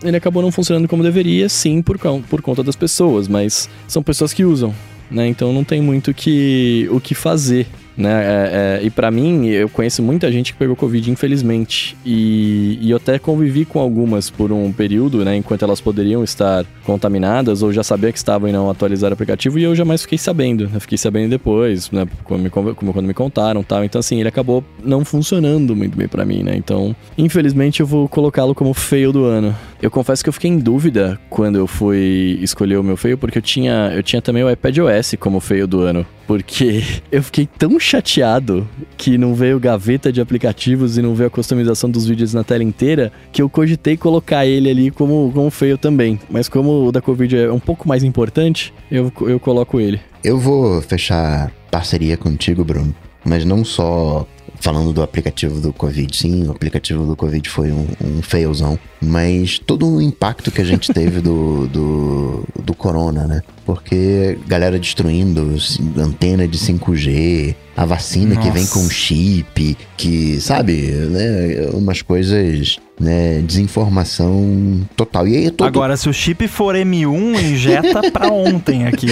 ele 0.03 0.17
acabou 0.17 0.43
não 0.43 0.53
funcionando 0.53 0.89
como 0.89 1.03
deveria, 1.03 1.49
sim, 1.49 1.83
por, 1.83 1.99
por 2.29 2.43
conta 2.43 2.63
das 2.63 2.77
pessoas, 2.77 3.29
mas 3.29 3.69
são 3.89 4.03
pessoas 4.03 4.33
que 4.33 4.45
usam, 4.45 4.75
né? 5.11 5.27
Então 5.29 5.53
não 5.53 5.65
tem 5.65 5.81
muito 5.81 6.13
que, 6.13 6.89
o 6.91 7.01
que 7.01 7.15
fazer. 7.15 7.67
Né? 7.97 8.11
É, 8.11 8.81
é, 8.83 8.87
e 8.87 8.91
pra 8.91 9.11
mim, 9.11 9.47
eu 9.49 9.69
conheço 9.69 10.03
muita 10.03 10.31
gente 10.31 10.53
que 10.53 10.59
pegou 10.59 10.75
Covid, 10.77 11.11
infelizmente. 11.11 11.97
E, 12.05 12.79
e 12.81 12.91
eu 12.91 12.97
até 12.97 13.19
convivi 13.19 13.65
com 13.65 13.79
algumas 13.79 14.31
por 14.31 14.53
um 14.53 14.73
período, 14.73 15.25
né? 15.25 15.37
Enquanto 15.37 15.63
elas 15.63 15.81
poderiam 15.81 16.25
estar 16.25 16.65
contaminadas, 16.85 17.63
ou 17.63 17.73
já 17.73 17.83
sabia 17.83 18.13
que 18.13 18.19
estavam 18.19 18.49
e 18.49 18.53
não 18.53 18.71
atualizaram 18.71 19.13
o 19.13 19.15
aplicativo, 19.15 19.59
e 19.59 19.65
eu 19.65 19.75
jamais 19.75 20.03
fiquei 20.03 20.19
sabendo. 20.19 20.71
Eu 20.73 20.81
fiquei 20.81 20.99
sabendo 20.99 21.31
depois, 21.31 21.91
né? 21.91 22.07
Quando 22.25 22.43
me, 22.43 22.51
como 22.51 22.75
quando 22.75 23.07
me 23.07 23.15
contaram 23.15 23.63
tal. 23.63 23.85
Então, 23.85 23.99
assim, 23.99 24.21
ele 24.21 24.29
acabou 24.29 24.65
não 24.83 25.05
funcionando 25.05 25.77
muito 25.77 25.97
bem 25.97 26.09
pra 26.09 26.25
mim, 26.25 26.43
né? 26.43 26.57
Então, 26.57 26.95
infelizmente, 27.17 27.81
eu 27.81 27.87
vou 27.87 28.09
colocá-lo 28.09 28.55
como 28.55 28.73
feio 28.75 29.13
do 29.13 29.25
ano. 29.25 29.55
Eu 29.83 29.91
confesso 29.91 30.23
que 30.23 30.29
eu 30.29 30.33
fiquei 30.33 30.51
em 30.51 30.59
dúvida 30.59 31.19
quando 31.31 31.57
eu 31.57 31.67
fui 31.67 32.39
escolher 32.43 32.77
o 32.77 32.83
meu 32.83 32.97
feio, 32.97 33.17
porque 33.17 33.39
eu 33.39 33.43
tinha, 33.43 33.93
eu 33.95 34.03
tinha 34.03 34.21
também 34.21 34.45
o 34.45 34.51
iPad 34.51 34.79
OS 34.79 35.15
como 35.19 35.41
feio 35.41 35.67
do 35.67 35.81
ano. 35.81 36.07
Porque 36.27 36.83
eu 37.11 37.23
fiquei 37.23 37.47
tão 37.47 37.80
chateado 37.81 38.69
que 38.97 39.17
não 39.17 39.35
veio 39.35 39.59
gaveta 39.59 40.13
de 40.13 40.21
aplicativos 40.21 40.99
e 40.99 41.03
não 41.03 41.15
veio 41.15 41.29
a 41.29 41.31
customização 41.31 41.91
dos 41.91 42.07
vídeos 42.07 42.35
na 42.35 42.45
tela 42.45 42.63
inteira, 42.63 43.11
que 43.33 43.43
eu 43.43 43.49
cogitei 43.49 43.97
colocar 43.97 44.47
ele 44.47 44.71
ali 44.71 44.91
como, 44.91 45.33
como 45.33 45.51
feio 45.51 45.79
também. 45.79 46.21
Mas 46.29 46.49
como 46.49 46.87
o 46.87 46.93
da 46.93 47.01
Covid 47.01 47.37
é 47.37 47.53
um 47.53 47.59
pouco 47.59 47.89
mais 47.89 48.05
importante, 48.05 48.73
eu, 48.91 49.13
eu 49.23 49.41
coloco 49.41 49.81
ele. 49.81 50.01
Eu 50.23 50.39
vou 50.39 50.81
fechar 50.83 51.51
parceria 51.71 52.17
contigo, 52.17 52.65
Bruno. 52.65 52.95
Mas 53.25 53.45
não 53.45 53.65
só 53.65 54.27
falando 54.61 54.93
do 54.93 55.03
aplicativo 55.03 55.59
do 55.61 55.73
Covid. 55.73 56.17
Sim, 56.17 56.47
o 56.47 56.51
aplicativo 56.53 57.05
do 57.05 57.17
Covid 57.17 57.49
foi 57.49 57.73
um, 57.73 57.87
um 58.05 58.23
failzão. 58.23 58.79
Mas 59.03 59.59
todo 59.59 59.89
o 59.89 60.01
impacto 60.01 60.51
que 60.51 60.61
a 60.61 60.65
gente 60.65 60.93
teve 60.93 61.21
do, 61.21 61.67
do, 61.73 62.45
do 62.63 62.75
Corona, 62.75 63.27
né? 63.27 63.43
Porque 63.65 64.39
galera 64.47 64.79
destruindo 64.79 65.57
antena 65.97 66.47
de 66.47 66.59
5G, 66.59 67.55
a 67.77 67.85
vacina 67.87 68.37
que 68.37 68.51
vem 68.51 68.67
com 68.67 68.81
Nossa. 68.81 68.93
chip, 68.93 69.77
que, 69.97 70.41
sabe, 70.41 70.83
né? 70.83 71.71
Umas 71.73 72.03
coisas, 72.03 72.79
né? 73.01 73.41
Desinformação 73.41 74.87
total. 74.95 75.27
E 75.27 75.37
aí 75.37 75.51
todo 75.51 75.67
Agora, 75.67 75.97
se 75.97 76.09
o 76.09 76.13
chip 76.13 76.47
for 76.47 76.75
M1, 76.75 77.41
injeta 77.43 78.11
pra 78.13 78.29
ontem 78.29 78.87
aqui. 78.87 79.09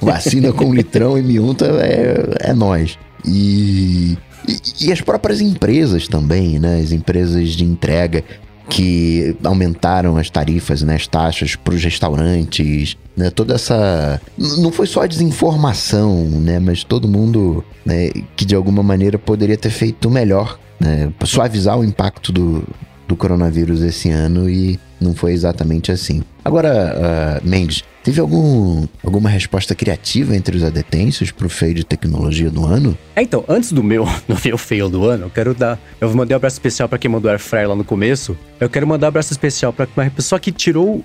Vacina 0.00 0.52
com 0.52 0.72
litrão 0.72 1.14
M1 1.14 1.56
tá- 1.56 1.66
é, 1.80 2.50
é 2.50 2.54
nós. 2.54 2.96
E, 3.24 4.16
e, 4.46 4.86
e 4.86 4.92
as 4.92 5.00
próprias 5.00 5.40
empresas 5.40 6.08
também, 6.08 6.58
né? 6.58 6.80
As 6.80 6.92
empresas 6.92 7.50
de 7.50 7.64
entrega 7.64 8.24
que 8.68 9.34
aumentaram 9.42 10.16
as 10.16 10.28
tarifas, 10.28 10.82
né? 10.82 10.94
As 10.96 11.06
taxas 11.06 11.56
para 11.56 11.74
os 11.74 11.82
restaurantes, 11.82 12.96
né? 13.16 13.30
Toda 13.30 13.54
essa... 13.54 14.20
Não 14.36 14.70
foi 14.70 14.86
só 14.86 15.02
a 15.02 15.06
desinformação, 15.06 16.24
né? 16.24 16.58
Mas 16.58 16.84
todo 16.84 17.08
mundo 17.08 17.64
né? 17.84 18.10
que 18.36 18.44
de 18.44 18.54
alguma 18.54 18.82
maneira 18.82 19.18
poderia 19.18 19.56
ter 19.56 19.70
feito 19.70 20.10
melhor, 20.10 20.58
né? 20.78 21.12
Suavizar 21.24 21.78
o 21.78 21.84
impacto 21.84 22.30
do, 22.30 22.62
do 23.06 23.16
coronavírus 23.16 23.82
esse 23.82 24.10
ano 24.10 24.48
e 24.48 24.78
não 25.00 25.14
foi 25.14 25.32
exatamente 25.32 25.92
assim. 25.92 26.22
Agora, 26.44 26.94
ah, 26.96 27.40
Mendes, 27.44 27.84
teve 28.02 28.20
algum, 28.20 28.86
alguma 29.04 29.28
resposta 29.28 29.74
criativa 29.74 30.34
entre 30.34 30.56
os 30.56 30.64
adetêncios 30.64 31.30
pro 31.30 31.48
feio 31.48 31.74
de 31.74 31.84
tecnologia 31.84 32.50
do 32.50 32.64
ano? 32.64 32.96
É, 33.14 33.22
então, 33.22 33.44
antes 33.46 33.70
do 33.70 33.82
meu, 33.82 34.04
do 34.26 34.36
meu 34.42 34.56
fail 34.56 34.88
do 34.88 35.04
ano, 35.04 35.26
eu 35.26 35.30
quero 35.30 35.54
dar. 35.54 35.78
Eu 36.00 36.12
mandei 36.14 36.34
um 36.34 36.38
abraço 36.38 36.54
especial 36.54 36.88
pra 36.88 36.98
quem 36.98 37.10
mandou 37.10 37.30
air 37.30 37.38
fryer 37.38 37.68
lá 37.68 37.76
no 37.76 37.84
começo. 37.84 38.36
Eu 38.58 38.70
quero 38.70 38.86
mandar 38.86 39.08
um 39.08 39.08
abraço 39.08 39.32
especial 39.32 39.72
pra 39.72 39.86
uma 39.96 40.08
pessoa 40.10 40.40
que 40.40 40.50
tirou. 40.50 41.04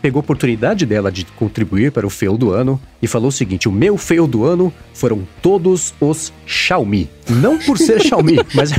pegou 0.00 0.20
a 0.20 0.22
oportunidade 0.22 0.86
dela 0.86 1.12
de 1.12 1.24
contribuir 1.24 1.92
para 1.92 2.06
o 2.06 2.10
fail 2.10 2.38
do 2.38 2.50
ano 2.50 2.80
e 3.02 3.06
falou 3.06 3.28
o 3.28 3.32
seguinte: 3.32 3.68
o 3.68 3.72
meu 3.72 3.98
fail 3.98 4.26
do 4.26 4.44
ano 4.44 4.72
foram 4.94 5.26
todos 5.42 5.92
os 6.00 6.32
Xiaomi. 6.46 7.10
Não 7.28 7.58
por 7.58 7.76
ser 7.76 8.00
Xiaomi, 8.00 8.38
mas. 8.54 8.72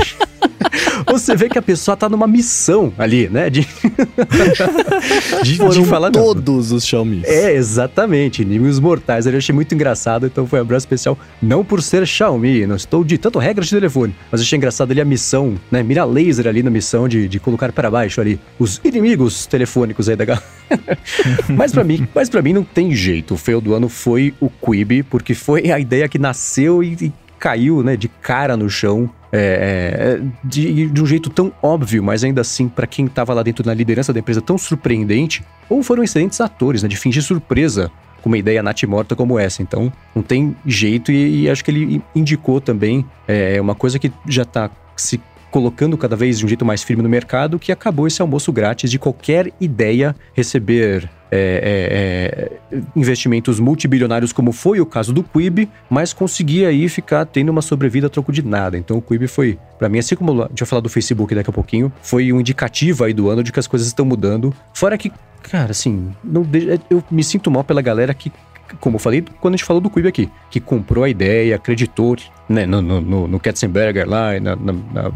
Você 1.08 1.36
vê 1.36 1.50
que 1.50 1.58
a 1.58 1.62
pessoa 1.62 1.96
tá 1.96 2.10
numa 2.10 2.28
missão 2.28 2.94
ali, 2.98 3.30
né? 3.30 3.50
De, 3.50 3.68
de, 5.44 5.58
de 5.58 5.86
falar. 5.86 6.12
todos 6.12 6.72
os 6.72 6.86
Xiaomi. 6.86 7.22
é, 7.26 7.54
exatamente. 7.54 8.42
Inimigos 8.42 8.80
mortais. 8.80 9.26
Eu 9.26 9.38
achei 9.38 9.54
muito 9.54 9.74
engraçado, 9.74 10.26
então 10.26 10.46
foi 10.48 10.60
um 10.60 10.62
abraço 10.62 10.86
especial. 10.86 11.18
Não 11.42 11.64
por 11.64 11.82
ser 11.82 12.06
Xiaomi, 12.06 12.66
não 12.66 12.76
estou 12.76 13.04
ditando 13.04 13.40
regras 13.40 13.68
de 13.68 13.76
telefone, 13.76 14.16
mas 14.32 14.42
achei 14.42 14.58
engraçado 14.58 14.92
ali 14.92 15.02
a 15.02 15.06
missão, 15.06 15.56
né? 15.72 15.84
Mira 15.84 16.06
laser 16.06 16.48
ali 16.48 16.64
na 16.64 16.70
missão 16.70 17.08
de, 17.08 17.28
de 17.28 17.40
colocar 17.40 17.72
para 17.72 17.90
baixo 17.90 18.22
ali 18.22 18.40
os 18.60 18.80
inimigos 18.84 19.46
telefônicos 19.46 20.10
aí 20.10 20.16
da 20.16 20.26
galera. 20.26 20.46
mas 21.50 21.72
para 21.72 21.84
mim, 21.84 22.08
mas 22.14 22.30
para 22.30 22.42
mim 22.42 22.54
não 22.54 22.64
tem 22.64 22.96
jeito. 22.96 23.34
O 23.34 23.38
feio 23.38 23.62
do 23.62 23.74
ano 23.74 23.90
foi 23.90 24.34
o 24.40 24.50
Quibi, 24.50 25.04
porque 25.04 25.34
foi 25.34 25.72
a 25.72 25.80
ideia 25.80 26.08
que 26.08 26.20
nasceu 26.20 26.84
e, 26.84 26.94
e 27.02 27.14
caiu, 27.40 27.84
né, 27.84 27.96
de 27.96 28.08
cara 28.08 28.56
no 28.56 28.70
chão. 28.70 29.10
É, 29.36 30.20
é, 30.20 30.22
de, 30.44 30.92
de 30.92 31.02
um 31.02 31.08
jeito 31.08 31.28
tão 31.28 31.52
óbvio, 31.60 32.04
mas 32.04 32.24
ainda 32.24 32.42
assim, 32.42 32.70
pra 32.70 32.86
quem 32.86 33.08
tava 33.08 33.34
lá 33.34 33.42
dentro 33.42 33.66
na 33.66 33.74
liderança 33.74 34.14
da 34.14 34.20
empresa, 34.20 34.40
tão 34.40 34.60
surpreendente, 34.60 35.44
ou 35.68 35.82
foram 35.82 36.04
excelentes 36.04 36.40
atores, 36.40 36.84
né, 36.84 36.90
de 36.90 36.96
fingir 36.96 37.24
surpresa 37.24 37.92
com 38.22 38.30
uma 38.30 38.38
ideia 38.38 38.62
natimorta 38.62 39.16
como 39.16 39.40
essa. 39.40 39.64
Então, 39.64 39.92
não 40.16 40.22
tem 40.22 40.56
jeito 40.66 41.12
e, 41.12 41.42
e 41.42 41.50
acho 41.50 41.66
que 41.66 41.72
ele 41.72 42.04
indicou 42.16 42.62
também 42.62 43.04
é, 43.28 43.60
uma 43.60 43.74
coisa 43.74 43.98
que 43.98 44.12
já 44.28 44.46
tá 44.46 44.70
se 44.96 45.20
colocando 45.50 45.98
cada 45.98 46.16
vez 46.16 46.40
de 46.40 46.46
um 46.46 46.48
jeito 46.48 46.66
mais 46.66 46.82
firme 46.82 47.04
no 47.04 47.10
mercado, 47.10 47.60
que 47.60 47.72
acabou 47.72 48.08
esse 48.08 48.22
almoço 48.22 48.52
grátis 48.52 48.90
de 48.90 48.98
qualquer 48.98 49.52
ideia 49.60 50.16
receber 50.34 51.10
é, 51.36 52.52
é, 52.72 52.78
é, 52.78 52.82
investimentos 52.96 53.60
multibilionários, 53.60 54.32
como 54.32 54.52
foi 54.52 54.80
o 54.80 54.86
caso 54.86 55.12
do 55.12 55.24
Quib, 55.24 55.68
mas 55.90 56.14
conseguia 56.14 56.68
aí 56.68 56.88
ficar 56.88 57.26
tendo 57.26 57.50
uma 57.50 57.62
sobrevida 57.62 58.08
a 58.08 58.10
troco 58.10 58.32
de 58.32 58.46
nada. 58.46 58.78
Então 58.78 58.98
o 58.98 59.02
Quib 59.02 59.28
foi, 59.28 59.58
pra 59.80 59.90
mim, 59.90 59.98
assim 60.00 60.16
como 60.16 60.44
a 60.44 60.48
gente 60.48 60.60
vai 60.60 60.68
falar 60.68 60.82
do 60.82 60.90
Facebook 60.90 61.34
daqui 61.34 61.50
a 61.50 61.54
pouquinho, 61.54 61.92
foi 62.02 62.32
um 62.32 62.40
indicativo 62.40 63.04
aí 63.04 63.14
do 63.14 63.30
ano 63.30 63.42
de 63.44 63.52
que 63.52 63.60
as 63.60 63.68
coisas 63.68 63.88
estão 63.88 64.06
mudando. 64.06 64.54
Fora 64.74 64.98
que, 64.98 65.12
cara, 65.42 65.72
assim, 65.72 66.12
não 66.24 66.44
de- 66.44 66.80
eu 66.90 67.04
me 67.10 67.24
sinto 67.24 67.50
mal 67.50 67.64
pela 67.64 67.82
galera 67.82 68.14
que 68.14 68.32
como 68.80 68.96
eu 68.96 69.00
falei 69.00 69.24
quando 69.40 69.54
a 69.54 69.58
gente 69.58 69.66
falou 69.66 69.82
do 69.82 69.90
Quib 69.90 70.08
aqui, 70.08 70.30
que 70.50 70.60
comprou 70.60 71.04
a 71.04 71.10
ideia, 71.10 71.56
acreditou 71.56 72.16
né, 72.50 72.66
no, 72.66 72.82
no, 72.82 73.02
no, 73.02 73.28
no 73.28 73.40
Katzenberger 73.40 74.08
lá, 74.10 74.36
e 74.36 74.40
na, 74.40 74.56
na, 74.56 74.74
na 74.74 75.12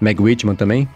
Meg 0.00 0.20
Whitman 0.20 0.54
também. 0.54 0.88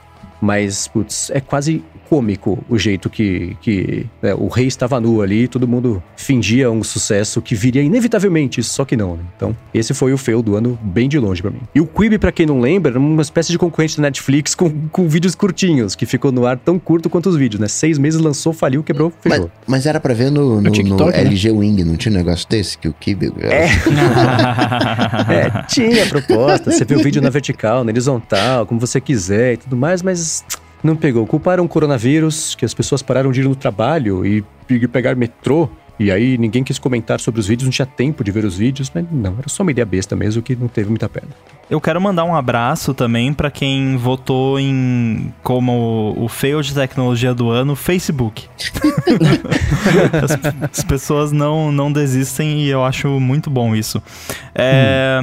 Mas, 0.42 0.88
putz, 0.88 1.30
é 1.30 1.40
quase 1.40 1.84
cômico 2.10 2.62
o 2.68 2.76
jeito 2.76 3.08
que, 3.08 3.56
que 3.60 4.06
né, 4.20 4.34
o 4.34 4.48
rei 4.48 4.66
estava 4.66 5.00
nu 5.00 5.22
ali, 5.22 5.46
todo 5.48 5.66
mundo 5.66 6.02
fingia 6.14 6.68
um 6.70 6.82
sucesso 6.82 7.40
que 7.40 7.54
viria 7.54 7.80
inevitavelmente, 7.80 8.62
só 8.62 8.84
que 8.84 8.96
não, 8.96 9.16
né? 9.16 9.22
Então, 9.34 9.56
esse 9.72 9.94
foi 9.94 10.12
o 10.12 10.18
fail 10.18 10.42
do 10.42 10.56
ano 10.56 10.78
bem 10.82 11.08
de 11.08 11.18
longe 11.18 11.40
para 11.40 11.52
mim. 11.52 11.60
E 11.72 11.80
o 11.80 11.86
Quibi, 11.86 12.18
para 12.18 12.32
quem 12.32 12.44
não 12.44 12.60
lembra, 12.60 12.90
era 12.90 12.98
uma 12.98 13.22
espécie 13.22 13.52
de 13.52 13.56
concorrente 13.56 13.96
da 13.96 14.02
Netflix 14.02 14.54
com, 14.54 14.68
com 14.88 15.08
vídeos 15.08 15.34
curtinhos, 15.36 15.94
que 15.94 16.04
ficou 16.04 16.32
no 16.32 16.44
ar 16.44 16.58
tão 16.58 16.78
curto 16.78 17.08
quanto 17.08 17.28
os 17.28 17.36
vídeos, 17.36 17.60
né? 17.60 17.68
Seis 17.68 17.96
meses 17.96 18.20
lançou, 18.20 18.52
faliu, 18.52 18.82
quebrou, 18.82 19.12
fechou. 19.20 19.50
Mas, 19.66 19.84
mas 19.84 19.86
era 19.86 20.00
pra 20.00 20.12
ver 20.12 20.30
no, 20.30 20.60
no, 20.60 20.70
TikTok, 20.70 21.00
no 21.00 21.10
né? 21.10 21.20
LG 21.20 21.50
Wing, 21.52 21.84
não 21.84 21.96
tinha 21.96 22.12
um 22.12 22.18
negócio 22.18 22.48
desse? 22.48 22.76
Que 22.76 22.88
o 22.88 22.92
Kibe. 22.92 23.32
É. 23.42 23.68
É, 25.32 25.62
tinha 25.68 26.06
proposta, 26.06 26.70
você 26.70 26.84
vê 26.84 26.96
o 26.96 27.02
vídeo 27.02 27.22
na 27.22 27.30
vertical, 27.30 27.84
na 27.84 27.90
horizontal, 27.90 28.66
como 28.66 28.80
você 28.80 29.00
quiser 29.00 29.54
e 29.54 29.56
tudo 29.56 29.76
mais, 29.76 30.02
mas 30.02 30.31
não 30.82 30.96
pegou. 30.96 31.26
Culparam 31.26 31.64
o 31.64 31.68
coronavírus, 31.68 32.54
que 32.54 32.64
as 32.64 32.74
pessoas 32.74 33.02
pararam 33.02 33.30
de 33.30 33.40
ir 33.40 33.44
no 33.44 33.54
trabalho 33.54 34.24
e 34.26 34.44
pegar 34.88 35.14
metrô. 35.14 35.68
E 35.98 36.10
aí 36.10 36.36
ninguém 36.38 36.64
quis 36.64 36.78
comentar 36.78 37.20
sobre 37.20 37.40
os 37.40 37.46
vídeos, 37.46 37.66
não 37.66 37.70
tinha 37.70 37.86
tempo 37.86 38.24
de 38.24 38.30
ver 38.32 38.44
os 38.44 38.56
vídeos, 38.56 38.90
mas 38.92 39.04
não, 39.10 39.36
era 39.38 39.48
só 39.48 39.62
uma 39.62 39.70
ideia 39.70 39.86
besta 39.86 40.16
mesmo 40.16 40.42
que 40.42 40.56
não 40.56 40.66
teve 40.66 40.88
muita 40.88 41.08
pena. 41.08 41.28
Eu 41.72 41.80
quero 41.80 41.98
mandar 41.98 42.24
um 42.24 42.34
abraço 42.34 42.92
também 42.92 43.32
pra 43.32 43.50
quem 43.50 43.96
votou 43.96 44.60
em 44.60 45.32
como 45.42 46.14
o 46.18 46.28
fail 46.28 46.60
de 46.60 46.74
tecnologia 46.74 47.32
do 47.32 47.48
ano, 47.48 47.74
Facebook. 47.74 48.46
as, 50.22 50.70
as 50.70 50.84
pessoas 50.84 51.32
não, 51.32 51.72
não 51.72 51.90
desistem 51.90 52.60
e 52.60 52.68
eu 52.68 52.84
acho 52.84 53.08
muito 53.18 53.48
bom 53.48 53.74
isso. 53.74 54.02
É, 54.54 55.18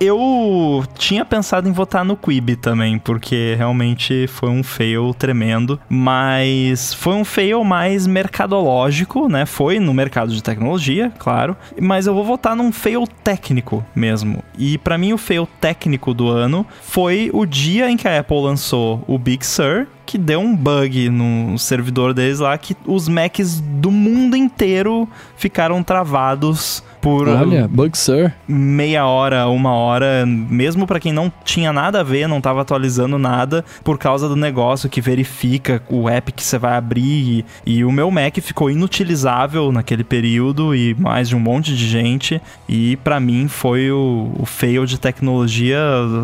Eu 0.00 0.84
tinha 0.98 1.24
pensado 1.24 1.68
em 1.68 1.72
votar 1.72 2.04
no 2.04 2.16
Quibi 2.16 2.56
também, 2.56 2.98
porque 2.98 3.54
realmente 3.56 4.26
foi 4.26 4.48
um 4.48 4.64
fail 4.64 5.14
tremendo, 5.14 5.78
mas 5.88 6.92
foi 6.92 7.14
um 7.14 7.24
fail 7.24 7.62
mais 7.62 8.08
mercadológico, 8.08 9.28
né? 9.28 9.46
Foi 9.46 9.78
no 9.78 9.94
mercado 9.94 10.32
de 10.32 10.42
tecnologia, 10.42 11.12
claro, 11.16 11.56
mas 11.80 12.08
eu 12.08 12.14
vou 12.14 12.24
votar 12.24 12.56
num 12.56 12.72
fail 12.72 13.06
técnico 13.22 13.84
mesmo. 13.94 14.42
E 14.58 14.76
pra 14.78 14.98
mim 14.98 15.12
o 15.12 15.18
fail 15.18 15.46
técnico 15.60 15.91
do 16.14 16.28
ano 16.28 16.66
foi 16.82 17.30
o 17.32 17.44
dia 17.46 17.90
em 17.90 17.96
que 17.96 18.08
a 18.08 18.18
Apple 18.18 18.40
lançou 18.42 19.02
o 19.06 19.18
Big 19.18 19.44
Sur, 19.46 19.86
que 20.04 20.18
deu 20.18 20.40
um 20.40 20.54
bug 20.54 21.08
no 21.08 21.58
servidor 21.58 22.12
deles 22.12 22.38
lá 22.38 22.56
que 22.58 22.76
os 22.86 23.08
Macs 23.08 23.60
do 23.60 23.90
mundo 23.90 24.36
inteiro 24.36 25.08
ficaram 25.36 25.82
travados 25.82 26.82
por 27.02 27.28
Olha, 27.28 27.66
Bug 27.68 27.98
Sur. 27.98 28.32
meia 28.46 29.04
hora, 29.04 29.48
uma 29.48 29.72
hora, 29.72 30.24
mesmo 30.24 30.86
pra 30.86 31.00
quem 31.00 31.12
não 31.12 31.30
tinha 31.44 31.72
nada 31.72 32.00
a 32.00 32.02
ver, 32.04 32.28
não 32.28 32.40
tava 32.40 32.62
atualizando 32.62 33.18
nada, 33.18 33.64
por 33.82 33.98
causa 33.98 34.28
do 34.28 34.36
negócio 34.36 34.88
que 34.88 35.00
verifica 35.00 35.82
o 35.90 36.08
app 36.08 36.30
que 36.30 36.44
você 36.44 36.56
vai 36.56 36.76
abrir. 36.76 37.44
E, 37.66 37.78
e 37.78 37.84
o 37.84 37.90
meu 37.90 38.08
Mac 38.10 38.38
ficou 38.40 38.70
inutilizável 38.70 39.72
naquele 39.72 40.04
período 40.04 40.74
e 40.74 40.94
mais 40.94 41.28
de 41.28 41.34
um 41.34 41.40
monte 41.40 41.76
de 41.76 41.88
gente. 41.88 42.40
E 42.68 42.96
pra 42.98 43.18
mim 43.18 43.48
foi 43.48 43.90
o, 43.90 44.32
o 44.38 44.46
fail 44.46 44.86
de 44.86 44.98
tecnologia 44.98 45.78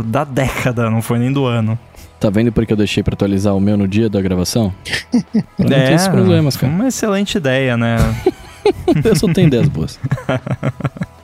da 0.04 0.22
década, 0.22 0.88
não 0.88 1.02
foi 1.02 1.18
nem 1.18 1.32
do 1.32 1.44
ano. 1.44 1.76
Tá 2.20 2.30
vendo 2.30 2.52
porque 2.52 2.72
eu 2.72 2.76
deixei 2.76 3.02
pra 3.02 3.14
atualizar 3.14 3.54
o 3.54 3.60
meu 3.60 3.76
no 3.76 3.86
dia 3.86 4.08
da 4.08 4.20
gravação? 4.20 4.72
Pra 5.32 5.42
não 5.58 5.68
ter 5.68 5.92
esses 5.92 6.08
problemas, 6.08 6.56
cara. 6.56 6.72
Uma 6.72 6.88
excelente 6.88 7.36
ideia, 7.38 7.76
né? 7.76 7.96
Eu 9.04 9.16
só 9.16 9.32
tenho 9.32 9.46
ideias 9.48 9.68
boas. 9.68 9.98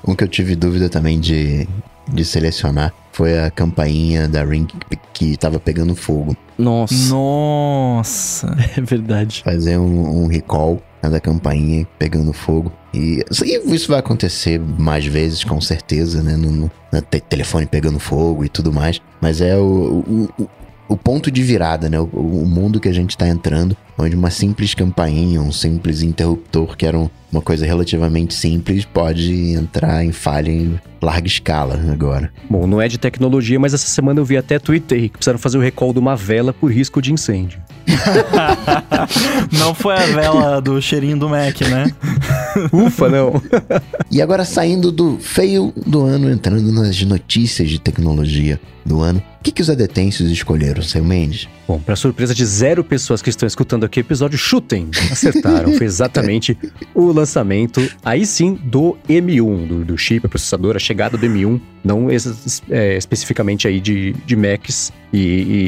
Um 0.07 0.15
que 0.15 0.23
eu 0.23 0.29
tive 0.29 0.55
dúvida 0.55 0.91
também 0.91 1.19
de, 1.19 1.67
de 2.13 2.25
selecionar 2.27 2.93
foi 3.11 3.39
a 3.39 3.51
campainha 3.51 4.29
da 4.29 4.45
Ring 4.45 4.67
que, 5.15 5.35
tava 5.39 5.59
pegando 5.59 5.97
fogo. 5.97 6.37
Nossa, 6.59 7.09
Nossa. 7.09 8.57
é 8.77 8.81
verdade. 8.83 9.41
Fazer 9.43 9.79
um, 9.79 10.25
um 10.25 10.27
recall 10.27 10.83
né, 11.03 11.09
da 11.09 11.19
campainha 11.21 11.87
pegando 11.99 12.35
fogo. 12.35 12.71
E 12.93 13.25
isso, 13.31 13.45
isso 13.47 13.89
vai 13.89 13.99
acontecer 14.01 14.61
mais 14.61 15.07
vezes, 15.07 15.43
com 15.43 15.59
certeza, 15.59 16.23
né? 16.23 16.37
No, 16.37 16.51
no- 16.51 16.71
no 16.93 17.01
te- 17.01 17.21
telefone 17.21 17.65
pegando 17.65 17.99
fogo 17.99 18.45
e 18.45 18.49
tudo 18.51 18.71
mais. 18.71 19.01
Mas 19.23 19.41
é 19.41 19.57
o, 19.57 20.05
o, 20.07 20.29
o- 20.43 20.49
o 20.89 20.97
ponto 20.97 21.31
de 21.31 21.43
virada, 21.43 21.89
né? 21.89 21.99
O, 21.99 22.05
o 22.05 22.47
mundo 22.47 22.79
que 22.81 22.89
a 22.89 22.93
gente 22.93 23.17
tá 23.17 23.27
entrando, 23.29 23.77
onde 23.99 24.15
uma 24.15 24.31
simples 24.31 24.75
campainha, 24.75 25.41
um 25.41 25.51
simples 25.53 26.03
interruptor, 26.03 26.77
que 26.77 26.85
era 26.87 26.99
um- 26.99 27.09
uma 27.33 27.41
coisa 27.43 27.65
relativamente 27.67 28.33
simples, 28.35 28.85
pode 28.85 29.33
entrar 29.53 30.05
em 30.05 30.13
falha 30.13 30.51
em 30.51 30.79
larga 31.03 31.27
escala 31.27 31.81
agora. 31.93 32.31
Bom, 32.49 32.67
não 32.67 32.81
é 32.81 32.87
de 32.89 32.97
tecnologia, 32.99 33.59
mas 33.59 33.75
essa 33.75 33.87
semana 33.87 34.21
eu 34.21 34.25
vi 34.25 34.37
até 34.37 34.59
Twitter 34.59 35.01
que 35.03 35.09
precisaram 35.11 35.39
fazer 35.39 35.59
o 35.59 35.61
recall 35.61 35.93
de 35.93 35.99
uma 35.99 36.15
vela 36.17 36.53
por 36.53 36.71
risco 36.71 37.03
de 37.03 37.13
incêndio. 37.13 37.59
Não 39.53 39.75
foi 39.75 39.95
a 39.95 40.07
vela 40.07 40.61
do 40.61 40.81
cheirinho 40.81 41.19
do 41.19 41.29
Mac, 41.29 41.61
né? 41.63 41.87
Ufa, 42.73 43.09
não. 43.09 43.33
E 44.11 44.23
agora 44.23 44.45
saindo 44.45 44.93
do 44.93 45.19
feio 45.19 45.73
do 45.87 46.03
ano, 46.05 46.31
entrando 46.31 46.71
nas 46.71 47.03
notícias 47.03 47.69
de 47.69 47.81
tecnologia 47.81 48.61
do 48.87 49.01
ano, 49.01 49.21
que, 49.45 49.53
que 49.53 49.61
os 49.63 49.69
adetêncios 49.69 50.31
escolheram, 50.31 50.83
seu 50.83 51.05
Mendes? 51.05 51.47
Bom, 51.69 51.79
para 51.79 51.95
surpresa 51.95 52.35
de 52.35 52.45
zero 52.47 52.83
pessoas 52.83 53.21
que 53.21 53.29
estão 53.29 53.47
escutando 53.47 53.85
aqui 53.85 54.01
o 54.01 54.03
episódio, 54.03 54.39
chutem! 54.39 54.89
Acertaram. 55.13 55.73
Foi 55.73 55.87
exatamente 55.87 56.57
o 56.95 57.13
lançamento, 57.13 57.87
aí 58.03 58.25
sim, 58.25 58.55
do 58.65 58.97
M1, 59.09 59.67
do, 59.67 59.85
do 59.85 59.99
chip, 59.99 60.27
processador, 60.29 60.77
a 60.77 60.79
chegada 60.79 61.19
do 61.19 61.27
M1, 61.27 61.61
não 61.85 62.09
é, 62.11 62.97
especificamente 62.97 63.69
aí 63.69 63.81
de, 63.81 64.13
de 64.25 64.35
Macs. 64.35 64.91
E, 65.13 65.19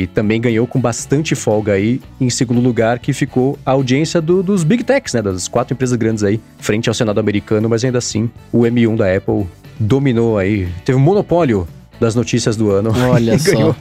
e 0.03 0.07
também 0.09 0.41
ganhou 0.41 0.67
com 0.67 0.81
bastante 0.81 1.35
folga 1.35 1.73
aí, 1.75 2.01
em 2.21 2.31
segundo 2.31 2.61
lugar, 2.61 2.99
que 2.99 3.13
ficou 3.13 3.59
a 3.65 3.73
audiência 3.73 4.21
do- 4.21 4.43
dos 4.43 4.65
Big 4.65 4.83
Techs, 4.85 5.13
né? 5.15 5.21
Das 5.23 5.47
quatro 5.49 5.75
empresas 5.75 5.97
grandes 5.97 6.25
aí, 6.25 6.41
frente 6.59 6.89
ao 6.89 6.95
Senado 6.95 7.21
americano, 7.21 7.69
mas 7.69 7.85
ainda 7.85 7.99
assim, 7.99 8.29
o 8.51 8.63
M1 8.63 8.97
da 8.97 9.15
Apple 9.15 9.47
dominou 9.79 10.39
aí, 10.39 10.67
teve 10.85 10.99
um 10.99 11.01
monopólio 11.03 11.69
das 12.01 12.15
notícias 12.15 12.57
do 12.57 12.71
ano. 12.71 12.91
Olha 13.11 13.39
só. 13.39 13.51
ganhou 13.53 13.77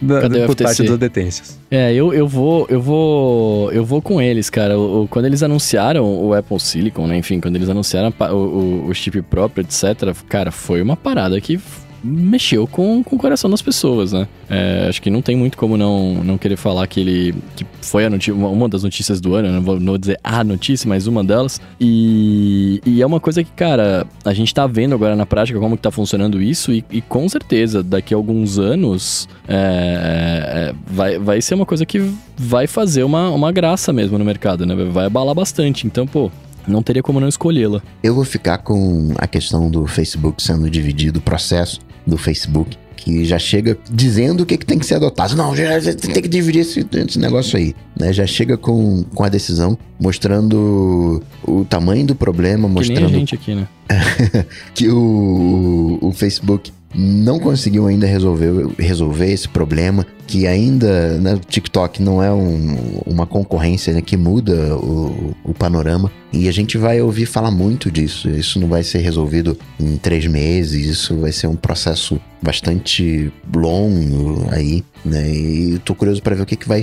na, 0.00 0.20
Cadê 0.22 0.46
por 0.46 0.56
parte 0.56 0.82
das 0.82 0.92
adetências. 0.92 1.58
É, 1.70 1.92
eu, 1.92 2.12
eu 2.14 2.26
vou, 2.26 2.66
eu 2.70 2.80
vou, 2.80 3.70
eu 3.70 3.84
vou 3.84 4.00
com 4.00 4.20
eles, 4.20 4.48
cara. 4.48 4.78
O, 4.78 5.02
o- 5.02 5.08
quando 5.08 5.26
eles 5.26 5.42
anunciaram 5.42 6.04
o 6.04 6.32
Apple 6.32 6.58
Silicon, 6.58 7.06
né? 7.06 7.18
Enfim, 7.18 7.40
quando 7.40 7.56
eles 7.56 7.68
anunciaram 7.68 8.12
o, 8.32 8.86
o, 8.88 8.94
chip 8.94 9.20
próprio, 9.22 9.62
etc. 9.62 10.14
Cara, 10.28 10.50
foi 10.50 10.80
uma 10.80 10.96
parada 10.96 11.38
que 11.40 11.60
mexeu 12.02 12.66
com, 12.66 13.02
com 13.02 13.16
o 13.16 13.18
coração 13.18 13.50
das 13.50 13.60
pessoas, 13.62 14.12
né? 14.12 14.26
É, 14.48 14.86
acho 14.88 15.00
que 15.02 15.10
não 15.10 15.20
tem 15.22 15.36
muito 15.36 15.56
como 15.58 15.76
não, 15.76 16.14
não 16.24 16.38
querer 16.38 16.56
falar 16.56 16.86
que 16.86 17.00
ele 17.00 17.34
que 17.54 17.66
foi 17.82 18.06
a 18.06 18.10
noti- 18.10 18.32
uma, 18.32 18.68
das 18.68 18.82
notícias 18.82 19.20
do 19.20 19.34
ano. 19.34 19.52
Não 19.52 19.62
vou, 19.62 19.78
não 19.78 19.86
vou 19.92 19.98
dizer 19.98 20.18
a 20.24 20.42
notícia, 20.42 20.88
mas 20.88 21.06
uma 21.06 21.22
delas. 21.22 21.60
E, 21.80 22.80
e 22.84 23.02
é 23.02 23.06
uma 23.06 23.20
coisa 23.20 23.44
que, 23.44 23.50
cara, 23.52 24.06
a 24.24 24.32
gente 24.32 24.54
tá 24.54 24.66
vendo 24.66 24.94
agora 24.94 25.14
na 25.14 25.26
prática 25.26 25.58
como 25.58 25.76
que 25.76 25.82
tá 25.82 25.90
funcionando 25.90 26.40
isso 26.40 26.72
e, 26.72 26.84
e 26.90 27.00
com 27.00 27.28
certeza 27.28 27.82
daqui 27.82 28.14
a 28.14 28.16
alguns 28.16 28.58
anos 28.58 29.28
é, 29.48 30.72
é, 30.72 30.74
vai, 30.86 31.18
vai 31.18 31.40
ser 31.42 31.54
uma 31.54 31.66
coisa 31.66 31.84
que 31.84 32.00
vai 32.36 32.66
fazer 32.66 33.04
uma, 33.04 33.30
uma 33.30 33.52
graça 33.52 33.92
mesmo 33.92 34.18
no 34.18 34.24
mercado, 34.24 34.64
né? 34.64 34.74
Vai 34.90 35.06
abalar 35.06 35.34
bastante. 35.34 35.86
Então, 35.86 36.06
pô, 36.06 36.30
não 36.66 36.82
teria 36.82 37.02
como 37.02 37.20
não 37.20 37.28
escolhê-la. 37.28 37.82
Eu 38.02 38.14
vou 38.14 38.24
ficar 38.24 38.58
com 38.58 39.12
a 39.18 39.26
questão 39.26 39.70
do 39.70 39.86
Facebook 39.86 40.42
sendo 40.42 40.68
dividido, 40.70 41.18
o 41.18 41.22
processo 41.22 41.80
do 42.06 42.16
Facebook, 42.16 42.76
que 42.96 43.24
já 43.24 43.38
chega 43.38 43.78
dizendo 43.90 44.42
o 44.42 44.46
que, 44.46 44.58
que 44.58 44.66
tem 44.66 44.78
que 44.78 44.86
ser 44.86 44.96
adotado. 44.96 45.34
Não, 45.34 45.56
já, 45.56 45.78
já 45.80 45.94
tem 45.94 46.22
que 46.22 46.28
dividir 46.28 46.60
esse, 46.60 46.86
esse 46.92 47.18
negócio 47.18 47.56
aí. 47.56 47.74
Né? 47.98 48.12
Já 48.12 48.26
chega 48.26 48.56
com, 48.56 49.02
com 49.14 49.24
a 49.24 49.28
decisão, 49.28 49.78
mostrando 49.98 51.22
o 51.42 51.64
tamanho 51.64 52.06
do 52.06 52.14
problema, 52.14 52.68
Que 52.68 52.74
nem 52.74 52.98
a 52.98 53.00
mostrando 53.00 53.18
gente 53.18 53.34
aqui, 53.34 53.54
né? 53.54 53.66
que 54.74 54.88
o, 54.88 55.98
o 56.00 56.12
Facebook 56.12 56.72
não 56.94 57.38
conseguiu 57.38 57.86
ainda 57.86 58.06
resolver, 58.06 58.68
resolver 58.78 59.32
esse 59.32 59.48
problema, 59.48 60.06
que 60.30 60.46
ainda 60.46 61.18
né, 61.18 61.34
o 61.34 61.38
TikTok 61.40 62.00
não 62.00 62.22
é 62.22 62.32
um- 62.32 63.00
uma 63.04 63.26
concorrência 63.26 63.92
né, 63.92 64.00
que 64.00 64.16
muda 64.16 64.76
o, 64.76 65.34
o 65.42 65.52
panorama. 65.52 66.08
E 66.32 66.48
a 66.48 66.52
gente 66.52 66.78
vai 66.78 67.02
ouvir 67.02 67.26
falar 67.26 67.50
muito 67.50 67.90
disso. 67.90 68.30
Isso 68.30 68.60
não 68.60 68.68
vai 68.68 68.84
ser 68.84 68.98
resolvido 68.98 69.58
em 69.80 69.96
três 69.96 70.24
meses, 70.28 70.86
isso 70.86 71.16
vai 71.16 71.32
ser 71.32 71.48
um 71.48 71.56
processo 71.56 72.20
bastante 72.40 73.32
longo 73.52 74.46
aí, 74.52 74.84
né? 75.04 75.28
E 75.28 75.80
tô 75.84 75.92
curioso 75.92 76.22
para 76.22 76.36
ver 76.36 76.42
o 76.42 76.46
que, 76.46 76.54
que 76.54 76.68
vai. 76.68 76.80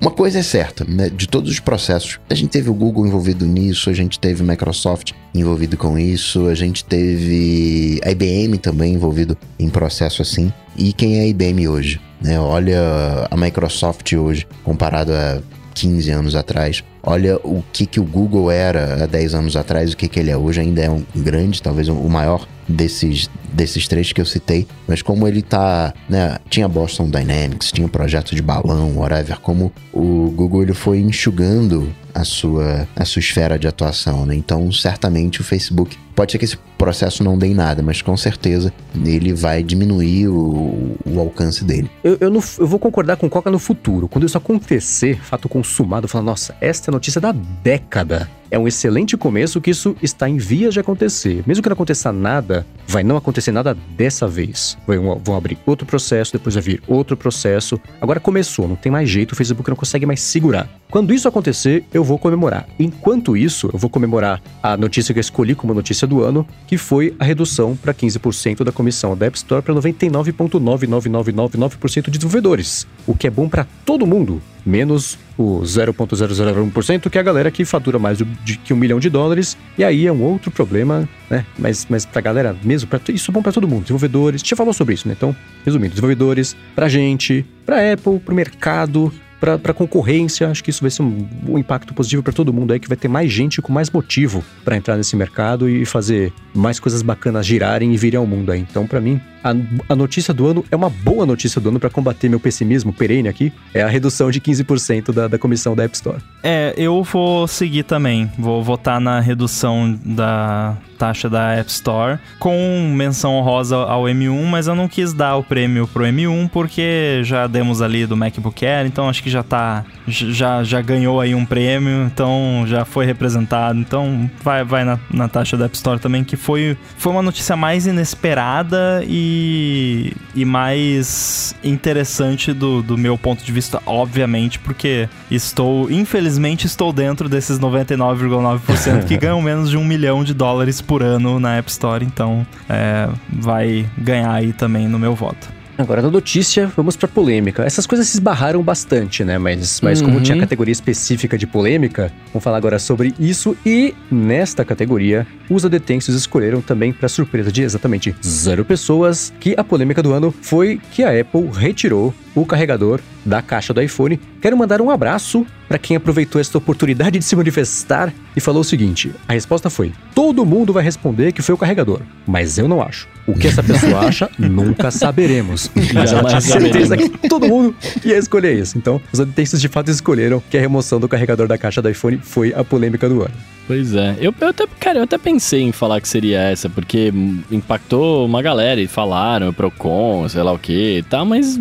Uma 0.00 0.10
coisa 0.10 0.40
é 0.40 0.42
certa, 0.42 0.84
né? 0.84 1.08
De 1.08 1.28
todos 1.28 1.48
os 1.52 1.60
processos, 1.60 2.18
a 2.28 2.34
gente 2.34 2.50
teve 2.50 2.68
o 2.68 2.74
Google 2.74 3.06
envolvido 3.06 3.46
nisso, 3.46 3.88
a 3.88 3.92
gente 3.92 4.18
teve 4.18 4.42
o 4.42 4.44
Microsoft 4.44 5.12
envolvido 5.32 5.76
com 5.76 5.96
isso, 5.96 6.46
a 6.48 6.54
gente 6.56 6.84
teve 6.84 8.00
a 8.04 8.10
IBM 8.10 8.58
também 8.58 8.94
envolvido 8.94 9.38
em 9.60 9.68
processo 9.68 10.20
assim. 10.22 10.52
E 10.76 10.92
quem 10.92 11.18
é 11.18 11.20
a 11.20 11.26
IBM 11.28 11.68
hoje? 11.68 12.00
Né? 12.22 12.38
Olha 12.38 13.26
a 13.30 13.36
Microsoft 13.36 14.12
hoje, 14.12 14.46
comparado 14.62 15.12
a 15.12 15.40
15 15.74 16.10
anos 16.10 16.34
atrás. 16.34 16.84
Olha 17.02 17.36
o 17.42 17.62
que, 17.72 17.86
que 17.86 17.98
o 17.98 18.04
Google 18.04 18.50
era 18.50 19.04
há 19.04 19.06
10 19.06 19.34
anos 19.34 19.56
atrás, 19.56 19.92
o 19.92 19.96
que, 19.96 20.08
que 20.08 20.20
ele 20.20 20.30
é 20.30 20.36
hoje. 20.36 20.60
Ainda 20.60 20.82
é 20.82 20.90
um 20.90 21.04
grande, 21.14 21.60
talvez 21.60 21.88
o 21.88 22.08
maior 22.08 22.46
desses, 22.68 23.28
desses 23.52 23.88
três 23.88 24.12
que 24.12 24.20
eu 24.20 24.26
citei, 24.26 24.66
mas 24.86 25.02
como 25.02 25.26
ele 25.26 25.42
tá, 25.42 25.92
né, 26.08 26.36
tinha 26.48 26.68
Boston 26.68 27.10
Dynamics, 27.10 27.72
tinha 27.72 27.88
projeto 27.88 28.34
de 28.34 28.42
balão, 28.42 28.96
whatever, 28.96 29.40
como 29.40 29.72
o 29.92 30.30
Google 30.30 30.62
ele 30.62 30.74
foi 30.74 31.00
enxugando 31.00 31.92
a 32.14 32.24
sua, 32.24 32.86
a 32.96 33.04
sua 33.04 33.20
esfera 33.20 33.58
de 33.58 33.66
atuação, 33.66 34.26
né? 34.26 34.34
Então, 34.34 34.70
certamente 34.72 35.40
o 35.40 35.44
Facebook 35.44 35.96
pode 36.14 36.32
ser 36.32 36.38
que 36.38 36.44
esse 36.44 36.58
processo 36.76 37.22
não 37.22 37.38
dê 37.38 37.48
em 37.48 37.54
nada, 37.54 37.82
mas 37.82 38.02
com 38.02 38.16
certeza 38.16 38.72
ele 39.04 39.32
vai 39.32 39.62
diminuir 39.62 40.28
o, 40.28 40.96
o 41.06 41.20
alcance 41.20 41.64
dele. 41.64 41.90
Eu, 42.02 42.16
eu, 42.20 42.30
não, 42.30 42.40
eu 42.58 42.66
vou 42.66 42.78
concordar 42.78 43.16
com 43.16 43.26
o 43.26 43.30
Coca 43.30 43.50
no 43.50 43.58
futuro. 43.58 44.08
Quando 44.08 44.26
isso 44.26 44.36
acontecer, 44.36 45.20
fato 45.22 45.48
consumado, 45.48 46.08
falo, 46.08 46.24
nossa, 46.24 46.54
esta 46.60 46.90
é 46.90 46.92
notícia 46.92 47.20
da 47.20 47.32
década. 47.32 48.28
É 48.50 48.58
um 48.58 48.68
excelente 48.68 49.16
começo 49.16 49.60
que 49.60 49.70
isso 49.70 49.96
está 50.02 50.28
em 50.28 50.36
vias 50.36 50.74
de 50.74 50.80
acontecer. 50.80 51.42
Mesmo 51.46 51.62
que 51.62 51.68
não 51.68 51.74
aconteça 51.74 52.12
nada, 52.12 52.66
vai 52.86 53.02
não 53.02 53.16
acontecer 53.16 53.50
nada 53.50 53.74
dessa 53.96 54.28
vez. 54.28 54.76
Vão, 54.86 55.18
vão 55.24 55.36
abrir 55.36 55.56
outro 55.64 55.86
processo, 55.86 56.32
depois 56.32 56.54
vai 56.54 56.62
vir 56.62 56.82
outro 56.86 57.16
processo. 57.16 57.80
Agora 57.98 58.20
começou, 58.20 58.68
não 58.68 58.76
tem 58.76 58.92
mais 58.92 59.08
jeito, 59.08 59.32
o 59.32 59.36
Facebook 59.36 59.70
não 59.70 59.76
consegue 59.76 60.04
mais 60.04 60.20
segurar. 60.20 60.68
Quando 60.90 61.14
isso 61.14 61.26
acontecer, 61.26 61.84
eu 61.94 62.01
vou 62.04 62.18
comemorar. 62.18 62.66
Enquanto 62.78 63.36
isso, 63.36 63.68
eu 63.72 63.78
vou 63.78 63.90
comemorar 63.90 64.40
a 64.62 64.76
notícia 64.76 65.12
que 65.12 65.18
eu 65.18 65.22
escolhi 65.22 65.54
como 65.54 65.74
notícia 65.74 66.06
do 66.06 66.22
ano, 66.22 66.46
que 66.66 66.78
foi 66.78 67.14
a 67.18 67.24
redução 67.24 67.76
para 67.76 67.94
15% 67.94 68.64
da 68.64 68.72
comissão 68.72 69.16
da 69.16 69.26
App 69.26 69.36
Store 69.36 69.62
para 69.62 69.74
99,99999% 69.74 72.10
de 72.10 72.18
desenvolvedores. 72.18 72.86
O 73.06 73.14
que 73.14 73.26
é 73.26 73.30
bom 73.30 73.48
para 73.48 73.66
todo 73.84 74.06
mundo, 74.06 74.40
menos 74.64 75.18
o 75.36 75.60
0,001%, 75.62 77.10
que 77.10 77.18
é 77.18 77.20
a 77.20 77.24
galera 77.24 77.50
que 77.50 77.64
fatura 77.64 77.98
mais 77.98 78.18
de 78.18 78.56
que 78.58 78.72
um 78.72 78.76
milhão 78.76 79.00
de 79.00 79.10
dólares, 79.10 79.56
e 79.76 79.84
aí 79.84 80.06
é 80.06 80.12
um 80.12 80.22
outro 80.22 80.50
problema, 80.50 81.08
né? 81.28 81.44
Mas, 81.58 81.86
mas 81.88 82.06
pra 82.06 82.20
galera 82.20 82.56
mesmo, 82.62 82.88
pra, 82.88 83.00
isso 83.08 83.30
é 83.30 83.32
bom 83.32 83.42
para 83.42 83.52
todo 83.52 83.66
mundo. 83.66 83.82
Desenvolvedores, 83.82 84.42
a 84.42 84.46
já 84.46 84.56
falou 84.56 84.72
sobre 84.72 84.94
isso, 84.94 85.08
né? 85.08 85.14
Então, 85.16 85.34
resumindo, 85.64 85.90
desenvolvedores, 85.90 86.56
pra 86.74 86.88
gente, 86.88 87.44
pra 87.64 87.92
Apple, 87.92 88.18
pro 88.20 88.34
mercado, 88.34 89.12
para 89.42 89.74
concorrência. 89.74 90.48
Acho 90.48 90.62
que 90.62 90.70
isso 90.70 90.80
vai 90.80 90.90
ser 90.90 91.02
um, 91.02 91.26
um 91.48 91.58
impacto 91.58 91.92
positivo 91.92 92.22
para 92.22 92.32
todo 92.32 92.52
mundo 92.52 92.72
aí, 92.72 92.78
que 92.78 92.86
vai 92.86 92.96
ter 92.96 93.08
mais 93.08 93.30
gente 93.32 93.60
com 93.60 93.72
mais 93.72 93.90
motivo 93.90 94.44
para 94.64 94.76
entrar 94.76 94.96
nesse 94.96 95.16
mercado 95.16 95.68
e 95.68 95.84
fazer 95.84 96.32
mais 96.54 96.78
coisas 96.78 97.02
bacanas 97.02 97.44
girarem 97.44 97.92
e 97.92 97.96
virem 97.96 98.18
ao 98.18 98.26
mundo 98.26 98.52
aí. 98.52 98.60
Então, 98.60 98.86
para 98.86 99.00
mim, 99.00 99.20
a, 99.42 99.50
a, 99.88 99.96
notícia 99.96 100.32
do 100.32 100.46
ano 100.46 100.64
é 100.70 100.76
uma 100.76 100.88
boa 100.88 101.26
notícia 101.26 101.60
do 101.60 101.68
ano 101.68 101.80
para 101.80 101.90
combater 101.90 102.28
meu 102.28 102.38
pessimismo 102.38 102.92
perene 102.92 103.28
aqui. 103.28 103.52
É 103.74 103.82
a 103.82 103.88
redução 103.88 104.30
de 104.30 104.40
15% 104.40 105.12
da, 105.12 105.26
da 105.26 105.38
comissão 105.38 105.74
da 105.74 105.82
App 105.82 105.94
Store. 105.94 106.22
É, 106.42 106.72
eu 106.76 107.02
vou 107.02 107.48
seguir 107.48 107.82
também. 107.82 108.30
Vou 108.38 108.62
votar 108.62 109.00
na 109.00 109.18
redução 109.18 109.98
da 110.04 110.76
taxa 111.02 111.28
da 111.28 111.54
App 111.54 111.68
Store 111.68 112.18
com 112.38 112.94
menção 112.94 113.34
honrosa 113.34 113.76
ao 113.76 114.04
M1, 114.04 114.44
mas 114.44 114.68
eu 114.68 114.74
não 114.76 114.86
quis 114.86 115.12
dar 115.12 115.34
o 115.34 115.42
prêmio 115.42 115.88
pro 115.88 116.04
M1 116.04 116.48
porque 116.50 117.22
já 117.24 117.48
demos 117.48 117.82
ali 117.82 118.06
do 118.06 118.16
MacBook 118.16 118.64
Air, 118.64 118.86
então 118.86 119.08
acho 119.08 119.20
que 119.20 119.28
já 119.32 119.42
tá 119.42 119.84
já, 120.06 120.62
já 120.62 120.80
ganhou 120.80 121.20
aí 121.20 121.34
um 121.34 121.44
prêmio, 121.44 122.04
então 122.04 122.64
já 122.66 122.84
foi 122.84 123.06
representado. 123.06 123.78
Então 123.78 124.30
vai, 124.42 124.64
vai 124.64 124.84
na, 124.84 124.98
na 125.12 125.28
taxa 125.28 125.56
da 125.56 125.66
App 125.66 125.76
Store 125.76 125.98
também, 125.98 126.24
que 126.24 126.36
foi, 126.36 126.76
foi 126.96 127.12
uma 127.12 127.22
notícia 127.22 127.56
mais 127.56 127.86
inesperada 127.86 129.02
e, 129.06 130.12
e 130.34 130.44
mais 130.44 131.54
interessante 131.62 132.52
do, 132.52 132.82
do 132.82 132.98
meu 132.98 133.16
ponto 133.16 133.44
de 133.44 133.52
vista, 133.52 133.80
obviamente, 133.86 134.58
porque 134.58 135.08
estou, 135.30 135.90
infelizmente, 135.90 136.66
estou 136.66 136.92
dentro 136.92 137.28
desses 137.28 137.58
99,9% 137.58 139.04
que 139.06 139.16
ganham 139.16 139.40
menos 139.40 139.70
de 139.70 139.76
um 139.76 139.84
milhão 139.84 140.24
de 140.24 140.34
dólares 140.34 140.80
por 140.80 141.02
ano 141.02 141.38
na 141.38 141.56
App 141.56 141.70
Store, 141.70 142.04
então 142.04 142.46
é, 142.68 143.08
vai 143.28 143.86
ganhar 143.96 144.32
aí 144.32 144.52
também 144.52 144.88
no 144.88 144.98
meu 144.98 145.14
voto. 145.14 145.61
Agora, 145.82 146.00
da 146.00 146.10
notícia, 146.10 146.70
vamos 146.76 146.96
pra 146.96 147.08
polêmica. 147.08 147.64
Essas 147.64 147.86
coisas 147.88 148.06
se 148.06 148.14
esbarraram 148.14 148.62
bastante, 148.62 149.24
né? 149.24 149.36
Mas, 149.36 149.80
mas 149.80 150.00
uhum. 150.00 150.06
como 150.06 150.20
tinha 150.20 150.38
categoria 150.38 150.70
específica 150.70 151.36
de 151.36 151.44
polêmica, 151.44 152.12
vamos 152.32 152.44
falar 152.44 152.56
agora 152.56 152.78
sobre 152.78 153.12
isso. 153.18 153.56
E 153.66 153.92
nesta 154.08 154.64
categoria, 154.64 155.26
os 155.54 155.64
adetensos 155.64 156.14
escolheram 156.14 156.60
também, 156.60 156.92
para 156.92 157.08
surpresa 157.08 157.50
de 157.50 157.62
exatamente 157.62 158.14
zero 158.24 158.64
pessoas, 158.64 159.32
que 159.40 159.54
a 159.56 159.64
polêmica 159.64 160.02
do 160.02 160.12
ano 160.12 160.34
foi 160.42 160.80
que 160.90 161.02
a 161.02 161.20
Apple 161.20 161.48
retirou 161.52 162.14
o 162.34 162.46
carregador 162.46 163.00
da 163.24 163.42
caixa 163.42 163.72
do 163.72 163.80
iPhone. 163.80 164.18
Quero 164.40 164.56
mandar 164.56 164.80
um 164.80 164.90
abraço 164.90 165.46
para 165.68 165.78
quem 165.78 165.96
aproveitou 165.96 166.40
esta 166.40 166.58
oportunidade 166.58 167.18
de 167.18 167.24
se 167.24 167.36
manifestar 167.36 168.12
e 168.36 168.40
falou 168.40 168.60
o 168.60 168.64
seguinte: 168.64 169.12
a 169.28 169.32
resposta 169.32 169.70
foi: 169.70 169.92
todo 170.14 170.44
mundo 170.44 170.72
vai 170.72 170.82
responder 170.82 171.32
que 171.32 171.42
foi 171.42 171.54
o 171.54 171.58
carregador, 171.58 172.00
mas 172.26 172.58
eu 172.58 172.68
não 172.68 172.82
acho. 172.82 173.08
O 173.26 173.34
que 173.34 173.46
essa 173.46 173.62
pessoa 173.62 174.00
acha, 174.06 174.30
nunca 174.38 174.90
saberemos. 174.90 175.70
Mas 175.94 176.12
ela 176.12 176.24
tinha 176.24 176.40
certeza 176.40 176.96
que 176.96 177.28
todo 177.28 177.46
mundo 177.46 177.74
ia 178.04 178.18
escolher 178.18 178.58
isso. 178.58 178.76
Então, 178.76 179.00
os 179.12 179.20
adetentes 179.20 179.60
de 179.60 179.68
fato 179.68 179.90
escolheram 179.90 180.42
que 180.50 180.58
a 180.58 180.60
remoção 180.60 180.98
do 180.98 181.08
carregador 181.08 181.46
da 181.46 181.56
caixa 181.56 181.80
do 181.80 181.88
iPhone 181.88 182.18
foi 182.20 182.52
a 182.52 182.64
polêmica 182.64 183.08
do 183.08 183.22
ano. 183.22 183.34
Pois 183.66 183.94
é. 183.94 184.16
Eu, 184.20 184.34
eu 184.40 184.48
até, 184.48 184.66
cara, 184.78 184.98
eu 184.98 185.04
até 185.04 185.16
pensei 185.16 185.62
em 185.62 185.72
falar 185.72 186.00
que 186.00 186.08
seria 186.08 186.40
essa, 186.40 186.68
porque 186.68 187.12
impactou 187.50 188.26
uma 188.26 188.42
galera 188.42 188.80
e 188.80 188.86
falaram, 188.86 189.52
Procon, 189.52 190.28
sei 190.28 190.42
lá 190.42 190.52
o 190.52 190.58
que 190.58 190.98
e 190.98 191.02
tal, 191.02 191.24
mas 191.24 191.58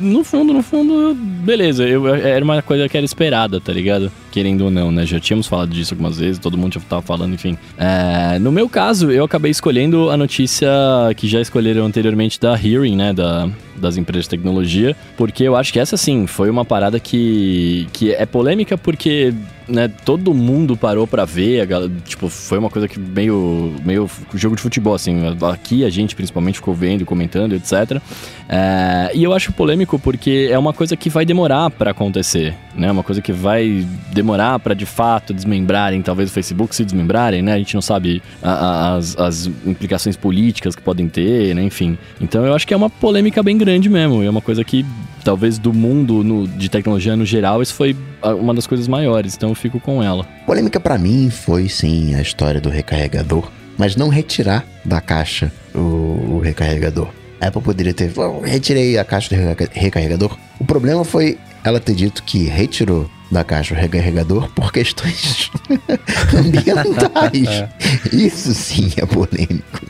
no 0.00 0.22
fundo, 0.22 0.52
no 0.52 0.62
fundo, 0.62 1.14
beleza. 1.14 1.86
Eu, 1.86 2.06
era 2.14 2.44
uma 2.44 2.62
coisa 2.62 2.88
que 2.88 2.96
era 2.96 3.04
esperada, 3.04 3.60
tá 3.60 3.72
ligado? 3.72 4.10
Querendo 4.30 4.64
ou 4.64 4.70
não, 4.70 4.90
né? 4.92 5.04
Já 5.04 5.18
tínhamos 5.18 5.46
falado 5.46 5.70
disso 5.70 5.94
algumas 5.94 6.18
vezes, 6.18 6.38
todo 6.38 6.56
mundo 6.56 6.74
já 6.74 6.80
tava 6.80 7.02
falando, 7.02 7.34
enfim. 7.34 7.58
É, 7.76 8.38
no 8.38 8.52
meu 8.52 8.68
caso, 8.68 9.10
eu 9.10 9.24
acabei 9.24 9.50
escolhendo 9.50 10.10
a 10.10 10.16
notícia 10.16 10.68
que 11.16 11.26
já 11.26 11.40
escolheram 11.40 11.84
anteriormente 11.84 12.38
da 12.38 12.52
Hearing, 12.52 12.96
né? 12.96 13.12
Da, 13.12 13.48
das 13.80 13.96
empresas 13.96 14.24
de 14.24 14.30
tecnologia, 14.30 14.96
porque 15.16 15.44
eu 15.44 15.56
acho 15.56 15.72
que 15.72 15.78
essa 15.78 15.96
sim 15.96 16.26
foi 16.26 16.50
uma 16.50 16.64
parada 16.64 16.98
que, 16.98 17.86
que 17.92 18.12
é 18.12 18.26
polêmica 18.26 18.76
porque 18.76 19.34
né, 19.68 19.88
todo 20.04 20.32
mundo 20.32 20.76
parou 20.76 21.06
para 21.06 21.24
ver, 21.24 21.60
a, 21.72 21.88
tipo, 22.04 22.28
foi 22.28 22.58
uma 22.58 22.70
coisa 22.70 22.88
que 22.88 22.98
meio, 22.98 23.74
meio 23.84 24.10
jogo 24.34 24.56
de 24.56 24.62
futebol, 24.62 24.94
assim, 24.94 25.16
aqui 25.52 25.84
a 25.84 25.90
gente 25.90 26.16
principalmente 26.16 26.56
ficou 26.56 26.74
vendo, 26.74 27.04
comentando, 27.04 27.52
etc. 27.54 28.00
É, 28.48 29.10
e 29.14 29.22
eu 29.22 29.34
acho 29.34 29.52
polêmico 29.52 29.98
porque 29.98 30.48
é 30.50 30.58
uma 30.58 30.72
coisa 30.72 30.96
que 30.96 31.10
vai 31.10 31.26
demorar 31.26 31.70
para 31.70 31.90
acontecer, 31.90 32.54
né, 32.74 32.90
uma 32.90 33.02
coisa 33.02 33.20
que 33.20 33.32
vai 33.32 33.86
demorar 34.12 34.58
para 34.58 34.74
de 34.74 34.86
fato 34.86 35.34
desmembrarem, 35.34 36.00
talvez 36.00 36.30
o 36.30 36.32
Facebook 36.32 36.74
se 36.74 36.84
desmembrarem, 36.84 37.42
né, 37.42 37.52
a 37.52 37.58
gente 37.58 37.74
não 37.74 37.82
sabe 37.82 38.22
a, 38.42 38.50
a, 38.50 38.96
as, 38.96 39.16
as 39.18 39.46
implicações 39.66 40.16
políticas 40.16 40.74
que 40.74 40.80
podem 40.80 41.08
ter, 41.08 41.54
né, 41.54 41.62
enfim. 41.62 41.98
Então 42.20 42.46
eu 42.46 42.54
acho 42.54 42.66
que 42.66 42.72
é 42.72 42.76
uma 42.76 42.88
polêmica 42.88 43.42
bem 43.42 43.58
grande 43.58 43.67
mesmo, 43.90 44.22
é 44.22 44.30
uma 44.30 44.40
coisa 44.40 44.64
que 44.64 44.84
talvez 45.24 45.58
do 45.58 45.74
mundo 45.74 46.24
no, 46.24 46.48
de 46.48 46.68
tecnologia 46.68 47.14
no 47.16 47.26
geral, 47.26 47.60
isso 47.60 47.74
foi 47.74 47.94
uma 48.22 48.54
das 48.54 48.66
coisas 48.66 48.88
maiores, 48.88 49.34
então 49.34 49.50
eu 49.50 49.54
fico 49.54 49.78
com 49.78 50.02
ela. 50.02 50.24
Polêmica 50.46 50.80
para 50.80 50.96
mim 50.96 51.28
foi 51.28 51.68
sim 51.68 52.14
a 52.14 52.22
história 52.22 52.60
do 52.60 52.70
recarregador, 52.70 53.50
mas 53.76 53.94
não 53.94 54.08
retirar 54.08 54.64
da 54.84 55.00
caixa 55.00 55.52
o, 55.74 55.78
o 55.78 56.40
recarregador. 56.42 57.08
A 57.40 57.48
Apple 57.48 57.62
poderia 57.62 57.92
ter, 57.92 58.10
oh, 58.16 58.40
retirei 58.40 58.98
a 58.98 59.04
caixa 59.04 59.34
do 59.34 59.56
recarregador. 59.72 60.36
O 60.58 60.64
problema 60.64 61.04
foi 61.04 61.38
ela 61.62 61.78
ter 61.78 61.94
dito 61.94 62.22
que 62.22 62.44
retirou 62.44 63.08
da 63.30 63.44
caixa 63.44 63.74
o 63.74 63.76
recarregador 63.76 64.48
por 64.52 64.72
questões 64.72 65.50
ambientais. 66.34 67.64
Isso 68.12 68.54
sim 68.54 68.90
é 68.96 69.04
polêmico. 69.04 69.86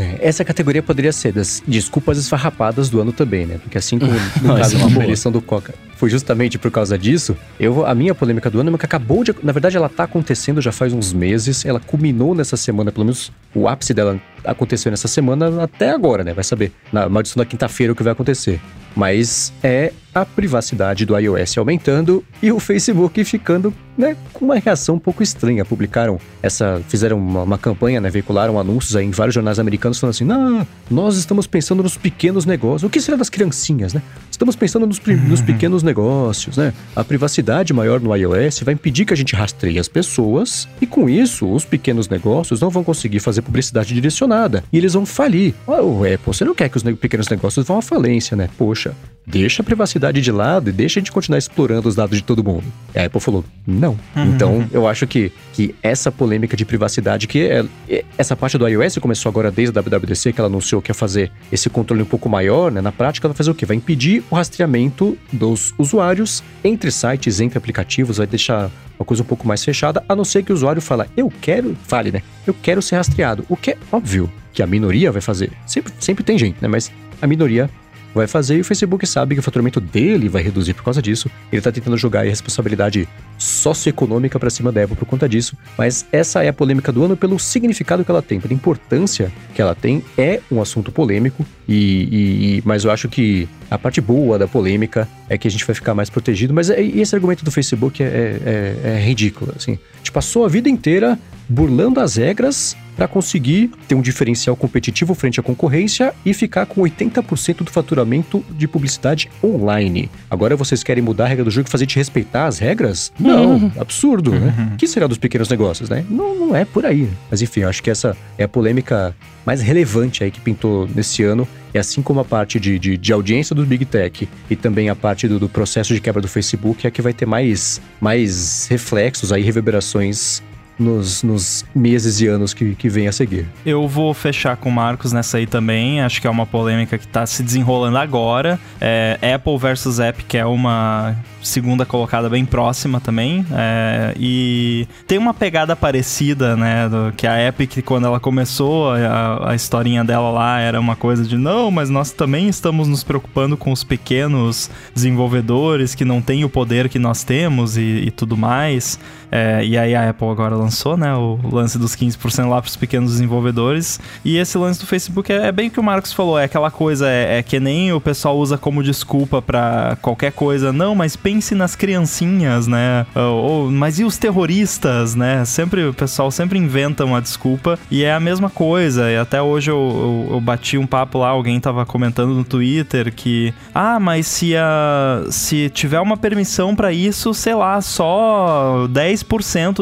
É, 0.00 0.18
essa 0.20 0.44
categoria 0.44 0.82
poderia 0.82 1.12
ser 1.12 1.32
das 1.32 1.62
desculpas 1.66 2.16
esfarrapadas 2.16 2.88
do 2.88 3.00
ano 3.00 3.12
também, 3.12 3.44
né? 3.44 3.58
Porque 3.62 3.76
assim 3.76 3.98
como 3.98 4.12
no 4.42 4.56
caso 4.56 4.78
da 4.78 5.04
eleição 5.04 5.30
do 5.30 5.42
Coca 5.42 5.74
foi 6.00 6.08
justamente 6.08 6.58
por 6.58 6.70
causa 6.70 6.96
disso, 6.96 7.36
eu, 7.58 7.84
a 7.84 7.94
minha 7.94 8.14
polêmica 8.14 8.48
do 8.48 8.58
ano 8.58 8.74
é 8.74 8.78
que 8.78 8.86
acabou 8.86 9.22
de. 9.22 9.34
Na 9.42 9.52
verdade, 9.52 9.76
ela 9.76 9.88
tá 9.88 10.04
acontecendo 10.04 10.58
já 10.62 10.72
faz 10.72 10.94
uns 10.94 11.12
meses. 11.12 11.66
Ela 11.66 11.78
culminou 11.78 12.34
nessa 12.34 12.56
semana, 12.56 12.90
pelo 12.90 13.04
menos 13.04 13.30
o 13.54 13.68
ápice 13.68 13.92
dela 13.92 14.18
aconteceu 14.42 14.90
nessa 14.90 15.06
semana 15.06 15.64
até 15.64 15.90
agora, 15.90 16.24
né? 16.24 16.32
Vai 16.32 16.42
saber. 16.42 16.72
Na 16.90 17.06
maldição 17.06 17.38
da 17.38 17.44
quinta-feira 17.44 17.92
o 17.92 17.96
que 17.96 18.02
vai 18.02 18.14
acontecer. 18.14 18.58
Mas 18.96 19.52
é 19.62 19.92
a 20.12 20.24
privacidade 20.24 21.04
do 21.04 21.16
iOS 21.16 21.58
aumentando 21.58 22.24
e 22.42 22.50
o 22.50 22.58
Facebook 22.58 23.22
ficando 23.22 23.72
né, 23.96 24.16
com 24.32 24.46
uma 24.46 24.56
reação 24.56 24.96
um 24.96 24.98
pouco 24.98 25.22
estranha. 25.22 25.64
Publicaram 25.64 26.18
essa. 26.42 26.80
fizeram 26.88 27.18
uma, 27.18 27.42
uma 27.42 27.58
campanha, 27.58 28.00
né? 28.00 28.08
Veicularam 28.08 28.58
anúncios 28.58 28.96
aí 28.96 29.04
em 29.04 29.10
vários 29.10 29.34
jornais 29.34 29.58
americanos 29.58 29.89
falando 29.98 30.14
assim: 30.14 30.24
não, 30.24 30.66
nós 30.90 31.16
estamos 31.16 31.46
pensando 31.46 31.82
nos 31.82 31.96
pequenos 31.96 32.46
negócios. 32.46 32.84
O 32.84 32.90
que 32.90 33.00
será 33.00 33.16
das 33.16 33.30
criancinhas, 33.30 33.94
né? 33.94 34.02
Estamos 34.40 34.56
pensando 34.56 34.86
nos, 34.86 34.98
nos 35.28 35.42
pequenos 35.42 35.82
negócios, 35.82 36.56
né? 36.56 36.72
A 36.96 37.04
privacidade 37.04 37.74
maior 37.74 38.00
no 38.00 38.16
iOS 38.16 38.60
vai 38.60 38.72
impedir 38.72 39.04
que 39.04 39.12
a 39.12 39.16
gente 39.16 39.36
rastreie 39.36 39.78
as 39.78 39.86
pessoas 39.86 40.66
e 40.80 40.86
com 40.86 41.10
isso 41.10 41.46
os 41.46 41.66
pequenos 41.66 42.08
negócios 42.08 42.58
não 42.58 42.70
vão 42.70 42.82
conseguir 42.82 43.20
fazer 43.20 43.42
publicidade 43.42 43.92
direcionada 43.92 44.64
e 44.72 44.78
eles 44.78 44.94
vão 44.94 45.04
falir. 45.04 45.52
Oh, 45.66 46.04
Apple, 46.04 46.18
você 46.24 46.42
não 46.42 46.54
quer 46.54 46.70
que 46.70 46.78
os 46.78 46.82
pequenos 46.82 47.28
negócios 47.28 47.66
vão 47.66 47.76
à 47.76 47.82
falência, 47.82 48.34
né? 48.34 48.48
Poxa, 48.56 48.94
deixa 49.26 49.60
a 49.60 49.64
privacidade 49.64 50.22
de 50.22 50.32
lado 50.32 50.70
e 50.70 50.72
deixa 50.72 50.98
a 50.98 51.00
gente 51.00 51.12
continuar 51.12 51.38
explorando 51.38 51.86
os 51.86 51.94
dados 51.94 52.16
de 52.16 52.24
todo 52.24 52.42
mundo. 52.42 52.64
E 52.94 52.98
a 52.98 53.04
Apple 53.04 53.20
falou, 53.20 53.44
não. 53.66 53.98
Uhum. 54.16 54.24
Então, 54.24 54.68
eu 54.72 54.88
acho 54.88 55.06
que, 55.06 55.30
que 55.52 55.74
essa 55.82 56.10
polêmica 56.10 56.56
de 56.56 56.64
privacidade, 56.64 57.26
que 57.26 57.42
é, 57.42 57.64
é- 57.88 58.04
essa 58.16 58.34
parte 58.34 58.56
do 58.56 58.66
iOS 58.66 58.96
começou 58.98 59.28
agora 59.28 59.50
desde 59.50 59.78
a 59.78 59.82
WWDC, 59.82 60.32
que 60.32 60.40
ela 60.40 60.48
anunciou 60.48 60.80
que 60.80 60.90
ia 60.90 60.94
fazer 60.94 61.30
esse 61.52 61.68
controle 61.68 62.02
um 62.02 62.06
pouco 62.06 62.26
maior, 62.28 62.72
né? 62.72 62.80
Na 62.80 62.90
prática, 62.90 63.26
ela 63.26 63.34
vai 63.34 63.36
fazer 63.36 63.50
o 63.50 63.54
quê? 63.54 63.66
Vai 63.66 63.76
impedir 63.76 64.24
o 64.30 64.34
rastreamento 64.34 65.18
dos 65.32 65.74
usuários 65.76 66.42
entre 66.62 66.90
sites, 66.90 67.40
entre 67.40 67.58
aplicativos, 67.58 68.18
vai 68.18 68.26
deixar 68.26 68.70
uma 68.98 69.04
coisa 69.04 69.22
um 69.22 69.26
pouco 69.26 69.48
mais 69.48 69.64
fechada, 69.64 70.04
a 70.08 70.14
não 70.14 70.24
ser 70.24 70.44
que 70.44 70.52
o 70.52 70.54
usuário 70.54 70.80
fale, 70.80 71.08
eu 71.16 71.32
quero, 71.40 71.76
fale, 71.84 72.12
né? 72.12 72.22
Eu 72.46 72.54
quero 72.54 72.82
ser 72.82 72.96
rastreado. 72.96 73.44
O 73.48 73.56
que 73.56 73.72
é 73.72 73.78
óbvio 73.90 74.30
que 74.52 74.62
a 74.62 74.66
minoria 74.66 75.10
vai 75.10 75.22
fazer. 75.22 75.50
Sempre, 75.66 75.92
sempre 75.98 76.22
tem 76.22 76.38
gente, 76.38 76.58
né? 76.60 76.68
Mas 76.68 76.92
a 77.20 77.26
minoria 77.26 77.70
vai 78.14 78.26
fazer 78.26 78.56
e 78.56 78.60
o 78.60 78.64
Facebook 78.64 79.06
sabe 79.06 79.34
que 79.34 79.40
o 79.40 79.42
faturamento 79.42 79.80
dele 79.80 80.28
vai 80.28 80.42
reduzir 80.42 80.74
por 80.74 80.84
causa 80.84 81.00
disso. 81.00 81.30
Ele 81.52 81.60
tá 81.62 81.70
tentando 81.70 81.96
jogar 81.96 82.20
a 82.20 82.24
responsabilidade 82.24 83.08
socioeconômica 83.38 84.38
pra 84.38 84.50
cima 84.50 84.70
da 84.70 84.82
Apple 84.84 84.96
por 84.96 85.06
conta 85.06 85.28
disso. 85.28 85.56
Mas 85.76 86.06
essa 86.12 86.42
é 86.44 86.48
a 86.48 86.52
polêmica 86.52 86.92
do 86.92 87.04
ano 87.04 87.16
pelo 87.16 87.38
significado 87.38 88.04
que 88.04 88.10
ela 88.10 88.22
tem, 88.22 88.40
pela 88.40 88.54
importância 88.54 89.30
que 89.54 89.60
ela 89.60 89.74
tem. 89.74 90.02
É 90.16 90.40
um 90.50 90.60
assunto 90.60 90.90
polêmico, 90.92 91.44
e, 91.68 91.74
e- 91.74 92.58
e- 92.58 92.62
mas 92.64 92.84
eu 92.84 92.90
acho 92.90 93.08
que 93.08 93.48
a 93.70 93.78
parte 93.78 94.00
boa 94.00 94.38
da 94.38 94.46
polêmica 94.48 95.08
é 95.28 95.36
que 95.38 95.46
a 95.46 95.50
gente 95.50 95.64
vai 95.64 95.74
ficar 95.74 95.94
mais 95.94 96.10
protegido. 96.10 96.52
Mas 96.54 96.70
é- 96.70 96.80
esse 96.82 97.14
argumento 97.14 97.44
do 97.44 97.50
Facebook 97.50 98.02
é, 98.02 98.06
é- 98.06 98.76
é- 98.84 98.90
é 98.98 99.00
ridículo, 99.04 99.52
assim. 99.56 99.78
A 99.94 99.96
gente 99.98 100.12
passou 100.12 100.44
a 100.44 100.48
vida 100.48 100.68
inteira 100.68 101.18
burlando 101.48 102.00
as 102.00 102.16
regras 102.16 102.76
para 102.96 103.08
conseguir 103.08 103.70
ter 103.88 103.94
um 103.94 104.02
diferencial 104.02 104.54
competitivo 104.56 105.14
frente 105.14 105.40
à 105.40 105.42
concorrência 105.42 106.14
e 106.24 106.34
ficar 106.34 106.66
com 106.66 106.80
80% 106.82 107.64
do 107.64 107.70
faturamento 107.70 108.44
de 108.50 108.68
publicidade 108.68 109.30
online. 109.42 110.10
Agora 110.30 110.56
vocês 110.56 110.82
querem 110.82 111.02
mudar 111.02 111.24
a 111.24 111.28
regra 111.28 111.44
do 111.44 111.50
jogo 111.50 111.68
e 111.68 111.70
fazer 111.70 111.86
te 111.86 111.96
respeitar 111.96 112.46
as 112.46 112.58
regras? 112.58 113.12
Não, 113.18 113.72
absurdo, 113.78 114.32
né? 114.32 114.70
O 114.74 114.76
que 114.76 114.86
será 114.86 115.06
dos 115.06 115.18
pequenos 115.18 115.48
negócios, 115.48 115.88
né? 115.88 116.04
Não, 116.08 116.34
não 116.34 116.56
é 116.56 116.64
por 116.64 116.84
aí. 116.84 117.08
Mas 117.30 117.42
enfim, 117.42 117.62
acho 117.62 117.82
que 117.82 117.90
essa 117.90 118.16
é 118.36 118.44
a 118.44 118.48
polêmica 118.48 119.14
mais 119.44 119.60
relevante 119.60 120.22
aí 120.22 120.30
que 120.30 120.40
pintou 120.40 120.88
nesse 120.94 121.22
ano. 121.22 121.46
E 121.72 121.78
assim 121.78 122.02
como 122.02 122.20
a 122.20 122.24
parte 122.24 122.58
de, 122.58 122.78
de, 122.78 122.96
de 122.96 123.12
audiência 123.12 123.54
do 123.54 123.64
Big 123.64 123.84
Tech 123.84 124.28
e 124.48 124.56
também 124.56 124.88
a 124.88 124.96
parte 124.96 125.28
do, 125.28 125.38
do 125.38 125.48
processo 125.48 125.94
de 125.94 126.00
quebra 126.00 126.20
do 126.20 126.28
Facebook, 126.28 126.86
é 126.86 126.88
a 126.88 126.90
que 126.90 127.00
vai 127.00 127.12
ter 127.12 127.26
mais, 127.26 127.80
mais 128.00 128.66
reflexos 128.68 129.32
aí, 129.32 129.42
reverberações 129.42 130.42
nos, 130.80 131.22
nos 131.22 131.64
meses 131.74 132.20
e 132.20 132.26
anos 132.26 132.54
que, 132.54 132.74
que 132.74 132.88
vem 132.88 133.06
a 133.06 133.12
seguir. 133.12 133.46
Eu 133.64 133.86
vou 133.86 134.12
fechar 134.14 134.56
com 134.56 134.68
o 134.68 134.72
Marcos 134.72 135.12
nessa 135.12 135.36
aí 135.36 135.46
também. 135.46 136.00
Acho 136.00 136.20
que 136.20 136.26
é 136.26 136.30
uma 136.30 136.46
polêmica 136.46 136.96
que 136.98 137.06
tá 137.06 137.26
se 137.26 137.42
desenrolando 137.42 137.98
agora. 137.98 138.58
É, 138.80 139.18
Apple 139.34 139.58
versus 139.58 140.00
App, 140.00 140.24
que 140.24 140.38
é 140.38 140.46
uma 140.46 141.14
segunda 141.42 141.86
colocada 141.86 142.28
bem 142.28 142.44
próxima 142.44 143.00
também. 143.00 143.44
É, 143.52 144.14
e 144.18 144.86
tem 145.06 145.18
uma 145.18 145.32
pegada 145.34 145.74
parecida, 145.76 146.56
né? 146.56 146.88
do- 146.88 147.12
que 147.16 147.26
a 147.26 147.46
Epic, 147.48 147.82
quando 147.84 148.06
ela 148.06 148.18
começou, 148.20 148.90
a, 148.90 149.50
a 149.50 149.54
historinha 149.54 150.04
dela 150.04 150.30
lá 150.30 150.58
era 150.60 150.78
uma 150.80 150.96
coisa 150.96 151.24
de 151.24 151.36
não, 151.36 151.70
mas 151.70 151.88
nós 151.90 152.10
também 152.12 152.48
estamos 152.48 152.88
nos 152.88 153.02
preocupando 153.04 153.56
com 153.56 153.72
os 153.72 153.82
pequenos 153.84 154.70
desenvolvedores 154.94 155.94
que 155.94 156.04
não 156.04 156.20
têm 156.22 156.44
o 156.44 156.48
poder 156.48 156.88
que 156.88 156.98
nós 156.98 157.24
temos 157.24 157.76
e, 157.76 157.80
e 158.06 158.10
tudo 158.10 158.36
mais. 158.36 158.98
É, 159.30 159.64
e 159.64 159.78
aí 159.78 159.94
a 159.94 160.10
Apple 160.10 160.28
agora 160.28 160.54
lançou, 160.56 160.96
né, 160.96 161.14
o 161.14 161.38
lance 161.50 161.78
dos 161.78 161.94
15% 161.94 162.48
lá 162.48 162.60
para 162.60 162.68
os 162.68 162.76
pequenos 162.76 163.12
desenvolvedores. 163.12 164.00
E 164.24 164.36
esse 164.36 164.58
lance 164.58 164.80
do 164.80 164.86
Facebook 164.86 165.32
é, 165.32 165.46
é 165.46 165.52
bem 165.52 165.68
o 165.68 165.70
que 165.70 165.80
o 165.80 165.82
Marcos 165.82 166.12
falou, 166.12 166.38
é 166.38 166.44
aquela 166.44 166.70
coisa, 166.70 167.08
é, 167.08 167.38
é 167.38 167.42
que 167.42 167.60
nem 167.60 167.92
o 167.92 168.00
pessoal 168.00 168.36
usa 168.36 168.58
como 168.58 168.82
desculpa 168.82 169.40
para 169.40 169.96
qualquer 170.02 170.32
coisa. 170.32 170.72
Não, 170.72 170.94
mas 170.94 171.16
pense 171.16 171.54
nas 171.54 171.76
criancinhas, 171.76 172.66
né? 172.66 173.06
Ou, 173.14 173.22
ou, 173.22 173.70
mas 173.70 173.98
e 173.98 174.04
os 174.04 174.18
terroristas, 174.18 175.14
né? 175.14 175.44
Sempre 175.44 175.86
o 175.86 175.94
pessoal 175.94 176.30
sempre 176.30 176.58
inventa 176.58 177.04
uma 177.04 177.20
desculpa 177.20 177.78
e 177.90 178.04
é 178.04 178.12
a 178.12 178.20
mesma 178.20 178.50
coisa. 178.50 179.10
E 179.10 179.16
até 179.16 179.40
hoje 179.40 179.70
eu, 179.70 180.26
eu, 180.28 180.34
eu 180.34 180.40
bati 180.40 180.76
um 180.76 180.86
papo 180.86 181.18
lá, 181.18 181.28
alguém 181.28 181.60
tava 181.60 181.84
comentando 181.86 182.34
no 182.34 182.44
Twitter 182.44 183.12
que 183.14 183.54
ah, 183.74 184.00
mas 184.00 184.26
se 184.26 184.56
a 184.56 185.22
se 185.30 185.68
tiver 185.70 186.00
uma 186.00 186.16
permissão 186.16 186.74
para 186.74 186.92
isso, 186.92 187.32
sei 187.34 187.54
lá, 187.54 187.80
só 187.80 188.86
10% 188.88 189.19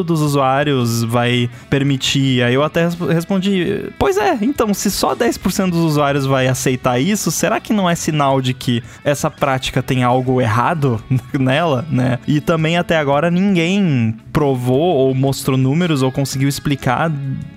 dos 0.03 0.21
usuários 0.21 1.03
vai 1.03 1.49
permitir. 1.69 2.43
Aí 2.43 2.53
eu 2.53 2.63
até 2.63 2.85
res- 2.85 2.95
respondi: 2.99 3.85
Pois 3.97 4.17
é, 4.17 4.37
então, 4.41 4.73
se 4.73 4.89
só 4.91 5.15
10% 5.15 5.71
dos 5.71 5.79
usuários 5.79 6.25
vai 6.25 6.47
aceitar 6.47 6.99
isso, 6.99 7.31
será 7.31 7.59
que 7.59 7.73
não 7.73 7.89
é 7.89 7.95
sinal 7.95 8.41
de 8.41 8.53
que 8.53 8.83
essa 9.03 9.29
prática 9.29 9.81
tem 9.81 10.03
algo 10.03 10.41
errado 10.41 11.01
nela, 11.37 11.85
né? 11.89 12.19
E 12.27 12.39
também 12.39 12.77
até 12.77 12.97
agora 12.97 13.29
ninguém 13.31 14.15
provou 14.31 14.79
ou 14.79 15.13
mostrou 15.15 15.57
números 15.57 16.01
ou 16.01 16.11
conseguiu 16.11 16.47
explicar 16.47 17.11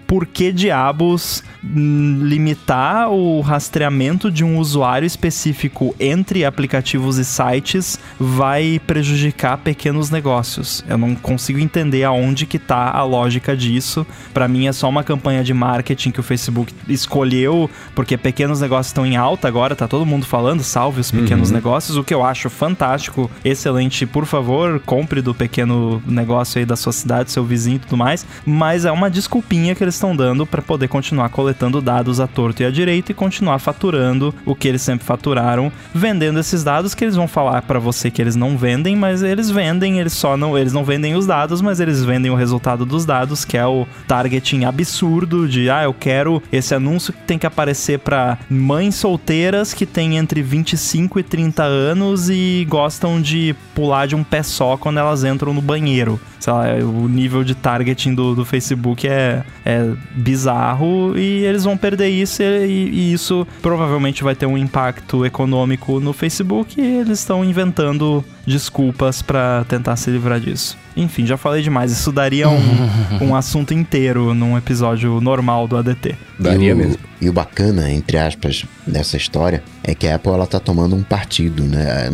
por 0.07 0.27
que 0.27 0.53
diabos 0.53 1.43
hum, 1.65 2.19
limitar 2.23 3.11
o 3.11 3.41
rastreamento 3.41 4.31
de 4.31 4.45
um 4.45 4.59
usuário 4.59 5.07
específico 5.07 5.95
entre 5.99 6.45
aplicativos 6.45 7.17
e 7.17 7.25
sites 7.25 7.99
vai 8.21 8.79
prejudicar 8.87 9.57
pequenos 9.57 10.11
negócios. 10.11 10.85
Eu 10.87 10.99
não 10.99 11.15
consigo 11.15 11.59
entender 11.73 12.05
aonde 12.05 12.45
que 12.45 12.59
tá 12.59 12.91
a 12.91 13.03
lógica 13.03 13.57
disso. 13.57 14.07
Para 14.35 14.47
mim 14.47 14.67
é 14.67 14.73
só 14.73 14.89
uma 14.89 15.03
campanha 15.03 15.43
de 15.43 15.55
marketing 15.55 16.11
que 16.11 16.21
o 16.21 16.23
Facebook 16.23 16.75
escolheu 16.87 17.71
porque 17.95 18.19
pequenos 18.19 18.61
negócios 18.61 18.89
estão 18.89 19.07
em 19.07 19.17
alta 19.17 19.49
agora, 19.49 19.75
tá 19.75 19.89
todo 19.89 20.05
mundo 20.05 20.27
falando, 20.27 20.63
salve 20.63 21.01
os 21.01 21.11
pequenos 21.11 21.51
negócios, 21.51 21.97
o 21.97 22.05
que 22.05 22.13
eu 22.13 22.25
acho 22.25 22.51
fantástico, 22.51 23.31
excelente. 23.45 24.05
Por 24.05 24.27
favor, 24.27 24.81
compre 24.85 25.23
do 25.23 25.35
pequeno 25.35 26.03
negócio 26.07 26.59
aí 26.59 26.67
da 26.67 26.77
sua 26.77 26.93
cidade, 26.93 27.31
seu 27.31 27.45
vizinho 27.45 27.77
e 27.77 27.79
tudo 27.81 27.97
mais, 27.97 28.27
mas 28.45 28.85
é 28.85 28.93
uma 28.93 29.11
desculpinha 29.11 29.75
que 29.75 29.83
eles 29.83 29.95
estão 29.95 30.15
dando 30.15 30.47
para 30.47 30.61
poder 30.61 30.89
continuar 30.89 31.31
coletando 31.31 31.81
dados 31.81 32.21
à 32.21 32.27
torto 32.27 32.63
e 32.63 32.67
à 32.67 32.71
direito 32.71 33.11
e 33.11 33.15
continuar 33.15 33.59
faturando 33.59 34.35
o 34.45 34.55
que 34.55 34.69
eles 34.69 34.83
sempre 34.83 35.07
faturaram, 35.07 35.73
vendendo 35.95 36.39
esses 36.39 36.63
dados 36.63 36.95
que 36.95 37.05
eles 37.05 37.17
vão 37.17 37.27
falar 37.27 37.63
para 37.63 37.79
você 37.79 38.11
que 38.11 38.21
eles 38.21 38.37
não 38.37 38.59
vendem, 38.59 38.95
mas 38.95 39.23
eles 39.23 39.51
vendem, 39.51 39.99
eles 39.99 40.13
só 40.13 40.37
não, 40.37 40.59
eles 40.59 40.73
não 40.73 40.85
vendem 40.85 41.15
os 41.15 41.27
dados, 41.27 41.62
mas 41.63 41.81
eles 41.81 42.05
vendem 42.05 42.31
o 42.31 42.35
resultado 42.35 42.85
dos 42.85 43.05
dados, 43.05 43.45
que 43.45 43.57
é 43.57 43.67
o 43.67 43.87
targeting 44.07 44.65
absurdo 44.65 45.49
de, 45.49 45.71
ah, 45.71 45.85
eu 45.85 45.95
quero 45.95 46.43
esse 46.53 46.75
anúncio 46.75 47.13
que 47.13 47.23
tem 47.23 47.39
que 47.39 47.47
aparecer 47.47 47.99
para 47.99 48.39
mães 48.51 48.95
solteiras 48.95 49.73
que 49.73 49.87
têm 49.87 50.17
entre 50.17 50.43
25 50.43 51.21
e 51.21 51.23
30 51.23 51.63
anos 51.63 52.29
e 52.29 52.67
gostam 52.69 53.21
de 53.21 53.55
pular 53.75 54.07
de 54.07 54.15
um 54.15 54.25
pé 54.25 54.43
só 54.43 54.77
quando 54.77 54.99
elas 54.99 55.25
entram 55.25 55.55
no 55.55 55.63
banheiro. 55.63 56.21
Sei 56.39 56.53
lá, 56.53 56.65
o 56.83 57.09
nível 57.09 57.45
de 57.45 57.55
targeting 57.55 58.15
do, 58.15 58.35
do 58.35 58.45
Facebook 58.45 59.07
é, 59.07 59.45
é 59.65 59.93
bizarro 60.11 61.17
e 61.17 61.45
eles 61.45 61.63
vão 61.63 61.77
perder 61.77 62.09
isso 62.09 62.43
e, 62.43 62.91
e 62.93 63.13
isso 63.13 63.47
provavelmente 63.61 64.25
vai 64.25 64.35
ter 64.35 64.47
um 64.47 64.59
impacto 64.59 65.25
econômico 65.25 66.01
no 66.01 66.13
Facebook 66.13 66.81
e 66.81 66.85
eles 66.85 67.21
estão 67.21 67.45
inventando 67.45 68.25
desculpas 68.45 69.23
para 69.23 69.65
tentar 69.69 69.95
se 69.97 70.11
livrar 70.11 70.41
disso. 70.41 70.77
Enfim, 70.97 71.25
já 71.25 71.37
falei 71.37 71.52
demais. 71.61 71.93
Isso 71.93 72.13
daria 72.13 72.49
um, 72.49 72.61
um 73.21 73.35
assunto 73.35 73.75
inteiro 73.75 74.33
num 74.33 74.57
episódio 74.57 75.21
normal 75.21 75.67
do 75.69 75.77
ADT. 75.77 76.17
Daria 76.39 76.71
e 76.71 76.73
o, 76.73 76.77
mesmo. 76.77 76.99
E 77.21 77.29
o 77.29 77.33
bacana, 77.33 77.91
entre 77.91 78.17
aspas, 78.17 78.65
dessa 78.87 79.17
história 79.17 79.63
é 79.83 79.95
que 79.95 80.07
a 80.07 80.15
Apple 80.15 80.33
ela 80.33 80.47
tá 80.47 80.61
tomando 80.61 80.97
um 80.97 81.03
partido, 81.03 81.63
né? 81.65 82.09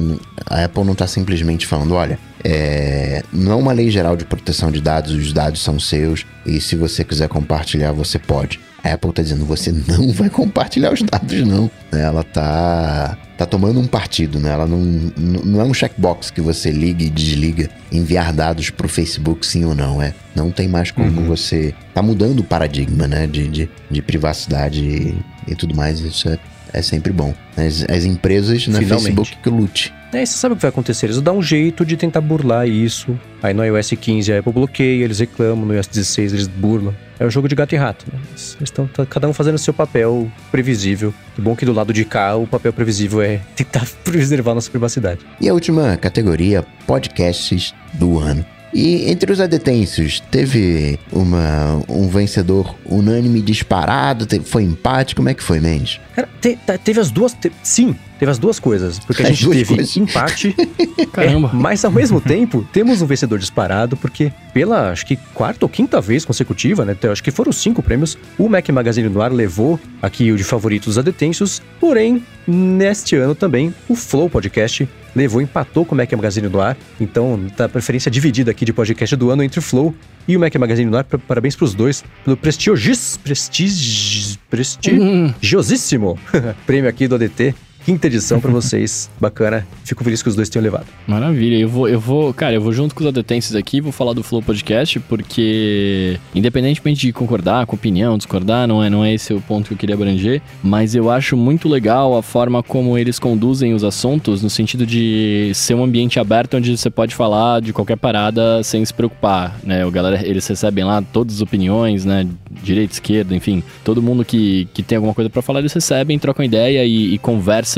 A 0.47 0.65
Apple 0.65 0.85
não 0.85 0.95
tá 0.95 1.07
simplesmente 1.07 1.67
falando, 1.67 1.95
olha, 1.95 2.19
é, 2.43 3.23
não 3.33 3.53
é 3.53 3.55
uma 3.55 3.73
lei 3.73 3.91
geral 3.91 4.17
de 4.17 4.25
proteção 4.25 4.71
de 4.71 4.81
dados, 4.81 5.13
os 5.13 5.33
dados 5.33 5.63
são 5.63 5.79
seus 5.79 6.25
e 6.47 6.61
se 6.61 6.77
você 6.77 7.05
quiser 7.05 7.29
compartilhar, 7.29 7.93
você 7.93 8.19
pode. 8.19 8.61
A 8.85 8.93
Apple 8.93 9.13
tá 9.13 9.23
dizendo, 9.23 9.45
você 9.45 9.73
não 9.73 10.11
vai 10.15 10.31
compartilhar 10.31 10.93
os 10.93 11.03
dados, 11.03 11.47
não. 11.47 11.71
Ela 11.93 12.23
tá, 12.23 13.19
tá 13.37 13.45
tomando 13.45 13.81
um 13.81 13.87
partido, 13.87 14.39
né? 14.39 14.51
Ela 14.53 14.67
não, 14.67 14.79
não 15.17 15.61
é 15.61 15.65
um 15.65 15.75
checkbox 15.75 16.31
que 16.31 16.41
você 16.41 16.71
liga 16.71 17.03
e 17.03 17.11
desliga, 17.11 17.69
enviar 17.91 18.33
dados 18.33 18.71
pro 18.71 18.89
Facebook 18.89 19.45
sim 19.47 19.65
ou 19.65 19.75
não, 19.75 20.01
é. 20.01 20.15
Não 20.35 20.51
tem 20.51 20.69
mais 20.69 20.91
como 20.91 21.21
Uhum. 21.21 21.27
você... 21.27 21.75
Tá 21.93 22.01
mudando 22.03 22.41
o 22.41 22.45
paradigma, 22.45 23.09
né? 23.09 23.27
De, 23.27 23.49
de, 23.49 23.69
de 23.91 24.03
privacidade 24.03 24.81
e, 24.85 25.19
e 25.49 25.55
tudo 25.57 25.75
mais, 25.75 25.99
isso 26.01 26.29
é, 26.29 26.39
é 26.73 26.83
sempre 26.83 27.13
bom. 27.13 27.35
As, 27.57 27.85
as 27.89 28.05
empresas 28.05 28.67
na 28.69 28.79
Finalmente. 28.79 29.15
Facebook 29.17 29.37
que 29.43 29.49
lute. 29.51 29.95
É, 30.13 30.25
você 30.25 30.39
sabe 30.39 30.55
o 30.55 30.57
que 30.57 30.63
vai 30.63 30.71
acontecer? 30.71 31.07
Eles 31.07 31.21
dão 31.21 31.37
um 31.39 31.43
jeito 31.43 31.85
de 31.85 31.95
tentar 31.97 32.23
burlar 32.23 32.67
isso. 32.67 33.19
Aí 33.43 33.53
no 33.53 33.63
iOS 33.65 33.91
15 33.91 34.33
a 34.33 34.39
Apple 34.39 34.53
bloqueia, 34.53 35.05
eles 35.05 35.19
reclamam, 35.19 35.67
no 35.67 35.75
iOS 35.75 35.87
16 35.87 36.33
eles 36.33 36.47
burlam. 36.49 36.95
É 37.21 37.27
um 37.27 37.31
jogo 37.31 37.47
de 37.49 37.55
gato 37.55 37.75
e 37.75 37.77
rato, 37.77 38.07
né? 38.11 38.19
Eles 38.31 38.57
estão 38.63 38.87
tá- 38.87 39.05
cada 39.05 39.29
um 39.29 39.35
fazendo 39.35 39.57
o 39.57 39.59
seu 39.59 39.75
papel 39.75 40.31
previsível. 40.51 41.13
Que 41.35 41.43
bom 41.43 41.55
que 41.55 41.67
do 41.67 41.73
lado 41.75 41.93
de 41.93 42.05
cá 42.05 42.37
o 42.37 42.47
papel 42.47 42.73
previsível 42.73 43.21
é 43.21 43.41
tentar 43.55 43.87
preservar 44.03 44.55
nossa 44.55 44.71
privacidade. 44.71 45.21
E 45.41 45.49
a 45.49 45.53
última 45.53 45.97
categoria, 45.97 46.65
podcasts 46.87 47.75
do 47.93 48.19
ano. 48.19 48.45
E 48.73 49.11
entre 49.11 49.33
os 49.33 49.41
adetêncios, 49.41 50.21
teve 50.31 50.99
uma, 51.13 51.83
um 51.89 52.09
vencedor 52.09 52.75
unânime 52.85 53.41
disparado? 53.41 54.27
Te- 54.27 54.41
Foi 54.41 54.63
empate? 54.63 55.15
Como 55.15 55.29
é 55.29 55.35
que 55.35 55.43
foi, 55.43 55.59
Mendes? 55.61 55.99
Cara, 56.15 56.29
te- 56.41 56.57
te- 56.67 56.79
teve 56.79 57.01
as 57.01 57.11
duas. 57.11 57.33
te- 57.33 57.51
sim, 57.63 57.97
teve 58.19 58.31
as 58.31 58.39
duas 58.39 58.59
coisas. 58.59 58.99
Porque 58.99 59.23
a 59.23 59.27
gente 59.31 59.49
teve 59.49 59.65
coisas. 59.77 59.97
empate, 59.97 60.55
Caramba. 61.13 61.51
é, 61.53 61.57
mas 61.57 61.85
ao 61.85 61.91
mesmo 61.91 62.21
tempo, 62.21 62.67
temos 62.73 63.01
um 63.03 63.07
vencedor 63.07 63.39
disparado, 63.39 63.97
porque 63.97 64.33
pela, 64.53 64.91
acho 64.91 65.07
que 65.07 65.17
quarta 65.35 65.65
ou 65.65 65.69
quinta 65.69 66.01
vez 66.01 66.25
consecutiva, 66.25 66.85
né? 66.85 66.95
Então, 66.99 67.11
acho 67.13 67.23
que 67.23 67.31
foram 67.31 67.53
cinco 67.53 67.83
prêmios. 67.83 68.17
O 68.39 68.49
Mac 68.49 68.69
Magazine 68.71 69.09
no 69.09 69.23
ar 69.23 69.33
levou 69.33 69.79
aqui 70.03 70.31
o 70.33 70.37
de 70.37 70.45
favoritos 70.45 70.87
dos 70.89 70.99
adetensos. 70.99 71.63
Porém, 71.81 72.23
neste 72.47 73.17
ano 73.17 73.35
também, 73.35 73.75
o 73.89 73.95
Flow 73.95 74.29
Podcast 74.29 74.89
levou, 75.15 75.41
empatou 75.43 75.85
com 75.85 75.95
o 75.95 75.99
Mac 75.99 76.13
Magazine 76.13 76.49
no 76.49 76.61
ar. 76.61 76.77
Então, 77.01 77.41
tá 77.57 77.65
a 77.65 77.69
preferência 77.69 78.11
dividida 78.11 78.51
aqui 78.51 78.65
de 78.65 78.73
podcast 78.73 79.15
do 79.17 79.31
ano 79.31 79.43
entre 79.43 79.59
o 79.59 79.63
Flow 79.63 79.95
e 80.27 80.37
o 80.37 80.41
Mac 80.41 80.55
Magazine 80.57 80.91
no 80.91 80.97
ar. 80.97 81.05
Pa- 81.05 81.19
Parabéns 81.19 81.57
pros 81.57 81.75
dois 81.75 82.05
pelo 82.25 82.37
prestigis, 82.37 83.17
prestig, 83.23 84.39
prestigiosíssimo 84.51 86.19
prêmio 86.67 86.89
aqui 86.89 87.09
do 87.09 87.15
ADT. 87.17 87.55
Quinta 87.89 88.07
edição 88.07 88.39
pra 88.39 88.51
vocês. 88.51 89.09
Bacana. 89.19 89.67
Fico 89.83 90.05
feliz 90.05 90.23
que 90.23 90.29
os 90.29 90.37
dois 90.37 90.51
tenham 90.51 90.63
levado. 90.63 90.85
Maravilha, 91.07 91.57
eu 91.57 91.71
vou, 91.71 91.89
eu 91.89 91.99
vou, 91.99 92.35
cara, 92.35 92.55
eu 92.55 92.61
vou 92.61 92.71
junto 92.71 92.95
com 92.95 93.01
os 93.01 93.07
adetenses 93.07 93.55
aqui, 93.55 93.81
vou 93.81 93.93
falar 93.93 94.13
do 94.13 94.23
Flow 94.23 94.43
Podcast, 94.43 95.01
porque 95.01 96.21
independentemente 96.35 97.07
de 97.07 97.15
concordar 97.15 97.65
com 97.65 97.75
opinião, 97.75 98.19
discordar, 98.19 98.69
não 98.69 98.85
é, 98.85 98.91
não 98.91 99.03
é 99.03 99.15
esse 99.15 99.33
o 99.33 99.41
ponto 99.41 99.69
que 99.69 99.73
eu 99.73 99.79
queria 99.79 99.95
abranger, 99.95 100.43
mas 100.63 100.95
eu 100.95 101.11
acho 101.11 101.35
muito 101.35 101.67
legal 101.67 102.15
a 102.15 102.23
forma 102.23 102.63
como 102.63 102.99
eles 102.99 103.19
conduzem 103.19 103.73
os 103.73 103.83
assuntos, 103.83 104.43
no 104.43 104.51
sentido 104.51 104.85
de 104.85 105.51
ser 105.55 105.73
um 105.73 105.83
ambiente 105.83 106.21
aberto 106.21 106.59
onde 106.59 106.77
você 106.77 106.91
pode 106.91 107.15
falar 107.15 107.63
de 107.63 107.73
qualquer 107.73 107.97
parada 107.97 108.63
sem 108.63 108.85
se 108.85 108.93
preocupar, 108.93 109.59
né? 109.65 109.87
O 109.87 109.91
galera, 109.91 110.21
eles 110.29 110.47
recebem 110.47 110.85
lá 110.85 111.01
todas 111.01 111.37
as 111.37 111.41
opiniões, 111.41 112.05
né? 112.05 112.29
Direita, 112.63 112.93
esquerda, 112.93 113.35
enfim, 113.35 113.63
todo 113.83 114.03
mundo 114.03 114.27
que, 114.27 114.69
que 114.75 114.83
tem 114.83 114.97
alguma 114.97 115.15
coisa 115.15 115.31
pra 115.31 115.41
falar, 115.41 115.61
eles 115.61 115.73
recebem, 115.73 116.19
trocam 116.19 116.45
ideia 116.45 116.85
e, 116.85 117.15
e 117.15 117.19
conversam 117.19 117.78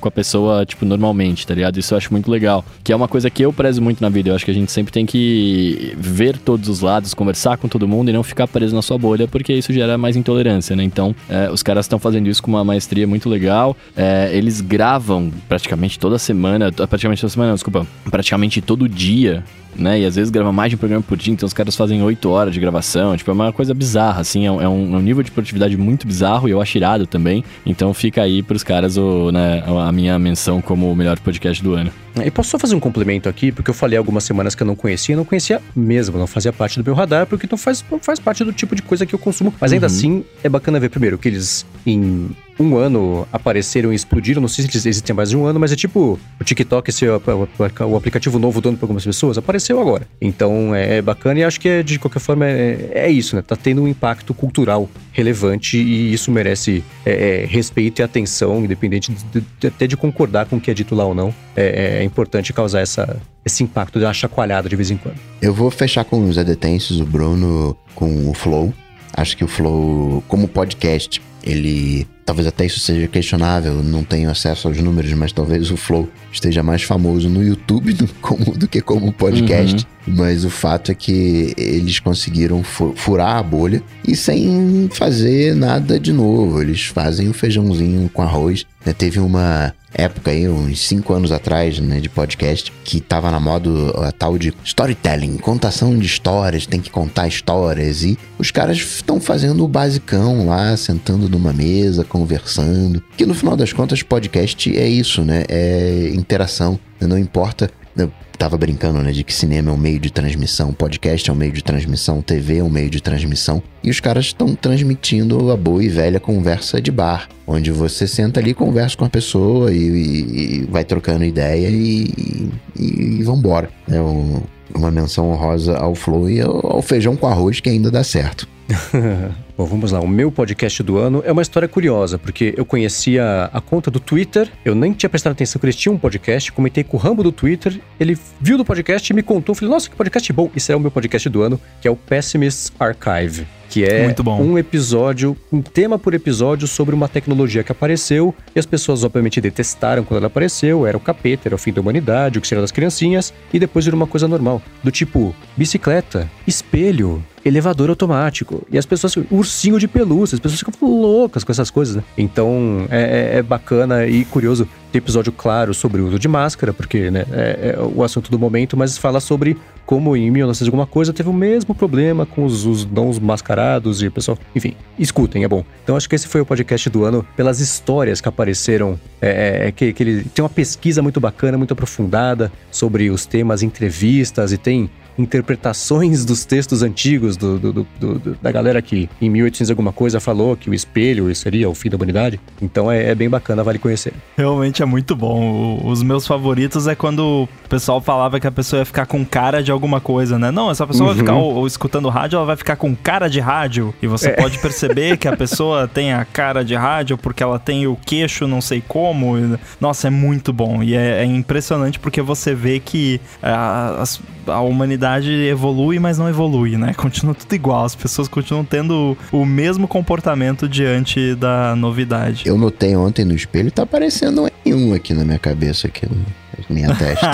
com 0.00 0.08
a 0.08 0.10
pessoa, 0.10 0.64
tipo, 0.64 0.84
normalmente, 0.84 1.46
tá 1.46 1.54
ligado? 1.54 1.78
Isso 1.78 1.94
eu 1.94 1.98
acho 1.98 2.12
muito 2.12 2.30
legal. 2.30 2.64
Que 2.82 2.92
é 2.92 2.96
uma 2.96 3.08
coisa 3.08 3.30
que 3.30 3.44
eu 3.44 3.52
prezo 3.52 3.80
muito 3.82 4.00
na 4.00 4.08
vida. 4.08 4.30
Eu 4.30 4.34
acho 4.34 4.44
que 4.44 4.50
a 4.50 4.54
gente 4.54 4.70
sempre 4.70 4.92
tem 4.92 5.06
que 5.06 5.94
ver 5.96 6.38
todos 6.38 6.68
os 6.68 6.80
lados, 6.80 7.14
conversar 7.14 7.56
com 7.56 7.68
todo 7.68 7.88
mundo 7.88 8.10
e 8.10 8.12
não 8.12 8.22
ficar 8.22 8.46
preso 8.46 8.74
na 8.74 8.82
sua 8.82 8.98
bolha, 8.98 9.26
porque 9.26 9.52
isso 9.52 9.72
gera 9.72 9.96
mais 9.96 10.16
intolerância, 10.16 10.76
né? 10.76 10.84
Então, 10.84 11.14
é, 11.28 11.50
os 11.50 11.62
caras 11.62 11.86
estão 11.86 11.98
fazendo 11.98 12.28
isso 12.28 12.42
com 12.42 12.50
uma 12.50 12.64
maestria 12.64 13.06
muito 13.06 13.28
legal. 13.28 13.76
É, 13.96 14.30
eles 14.32 14.60
gravam 14.60 15.32
praticamente 15.48 15.98
toda 15.98 16.18
semana, 16.18 16.70
praticamente 16.72 17.20
toda 17.20 17.30
semana, 17.30 17.48
não, 17.50 17.54
desculpa, 17.54 17.86
praticamente 18.10 18.60
todo 18.60 18.88
dia 18.88 19.44
né? 19.76 20.00
E 20.00 20.04
às 20.06 20.14
vezes 20.16 20.30
grava 20.30 20.52
mais 20.52 20.70
de 20.70 20.76
um 20.76 20.78
programa 20.78 21.02
por 21.06 21.16
dia, 21.16 21.32
então 21.32 21.46
os 21.46 21.52
caras 21.52 21.74
fazem 21.76 22.02
oito 22.02 22.28
horas 22.30 22.52
de 22.54 22.60
gravação. 22.60 23.16
Tipo, 23.16 23.30
é 23.30 23.34
uma 23.34 23.52
coisa 23.52 23.72
bizarra, 23.74 24.20
assim. 24.20 24.46
É 24.46 24.50
um, 24.50 24.60
é 24.62 24.68
um- 24.68 24.94
é 24.94 24.98
um 24.98 25.02
nível 25.02 25.22
de 25.22 25.30
produtividade 25.30 25.76
muito 25.76 26.06
bizarro 26.06 26.48
e 26.48 26.50
eu 26.52 26.60
acho 26.60 26.76
irado 26.78 27.06
também. 27.06 27.44
Então 27.66 27.92
fica 27.94 28.22
aí 28.22 28.42
pros 28.42 28.62
caras 28.62 28.96
o, 28.96 29.30
né, 29.32 29.62
a 29.66 29.92
minha 29.92 30.18
menção 30.18 30.60
como 30.60 30.90
o 30.90 30.96
melhor 30.96 31.18
podcast 31.20 31.62
do 31.62 31.74
ano. 31.74 31.90
E 32.24 32.30
posso 32.30 32.50
só 32.50 32.58
fazer 32.58 32.76
um 32.76 32.80
complemento 32.80 33.28
aqui, 33.28 33.50
porque 33.50 33.70
eu 33.70 33.74
falei 33.74 33.98
algumas 33.98 34.22
semanas 34.22 34.54
que 34.54 34.62
eu 34.62 34.66
não 34.66 34.76
conhecia, 34.76 35.16
não 35.16 35.24
conhecia 35.24 35.60
mesmo, 35.74 36.16
não 36.16 36.28
fazia 36.28 36.52
parte 36.52 36.78
do 36.80 36.84
meu 36.84 36.94
radar, 36.94 37.26
porque 37.26 37.48
não 37.50 37.58
faz, 37.58 37.84
não 37.90 37.98
faz 37.98 38.20
parte 38.20 38.44
do 38.44 38.52
tipo 38.52 38.76
de 38.76 38.82
coisa 38.82 39.04
que 39.04 39.14
eu 39.14 39.18
consumo. 39.18 39.52
Mas 39.60 39.72
ainda 39.72 39.86
assim, 39.86 40.24
é 40.42 40.48
bacana 40.48 40.78
ver 40.78 40.90
primeiro 40.90 41.18
que 41.18 41.26
eles, 41.26 41.66
em 41.84 42.30
um 42.58 42.76
ano, 42.76 43.26
apareceram 43.32 43.92
e 43.92 43.96
explodiram. 43.96 44.40
Não 44.40 44.48
sei 44.48 44.64
se 44.64 44.70
eles 44.70 44.86
existem 44.86 45.14
mais 45.14 45.30
de 45.30 45.36
um 45.36 45.44
ano, 45.46 45.58
mas 45.58 45.72
é 45.72 45.76
tipo 45.76 46.18
o 46.40 46.44
TikTok 46.44 46.92
ser 46.92 47.10
o, 47.10 47.96
aplicativo 47.96 48.38
novo 48.38 48.60
do 48.60 48.68
ano 48.68 48.78
para 48.78 48.84
algumas 48.84 49.04
pessoas, 49.04 49.38
apareceu 49.38 49.80
agora. 49.80 50.06
Então 50.20 50.74
é 50.74 51.00
bacana 51.02 51.40
e 51.40 51.44
acho 51.44 51.60
que 51.60 51.68
é, 51.68 51.82
de 51.82 51.98
qualquer 51.98 52.20
forma 52.20 52.46
é, 52.46 52.90
é 52.94 53.10
isso, 53.10 53.36
né? 53.36 53.42
Tá 53.42 53.56
tendo 53.56 53.82
um 53.82 53.88
impacto 53.88 54.32
cultural 54.34 54.88
relevante 55.12 55.76
e 55.78 56.12
isso 56.12 56.30
merece 56.30 56.82
é, 57.04 57.42
é, 57.42 57.46
respeito 57.46 58.00
e 58.00 58.02
atenção, 58.02 58.64
independente 58.64 59.12
de, 59.12 59.42
de- 59.60 59.66
até 59.66 59.86
de 59.86 59.96
concordar 59.96 60.46
com 60.46 60.56
o 60.56 60.60
que 60.60 60.70
é 60.70 60.74
dito 60.74 60.94
lá 60.94 61.04
ou 61.04 61.14
não. 61.14 61.34
É, 61.56 61.98
é 62.00 62.04
importante 62.04 62.52
causar 62.52 62.80
essa, 62.80 63.20
esse 63.44 63.62
impacto 63.62 63.98
de 63.98 64.04
uma 64.04 64.14
chacoalhada 64.14 64.68
de 64.68 64.76
vez 64.76 64.90
em 64.90 64.96
quando. 64.96 65.16
Eu 65.40 65.52
vou 65.54 65.70
fechar 65.70 66.04
com 66.04 66.24
os 66.28 66.36
adetenses, 66.38 66.98
o 67.00 67.04
Bruno 67.04 67.76
com 67.94 68.28
o 68.28 68.34
Flow. 68.34 68.72
Acho 69.16 69.36
que 69.36 69.44
o 69.44 69.48
Flow, 69.48 70.22
como 70.26 70.48
podcast, 70.48 71.22
ele. 71.42 72.06
Talvez 72.24 72.46
até 72.48 72.64
isso 72.64 72.80
seja 72.80 73.06
questionável, 73.06 73.82
não 73.82 74.02
tenho 74.02 74.30
acesso 74.30 74.66
aos 74.66 74.78
números, 74.80 75.12
mas 75.12 75.30
talvez 75.30 75.70
o 75.70 75.76
Flow 75.76 76.08
esteja 76.32 76.62
mais 76.62 76.82
famoso 76.82 77.28
no 77.28 77.42
YouTube 77.42 77.92
do, 77.92 78.08
como- 78.22 78.56
do 78.56 78.66
que 78.66 78.80
como 78.80 79.12
podcast. 79.12 79.86
Mas 80.06 80.44
o 80.44 80.50
fato 80.50 80.90
é 80.90 80.94
que 80.94 81.52
eles 81.56 81.98
conseguiram 81.98 82.62
fu- 82.62 82.92
furar 82.96 83.36
a 83.36 83.42
bolha 83.42 83.82
e 84.06 84.14
sem 84.16 84.88
fazer 84.92 85.54
nada 85.54 85.98
de 85.98 86.12
novo. 86.12 86.60
Eles 86.62 86.84
fazem 86.86 87.28
o 87.28 87.32
feijãozinho 87.34 88.08
com 88.12 88.20
arroz. 88.22 88.66
Né? 88.84 88.92
Teve 88.92 89.20
uma 89.20 89.74
época 89.94 90.30
aí, 90.30 90.48
uns 90.48 90.86
cinco 90.86 91.14
anos 91.14 91.30
atrás, 91.30 91.78
né, 91.78 92.00
de 92.00 92.08
podcast, 92.08 92.72
que 92.84 93.00
tava 93.00 93.30
na 93.30 93.38
moda 93.38 93.70
a 94.06 94.10
tal 94.10 94.36
de 94.36 94.52
storytelling, 94.64 95.36
contação 95.36 95.96
de 95.96 96.04
histórias, 96.04 96.66
tem 96.66 96.80
que 96.80 96.90
contar 96.90 97.28
histórias. 97.28 98.02
E 98.02 98.18
os 98.38 98.50
caras 98.50 98.76
estão 98.76 99.20
fazendo 99.20 99.64
o 99.64 99.68
basicão 99.68 100.46
lá, 100.46 100.76
sentando 100.76 101.28
numa 101.28 101.52
mesa, 101.52 102.04
conversando. 102.04 103.02
Que 103.16 103.24
no 103.24 103.34
final 103.34 103.56
das 103.56 103.72
contas, 103.72 104.02
podcast 104.02 104.76
é 104.76 104.88
isso, 104.88 105.22
né? 105.22 105.44
É 105.48 106.10
interação. 106.12 106.78
Não 107.00 107.18
importa. 107.18 107.70
Eu 107.96 108.10
tava 108.36 108.58
brincando, 108.58 109.00
né, 109.00 109.12
de 109.12 109.22
que 109.22 109.32
cinema 109.32 109.70
é 109.70 109.72
um 109.72 109.76
meio 109.76 110.00
de 110.00 110.10
transmissão, 110.12 110.72
podcast 110.72 111.30
é 111.30 111.32
um 111.32 111.36
meio 111.36 111.52
de 111.52 111.62
transmissão, 111.62 112.20
TV 112.20 112.58
é 112.58 112.62
um 112.64 112.68
meio 112.68 112.90
de 112.90 113.00
transmissão. 113.00 113.62
E 113.84 113.90
os 113.90 114.00
caras 114.00 114.26
estão 114.26 114.54
transmitindo 114.56 115.52
a 115.52 115.56
boa 115.56 115.82
e 115.84 115.88
velha 115.88 116.18
conversa 116.18 116.80
de 116.80 116.90
bar, 116.90 117.28
onde 117.46 117.70
você 117.70 118.06
senta 118.08 118.40
ali, 118.40 118.52
conversa 118.52 118.96
com 118.96 119.04
a 119.04 119.10
pessoa 119.10 119.72
e, 119.72 119.76
e- 119.78 120.54
e 120.62 120.66
vai 120.68 120.84
trocando 120.84 121.24
ideia 121.24 121.68
e, 121.68 122.50
e, 122.76 123.18
e 123.20 123.22
vambora. 123.22 123.70
É 123.88 124.00
um- 124.00 124.42
uma 124.74 124.90
menção 124.90 125.30
honrosa 125.30 125.76
ao 125.76 125.94
Flow 125.94 126.28
e 126.28 126.40
ao, 126.40 126.66
ao 126.76 126.82
feijão 126.82 127.14
com 127.14 127.28
arroz 127.28 127.60
que 127.60 127.68
ainda 127.70 127.92
dá 127.92 128.02
certo. 128.02 128.48
Bom, 129.56 129.66
vamos 129.66 129.92
lá. 129.92 130.00
O 130.00 130.08
meu 130.08 130.32
podcast 130.32 130.82
do 130.82 130.98
ano 130.98 131.22
é 131.24 131.30
uma 131.30 131.42
história 131.42 131.68
curiosa, 131.68 132.18
porque 132.18 132.54
eu 132.56 132.64
conhecia 132.64 133.48
a 133.52 133.60
conta 133.60 133.90
do 133.90 134.00
Twitter, 134.00 134.50
eu 134.64 134.74
nem 134.74 134.92
tinha 134.92 135.08
prestado 135.08 135.32
atenção 135.32 135.60
que 135.60 135.66
eles 135.66 135.76
tinham 135.76 135.94
um 135.94 135.98
podcast, 135.98 136.50
comentei 136.50 136.82
com 136.82 136.96
o 136.96 137.00
Rambo 137.00 137.22
do 137.22 137.30
Twitter, 137.30 137.80
ele 138.00 138.18
viu 138.40 138.56
do 138.56 138.64
podcast 138.64 139.12
e 139.12 139.14
me 139.14 139.22
contou, 139.22 139.54
falei, 139.54 139.70
nossa, 139.70 139.88
que 139.88 139.96
podcast 139.96 140.32
bom. 140.32 140.50
Esse 140.56 140.72
é 140.72 140.76
o 140.76 140.80
meu 140.80 140.90
podcast 140.90 141.28
do 141.28 141.42
ano, 141.42 141.60
que 141.80 141.86
é 141.86 141.90
o 141.90 141.96
Pessimist 141.96 142.72
Archive. 142.78 143.46
Que 143.70 143.84
é 143.84 144.04
Muito 144.04 144.22
bom. 144.22 144.40
um 144.40 144.56
episódio, 144.56 145.36
um 145.52 145.60
tema 145.60 145.98
por 145.98 146.14
episódio 146.14 146.68
sobre 146.68 146.94
uma 146.94 147.08
tecnologia 147.08 147.64
que 147.64 147.72
apareceu 147.72 148.32
e 148.54 148.58
as 148.58 148.66
pessoas 148.66 149.02
obviamente 149.02 149.40
detestaram 149.40 150.04
quando 150.04 150.18
ela 150.18 150.28
apareceu, 150.28 150.86
era 150.86 150.96
o 150.96 151.00
capeta, 151.00 151.48
era 151.48 151.54
o 151.54 151.58
fim 151.58 151.72
da 151.72 151.80
humanidade, 151.80 152.38
o 152.38 152.40
que 152.40 152.46
seria 152.46 152.62
das 152.62 152.70
criancinhas, 152.70 153.34
e 153.52 153.58
depois 153.58 153.84
virou 153.84 153.98
uma 153.98 154.06
coisa 154.06 154.28
normal. 154.28 154.62
Do 154.82 154.92
tipo, 154.92 155.34
bicicleta, 155.56 156.30
espelho, 156.46 157.20
elevador 157.44 157.90
automático. 157.90 158.66
E 158.70 158.78
as 158.78 158.86
pessoas, 158.86 159.14
ursinho 159.30 159.78
de 159.78 159.86
pelúcia, 159.86 160.36
as 160.36 160.40
pessoas 160.40 160.58
ficam 160.60 160.74
loucas 160.88 161.44
com 161.44 161.52
essas 161.52 161.70
coisas, 161.70 161.96
né? 161.96 162.02
Então 162.16 162.86
é, 162.90 163.34
é- 163.34 163.38
é 163.38 163.42
bacana 163.42 164.06
e 164.06 164.24
curioso 164.24 164.66
ter 164.90 164.98
episódio 164.98 165.32
claro 165.32 165.74
sobre 165.74 166.00
o 166.00 166.06
uso 166.06 166.18
de 166.18 166.28
máscara, 166.28 166.72
porque 166.72 167.10
né, 167.10 167.26
é, 167.32 167.74
é 167.76 167.80
o 167.80 168.02
assunto 168.02 168.30
do 168.30 168.38
momento, 168.38 168.76
mas 168.76 168.96
fala 168.96 169.18
sobre 169.20 169.56
como 169.84 170.16
em 170.16 170.30
1900 170.30 170.68
alguma 170.68 170.86
coisa 170.86 171.12
teve 171.12 171.28
o 171.28 171.32
mesmo 171.32 171.74
problema 171.74 172.24
com 172.24 172.44
os, 172.44 172.64
os 172.64 172.86
mascarados 173.20 174.02
e 174.02 174.06
o 174.06 174.10
pessoal. 174.10 174.38
Enfim, 174.54 174.74
escutem, 174.98 175.44
é 175.44 175.48
bom. 175.48 175.64
Então 175.82 175.96
acho 175.96 176.08
que 176.08 176.14
esse 176.14 176.26
foi 176.26 176.40
o 176.40 176.46
podcast 176.46 176.88
do 176.88 177.04
ano 177.04 177.26
pelas 177.36 177.60
histórias 177.60 178.20
que 178.20 178.28
apareceram. 178.28 178.98
É, 179.20 179.68
é, 179.68 179.72
que, 179.72 179.92
que 179.92 180.02
ele 180.02 180.24
tem 180.24 180.42
uma 180.42 180.48
pesquisa 180.48 181.02
muito 181.02 181.20
bacana, 181.20 181.58
muito 181.58 181.72
aprofundada 181.72 182.52
sobre 182.70 183.10
os 183.10 183.26
temas, 183.26 183.62
entrevistas 183.62 184.52
e 184.52 184.58
tem 184.58 184.90
interpretações 185.18 186.24
dos 186.24 186.44
textos 186.44 186.82
antigos 186.82 187.36
do, 187.36 187.58
do- 187.58 187.72
do- 187.72 187.86
do- 188.18 188.36
da 188.40 188.50
galera 188.50 188.80
que 188.82 189.08
em 189.20 189.28
1800 189.30 189.70
alguma 189.70 189.92
coisa 189.92 190.18
falou 190.20 190.56
que 190.56 190.68
o 190.70 190.74
espelho 190.74 191.32
seria 191.34 191.68
o 191.68 191.74
fim 191.74 191.88
da 191.90 191.96
humanidade. 191.96 192.40
Então 192.60 192.90
é, 192.90 193.10
é 193.10 193.14
bem 193.14 193.28
bacana, 193.28 193.62
vale 193.62 193.78
conhecer. 193.78 194.12
Realmente 194.36 194.82
é 194.82 194.86
muito 194.86 195.14
bom. 195.14 195.78
O- 195.82 195.88
os 195.88 196.02
meus 196.02 196.26
favoritos 196.26 196.86
é 196.86 196.94
quando 196.94 197.44
o 197.44 197.68
pessoal 197.68 198.00
falava 198.00 198.40
que 198.40 198.46
a 198.46 198.52
pessoa 198.52 198.80
ia 198.80 198.84
ficar 198.86 199.06
com 199.06 199.24
cara 199.24 199.62
de 199.62 199.70
alguma 199.70 200.00
coisa, 200.00 200.38
né? 200.38 200.50
Não, 200.50 200.70
essa 200.70 200.86
pessoa 200.86 201.10
vai 201.10 201.18
ficar 201.18 201.34
ou, 201.34 201.54
ou 201.54 201.66
escutando 201.66 202.08
rádio, 202.08 202.36
ela 202.36 202.46
vai 202.46 202.56
ficar 202.56 202.76
com 202.76 202.94
cara 202.94 203.28
de 203.28 203.40
rádio. 203.40 203.94
E 204.02 204.06
você 204.06 204.30
pode 204.30 204.58
perceber 204.58 205.16
que 205.16 205.28
a 205.28 205.36
pessoa 205.36 205.86
tem 205.88 206.12
a 206.12 206.24
cara 206.24 206.64
de 206.64 206.74
rádio 206.74 207.16
porque 207.18 207.42
ela 207.42 207.58
tem 207.58 207.86
o 207.86 207.96
queixo 208.04 208.46
não 208.46 208.60
sei 208.60 208.82
como. 208.86 209.34
Nossa, 209.80 210.08
é 210.08 210.10
muito 210.10 210.52
bom. 210.52 210.82
E 210.82 210.94
é, 210.94 211.22
é 211.22 211.24
impressionante 211.24 211.98
porque 211.98 212.20
você 212.22 212.54
vê 212.54 212.80
que 212.80 213.20
a, 213.42 214.00
as- 214.02 214.20
a 214.46 214.60
humanidade 214.60 215.03
evolui, 215.32 215.98
mas 215.98 216.18
não 216.18 216.28
evolui, 216.28 216.76
né? 216.76 216.94
Continua 216.96 217.34
tudo 217.34 217.52
igual. 217.54 217.84
As 217.84 217.94
pessoas 217.94 218.28
continuam 218.28 218.64
tendo 218.64 219.16
o 219.32 219.44
mesmo 219.44 219.86
comportamento 219.86 220.68
diante 220.68 221.34
da 221.34 221.74
novidade. 221.76 222.44
Eu 222.46 222.56
notei 222.56 222.96
ontem 222.96 223.24
no 223.24 223.34
espelho, 223.34 223.70
tá 223.70 223.82
aparecendo 223.82 224.48
um 224.66 224.94
aqui 224.94 225.12
na 225.12 225.24
minha 225.24 225.38
cabeça, 225.38 225.86
aqui 225.86 226.06
na 226.06 226.74
minha 226.74 226.94
testa. 226.94 227.30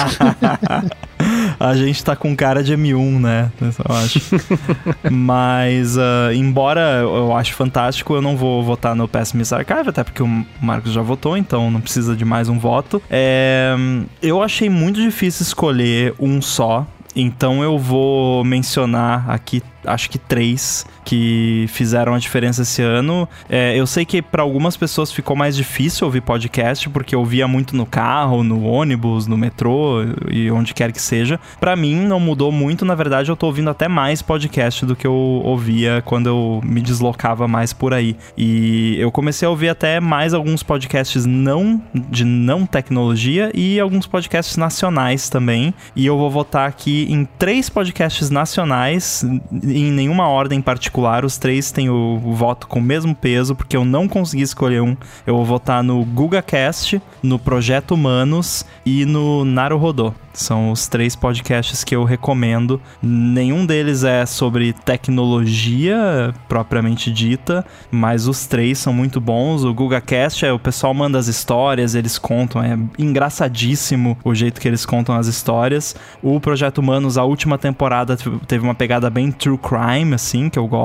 a 1.59 1.75
gente 1.75 2.03
tá 2.05 2.17
com 2.17 2.35
cara 2.35 2.63
de 2.63 2.75
M1, 2.75 3.21
né? 3.21 3.53
Eu 3.61 3.95
acho. 3.95 4.21
Mas, 5.11 5.97
uh, 5.97 6.33
embora 6.35 7.01
eu 7.03 7.35
acho 7.37 7.55
fantástico, 7.55 8.15
eu 8.15 8.23
não 8.23 8.37
vou 8.37 8.63
votar 8.63 8.95
no 8.95 9.07
Pessimist 9.07 9.53
Archive, 9.53 9.91
até 9.91 10.03
porque 10.03 10.23
o 10.23 10.47
Marcos 10.61 10.93
já 10.93 11.03
votou, 11.03 11.37
então 11.37 11.71
não 11.71 11.81
precisa 11.81 12.17
de 12.17 12.25
mais 12.25 12.49
um 12.49 12.59
voto. 12.59 13.03
É, 13.11 13.75
eu 14.23 14.43
achei 14.43 14.69
muito 14.69 15.01
difícil 15.01 15.43
escolher 15.43 16.15
um 16.19 16.41
só. 16.41 16.87
Então 17.15 17.63
eu 17.63 17.79
vou 17.79 18.45
mencionar 18.45 19.29
aqui 19.29 19.63
acho 19.85 20.11
que 20.11 20.19
três 20.19 20.85
que 21.11 21.67
fizeram 21.67 22.15
a 22.15 22.21
diferença 22.21 22.63
esse 22.63 22.81
ano. 22.83 23.29
É, 23.49 23.77
eu 23.77 23.85
sei 23.85 24.05
que 24.05 24.23
para 24.23 24.45
algumas 24.45 24.77
pessoas 24.77 25.11
ficou 25.11 25.35
mais 25.35 25.57
difícil 25.57 26.07
ouvir 26.07 26.21
podcast, 26.21 26.89
porque 26.89 27.17
eu 27.17 27.19
ouvia 27.19 27.49
muito 27.49 27.75
no 27.75 27.85
carro, 27.85 28.45
no 28.45 28.63
ônibus, 28.63 29.27
no 29.27 29.37
metrô 29.37 30.05
e 30.31 30.49
onde 30.53 30.73
quer 30.73 30.93
que 30.93 31.03
seja. 31.03 31.41
Para 31.59 31.75
mim, 31.75 31.97
não 31.97 32.21
mudou 32.21 32.53
muito. 32.53 32.85
Na 32.85 32.95
verdade, 32.95 33.29
eu 33.29 33.35
tô 33.35 33.47
ouvindo 33.47 33.69
até 33.69 33.89
mais 33.89 34.23
podcast 34.23 34.87
do 34.87 34.95
que 34.95 35.05
eu 35.05 35.13
ouvia 35.13 36.01
quando 36.07 36.29
eu 36.29 36.61
me 36.65 36.81
deslocava 36.81 37.49
mais 37.49 37.73
por 37.73 37.93
aí. 37.93 38.17
E 38.39 38.95
eu 39.01 39.11
comecei 39.11 39.49
a 39.49 39.51
ouvir 39.51 39.69
até 39.69 39.99
mais 39.99 40.33
alguns 40.33 40.63
podcasts 40.63 41.27
não 41.27 41.83
de 41.93 42.25
não 42.25 42.65
tecnologia 42.67 43.51
e 43.53 43.81
alguns 43.81 44.07
podcasts 44.07 44.57
nacionais 44.57 45.29
também. 45.29 45.75
E 45.97 46.07
eu 46.07 46.17
vou 46.17 46.31
votar 46.31 46.69
aqui 46.69 47.09
em 47.11 47.25
três 47.25 47.69
podcasts 47.69 48.31
nacionais 48.31 49.25
em 49.65 49.91
nenhuma 49.91 50.29
ordem 50.29 50.61
particular, 50.61 51.00
os 51.25 51.39
três 51.39 51.71
têm 51.71 51.89
o, 51.91 52.21
o, 52.25 52.35
voto 52.35 52.67
com 52.67 52.79
o 52.79 52.83
mesmo 52.83 53.15
peso, 53.15 53.55
porque 53.55 53.77
eu 53.77 53.85
não 53.85 54.09
consegui 54.09 54.43
escolher 54.43 54.83
um. 54.83 54.97
Eu 55.27 55.37
vou 55.37 55.45
votar 55.45 55.83
no 55.83 56.05
GugaCast, 56.05 57.01
no 57.23 57.39
Projeto 57.39 57.93
Humanos 57.93 58.65
e 58.85 59.05
no 59.05 59.45
Naruhodô. 59.45 60.13
São 60.33 60.71
os 60.71 60.87
três 60.87 61.17
podcasts 61.17 61.83
que 61.83 61.95
eu 61.95 62.05
recomendo. 62.05 62.81
Nenhum 63.03 63.67
deles 63.67 64.05
é 64.05 64.25
sobre 64.25 64.73
tecnologia 64.73 66.33
propriamente 66.49 67.11
dita, 67.13 67.65
mas 67.91 68.29
os 68.29 68.47
três 68.47 68.79
são 68.79 68.93
muito 68.93 69.21
bons. 69.21 69.65
O 69.65 69.75
GugaCast 69.75 70.47
é 70.47 70.53
o 70.53 70.59
pessoal 70.59 70.95
manda 70.95 71.19
as 71.19 71.27
histórias, 71.27 71.95
eles 71.95 72.17
contam, 72.17 72.63
é 72.63 72.79
engraçadíssimo 72.99 74.17
o 74.25 74.35
jeito 74.35 74.61
que 74.61 74.69
eles 74.69 74.87
contam 74.87 75.17
as 75.17 75.27
histórias. 75.27 75.97
O 76.23 76.39
Projeto 76.39 76.79
Humanos, 76.79 77.19
a 77.19 77.25
última 77.25 77.59
temporada 77.59 78.17
teve 78.47 78.63
uma 78.63 78.75
pegada 78.75 79.11
bem 79.11 79.33
true 79.33 79.59
crime, 79.59 80.15
assim, 80.15 80.49
que 80.49 80.59
eu 80.59 80.67
gosto. 80.69 80.80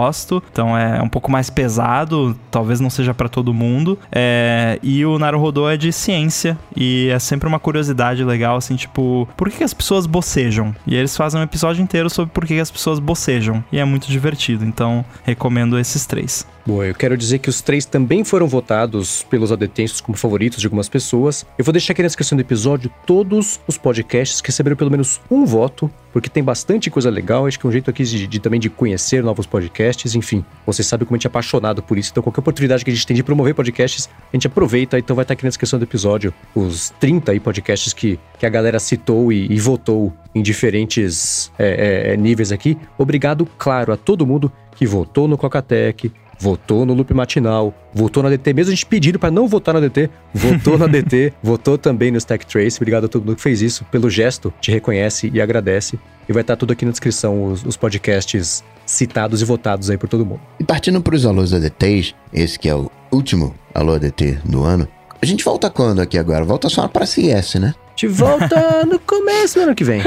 Então 0.51 0.77
é 0.77 1.01
um 1.01 1.09
pouco 1.09 1.31
mais 1.31 1.49
pesado, 1.49 2.37
talvez 2.51 2.79
não 2.79 2.89
seja 2.89 3.13
para 3.13 3.29
todo 3.29 3.53
mundo. 3.53 3.97
É... 4.11 4.79
E 4.81 5.05
o 5.05 5.17
Naruhodô 5.17 5.69
é 5.69 5.77
de 5.77 5.91
ciência 5.91 6.57
e 6.75 7.09
é 7.09 7.19
sempre 7.19 7.47
uma 7.47 7.59
curiosidade 7.59 8.23
legal, 8.23 8.57
assim, 8.57 8.75
tipo 8.75 9.27
por 9.35 9.49
que, 9.49 9.57
que 9.57 9.63
as 9.63 9.73
pessoas 9.73 10.05
bocejam? 10.05 10.75
E 10.85 10.95
eles 10.95 11.15
fazem 11.15 11.39
um 11.39 11.43
episódio 11.43 11.81
inteiro 11.81 12.09
sobre 12.09 12.31
por 12.31 12.45
que, 12.45 12.55
que 12.55 12.59
as 12.59 12.71
pessoas 12.71 12.99
bocejam. 12.99 13.63
E 13.71 13.79
é 13.79 13.85
muito 13.85 14.07
divertido, 14.07 14.65
então 14.65 15.03
recomendo 15.23 15.77
esses 15.79 16.05
três. 16.05 16.45
Bom, 16.67 16.83
eu 16.83 16.95
quero 16.95 17.15
dizer 17.15 17.37
que 17.37 17.47
os 17.47 17.61
três 17.61 17.85
também 17.85 18.23
foram 18.23 18.47
votados 18.47 19.21
pelos 19.29 19.51
adetensos 19.51 20.01
como 20.01 20.17
favoritos 20.17 20.59
de 20.59 20.65
algumas 20.65 20.89
pessoas. 20.89 21.45
Eu 21.59 21.63
vou 21.63 21.71
deixar 21.71 21.93
aqui 21.93 22.01
na 22.01 22.07
descrição 22.07 22.35
do 22.35 22.41
episódio 22.41 22.91
todos 23.05 23.59
os 23.67 23.77
podcasts 23.77 24.41
que 24.41 24.47
receberam 24.47 24.75
pelo 24.75 24.89
menos 24.89 25.21
um 25.29 25.45
voto, 25.45 25.91
porque 26.11 26.27
tem 26.27 26.43
bastante 26.43 26.89
coisa 26.89 27.07
legal. 27.11 27.45
Acho 27.45 27.59
que 27.59 27.67
é 27.67 27.69
um 27.69 27.71
jeito 27.71 27.91
aqui 27.91 28.03
de, 28.03 28.25
de 28.25 28.39
também 28.39 28.59
de 28.59 28.67
conhecer 28.67 29.23
novos 29.23 29.45
podcasts. 29.45 30.15
Enfim, 30.15 30.43
você 30.65 30.81
sabe 30.81 31.05
como 31.05 31.15
a 31.15 31.17
gente 31.17 31.27
é 31.27 31.29
apaixonado 31.29 31.83
por 31.83 31.99
isso. 31.99 32.09
Então, 32.09 32.23
qualquer 32.23 32.39
oportunidade 32.39 32.83
que 32.83 32.89
a 32.89 32.93
gente 32.95 33.05
tem 33.05 33.15
de 33.15 33.21
promover 33.21 33.53
podcasts, 33.53 34.09
a 34.33 34.35
gente 34.35 34.47
aproveita. 34.47 34.97
Então, 34.97 35.15
vai 35.15 35.23
estar 35.23 35.35
aqui 35.35 35.43
na 35.43 35.49
descrição 35.49 35.77
do 35.77 35.83
episódio 35.83 36.33
os 36.55 36.89
30 36.99 37.31
aí 37.31 37.39
podcasts 37.39 37.93
que, 37.93 38.19
que 38.39 38.45
a 38.45 38.49
galera 38.49 38.79
citou 38.79 39.31
e, 39.31 39.45
e 39.51 39.59
votou 39.59 40.11
em 40.33 40.41
diferentes 40.41 41.51
é, 41.59 42.13
é, 42.13 42.17
níveis 42.17 42.51
aqui. 42.51 42.75
Obrigado, 42.97 43.47
claro, 43.55 43.93
a 43.93 43.97
todo 43.97 44.25
mundo 44.25 44.51
que 44.75 44.85
votou 44.85 45.27
no 45.27 45.37
Cocatec, 45.37 46.11
votou 46.39 46.85
no 46.85 46.93
loop 46.93 47.13
matinal, 47.13 47.73
votou 47.93 48.21
na 48.21 48.29
DT, 48.29 48.53
mesmo 48.53 48.71
a 48.71 48.75
gente 48.75 48.85
pedindo 48.85 49.17
para 49.17 49.31
não 49.31 49.47
votar 49.47 49.73
na 49.73 49.79
DT, 49.79 50.09
votou 50.33 50.77
na 50.77 50.87
DT, 50.87 51.33
votou 51.41 51.77
também 51.77 52.11
no 52.11 52.17
Stack 52.17 52.45
Trace. 52.45 52.77
Obrigado 52.77 53.05
a 53.05 53.07
todo 53.07 53.25
mundo 53.25 53.35
que 53.35 53.41
fez 53.41 53.61
isso, 53.61 53.85
pelo 53.85 54.09
gesto, 54.09 54.53
te 54.59 54.71
reconhece 54.71 55.29
e 55.33 55.41
agradece. 55.41 55.99
E 56.27 56.33
vai 56.33 56.41
estar 56.41 56.55
tudo 56.55 56.73
aqui 56.73 56.85
na 56.85 56.91
descrição, 56.91 57.45
os, 57.45 57.63
os 57.63 57.77
podcasts 57.77 58.63
citados 58.85 59.41
e 59.41 59.45
votados 59.45 59.89
aí 59.89 59.97
por 59.97 60.09
todo 60.09 60.25
mundo. 60.25 60.41
E 60.59 60.63
partindo 60.63 61.01
para 61.01 61.15
os 61.15 61.25
alôs 61.25 61.53
ADTs, 61.53 62.15
esse 62.33 62.57
que 62.57 62.67
é 62.67 62.75
o 62.75 62.89
último 63.11 63.53
alô 63.73 63.93
ADT 63.93 64.39
do 64.43 64.63
ano, 64.63 64.87
a 65.21 65.25
gente 65.25 65.43
volta 65.43 65.69
quando 65.69 66.01
aqui 66.01 66.17
agora? 66.17 66.43
Volta 66.43 66.69
só 66.69 66.87
para 66.87 67.05
CS, 67.05 67.55
né? 67.55 67.73
A 67.77 67.89
gente 67.91 68.07
volta 68.07 68.85
no 68.85 68.99
começo 68.99 69.55
do 69.55 69.61
ano 69.61 69.75
que 69.75 69.83
vem. 69.83 70.01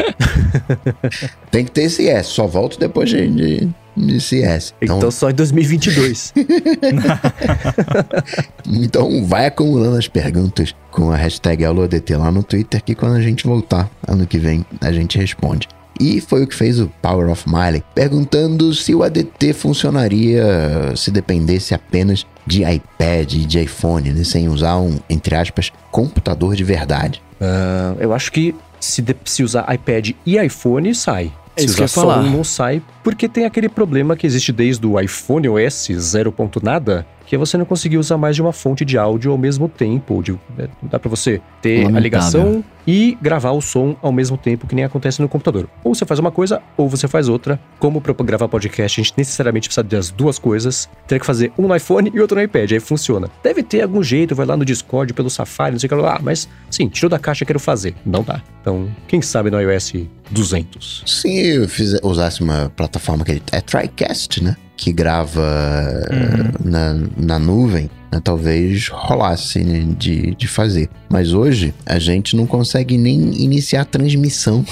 Tem 1.51 1.65
que 1.65 1.71
ter 1.71 1.89
CS, 1.89 2.27
só 2.27 2.47
volto 2.47 2.79
depois 2.79 3.09
de, 3.09 3.27
de 3.29 3.59
de 3.61 3.69
CS. 4.21 4.75
Então, 4.81 4.99
então 4.99 5.11
só 5.11 5.31
em 5.31 5.35
2022. 5.35 6.33
então 8.67 9.25
vai 9.25 9.47
acumulando 9.47 9.97
as 9.97 10.09
perguntas 10.09 10.75
com 10.91 11.11
a 11.11 11.17
hashtag 11.17 11.65
AloADT 11.65 12.15
lá 12.17 12.31
no 12.31 12.43
Twitter 12.43 12.83
que 12.83 12.95
quando 12.95 13.17
a 13.17 13.23
gente 13.23 13.47
voltar 13.47 13.91
ano 14.07 14.27
que 14.27 14.39
vem 14.39 14.65
a 14.81 14.93
gente 14.93 15.19
responde. 15.19 15.69
E 16.01 16.21
foi 16.21 16.45
o 16.45 16.47
que 16.47 16.55
fez 16.55 16.79
o 16.81 16.89
Power 17.03 17.29
of 17.29 17.45
Miley, 17.49 17.83
perguntando 17.95 18.73
se 18.73 18.95
o 18.95 19.03
ADT 19.03 19.53
funcionaria 19.53 20.95
se 20.97 21.11
dependesse 21.11 21.75
apenas 21.75 22.25
de 22.47 22.63
iPad 22.63 23.33
e 23.35 23.45
de 23.45 23.61
iPhone, 23.61 24.11
né, 24.11 24.23
sem 24.23 24.49
usar 24.49 24.79
um, 24.79 24.99
entre 25.11 25.35
aspas, 25.35 25.73
computador 25.91 26.55
de 26.55 26.63
verdade. 26.63 27.21
Uh, 27.41 27.97
eu 28.01 28.13
acho 28.13 28.31
que 28.31 28.55
se, 28.81 29.03
de, 29.03 29.15
se 29.25 29.43
usar 29.43 29.73
iPad 29.75 30.11
e 30.25 30.39
iPhone, 30.39 30.95
sai. 30.95 31.33
É 31.59 31.65
isso 31.65 31.77
que 31.77 31.83
eu 31.83 31.89
falar. 31.89 32.23
não 32.23 32.45
sai, 32.45 32.83
porque 33.03 33.29
tem 33.29 33.45
aquele 33.45 33.69
problema 33.69 34.17
que 34.17 34.27
existe 34.27 34.53
desde 34.53 34.87
o 34.87 34.99
iPhone 34.99 35.49
OS 35.49 35.89
0. 35.93 36.35
nada, 36.63 37.07
que 37.29 37.35
é 37.35 37.39
você 37.39 37.59
não 37.59 37.67
conseguir 37.67 37.99
usar 37.99 38.17
mais 38.17 38.35
de 38.35 38.41
uma 38.41 38.55
fonte 38.55 38.87
de 38.87 38.97
áudio 38.97 39.31
ao 39.31 39.37
mesmo 39.37 39.69
tempo. 39.69 40.23
De, 40.23 40.33
né, 40.57 40.67
dá 40.83 40.99
para 40.99 41.11
você 41.11 41.43
ter 41.61 41.85
Lamentável. 41.85 41.97
a 41.97 42.01
ligação 42.01 42.65
e 42.87 43.19
gravar 43.21 43.51
o 43.51 43.61
som 43.61 43.95
ao 44.01 44.11
mesmo 44.11 44.39
tempo 44.39 44.67
que 44.67 44.75
nem 44.75 44.83
acontece 44.83 45.21
no 45.21 45.29
computador. 45.29 45.69
Ou 45.85 45.95
você 45.95 46.07
faz 46.07 46.19
uma 46.19 46.31
coisa, 46.31 46.63
ou 46.75 46.89
você 46.89 47.07
faz 47.07 47.29
outra. 47.29 47.61
Como 47.79 48.01
para 48.01 48.15
gravar 48.15 48.49
podcast, 48.49 48.99
a 48.99 49.05
gente 49.05 49.13
necessariamente 49.15 49.69
precisa 49.69 49.85
das 49.85 50.11
duas 50.11 50.39
coisas. 50.39 50.89
Teria 51.07 51.21
que 51.21 51.27
fazer 51.27 51.53
um 51.59 51.69
no 51.69 51.77
iPhone 51.77 52.11
e 52.15 52.19
outro 52.19 52.39
no 52.39 52.43
iPad, 52.43 52.73
aí 52.73 52.81
funciona. 52.81 53.29
Deve 53.43 53.63
ter 53.63 53.83
algum 53.83 54.03
jeito, 54.03 54.35
vai 54.35 54.47
lá 54.47 54.57
no 54.57 54.65
Discord, 54.65 55.13
pelo 55.13 55.29
Safari, 55.29 55.73
não 55.73 55.79
sei 55.79 55.87
o 55.87 55.91
que 55.91 55.95
lá. 55.97 56.17
Ah, 56.17 56.21
mas 56.23 56.49
sim, 56.71 56.89
tirou 56.89 57.11
da 57.11 57.19
caixa, 57.19 57.45
quero 57.45 57.61
fazer. 57.61 57.95
Não 58.07 58.23
dá. 58.23 58.41
Então, 58.63 58.89
quem 59.07 59.21
sabe 59.21 59.51
no 59.51 59.61
iOS 59.61 59.93
200? 60.31 61.03
Se 61.05 61.47
eu 61.47 61.69
fizer, 61.69 62.01
usasse 62.03 62.41
uma 62.41 62.73
plataforma 62.75 63.23
que 63.23 63.43
é 63.53 63.61
TriCast, 63.61 64.43
né? 64.43 64.57
Que 64.79 64.93
grava 64.93 65.43
uhum. 66.09 66.71
na, 66.71 66.97
na 67.17 67.39
nuvem, 67.39 67.91
né, 68.13 68.21
talvez 68.23 68.89
rolasse 68.89 69.61
de, 69.99 70.37
de 70.37 70.47
fazer. 70.47 70.89
Mas 71.11 71.33
hoje 71.33 71.75
a 71.85 71.99
gente 71.99 72.37
não 72.37 72.47
consegue 72.47 72.97
nem 72.97 73.43
iniciar 73.43 73.83
a 73.83 73.85
transmissão 73.85 74.65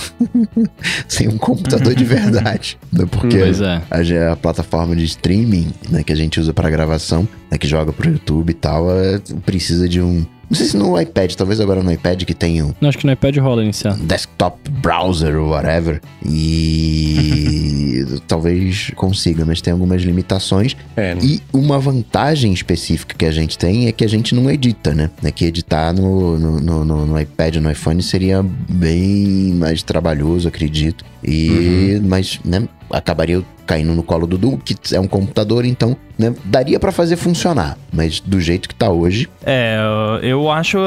sem 1.08 1.26
um 1.26 1.36
computador 1.36 1.92
de 1.92 2.04
verdade. 2.06 2.78
Né, 2.92 3.04
porque 3.10 3.36
é. 3.36 4.28
a, 4.28 4.32
a, 4.32 4.36
plataforma 4.36 4.94
de 4.94 5.04
streaming 5.04 5.72
né, 5.90 6.04
que 6.04 6.12
a 6.12 6.16
gente 6.16 6.38
usa 6.38 6.54
para 6.54 6.70
gravação, 6.70 7.28
né, 7.50 7.58
que 7.58 7.66
joga 7.66 7.92
pro 7.92 8.08
YouTube 8.08 8.50
e 8.50 8.54
tal, 8.54 8.88
é, 8.88 9.20
precisa 9.44 9.88
de 9.88 10.00
um 10.00 10.24
não 10.48 10.56
sei 10.56 10.66
se 10.66 10.76
no 10.76 11.00
iPad, 11.00 11.32
talvez 11.34 11.60
agora 11.60 11.82
no 11.82 11.92
iPad 11.92 12.22
que 12.22 12.34
tem 12.34 12.62
um. 12.62 12.72
Não, 12.80 12.88
acho 12.88 12.98
que 12.98 13.06
no 13.06 13.12
iPad 13.12 13.36
rola 13.38 13.64
iniciar. 13.64 13.96
Desktop 13.96 14.70
browser 14.70 15.36
ou 15.36 15.50
whatever. 15.50 16.00
E 16.24 18.04
talvez 18.28 18.92
consiga, 18.94 19.44
mas 19.44 19.60
tem 19.60 19.72
algumas 19.72 20.02
limitações. 20.02 20.76
É, 20.96 21.14
né? 21.14 21.20
E 21.22 21.42
uma 21.52 21.78
vantagem 21.78 22.52
específica 22.52 23.14
que 23.18 23.24
a 23.24 23.32
gente 23.32 23.58
tem 23.58 23.88
é 23.88 23.92
que 23.92 24.04
a 24.04 24.08
gente 24.08 24.34
não 24.34 24.48
edita, 24.48 24.94
né? 24.94 25.10
É 25.24 25.32
que 25.32 25.44
editar 25.44 25.92
no, 25.92 26.38
no, 26.38 26.84
no, 26.84 27.06
no 27.06 27.20
iPad, 27.20 27.56
no 27.56 27.70
iPhone 27.70 28.00
seria 28.02 28.40
bem 28.42 29.52
mais 29.54 29.82
trabalhoso, 29.82 30.46
acredito. 30.46 31.04
E, 31.24 31.98
uhum. 32.00 32.08
mas, 32.08 32.38
né, 32.44 32.68
acabaria 32.90 33.42
caindo 33.66 33.92
no 33.94 34.02
colo 34.02 34.26
do 34.26 34.38
Du, 34.38 34.58
que 34.58 34.76
é 34.94 35.00
um 35.00 35.08
computador, 35.08 35.64
então 35.64 35.96
né, 36.16 36.34
daria 36.44 36.78
para 36.78 36.92
fazer 36.92 37.16
funcionar, 37.16 37.76
mas 37.92 38.20
do 38.20 38.40
jeito 38.40 38.68
que 38.68 38.74
tá 38.74 38.88
hoje. 38.90 39.28
É, 39.44 39.78
eu 40.22 40.50
acho 40.50 40.78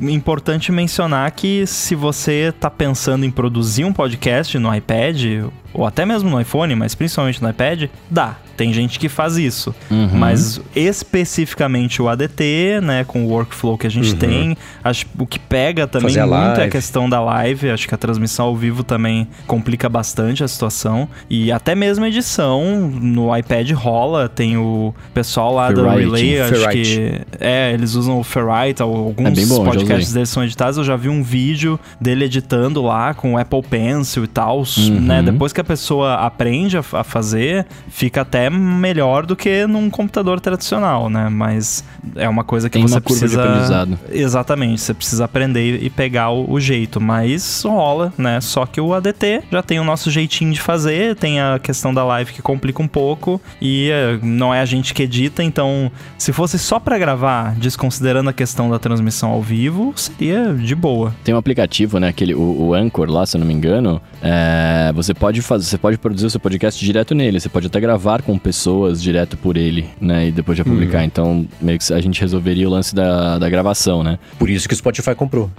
importante 0.00 0.70
mencionar 0.70 1.30
que 1.30 1.66
se 1.66 1.94
você 1.94 2.52
tá 2.60 2.70
pensando 2.70 3.24
em 3.24 3.30
produzir 3.30 3.84
um 3.84 3.92
podcast 3.92 4.58
no 4.58 4.74
iPad 4.74 5.48
ou 5.72 5.86
até 5.86 6.04
mesmo 6.04 6.30
no 6.30 6.40
iPhone, 6.40 6.74
mas 6.74 6.94
principalmente 6.94 7.42
no 7.42 7.48
iPad, 7.48 7.84
dá. 8.10 8.36
Tem 8.58 8.72
gente 8.72 8.98
que 8.98 9.08
faz 9.08 9.36
isso. 9.36 9.72
Uhum. 9.88 10.10
Mas 10.14 10.60
especificamente 10.74 12.02
o 12.02 12.08
ADT, 12.08 12.80
né, 12.82 13.04
com 13.04 13.24
o 13.24 13.28
workflow 13.28 13.78
que 13.78 13.86
a 13.86 13.90
gente 13.90 14.16
tem, 14.16 14.56
acho 14.82 15.06
o 15.16 15.24
que 15.24 15.38
pega 15.38 15.86
também 15.86 16.08
Fazer 16.08 16.20
a 16.20 16.26
muito 16.26 16.60
é 16.60 16.64
a 16.64 16.68
questão 16.68 17.08
da 17.08 17.20
live. 17.20 17.70
Acho 17.70 17.86
que 17.86 17.94
a 17.94 17.96
transmissão 17.96 18.46
ao 18.46 18.56
vivo 18.56 18.82
também 18.82 19.28
complica 19.46 19.88
bastante 19.88 20.42
a 20.42 20.48
situação. 20.48 21.08
E 21.30 21.52
até 21.52 21.76
mesmo 21.76 22.04
a 22.04 22.08
edição 22.08 22.90
no 23.00 23.36
iPad 23.36 23.70
rola. 23.70 24.28
Tem 24.28 24.56
o 24.56 24.92
pessoal 25.14 25.54
lá 25.54 25.70
do 25.70 25.84
Ferrite, 25.84 26.04
Relay, 26.04 26.40
acho 26.40 26.54
Ferrite. 26.56 26.96
que. 26.96 27.38
É, 27.38 27.72
eles 27.72 27.94
usam 27.94 28.18
o 28.18 28.24
Ferrite, 28.24 28.82
alguns 28.82 29.38
É 29.38 29.46
bom, 29.46 29.64
podcasts 29.64 30.12
deles 30.12 30.30
são 30.30 30.42
editados. 30.42 30.78
Eu 30.78 30.84
já 30.84 30.96
vi 30.96 31.08
um 31.08 31.22
vídeo 31.22 31.78
dele 32.00 32.24
editando 32.24 32.82
lá 32.82 33.14
com 33.14 33.34
o 33.34 33.38
Apple 33.38 33.62
Pencil 33.62 34.24
e 34.24 34.26
tal. 34.26 34.58
Uhum. 34.58 35.00
Né? 35.00 35.22
Depois 35.22 35.52
que 35.52 35.57
a 35.60 35.64
pessoa 35.64 36.14
aprende 36.14 36.76
a, 36.76 36.84
a 36.92 37.04
fazer, 37.04 37.66
fica 37.88 38.20
até 38.22 38.48
melhor 38.50 39.24
do 39.26 39.34
que 39.36 39.66
num 39.66 39.88
computador 39.90 40.40
tradicional, 40.40 41.08
né? 41.10 41.28
Mas 41.28 41.84
é 42.16 42.28
uma 42.28 42.44
coisa 42.44 42.68
que 42.68 42.74
Tem 42.78 42.82
você 42.86 42.94
uma 42.94 43.00
curva 43.00 43.26
de 43.28 43.34
precisa. 43.36 43.42
aprendizado. 43.42 43.98
Exatamente, 44.10 44.80
você 44.80 44.94
precisa 44.94 45.24
aprender 45.24 45.82
e 45.82 45.90
pegar 45.90 46.30
o, 46.30 46.50
o 46.52 46.60
jeito, 46.60 47.00
mas 47.00 47.62
rola, 47.64 48.12
né? 48.18 48.40
Só 48.40 48.66
que 48.66 48.80
o 48.80 48.94
ADT 48.94 49.42
já 49.50 49.62
tem 49.62 49.78
o 49.80 49.84
nosso 49.84 50.10
jeitinho 50.10 50.52
de 50.52 50.60
fazer, 50.60 51.16
tem 51.16 51.40
a 51.40 51.58
questão 51.58 51.92
da 51.92 52.04
live 52.04 52.32
que 52.32 52.42
complica 52.42 52.82
um 52.82 52.88
pouco 52.88 53.40
e 53.60 53.90
eh, 53.90 54.18
não 54.22 54.52
é 54.54 54.60
a 54.60 54.64
gente 54.64 54.94
que 54.94 55.02
edita, 55.02 55.42
então 55.42 55.90
se 56.16 56.32
fosse 56.32 56.58
só 56.58 56.78
pra 56.78 56.98
gravar, 56.98 57.54
desconsiderando 57.56 58.30
a 58.30 58.32
questão 58.32 58.70
da 58.70 58.78
transmissão 58.78 59.30
ao 59.30 59.42
vivo, 59.42 59.92
seria 59.96 60.54
de 60.54 60.74
boa. 60.74 61.14
Tem 61.24 61.34
um 61.34 61.38
aplicativo, 61.38 61.98
né? 61.98 62.08
Aquele, 62.08 62.34
o, 62.34 62.40
o 62.68 62.74
Anchor 62.74 63.10
lá, 63.10 63.24
se 63.26 63.36
eu 63.36 63.40
não 63.40 63.46
me 63.46 63.54
engano. 63.54 64.00
é, 64.22 64.92
você 64.94 65.12
pode 65.14 65.40
fazer, 65.48 65.64
você 65.64 65.78
pode 65.78 65.98
produzir 65.98 66.26
o 66.26 66.30
seu 66.30 66.38
podcast 66.38 66.84
direto 66.84 67.14
nele. 67.14 67.40
Você 67.40 67.48
pode 67.48 67.66
até 67.66 67.80
gravar 67.80 68.22
com 68.22 68.38
pessoas 68.38 69.02
direto 69.02 69.36
por 69.36 69.56
ele, 69.56 69.86
né? 70.00 70.28
E 70.28 70.32
depois 70.32 70.56
já 70.56 70.64
publicar. 70.64 71.04
Então, 71.04 71.46
meio 71.60 71.78
que 71.78 71.92
a 71.92 72.00
gente 72.00 72.20
resolveria 72.20 72.68
o 72.68 72.70
lance 72.70 72.94
da, 72.94 73.38
da 73.38 73.48
gravação, 73.48 74.02
né? 74.02 74.18
Por 74.38 74.50
isso 74.50 74.68
que 74.68 74.74
o 74.74 74.76
Spotify 74.76 75.14
comprou. 75.14 75.50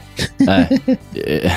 É. 0.48 1.00
É. 1.16 1.52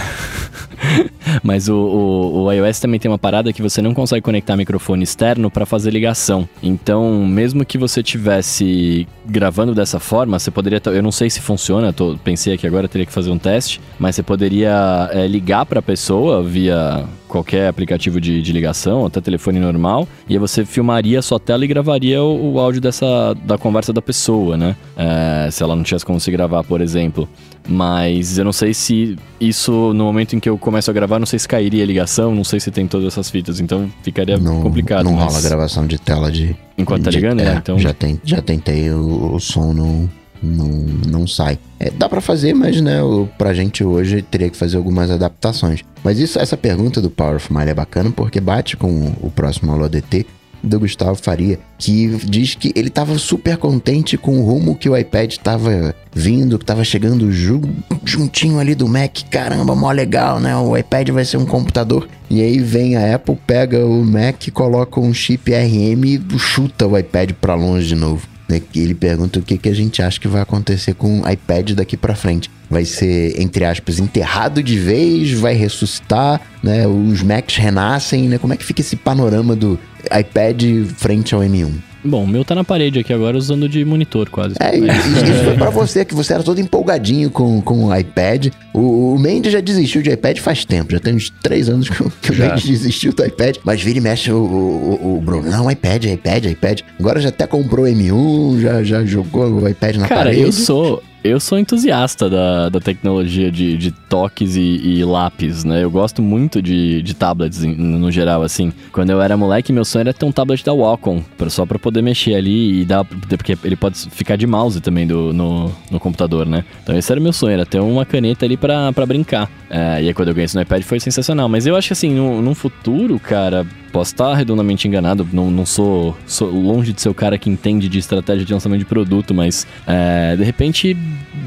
Mas 1.43 1.69
o, 1.69 1.77
o, 1.77 2.45
o 2.45 2.53
iOS 2.53 2.81
também 2.81 2.99
tem 2.99 3.11
uma 3.11 3.19
parada 3.19 3.53
que 3.53 3.63
você 3.63 3.81
não 3.81 3.95
consegue 3.95 4.23
conectar 4.23 4.57
microfone 4.57 5.05
externo 5.05 5.51
para 5.51 5.67
fazer 5.67 5.91
ligação. 5.91 6.49
Então, 6.63 7.25
mesmo 7.27 7.65
que 7.65 7.79
você 7.79 8.03
tivesse 8.03 9.07
gravando 9.27 9.75
dessa 9.75 10.01
forma, 10.01 10.39
você 10.39 10.51
poderia. 10.51 10.81
Eu 10.87 11.03
não 11.03 11.13
sei 11.13 11.31
se 11.31 11.41
funciona, 11.41 11.93
tô, 11.93 12.17
pensei 12.17 12.55
aqui 12.55 12.67
agora, 12.67 12.89
teria 12.89 13.07
que 13.07 13.13
fazer 13.13 13.31
um 13.31 13.39
teste, 13.39 13.81
mas 13.99 14.17
você 14.17 14.23
poderia 14.23 15.09
é, 15.13 15.27
ligar 15.27 15.67
para 15.67 15.79
a 15.79 15.83
pessoa 15.83 16.43
via 16.43 17.05
qualquer 17.29 17.69
aplicativo 17.69 18.21
de, 18.23 18.41
de 18.41 18.53
ligação, 18.53 19.05
até 19.05 19.21
telefone 19.21 19.59
normal, 19.59 20.09
e 20.29 20.33
aí 20.35 20.39
você 20.39 20.65
filmaria 20.65 21.19
a 21.19 21.23
sua 21.23 21.39
tela 21.41 21.65
e 21.65 21.69
gravaria 21.69 22.23
o, 22.23 22.55
o 22.55 22.59
áudio 22.61 22.81
dessa 22.81 23.35
da 23.45 23.59
conversa 23.59 23.93
da 23.93 24.01
pessoa, 24.01 24.57
né? 24.57 24.77
É, 24.97 25.51
se 25.51 25.63
ela 25.63 25.75
não 25.77 25.83
tivesse 25.83 26.07
como 26.07 26.19
se 26.21 26.31
gravar, 26.31 26.63
por 26.65 26.81
exemplo. 26.81 27.29
Mas 27.69 28.39
eu 28.39 28.45
não 28.45 28.53
sei 28.53 28.75
se 28.75 29.17
isso, 29.41 29.93
no 29.95 30.05
momento 30.05 30.35
em 30.35 30.41
que 30.41 30.49
eu 30.49 30.59
começo 30.59 30.91
a 30.91 30.95
gravar, 30.95 31.19
não 31.19 31.27
sei 31.27 31.39
se 31.39 31.47
cairia 31.47 31.83
a 31.83 31.87
ligação, 31.87 32.35
não 32.35 32.43
sei 32.45 32.59
se 32.59 32.71
tem 32.73 32.87
todas 32.89 33.07
essas 33.07 33.31
fitas, 33.31 33.61
então 33.61 33.89
ficaria 34.03 34.37
Não, 34.37 34.61
complicado. 34.63 35.05
não 35.05 35.13
mas 35.15 35.33
rola 35.33 35.43
gravação 35.43 35.87
de 35.87 35.99
tela 35.99 36.31
de. 36.31 36.57
Enquanto 36.77 37.05
tá 37.05 37.11
de- 37.11 37.17
ligando, 37.17 37.41
é, 37.41 37.45
né? 37.45 37.55
Então, 37.63 37.79
Já, 37.79 37.93
tem, 37.93 38.21
já 38.25 38.43
tentei, 38.43 38.91
o, 38.91 39.35
o 39.35 39.39
som 39.41 39.73
não, 39.73 40.09
não, 40.43 40.69
não 41.09 41.27
sai. 41.27 41.59
É, 41.79 41.91
dá 41.91 42.09
pra 42.09 42.21
fazer, 42.21 42.55
mas 42.55 42.81
né, 42.81 43.03
o, 43.03 43.29
pra 43.39 43.55
gente 43.55 43.85
hoje 43.85 44.23
teria 44.23 44.51
que 44.51 44.57
fazer 44.57 44.77
algumas 44.77 45.11
adaptações. 45.11 45.81
Mas 46.03 46.19
isso, 46.19 46.39
essa 46.39 46.57
pergunta 46.57 47.01
do 47.01 47.11
Power 47.11 47.37
of 47.37 47.53
Mile 47.53 47.71
é 47.71 47.75
bacana 47.75 48.11
porque 48.11 48.41
bate 48.41 48.77
com 48.77 48.91
o, 48.91 49.27
o 49.27 49.31
próximo 49.31 49.73
Alô 49.73 49.85
ADT 49.85 50.27
do 50.65 50.79
Gustavo 50.79 51.17
Faria, 51.21 51.59
que 51.77 52.07
diz 52.25 52.55
que 52.55 52.73
ele 52.77 52.89
tava 52.89 53.19
super 53.19 53.57
contente 53.57 54.17
com 54.17 54.39
o 54.39 54.45
rumo 54.45 54.77
que 54.77 54.89
o 54.89 54.97
iPad 54.97 55.35
tava 55.39 55.93
vindo, 56.15 56.57
que 56.57 56.65
tava 56.65 56.85
chegando 56.85 57.33
ju- 57.33 57.63
juntinho 58.05 58.61
ali 58.61 58.73
do 58.77 58.87
Mac. 58.87 59.23
Caramba, 59.29 59.75
mó 59.75 59.91
legal, 59.91 60.39
né? 60.39 60.57
O 60.57 60.77
iPad 60.77 61.09
vai 61.09 61.25
ser 61.25 61.37
um 61.37 61.45
computador. 61.45 62.09
E 62.31 62.41
aí 62.41 62.61
vem 62.61 62.95
a 62.97 63.13
Apple, 63.17 63.37
pega 63.45 63.85
o 63.85 64.05
Mac, 64.05 64.49
coloca 64.53 65.01
um 65.01 65.13
chip 65.13 65.51
RM 65.53 66.05
e 66.05 66.39
chuta 66.39 66.87
o 66.87 66.97
iPad 66.97 67.33
pra 67.41 67.57
longe 67.57 67.89
de 67.89 67.97
novo. 67.97 68.29
Né? 68.53 68.61
Ele 68.75 68.95
pergunta 68.95 69.39
o 69.39 69.43
que, 69.43 69.57
que 69.57 69.69
a 69.69 69.75
gente 69.75 70.03
acha 70.03 70.21
que 70.21 70.29
vai 70.29 70.43
acontecer 70.43 70.95
com 70.95 71.23
o 71.23 71.29
iPad 71.29 71.71
daqui 71.71 71.97
pra 71.97 72.15
frente. 72.15 72.51
Vai 72.69 72.85
ser, 72.85 73.41
entre 73.41 73.65
aspas, 73.65 73.99
enterrado 73.99 74.63
de 74.63 74.79
vez, 74.79 75.33
vai 75.33 75.55
ressuscitar, 75.55 76.41
né? 76.63 76.87
Os 76.87 77.23
Macs 77.23 77.57
renascem, 77.57 78.29
né? 78.29 78.39
Como 78.39 78.53
é 78.53 78.57
que 78.57 78.65
fica 78.65 78.83
esse 78.83 78.97
panorama 78.97 79.57
do 79.57 79.79
iPad 80.05 80.63
frente 80.97 81.35
ao 81.35 81.41
M1? 81.41 81.92
Bom, 82.05 82.25
o 82.25 82.27
meu 82.27 82.45
tá 82.45 82.55
na 82.55 82.65
parede 82.65 82.99
aqui 82.99 83.13
agora 83.13 83.37
usando 83.37 83.69
de 83.69 83.85
monitor 83.85 84.29
quase. 84.29 84.55
É, 84.61 84.77
isso, 84.77 84.85
isso 85.25 85.45
foi 85.45 85.55
pra 85.55 85.71
você, 85.71 86.05
que 86.05 86.15
você 86.15 86.35
era 86.35 86.43
todo 86.43 86.61
empolgadinho 86.61 87.31
com, 87.31 87.61
com 87.61 87.85
o 87.87 87.97
iPad. 87.97 88.49
O, 88.75 89.15
o 89.15 89.19
Mendes 89.19 89.53
já 89.53 89.61
desistiu 89.61 90.03
de 90.03 90.11
iPad 90.11 90.39
faz 90.39 90.65
tempo, 90.65 90.93
já 90.93 90.99
tem 91.01 91.15
uns 91.15 91.31
três 91.43 91.69
anos 91.69 91.89
que, 91.89 92.03
o- 92.03 92.11
que 92.23 92.33
o 92.33 92.35
Já. 92.35 92.49
Mendes 92.49 92.65
desistiu 92.69 93.13
do 93.13 93.25
iPad. 93.25 93.57
Mas 93.65 93.81
vira 93.83 93.99
e 93.99 94.01
mexe 94.01 94.31
o, 94.33 94.37
o, 94.37 95.17
o- 95.17 95.21
Bruno. 95.21 95.49
Não, 95.51 95.71
iPad, 95.71 96.05
iPad, 96.05 96.45
iPad. 96.47 96.81
Agora 96.99 97.21
já 97.21 97.29
até 97.29 97.47
comprou 97.47 97.85
M1, 97.87 98.61
já, 98.61 98.83
já 98.83 99.05
jogou 99.05 99.47
o 99.63 99.69
iPad 99.69 99.97
na 99.97 100.09
Cara, 100.09 100.23
parede. 100.25 100.41
eu 100.43 100.53
sou. 100.53 101.03
Eu 101.25 101.39
sou 101.39 101.57
entusiasta 101.57 102.29
da, 102.29 102.69
da 102.69 102.81
tecnologia 102.81 103.51
de, 103.51 103.77
de 103.77 103.93
toques 103.93 104.57
e, 104.57 104.61
e 104.61 105.05
lápis, 105.05 105.63
né? 105.63 105.85
Eu 105.85 105.91
gosto 105.91 106.21
muito 106.21 106.61
de, 106.61 107.01
de 107.01 107.15
tablets 107.15 107.63
no 107.63 108.11
geral, 108.11 108.43
assim. 108.43 108.73
Quando 108.91 109.11
eu 109.11 109.23
era 109.23 109.37
moleque, 109.37 109.73
meu 109.73 109.85
sonho 109.85 110.01
era 110.01 110.13
ter 110.13 110.25
um 110.25 110.33
tablet 110.33 110.65
da 110.65 110.73
Wacom, 110.73 111.23
só 111.49 111.65
pra 111.65 111.79
poder 111.79 112.03
mexer 112.03 112.35
ali 112.35 112.81
e 112.81 112.85
dar. 112.85 113.05
Porque 113.05 113.57
ele 113.63 113.77
pode 113.77 113.99
ficar 114.11 114.35
de 114.35 114.49
mouse 114.49 114.81
também 114.81 115.07
do, 115.07 115.33
no, 115.33 115.71
no 115.91 116.01
computador, 116.01 116.45
né? 116.45 116.65
Então 116.83 116.99
esse 116.99 117.13
era 117.13 117.21
o 117.21 117.23
meu 117.23 117.33
sonho, 117.33 117.53
era 117.53 117.65
ter 117.65 117.79
uma 117.79 118.05
caneta 118.05 118.45
ali 118.45 118.57
pra, 118.57 118.93
pra 118.93 119.07
brincar. 119.07 119.49
É, 119.71 120.03
e 120.03 120.09
aí 120.09 120.15
quando 120.15 120.29
eu 120.29 120.35
ganhei 120.35 120.47
isso 120.47 120.57
no 120.57 120.63
iPad 120.63 120.83
foi 120.83 120.99
sensacional. 120.99 121.49
Mas 121.49 121.69
eu 121.69 121.77
acho 121.77 121.89
que 121.89 121.93
assim, 121.93 122.11
num 122.11 122.55
futuro, 122.55 123.21
cara, 123.21 123.65
posso 123.93 124.13
estar 124.13 124.35
redondamente 124.35 124.89
enganado, 124.89 125.29
não, 125.33 125.51
não 125.51 125.67
sou, 125.67 126.17
sou 126.27 126.51
longe 126.51 126.93
de 126.93 127.01
ser 127.01 127.09
o 127.11 127.15
cara 127.15 127.37
que 127.37 127.51
entende 127.51 127.89
de 127.89 127.99
estratégia 127.99 128.45
de 128.45 128.53
lançamento 128.53 128.79
de 128.81 128.85
produto, 128.87 129.35
mas 129.35 129.67
é, 129.87 130.35
de 130.37 130.43
repente, 130.43 130.97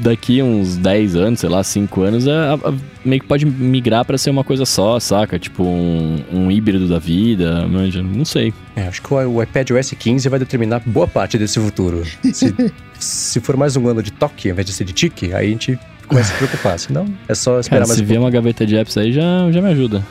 daqui 0.00 0.40
uns 0.42 0.76
10 0.76 1.16
anos, 1.16 1.40
sei 1.40 1.48
lá, 1.48 1.62
5 1.64 2.02
anos, 2.02 2.28
a- 2.28 2.54
a- 2.54 2.74
meio 3.04 3.20
que 3.20 3.26
pode 3.28 3.44
migrar 3.44 4.04
pra 4.04 4.16
ser 4.16 4.30
uma 4.30 4.44
coisa 4.44 4.64
só, 4.64 4.98
saca? 5.00 5.38
Tipo 5.38 5.64
um, 5.64 6.22
um 6.32 6.50
híbrido 6.50 6.88
da 6.88 6.98
vida, 6.98 7.66
manja, 7.66 8.02
não 8.02 8.24
sei. 8.24 8.52
É, 8.74 8.86
acho 8.86 9.02
que 9.02 9.12
o, 9.12 9.16
o 9.16 9.42
iPad 9.42 9.70
OS 9.72 9.90
15 9.98 10.28
vai 10.28 10.38
determinar 10.38 10.82
boa 10.86 11.06
parte 11.08 11.36
desse 11.38 11.58
futuro. 11.58 12.04
Se, 12.32 12.54
se 12.98 13.40
for 13.40 13.56
mais 13.56 13.76
um 13.76 13.88
ano 13.88 14.02
de 14.02 14.12
toque, 14.12 14.48
ao 14.48 14.52
invés 14.52 14.66
de 14.66 14.72
ser 14.72 14.84
de 14.84 14.92
tique, 14.92 15.32
aí 15.34 15.46
a 15.48 15.50
gente 15.50 15.78
começa 16.06 16.30
a 16.30 16.32
se 16.32 16.38
preocupar. 16.38 16.78
Senão, 16.78 17.06
é 17.28 17.34
só 17.34 17.60
esperar 17.60 17.80
Cara, 17.80 17.88
mais 17.88 17.98
se 17.98 18.04
um 18.04 18.06
vier 18.06 18.20
uma 18.20 18.30
gaveta 18.30 18.66
de 18.66 18.76
apps 18.76 18.96
aí, 18.96 19.12
já, 19.12 19.50
já 19.50 19.60
me 19.60 19.70
ajuda. 19.70 20.04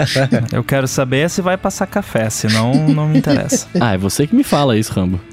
Eu 0.52 0.64
quero 0.64 0.88
saber 0.88 1.28
se 1.30 1.40
vai 1.40 1.56
passar 1.56 1.86
café, 1.86 2.28
senão 2.30 2.88
não 2.88 3.08
me 3.08 3.18
interessa. 3.18 3.66
Ah, 3.80 3.94
é 3.94 3.98
você 3.98 4.26
que 4.26 4.34
me 4.34 4.44
fala 4.44 4.76
isso, 4.76 4.92
Rambo. 4.92 5.20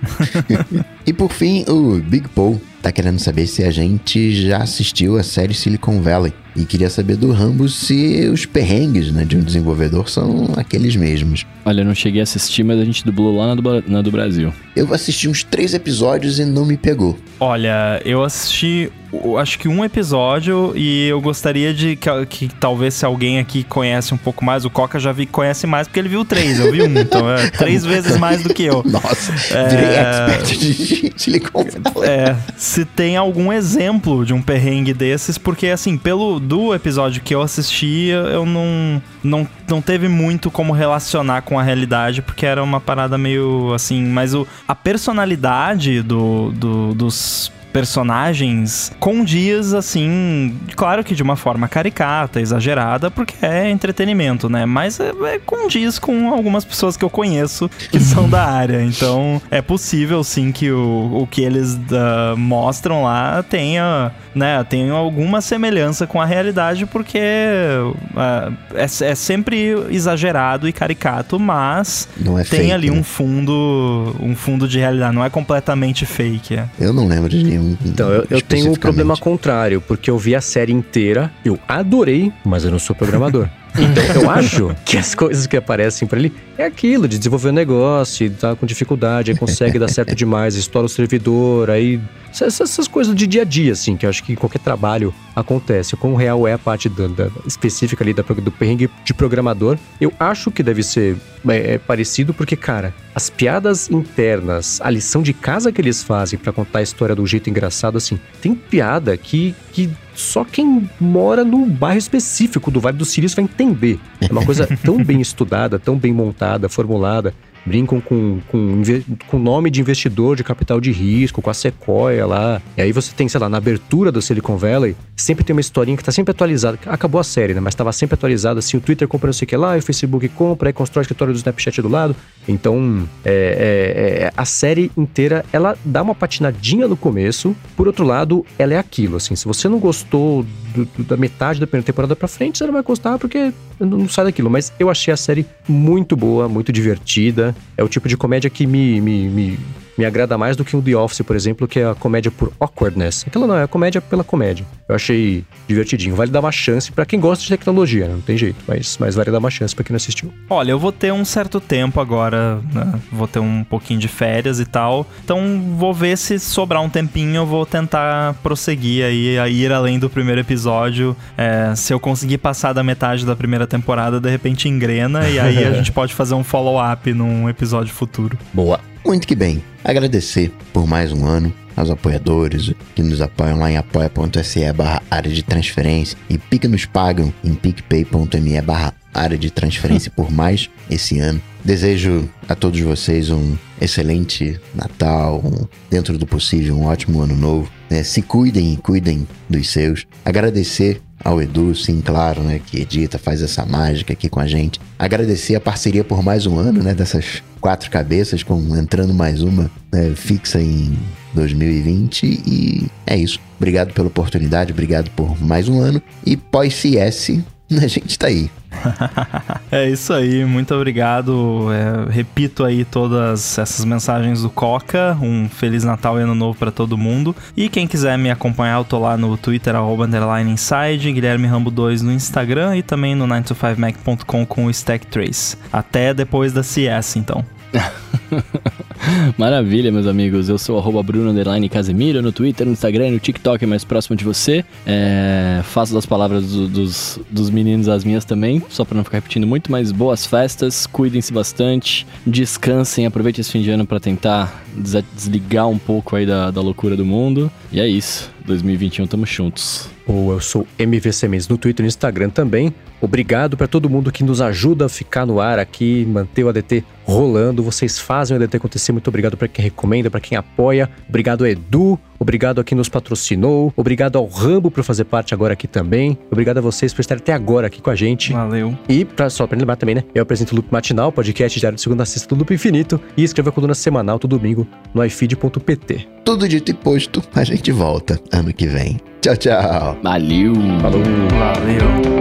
E 1.06 1.14
por 1.14 1.32
fim, 1.32 1.66
o 1.68 2.00
Big 2.00 2.28
Paul 2.30 2.62
tá 2.82 2.92
querendo 2.92 3.20
saber 3.20 3.48
se 3.48 3.64
a 3.64 3.72
gente 3.72 4.48
já 4.48 4.58
assistiu 4.58 5.18
a 5.18 5.24
série 5.24 5.54
Silicon 5.54 6.02
Valley. 6.02 6.34
E 6.56 6.66
queria 6.66 6.90
saber 6.90 7.16
do 7.16 7.32
Rambo 7.32 7.70
se 7.70 8.28
os 8.34 8.46
perrengues 8.46 9.12
né, 9.12 9.24
de 9.24 9.38
um 9.38 9.42
desenvolvedor 9.42 10.10
são 10.10 10.50
aqueles 10.58 10.96
mesmos. 10.96 11.46
Olha, 11.64 11.82
eu 11.82 11.86
não 11.86 11.94
cheguei 11.96 12.20
a 12.22 12.24
assistir, 12.24 12.64
mas 12.64 12.80
a 12.80 12.84
gente 12.84 13.06
dublou 13.06 13.38
lá 13.38 13.48
na 13.48 13.56
do, 13.56 13.84
na 13.88 14.02
do 14.02 14.12
Brasil. 14.12 14.52
Eu 14.76 14.92
assisti 14.94 15.30
uns 15.30 15.44
três 15.44 15.74
episódios 15.74 16.40
e 16.40 16.46
não 16.46 16.66
me 16.66 16.76
pegou. 16.76 17.18
Olha, 17.40 18.02
eu 18.04 18.24
assisti, 18.24 18.92
acho 19.40 19.60
que 19.60 19.68
um 19.68 19.86
episódio 19.86 20.74
e 20.76 21.08
eu 21.08 21.22
gostaria 21.22 21.74
de 21.74 21.96
que, 21.96 22.26
que 22.26 22.50
talvez 22.60 22.96
se 22.96 23.06
alguém 23.06 23.40
aqui 23.40 23.64
conhece 23.64 24.14
um 24.14 24.18
pouco 24.18 24.44
mais, 24.44 24.66
o 24.66 24.70
Coca 24.70 25.00
já 25.00 25.12
vi 25.12 25.26
que 25.28 25.32
conhece 25.32 25.68
mais 25.68 25.88
porque 25.88 26.00
ele 26.00 26.10
viu 26.10 26.26
três, 26.26 26.60
eu 26.60 26.72
vi 26.72 26.82
um, 26.82 27.00
então 27.00 27.30
é 27.32 27.50
três 27.56 27.86
vezes 27.86 28.18
mais 28.18 28.42
do 28.44 28.54
que 28.54 28.64
eu. 28.64 28.84
Nossa, 28.84 29.32
É. 29.56 29.68
virei 29.70 29.86
expert 29.96 30.58
de 30.60 31.14
Silicon 31.16 31.66
Valley. 31.94 32.10
É, 32.10 32.36
se 32.80 32.86
tem 32.86 33.18
algum 33.18 33.52
exemplo 33.52 34.26
de 34.26 34.34
um 34.34 34.42
perrengue 34.42 34.94
desses, 34.94 35.38
porque 35.38 35.68
assim, 35.68 35.98
pelo 35.98 36.40
do 36.40 36.74
episódio 36.74 37.22
que 37.22 37.36
eu 37.36 37.42
assisti, 37.42 38.08
eu 38.08 38.46
não, 38.46 39.02
não, 39.24 39.48
não 39.68 39.82
teve 39.82 40.08
muito 40.08 40.50
como 40.50 40.72
relacionar 40.72 41.42
com 41.42 41.60
a 41.60 41.64
realidade, 41.64 42.22
porque 42.22 42.46
era 42.46 42.64
uma 42.64 42.80
parada 42.80 43.18
meio 43.18 43.74
assim, 43.74 44.04
mas 44.06 44.34
o, 44.34 44.48
a 44.68 44.74
personalidade 44.74 46.02
do, 46.02 46.52
do- 46.52 46.94
dos 46.94 47.52
personagens 47.72 48.92
condiz, 49.00 49.74
assim, 49.74 50.58
claro 50.76 51.04
que 51.04 51.16
de 51.16 51.24
uma 51.24 51.36
forma 51.36 51.68
caricata, 51.68 52.42
exagerada, 52.42 53.10
porque 53.12 53.36
é 53.46 53.70
entretenimento, 53.70 54.50
né? 54.50 54.66
Mas 54.66 55.00
é, 55.00 55.12
é 55.26 55.40
condiz 55.40 56.00
com 56.00 56.30
algumas 56.30 56.66
pessoas 56.66 56.98
que 56.98 57.04
eu 57.04 57.10
conheço 57.10 57.70
que 57.92 58.00
são 58.00 58.30
da 58.30 58.46
área. 58.46 58.84
Então 58.84 59.42
é 59.52 59.62
possível, 59.62 60.24
sim, 60.24 60.52
que 60.52 60.72
o, 60.72 61.22
o 61.22 61.28
que 61.28 61.42
eles 61.42 61.76
uh, 61.76 62.38
mostram 62.38 63.04
lá 63.04 63.44
tenha, 63.44 64.12
né, 64.34 64.64
tenha 64.64 64.94
alguma 64.94 65.42
semelhança 65.42 66.08
com 66.08 66.20
a 66.20 66.26
realidade, 66.26 66.86
porque 66.86 67.20
uh, 67.20 68.54
é, 68.74 68.84
é, 68.84 69.16
sempre 69.16 69.76
exagerado 69.90 70.68
e 70.68 70.74
caricato, 70.74 71.40
mas 71.40 72.08
é 72.20 72.44
tem 72.44 72.44
fake, 72.44 72.72
ali 72.72 72.90
né? 72.90 72.98
um 72.98 73.04
fundo, 73.04 74.16
um 74.20 74.36
fundo 74.36 74.68
de 74.68 74.80
realidade, 74.80 75.16
não 75.16 75.24
é 75.24 75.30
completamente 75.30 76.06
fake. 76.06 76.56
É. 76.56 76.66
Eu 76.80 76.94
não 76.94 77.08
lembro 77.08 77.30
de 77.30 77.44
nenhum. 77.44 77.59
Então, 77.86 78.10
eu, 78.12 78.26
eu 78.30 78.42
tenho 78.42 78.72
um 78.72 78.76
problema 78.76 79.16
contrário, 79.18 79.82
porque 79.82 80.10
eu 80.10 80.18
vi 80.18 80.36
a 80.36 80.42
série 80.42 80.74
inteira, 80.74 81.32
eu 81.44 81.60
adorei, 81.68 82.32
mas 82.44 82.64
eu 82.64 82.72
não 82.72 82.80
sou 82.80 82.96
programador. 82.96 83.48
Então, 83.78 84.22
eu 84.22 84.30
acho 84.32 84.76
que 84.86 84.98
as 84.98 85.14
coisas 85.16 85.48
que 85.48 85.56
aparecem 85.58 86.08
pra 86.08 86.20
ele 86.20 86.34
é 86.58 86.66
aquilo, 86.66 87.08
de 87.08 87.18
desenvolver 87.18 87.50
um 87.50 87.54
negócio, 87.54 88.26
e 88.26 88.30
tá 88.30 88.56
com 88.56 88.66
dificuldade, 88.66 89.32
aí 89.32 89.38
consegue 89.38 89.78
dar 89.80 89.88
certo 89.88 90.14
demais, 90.16 90.56
estoura 90.56 90.86
o 90.86 90.90
servidor, 90.90 91.70
aí. 91.70 92.00
Essas, 92.32 92.62
essas 92.62 92.88
coisas 92.88 93.16
de 93.16 93.26
dia 93.26 93.42
a 93.42 93.46
dia, 93.46 93.72
assim, 93.74 93.98
que 93.98 94.06
eu 94.06 94.10
acho 94.10 94.24
que 94.24 94.36
qualquer 94.36 94.60
trabalho 94.60 95.12
acontece. 95.36 95.96
Quão 95.96 96.14
real 96.16 96.48
é 96.48 96.54
a 96.54 96.60
parte 96.60 96.88
da, 96.88 97.08
da- 97.08 97.30
específica 97.48 98.04
ali 98.04 98.14
da, 98.14 98.22
do 98.22 98.52
perrengue 98.52 98.88
de 99.04 99.14
programador. 99.16 99.78
Eu 100.00 100.14
acho 100.20 100.52
que 100.52 100.62
deve 100.62 100.84
ser 100.84 101.18
é, 101.48 101.74
é 101.74 101.78
parecido, 101.80 102.32
porque, 102.32 102.56
cara, 102.56 102.94
as 103.16 103.32
piadas 103.32 103.90
internas, 103.90 104.80
a 104.82 104.90
lição 104.92 105.24
de 105.24 105.34
casa 105.34 105.72
que 105.72 105.82
eles 105.82 106.04
fazem 106.04 106.38
pra 106.38 106.52
contar 106.54 106.80
a 106.80 106.84
história 106.84 107.16
do 107.16 107.26
jeito 107.26 107.50
engraçado, 107.50 107.98
assim, 107.98 108.20
tem 108.42 108.54
piada 108.54 109.18
que, 109.18 109.56
que 109.72 109.90
só 110.20 110.44
quem 110.44 110.90
mora 111.00 111.46
num 111.46 111.70
bairro 111.70 111.98
específico 111.98 112.70
do 112.70 112.82
Vale 112.82 112.98
do 112.98 113.06
Silício 113.06 113.38
vai 113.38 113.46
entender. 113.46 114.00
É 114.20 114.32
uma 114.32 114.46
coisa 114.46 114.68
tão 114.84 115.02
bem 115.02 115.22
estudada, 115.22 115.80
tão 115.80 115.98
bem 115.98 116.12
montada, 116.12 116.68
formulada. 116.68 117.34
Brincam 117.66 118.00
com, 118.02 118.40
com, 118.48 118.82
com 119.28 119.40
nome 119.40 119.70
de 119.70 119.82
investidor 119.82 120.36
de 120.36 120.44
capital 120.44 120.80
de 120.82 120.92
risco, 120.92 121.42
com 121.42 121.50
a 121.50 121.54
Sequoia 121.54 122.26
lá. 122.26 122.62
E 122.78 122.82
aí 122.82 122.92
você 122.92 123.14
tem, 123.14 123.28
sei 123.28 123.40
lá, 123.40 123.50
na 123.50 123.58
abertura 123.58 124.12
do 124.12 124.22
Silicon 124.22 124.58
Valley, 124.58 124.96
sempre 125.16 125.44
tem 125.44 125.54
uma 125.56 125.60
historinha 125.62 125.96
que 125.98 126.04
tá 126.04 126.12
sempre 126.12 126.32
atualizada. 126.32 126.80
Acabou 126.86 127.20
a 127.20 127.24
série, 127.24 127.54
né? 127.54 127.60
Mas 127.60 127.76
tava 127.76 127.92
sempre 127.92 128.14
atualizada 128.16 128.60
assim: 128.60 128.78
o 128.78 128.82
Twitter 128.82 129.08
compra 129.08 129.28
não 129.28 129.34
sei 129.34 129.46
o 129.46 129.50
que 129.50 129.58
lá, 129.58 129.78
o 129.78 129.82
Facebook 129.82 130.28
compra, 130.30 130.70
aí 130.70 130.74
constrói 130.74 131.02
o 131.02 131.04
escritório 131.04 131.34
do 131.34 131.38
Snapchat 131.38 131.82
do 131.82 131.90
lado. 131.90 132.16
Então, 132.48 133.08
é, 133.24 133.32
é- 133.32 134.24
é- 134.26 134.32
a 134.36 134.46
série 134.46 134.92
inteira, 134.98 135.46
ela 135.54 135.78
dá 135.86 136.02
uma 136.02 136.16
patinadinha 136.16 136.88
no 136.88 136.98
começo. 136.98 137.56
Por 137.76 137.88
outro 137.88 138.06
lado, 138.06 138.46
ela 138.58 138.74
é 138.74 138.78
aquilo, 138.78 139.18
assim. 139.18 139.36
Se 139.36 139.46
você 139.46 139.68
não 139.70 139.80
gostou 139.80 140.44
do- 140.74 140.86
do- 140.86 141.04
da 141.04 141.18
metade 141.18 141.60
da 141.60 141.68
primeira 141.68 141.86
temporada 141.86 142.16
pra 142.16 142.28
frente, 142.28 142.58
você 142.58 142.66
não 142.66 142.74
vai 142.74 142.82
gostar 142.82 143.18
porque 143.20 143.52
não 143.80 144.08
sai 144.10 144.26
daquilo. 144.26 144.50
Mas 144.50 144.72
eu 144.80 144.90
achei 144.90 145.14
a 145.14 145.18
série 145.18 145.46
muito 145.68 146.16
boa, 146.16 146.48
muito 146.50 146.72
divertida. 146.72 147.49
É 147.78 147.84
o 147.84 147.88
tipo 147.88 148.08
de 148.08 148.18
comédia 148.18 148.50
que 148.50 148.66
me, 148.66 149.02
me, 149.02 149.30
me, 149.30 149.60
me 150.00 150.06
agrada 150.06 150.38
mais 150.38 150.56
do 150.56 150.64
que 150.64 150.78
o 150.78 150.82
The 150.82 150.96
Office, 150.96 151.22
por 151.22 151.36
exemplo, 151.36 151.68
que 151.68 151.78
é 151.78 151.90
a 151.90 151.94
comédia 151.94 152.32
por 152.32 152.54
awkwardness. 152.58 153.26
Aquilo 153.28 153.46
não, 153.46 153.58
é 153.58 153.64
a 153.64 153.68
comédia 153.68 154.00
pela 154.00 154.24
comédia. 154.24 154.66
Eu 154.88 154.96
achei 154.96 155.44
divertidinho. 155.68 156.16
Vale 156.16 156.32
dar 156.32 156.40
uma 156.40 156.54
chance 156.54 156.90
pra 156.90 157.06
quem 157.06 157.20
gosta 157.20 157.44
de 157.44 157.50
tecnologia, 157.50 158.08
né? 158.08 158.14
não 158.14 158.22
tem 158.22 158.38
jeito. 158.38 158.56
Mas, 158.66 158.98
mas 158.98 159.16
vale 159.16 159.30
dar 159.30 159.40
uma 159.40 159.52
chance 159.52 159.76
pra 159.76 159.84
quem 159.84 159.92
não 159.92 159.98
assistiu. 159.98 160.34
Olha, 160.50 160.72
eu 160.72 160.80
vou 160.80 160.94
ter 160.94 161.12
um 161.12 161.26
certo 161.26 161.60
tempo 161.60 162.00
agora, 162.00 162.62
né? 162.74 162.98
Vou 163.12 163.28
ter 163.28 163.40
um 163.40 163.62
pouquinho 163.62 164.00
de 164.00 164.08
férias 164.08 164.62
e 164.62 164.66
tal. 164.66 165.06
Então 165.22 165.76
vou 165.78 165.94
ver 165.94 166.18
se 166.18 166.40
sobrar 166.40 166.82
um 166.82 166.90
tempinho, 166.90 167.36
eu 167.36 167.46
vou 167.46 167.66
tentar 167.66 168.36
prosseguir 168.36 169.04
aí, 169.04 169.38
a 169.38 169.50
ir 169.50 169.74
além 169.74 170.00
do 170.00 170.10
primeiro 170.10 170.40
episódio. 170.40 171.14
É, 171.38 171.76
se 171.76 171.94
eu 171.94 172.00
conseguir 172.00 172.38
passar 172.38 172.72
da 172.72 172.84
metade 172.84 173.26
da 173.26 173.36
primeira 173.36 173.68
temporada, 173.68 174.18
de 174.18 174.30
repente 174.30 174.70
engrena, 174.70 175.28
e 175.28 175.38
aí 175.38 175.66
a 175.66 175.74
gente 175.76 175.92
pode 175.92 176.14
fazer 176.14 176.36
um 176.36 176.44
follow-up 176.44 177.12
num 177.14 177.50
episódio 177.50 177.94
futuro. 177.94 178.38
Boa. 178.54 178.80
Muito 179.06 179.28
que 179.28 179.36
bem. 179.36 179.62
Agradecer 179.84 180.52
por 180.74 180.86
mais 180.86 181.12
um 181.12 181.26
ano 181.26 181.54
aos 181.76 181.90
apoiadores 181.90 182.74
que 182.94 183.02
nos 183.02 183.22
apoiam 183.22 183.60
lá 183.60 183.72
em 183.72 183.78
apoia.se 183.78 184.74
barra 184.74 185.02
área 185.10 185.32
de 185.32 185.42
transferência 185.42 186.18
e 186.30 186.38
pique 186.38 186.68
nos 186.68 186.86
pagam 186.86 187.34
em 187.44 187.56
picpay.me 187.56 188.62
barra 188.62 188.94
área 189.14 189.38
de 189.38 189.50
transferência 189.50 190.12
por 190.16 190.30
mais 190.30 190.70
esse 190.90 191.20
ano. 191.20 191.42
Desejo 191.64 192.30
a 192.48 192.56
todos 192.56 192.80
vocês 192.80 193.30
um 193.30 193.56
excelente 193.82 194.60
Natal, 194.74 195.42
um, 195.44 195.68
dentro 195.90 196.18
do 196.18 196.26
possível, 196.26 196.78
um 196.78 196.86
ótimo 196.86 197.22
ano 197.22 197.36
novo. 197.36 197.72
né? 197.90 198.04
Se 198.04 198.22
cuidem 198.22 198.74
e 198.74 198.78
cuidem 198.78 199.28
dos 199.50 199.70
seus. 199.70 200.06
Agradecer 200.24 201.02
ao 201.24 201.42
Edu, 201.42 201.76
sim, 201.76 202.02
claro, 202.02 202.42
né, 202.42 202.62
que 202.66 202.80
edita, 202.80 203.18
faz 203.18 203.42
essa 203.42 203.66
mágica 203.66 204.14
aqui 204.14 204.30
com 204.30 204.40
a 204.40 204.48
gente. 204.48 204.80
Agradecer 204.98 205.56
a 205.56 205.60
parceria 205.60 206.04
por 206.04 206.24
mais 206.24 206.46
um 206.46 206.58
ano, 206.58 206.82
né, 206.82 206.94
dessas 206.94 207.44
quatro 207.60 207.92
cabeças, 207.92 208.42
com 208.42 208.76
entrando 208.78 209.14
mais 209.14 209.42
uma 209.42 209.70
né, 209.92 210.14
fixa 210.16 210.62
em 210.62 210.98
2020 211.34 212.24
e 212.24 212.88
é 213.06 213.18
isso. 213.18 213.40
Obrigado 213.58 213.94
pela 213.94 214.08
oportunidade, 214.08 214.72
obrigado 214.72 215.10
por 215.12 215.40
mais 215.42 215.68
um 215.68 215.82
ano 215.82 216.02
e 216.26 216.38
pós-CS, 216.38 217.40
a 217.78 217.88
gente 217.88 218.18
tá 218.18 218.28
aí. 218.28 218.50
É 219.72 219.88
isso 219.88 220.12
aí, 220.14 220.44
muito 220.46 220.74
obrigado. 220.74 221.68
É, 221.72 222.12
repito 222.12 222.66
aí 222.66 222.84
todas 222.84 223.60
essas 223.60 223.86
mensagens 223.86 224.42
do 224.42 224.50
Coca. 224.50 225.16
Um 225.22 225.48
Feliz 225.48 225.84
Natal 225.84 226.20
e 226.20 226.24
Ano 226.24 226.34
Novo 226.34 226.58
pra 226.58 226.72
todo 226.72 226.98
mundo. 226.98 227.36
E 227.56 227.70
quem 227.70 227.88
quiser 227.88 228.18
me 228.18 228.32
acompanhar, 228.32 228.80
eu 228.80 228.84
tô 228.84 228.98
lá 228.98 229.16
no 229.16 229.38
Twitter, 229.38 229.76
arroba 229.76 230.06
underline 230.06 230.52
inside, 230.52 231.12
Guilherme 231.12 231.46
Rambo 231.46 231.70
2 231.70 232.02
no 232.02 232.12
Instagram 232.12 232.78
e 232.78 232.82
também 232.82 233.14
no 233.14 233.28
9to5mac.com 233.28 234.44
com 234.44 234.66
o 234.66 234.72
Stack 234.72 235.06
Trace. 235.06 235.56
Até 235.72 236.12
depois 236.12 236.52
da 236.52 236.64
CS, 236.64 237.18
então. 237.18 237.46
Maravilha, 239.38 239.92
meus 239.92 240.06
amigos. 240.08 240.50
Eu 240.50 240.58
sou 240.58 240.78
arroba 240.78 241.02
Bruno 241.02 241.34
Casemiro 241.70 242.22
no 242.22 242.32
Twitter, 242.32 242.66
no 242.66 242.74
Instagram 242.74 243.12
no 243.12 243.20
TikTok 243.20 243.66
mais 243.66 243.84
próximo 243.84 244.16
de 244.16 244.24
você. 244.24 244.64
É, 244.86 245.62
faço 245.64 245.94
das 245.94 246.06
palavras 246.06 246.52
do- 246.52 246.68
dos, 246.68 247.20
dos 247.30 247.50
meninos 247.50 247.88
as 247.88 248.04
minhas 248.04 248.26
também, 248.26 248.62
só 248.70 248.84
pra 248.84 248.96
não 248.96 249.04
ficar 249.04 249.18
repetindo 249.18 249.48
muito, 249.48 249.72
mas 249.72 249.92
boas 249.92 250.26
festas, 250.26 250.86
cuidem-se 250.86 251.32
bastante, 251.32 252.06
descansem, 252.26 253.06
aproveitem 253.06 253.42
esse 253.42 253.52
fim 253.52 253.62
de 253.62 253.70
ano 253.70 253.86
pra 253.86 254.00
tentar 254.00 254.64
des- 254.76 255.04
desligar 255.16 255.68
um 255.68 255.78
pouco 255.78 256.16
aí 256.16 256.26
da, 256.26 256.52
da 256.52 256.62
loucura 256.62 256.96
do 256.96 257.06
mundo. 257.06 257.52
E 257.72 257.80
é 257.80 257.88
isso. 257.88 258.30
2021 258.50 259.08
tamo 259.08 259.26
juntos. 259.26 259.90
Ou 260.06 260.34
eu 260.34 260.40
sou 260.40 260.68
MVC 260.78 261.28
Mendes 261.28 261.48
no 261.48 261.58
Twitter 261.58 261.84
e 261.84 261.86
no 261.86 261.88
Instagram 261.88 262.30
também. 262.30 262.74
Obrigado 263.00 263.56
para 263.56 263.68
todo 263.68 263.90
mundo 263.90 264.12
que 264.12 264.24
nos 264.24 264.42
ajuda 264.42 264.86
a 264.86 264.90
ficar 264.90 265.26
no 265.26 265.40
ar 265.40 265.60
aqui, 265.60 266.06
manter 266.06 266.44
o 266.44 266.50
ADT 266.50 266.84
rolando. 267.04 267.64
Vocês 267.64 267.98
fazem 267.98 268.36
o 268.36 268.42
ADT 268.42 268.58
acontecer. 268.58 268.92
Muito 268.92 269.08
obrigado 269.08 269.38
para 269.38 269.48
quem 269.48 269.64
recomenda, 269.64 270.10
para 270.10 270.20
quem 270.20 270.38
apoia. 270.38 270.90
Obrigado 271.08 271.46
Edu, 271.46 271.98
obrigado 272.20 272.60
a 272.62 272.64
quem 272.64 272.78
nos 272.78 272.90
patrocinou, 272.90 273.74
obrigado 273.76 274.18
ao 274.18 274.28
Rambo 274.28 274.70
por 274.70 274.84
fazer 274.84 275.06
parte 275.06 275.34
agora 275.34 275.54
aqui 275.54 275.68
também. 275.68 276.18
Obrigado 276.32 276.58
a 276.58 276.62
vocês 276.62 276.94
por 276.94 277.02
estarem 277.02 277.22
até 277.22 277.34
agora 277.34 277.68
aqui 277.68 277.82
com 277.82 277.90
a 277.90 277.96
gente. 277.96 278.34
Valeu. 278.34 278.78
E 278.88 279.06
pra, 279.06 279.30
só 279.30 279.48
pra 279.48 279.58
lembrar 279.58 279.76
também, 279.76 279.96
né? 279.96 280.04
Eu 280.14 280.24
apresento 280.24 280.54
o 280.54 280.56
Loop 280.58 280.72
Matinal, 280.72 281.12
podcast 281.12 281.60
diário 281.60 281.76
de 281.76 281.82
segunda 281.82 282.04
a 282.04 282.06
sexta 282.06 282.30
do 282.30 282.40
Loop 282.40 282.54
Infinito 282.54 283.00
e 283.18 283.24
escrevo 283.24 283.50
a 283.50 283.52
coluna 283.52 283.74
semanal 283.74 284.20
todo 284.20 284.38
domingo 284.38 284.68
no 284.94 285.04
ifeed.pt. 285.04 286.08
Tudo 286.24 286.48
dito 286.48 286.72
e 286.72 286.74
posto, 286.74 287.24
a 287.34 287.44
gente 287.44 287.72
volta 287.72 288.20
ano 288.32 288.54
que 288.54 288.68
vem. 288.68 289.00
Tchau, 289.22 289.36
tchau. 289.36 289.98
Valeu! 290.04 290.54
Falou! 290.82 291.02
Valeu. 291.38 292.20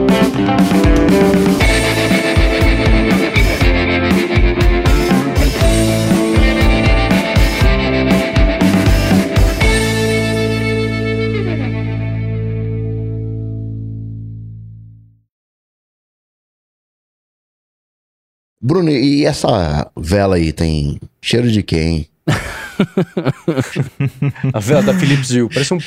Bruno, 18.68 18.90
e 18.90 19.24
essa 19.24 19.90
vela 19.96 20.36
aí 20.36 20.52
tem 20.52 21.00
cheiro 21.22 21.50
de 21.50 21.62
quem? 21.62 22.06
A 24.52 24.60
vela 24.60 24.82
da 24.82 24.92
Philips 24.92 25.30
Hue, 25.30 25.48
parece 25.48 25.72
um 25.72 25.78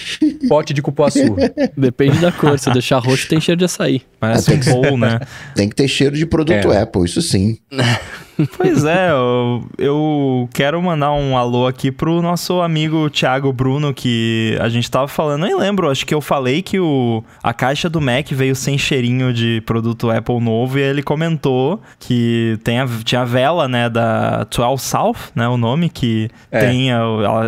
pote 0.49 0.73
de 0.73 0.81
cupuaçu. 0.81 1.35
Depende 1.77 2.17
da 2.17 2.31
cor, 2.31 2.57
se 2.57 2.67
eu 2.67 2.73
deixar 2.73 2.97
roxo 2.97 3.27
tem 3.27 3.39
cheiro 3.39 3.59
de 3.59 3.65
açaí. 3.65 4.01
Parece 4.19 4.51
um 4.51 4.59
bowl, 4.59 4.97
né? 4.97 5.19
Tem 5.55 5.69
que 5.69 5.75
ter 5.75 5.87
cheiro 5.87 6.17
de 6.17 6.25
produto 6.25 6.71
É. 6.71 6.81
Apple, 6.81 7.05
isso 7.05 7.21
sim. 7.21 7.59
Pois 8.57 8.84
é, 8.85 9.11
eu, 9.11 9.63
eu 9.77 10.49
quero 10.53 10.81
mandar 10.81 11.11
um 11.13 11.38
alô 11.38 11.68
aqui 11.68 11.91
pro 11.91 12.22
nosso 12.22 12.61
amigo 12.61 13.09
Thiago 13.09 13.51
Bruno, 13.51 13.93
que 13.93 14.57
a 14.59 14.69
gente 14.69 14.89
tava 14.89 15.07
falando, 15.07 15.43
nem 15.43 15.55
lembro, 15.57 15.89
acho 15.89 16.05
que 16.05 16.13
eu 16.13 16.22
falei 16.22 16.61
que 16.61 16.80
o, 16.80 17.23
a 17.41 17.53
caixa 17.53 17.89
do 17.89 17.99
Mac 18.01 18.30
veio 18.31 18.55
sem 18.55 18.77
cheirinho 18.77 19.34
de 19.34 19.61
produto 19.65 20.09
Apple 20.09 20.39
novo 20.39 20.77
e 20.77 20.81
ele 20.81 21.03
comentou 21.03 21.81
que 21.99 22.57
tem 22.63 22.80
a, 22.80 22.88
tinha 23.03 23.22
a 23.22 23.26
vela, 23.26 23.68
né, 23.68 23.89
da 23.89 24.43
12 24.45 24.84
South, 24.84 25.15
né, 25.35 25.47
o 25.47 25.57
nome, 25.57 25.89
que 25.89 26.30
É. 26.51 26.59
tem, 26.59 26.88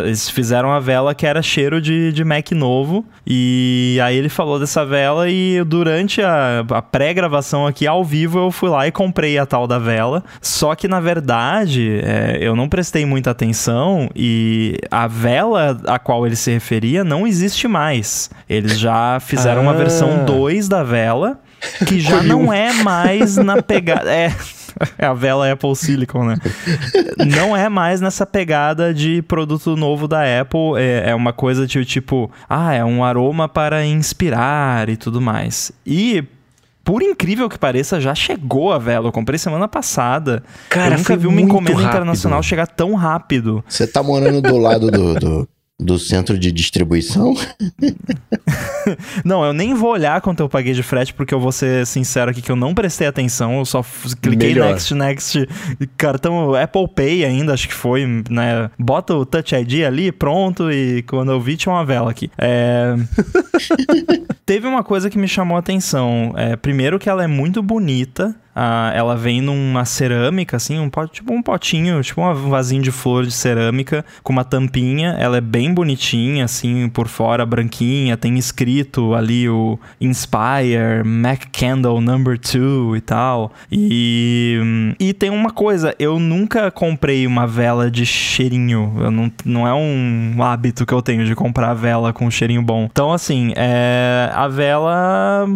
eles 0.04 0.28
fizeram 0.30 0.72
a 0.72 0.80
vela 0.80 1.14
que 1.14 1.26
era 1.26 1.42
cheiro 1.42 1.80
de, 1.80 2.12
de 2.12 2.24
Mac 2.24 2.50
novo 2.52 3.04
e 3.26 3.98
aí 4.02 4.16
ele 4.16 4.28
falou 4.28 4.58
dessa 4.58 4.84
vela 4.84 5.28
e 5.28 5.62
durante 5.64 6.22
a, 6.22 6.64
a 6.70 6.82
pré-gravação 6.82 7.66
aqui 7.66 7.86
ao 7.86 8.04
vivo 8.04 8.38
eu 8.38 8.50
fui 8.50 8.68
lá 8.68 8.86
e 8.86 8.92
comprei 8.92 9.38
a 9.38 9.46
tal 9.46 9.66
da 9.66 9.78
vela, 9.78 10.22
só 10.40 10.74
que 10.74 10.83
na 10.88 11.00
verdade 11.00 12.00
é, 12.02 12.38
eu 12.40 12.54
não 12.56 12.68
prestei 12.68 13.04
muita 13.06 13.30
atenção 13.30 14.08
e 14.14 14.78
a 14.90 15.06
vela 15.06 15.80
a 15.86 15.98
qual 15.98 16.26
ele 16.26 16.36
se 16.36 16.50
referia 16.52 17.02
não 17.04 17.26
existe 17.26 17.66
mais. 17.68 18.30
Eles 18.48 18.78
já 18.78 19.18
fizeram 19.20 19.62
uma 19.62 19.72
Ah. 19.72 19.74
versão 19.74 20.24
2 20.24 20.68
da 20.68 20.82
vela 20.82 21.38
que 21.86 21.98
já 22.00 22.22
não 22.22 22.52
é 22.52 22.72
mais 22.82 23.36
na 23.36 23.62
pegada. 23.62 24.12
É. 24.12 24.32
É 24.98 25.06
a 25.06 25.14
vela 25.14 25.50
Apple 25.52 25.74
Silicon, 25.76 26.24
né? 26.24 26.36
Não 27.38 27.56
é 27.56 27.68
mais 27.68 28.00
nessa 28.00 28.26
pegada 28.26 28.92
de 28.92 29.22
produto 29.22 29.76
novo 29.76 30.08
da 30.08 30.22
Apple. 30.40 30.76
É, 30.76 31.10
é 31.10 31.14
uma 31.14 31.32
coisa 31.32 31.64
de 31.64 31.84
tipo, 31.84 32.28
ah, 32.50 32.74
é 32.74 32.84
um 32.84 33.04
aroma 33.04 33.48
para 33.48 33.86
inspirar 33.86 34.88
e 34.88 34.96
tudo 34.96 35.20
mais. 35.20 35.70
E. 35.86 36.24
Por 36.84 37.02
incrível 37.02 37.48
que 37.48 37.58
pareça, 37.58 37.98
já 37.98 38.14
chegou 38.14 38.70
a 38.72 38.78
vela. 38.78 39.08
Eu 39.08 39.12
comprei 39.12 39.38
semana 39.38 39.66
passada. 39.66 40.44
Cara, 40.68 40.94
eu 40.94 40.98
nunca 40.98 41.16
vi 41.16 41.26
uma 41.26 41.40
encomenda 41.40 41.72
rápido. 41.78 41.88
internacional 41.88 42.42
chegar 42.42 42.66
tão 42.66 42.94
rápido. 42.94 43.64
Você 43.66 43.86
tá 43.86 44.02
morando 44.02 44.42
do 44.42 44.58
lado 44.58 44.90
do, 44.90 45.14
do, 45.14 45.48
do 45.80 45.98
centro 45.98 46.38
de 46.38 46.52
distribuição? 46.52 47.34
Não, 49.24 49.44
eu 49.44 49.52
nem 49.52 49.74
vou 49.74 49.90
olhar 49.92 50.20
quanto 50.20 50.40
eu 50.40 50.48
paguei 50.48 50.74
de 50.74 50.82
frete, 50.82 51.14
porque 51.14 51.34
eu 51.34 51.40
vou 51.40 51.52
ser 51.52 51.86
sincero 51.86 52.30
aqui 52.30 52.42
que 52.42 52.52
eu 52.52 52.56
não 52.56 52.74
prestei 52.74 53.06
atenção. 53.06 53.58
Eu 53.58 53.64
só 53.64 53.84
cliquei 54.20 54.50
Melhor. 54.50 54.68
next, 54.68 54.94
next. 54.94 55.48
Cartão 55.96 56.54
Apple 56.54 56.88
Pay 56.88 57.24
ainda, 57.24 57.54
acho 57.54 57.68
que 57.68 57.74
foi, 57.74 58.06
né? 58.28 58.70
Bota 58.78 59.14
o 59.14 59.24
Touch 59.24 59.54
ID 59.54 59.84
ali, 59.84 60.12
pronto. 60.12 60.70
E 60.70 61.02
quando 61.02 61.32
eu 61.32 61.40
vi, 61.40 61.56
tinha 61.56 61.72
uma 61.74 61.84
vela 61.84 62.10
aqui. 62.10 62.30
É. 62.38 62.94
Teve 64.44 64.66
uma 64.66 64.84
coisa 64.84 65.08
que 65.08 65.18
me 65.18 65.26
chamou 65.26 65.56
a 65.56 65.60
atenção. 65.60 66.34
É, 66.36 66.54
primeiro 66.56 66.98
que 66.98 67.08
ela 67.08 67.24
é 67.24 67.26
muito 67.26 67.62
bonita. 67.62 68.34
Ah, 68.56 68.92
ela 68.94 69.16
vem 69.16 69.40
numa 69.40 69.84
cerâmica, 69.84 70.56
assim, 70.56 70.78
um 70.78 70.88
pot, 70.88 71.12
tipo 71.12 71.32
um 71.32 71.42
potinho, 71.42 72.00
tipo 72.02 72.22
um 72.22 72.48
vasinho 72.48 72.82
de 72.82 72.92
flor 72.92 73.24
de 73.24 73.32
cerâmica 73.32 74.04
com 74.22 74.32
uma 74.32 74.44
tampinha. 74.44 75.16
Ela 75.18 75.38
é 75.38 75.40
bem 75.40 75.74
bonitinha, 75.74 76.44
assim, 76.44 76.88
por 76.88 77.08
fora, 77.08 77.44
branquinha. 77.44 78.16
Tem 78.16 78.33
escrito 78.38 79.14
ali 79.14 79.48
o 79.48 79.78
Inspire, 80.00 81.04
Mac 81.04 81.44
Candle 81.52 82.00
Number 82.00 82.38
2 82.38 82.98
e 82.98 83.00
tal. 83.00 83.52
E, 83.70 84.94
e 84.98 85.12
tem 85.12 85.30
uma 85.30 85.50
coisa, 85.50 85.94
eu 85.98 86.18
nunca 86.18 86.70
comprei 86.70 87.26
uma 87.26 87.46
vela 87.46 87.90
de 87.90 88.04
cheirinho. 88.06 88.94
Eu 88.98 89.10
não, 89.10 89.32
não 89.44 89.68
é 89.68 89.74
um 89.74 90.42
hábito 90.42 90.86
que 90.86 90.92
eu 90.92 91.02
tenho 91.02 91.24
de 91.24 91.34
comprar 91.34 91.74
vela 91.74 92.12
com 92.12 92.30
cheirinho 92.30 92.62
bom. 92.62 92.88
Então, 92.90 93.12
assim, 93.12 93.52
é, 93.56 94.30
a 94.34 94.48
vela 94.48 95.46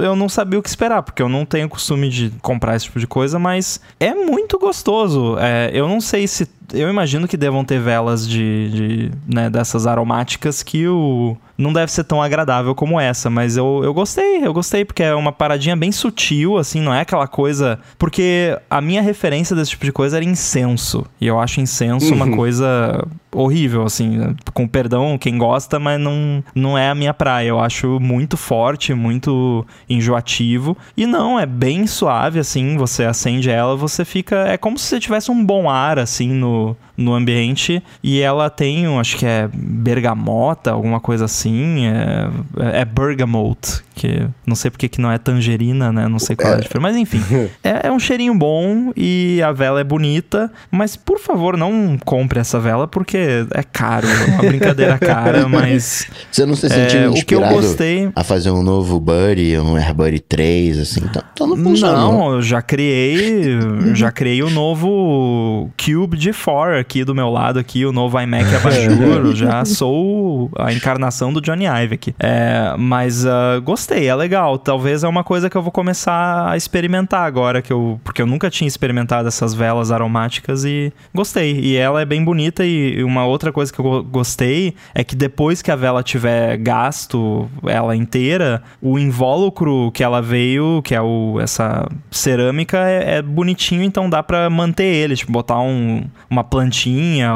eu 0.00 0.16
não 0.16 0.28
sabia 0.28 0.58
o 0.58 0.62
que 0.62 0.68
esperar, 0.68 1.02
porque 1.02 1.22
eu 1.22 1.28
não 1.28 1.44
tenho 1.44 1.68
costume 1.68 2.08
de 2.08 2.30
comprar 2.42 2.76
esse 2.76 2.86
tipo 2.86 2.98
de 2.98 3.06
coisa, 3.06 3.38
mas 3.38 3.80
é 3.98 4.14
muito 4.14 4.58
gostoso. 4.58 5.36
É, 5.38 5.70
eu 5.72 5.88
não 5.88 6.00
sei 6.00 6.26
se. 6.26 6.48
Eu 6.72 6.88
imagino 6.88 7.26
que 7.26 7.36
devam 7.36 7.64
ter 7.64 7.80
velas 7.80 8.28
de, 8.28 8.70
de 8.70 9.10
né, 9.26 9.48
dessas 9.48 9.86
aromáticas 9.86 10.62
que 10.62 10.86
o. 10.86 11.36
Não 11.56 11.72
deve 11.72 11.90
ser 11.90 12.04
tão 12.04 12.22
agradável 12.22 12.72
como 12.72 13.00
essa, 13.00 13.28
mas 13.28 13.56
eu, 13.56 13.80
eu 13.82 13.92
gostei, 13.92 14.46
eu 14.46 14.52
gostei, 14.52 14.84
porque 14.84 15.02
é 15.02 15.12
uma 15.12 15.32
paradinha 15.32 15.74
bem 15.74 15.90
sutil, 15.90 16.56
assim, 16.56 16.80
não 16.80 16.94
é 16.94 17.00
aquela 17.00 17.26
coisa. 17.26 17.80
Porque 17.98 18.56
a 18.70 18.80
minha 18.80 19.02
referência 19.02 19.56
desse 19.56 19.72
tipo 19.72 19.84
de 19.84 19.90
coisa 19.90 20.18
era 20.18 20.24
incenso. 20.24 21.04
E 21.20 21.26
eu 21.26 21.40
acho 21.40 21.60
incenso 21.60 22.14
uma 22.14 22.30
coisa 22.30 23.04
horrível, 23.32 23.84
assim, 23.84 24.36
com 24.54 24.66
perdão, 24.66 25.18
quem 25.18 25.36
gosta, 25.36 25.78
mas 25.78 26.00
não, 26.00 26.42
não 26.54 26.78
é 26.78 26.90
a 26.90 26.94
minha 26.94 27.12
praia. 27.12 27.48
Eu 27.48 27.58
acho 27.58 27.98
muito 28.00 28.36
forte, 28.36 28.94
muito 28.94 29.66
enjoativo. 29.88 30.76
E 30.96 31.06
não, 31.06 31.40
é 31.40 31.46
bem 31.46 31.86
suave, 31.86 32.38
assim, 32.38 32.76
você 32.76 33.04
acende 33.04 33.50
ela, 33.50 33.76
você 33.76 34.04
fica. 34.04 34.46
É 34.46 34.56
como 34.56 34.78
se 34.78 34.86
você 34.86 35.00
tivesse 35.00 35.30
um 35.30 35.44
bom 35.44 35.68
ar, 35.68 35.98
assim, 35.98 36.28
no, 36.28 36.57
no 36.58 36.76
ambiente. 37.14 37.82
E 38.02 38.20
ela 38.20 38.50
tem, 38.50 38.86
acho 38.98 39.16
que 39.16 39.26
é 39.26 39.48
bergamota, 39.52 40.70
alguma 40.70 41.00
coisa 41.00 41.24
assim. 41.24 41.86
É, 41.86 42.80
é 42.80 42.84
bergamot, 42.84 43.58
que 43.94 44.26
não 44.46 44.54
sei 44.54 44.70
porque 44.70 44.88
que 44.88 45.00
não 45.00 45.10
é 45.10 45.18
tangerina, 45.18 45.92
né? 45.92 46.08
Não 46.08 46.18
sei 46.18 46.36
qual 46.36 46.52
é 46.52 46.56
a 46.56 46.60
diferença. 46.60 46.80
Mas 46.80 46.96
enfim, 46.96 47.22
é, 47.62 47.88
é 47.88 47.92
um 47.92 47.98
cheirinho 47.98 48.34
bom 48.34 48.92
e 48.96 49.40
a 49.42 49.52
vela 49.52 49.80
é 49.80 49.84
bonita. 49.84 50.50
Mas 50.70 50.96
por 50.96 51.18
favor, 51.18 51.56
não 51.56 51.98
compre 52.04 52.38
essa 52.40 52.58
vela 52.60 52.86
porque 52.86 53.44
é 53.54 53.62
caro. 53.62 54.06
É 54.08 54.30
uma 54.32 54.42
brincadeira 54.42 54.96
cara, 54.98 55.48
mas. 55.48 56.06
Você 56.30 56.44
não 56.46 56.54
se 56.54 56.66
É, 56.66 56.68
sentiu 56.70 57.12
o 57.12 57.24
que 57.24 57.34
eu 57.34 57.40
gostei. 57.48 58.10
a 58.14 58.22
fazer 58.24 58.50
um 58.50 58.62
novo 58.62 58.98
Buddy, 59.00 59.58
um 59.58 59.76
AirBuddy 59.76 60.20
3, 60.20 60.78
assim? 60.78 61.00
Então, 61.04 61.22
então 61.32 61.46
não 61.46 61.56
funciona. 61.56 61.96
Não, 61.98 62.32
eu 62.32 62.42
já 62.42 62.60
criei, 62.62 63.58
já 63.94 64.10
criei 64.12 64.42
o 64.42 64.50
novo 64.50 65.70
Cube 65.82 66.16
de 66.16 66.32
4 66.32 66.84
aqui 66.88 67.04
do 67.04 67.14
meu 67.14 67.28
lado 67.28 67.58
aqui, 67.58 67.84
o 67.84 67.92
novo 67.92 68.18
iMac 68.18 68.46
Abajur, 68.56 69.34
já 69.36 69.62
sou 69.66 70.50
a 70.58 70.72
encarnação 70.72 71.30
do 71.30 71.38
Johnny 71.38 71.66
Ive 71.66 71.94
aqui. 71.96 72.14
É, 72.18 72.74
mas 72.78 73.26
ah, 73.26 73.60
gostei, 73.62 74.08
é 74.08 74.14
legal. 74.14 74.58
Talvez 74.58 75.04
é 75.04 75.08
uma 75.08 75.22
coisa 75.22 75.50
que 75.50 75.56
eu 75.56 75.60
vou 75.62 75.70
começar 75.70 76.48
a 76.50 76.56
experimentar 76.56 77.26
agora, 77.26 77.60
que 77.60 77.70
eu, 77.70 78.00
porque 78.02 78.22
eu 78.22 78.26
nunca 78.26 78.48
tinha 78.48 78.66
experimentado 78.66 79.28
essas 79.28 79.52
velas 79.52 79.90
aromáticas 79.92 80.64
e 80.64 80.90
gostei. 81.14 81.60
E 81.60 81.76
ela 81.76 82.00
é 82.00 82.06
bem 82.06 82.24
bonita 82.24 82.64
e 82.64 83.04
uma 83.04 83.26
outra 83.26 83.52
coisa 83.52 83.70
que 83.70 83.78
eu 83.78 83.84
go- 83.84 84.02
gostei 84.02 84.74
é 84.94 85.04
que 85.04 85.14
depois 85.14 85.60
que 85.60 85.70
a 85.70 85.76
vela 85.76 86.02
tiver 86.02 86.56
gasto 86.56 87.48
ela 87.66 87.94
inteira, 87.94 88.62
o 88.80 88.98
invólucro 88.98 89.90
que 89.92 90.02
ela 90.02 90.22
veio, 90.22 90.80
que 90.82 90.94
é 90.94 91.02
o, 91.02 91.38
essa 91.38 91.86
cerâmica, 92.10 92.78
é, 92.78 93.16
é 93.18 93.22
bonitinho, 93.22 93.82
então 93.82 94.08
dá 94.08 94.22
pra 94.22 94.48
manter 94.48 94.84
ele, 94.84 95.14
tipo, 95.16 95.30
botar 95.32 95.60
um, 95.60 96.04
uma 96.30 96.42
plantinha 96.44 96.77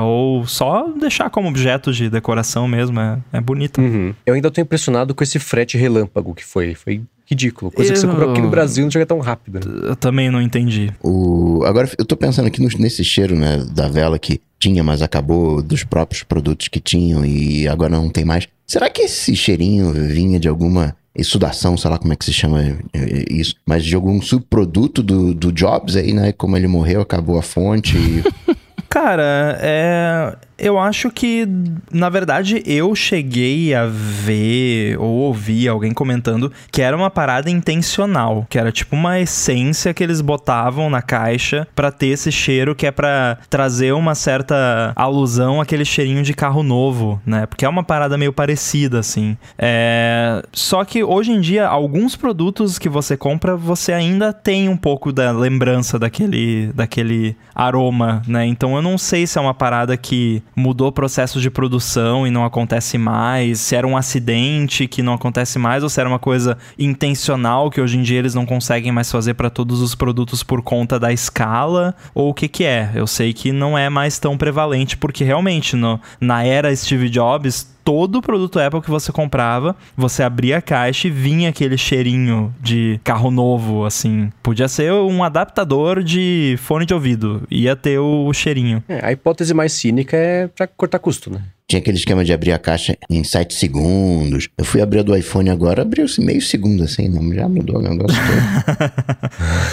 ou 0.03 0.47
só 0.47 0.89
deixar 0.99 1.31
como 1.31 1.49
objeto 1.49 1.93
de 1.93 2.09
decoração 2.11 2.67
mesmo, 2.69 2.99
é, 3.01 3.19
é 3.33 3.41
bonito. 3.41 3.81
Uhum. 3.81 4.15
Eu 4.27 4.35
ainda 4.35 4.51
tô 4.51 4.61
impressionado 4.61 5.15
com 5.15 5.23
esse 5.25 5.39
frete 5.39 5.77
relâmpago 5.77 6.35
que 6.35 6.45
foi. 6.45 6.75
Foi 6.75 7.03
ridículo. 7.29 7.71
Coisa 7.71 7.93
que 7.93 7.99
você 7.99 8.05
Eu- 8.07 8.11
comprou 8.11 8.31
aqui 8.31 8.41
no 8.43 8.51
Brasil 8.51 8.85
não 8.85 8.91
chega 8.91 9.07
tão 9.07 9.19
rápido. 9.21 9.61
né? 9.67 9.89
Eu 9.91 9.97
também 9.97 10.31
não 10.31 10.41
entendi. 10.41 10.93
O... 11.03 11.63
Agora, 11.65 11.89
eu 11.99 12.05
tô 12.05 12.17
pensando 12.17 12.47
aqui 12.47 12.61
nesse 12.79 13.03
cheiro, 13.05 13.35
né, 13.35 13.65
da 13.75 13.89
vela 13.89 14.19
que 14.19 14.41
tinha, 14.59 14.83
mas 14.85 15.01
acabou 15.03 15.63
dos 15.63 15.83
próprios 15.83 16.23
produtos 16.23 16.69
que 16.69 16.79
tinham 16.79 17.25
e 17.25 17.67
agora 17.67 17.91
não 17.91 18.09
tem 18.11 18.25
mais. 18.25 18.47
Será 18.67 18.89
que 18.91 19.03
esse 19.03 19.35
cheirinho 19.35 19.93
vinha 19.93 20.39
de 20.39 20.47
alguma 20.49 20.95
exudação, 21.15 21.77
sei 21.77 21.91
lá 21.91 21.99
como 21.99 22.13
é 22.13 22.17
que 22.17 22.25
se 22.25 22.33
chama 22.33 22.63
eh, 22.93 23.25
isso, 23.31 23.55
mas 23.67 23.85
de 23.85 23.95
algum 23.95 24.21
subproduto 24.21 25.03
do, 25.03 25.35
do 25.35 25.53
Jobs 25.53 25.97
aí, 25.97 26.13
né? 26.13 26.33
Como 26.33 26.57
ele 26.57 26.67
morreu, 26.67 27.01
acabou 27.01 27.39
a 27.39 27.43
fonte 27.43 27.97
e... 27.97 28.23
Cara, 28.89 29.59
é. 29.63 30.37
Eu 30.63 30.79
acho 30.79 31.11
que, 31.11 31.45
na 31.91 32.09
verdade, 32.09 32.63
eu 32.65 32.95
cheguei 32.95 33.75
a 33.75 33.85
ver 33.85 34.97
ou 34.97 35.09
ouvir 35.09 35.67
alguém 35.67 35.93
comentando 35.93 36.53
que 36.71 36.81
era 36.81 36.97
uma 36.97 37.11
parada 37.11 37.51
intencional, 37.51 38.47
que 38.49 38.57
era 38.57 38.71
tipo 38.71 38.95
uma 38.95 39.19
essência 39.19 39.93
que 39.93 40.05
eles 40.05 40.21
botavam 40.21 40.89
na 40.89 41.03
caixa 41.03 41.67
pra 41.75 41.91
ter 41.91 42.07
esse 42.07 42.31
cheiro 42.31 42.77
que 42.77 42.87
é 42.87 42.93
pra 42.93 43.39
trazer 43.51 43.93
uma 43.93 44.15
certa 44.15 44.93
alusão 44.95 45.61
àquele 45.61 45.85
cheirinho 45.85 46.23
de 46.23 46.33
carro 46.33 46.63
novo, 46.63 47.21
né? 47.27 47.45
Porque 47.45 47.65
é 47.65 47.69
uma 47.69 47.83
parada 47.83 48.17
meio 48.17 48.33
parecida, 48.33 49.01
assim. 49.01 49.37
É... 49.59 50.45
Só 50.53 50.85
que 50.85 51.03
hoje 51.03 51.33
em 51.33 51.41
dia, 51.41 51.67
alguns 51.67 52.15
produtos 52.15 52.79
que 52.79 52.89
você 52.89 53.17
compra, 53.17 53.57
você 53.57 53.93
ainda 53.93 54.33
tem 54.33 54.69
um 54.69 54.77
pouco 54.77 55.13
da 55.13 55.33
lembrança 55.33 55.99
daquele, 55.99 56.71
daquele 56.73 57.37
aroma, 57.53 58.23
né? 58.29 58.47
Então 58.47 58.77
eu 58.77 58.83
não 58.83 58.97
sei 58.97 59.27
se 59.27 59.37
é 59.39 59.41
uma 59.41 59.55
parada 59.55 59.97
que 59.97 60.41
mudou 60.55 60.89
o 60.89 60.93
processo 60.93 61.41
de 61.41 61.51
produção 61.51 62.27
e 62.27 62.31
não 62.31 62.45
acontece 62.45 62.99
mais, 62.99 63.61
se 63.61 63.75
era 63.75 63.87
um 63.87 63.97
acidente 63.97 64.87
que 64.87 65.03
não 65.03 65.15
acontece 65.15 65.59
mais 65.59 65.83
ou 65.83 65.89
se 65.89 66.01
era 66.01 66.09
uma 66.09 66.19
coisa 66.19 66.59
intencional 66.79 67.71
que 67.71 67.81
hoje 67.81 67.99
em 67.99 68.03
dia 68.03 68.19
eles 68.19 68.35
não 68.35 68.47
conseguem 68.47 68.93
mais 68.93 69.11
fazer 69.11 69.35
para 69.35 69.51
todos 69.51 69.81
os 69.81 69.95
produtos 69.95 70.43
por 70.43 70.63
conta 70.63 70.99
da 70.99 71.13
escala 71.13 71.95
ou 72.15 72.31
o 72.31 72.35
que 72.35 72.49
que 72.49 72.65
é. 72.65 72.91
Eu 72.95 73.07
sei 73.07 73.33
que 73.33 73.53
não 73.53 73.77
é 73.77 73.89
mais 73.89 74.19
tão 74.19 74.37
prevalente 74.37 74.97
porque 74.97 75.25
realmente 75.25 75.77
no, 75.77 76.01
na 76.21 76.45
era 76.45 76.75
Steve 76.75 77.09
Jobs 77.09 77.72
todo 77.85 78.23
produto 78.23 78.59
Apple 78.59 78.81
que 78.81 78.91
você 78.91 79.13
comprava, 79.13 79.77
você 79.97 80.23
abria 80.23 80.59
a 80.59 80.63
caixa 80.63 81.09
e 81.09 81.11
vinha 81.11 81.49
aquele 81.49 81.77
cheirinho 81.77 82.55
de 82.61 83.01
carro 83.05 83.31
novo, 83.31 83.85
assim. 83.85 84.31
Podia 84.43 84.69
ser 84.69 84.93
um 84.93 85.23
adaptador 85.23 86.03
de 86.03 86.57
fone 86.59 86.87
de 86.87 86.95
ouvido, 86.95 87.43
ia 87.51 87.77
ter 87.77 87.99
o 87.99 88.33
cheirinho. 88.33 88.83
É, 88.89 89.05
a 89.07 89.13
hipótese 89.13 89.55
mais 89.55 89.73
cínica 89.73 90.17
é 90.17 90.49
pra 90.49 90.67
cortar 90.67 90.99
custo, 90.99 91.31
né? 91.31 91.43
Tinha 91.69 91.81
aquele 91.81 91.97
esquema 91.97 92.25
de 92.25 92.33
abrir 92.33 92.53
a 92.53 92.59
caixa 92.59 92.97
em 93.09 93.25
7 93.25 93.55
segundos. 93.55 94.49
Eu 94.59 94.65
fui 94.65 94.83
abrir 94.83 95.01
a 95.01 95.03
do 95.03 95.17
iPhone 95.17 95.49
agora, 95.49 95.83
abriu-se 95.83 96.21
meio 96.21 96.43
segundo 96.43 96.83
assim, 96.83 97.09
não, 97.09 97.33
já 97.33 97.49
mudou 97.49 97.79
o 97.79 97.83
negócio 97.83 98.19
todo. 98.19 98.93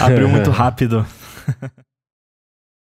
Abriu 0.00 0.28
muito 0.28 0.50
rápido. 0.50 1.04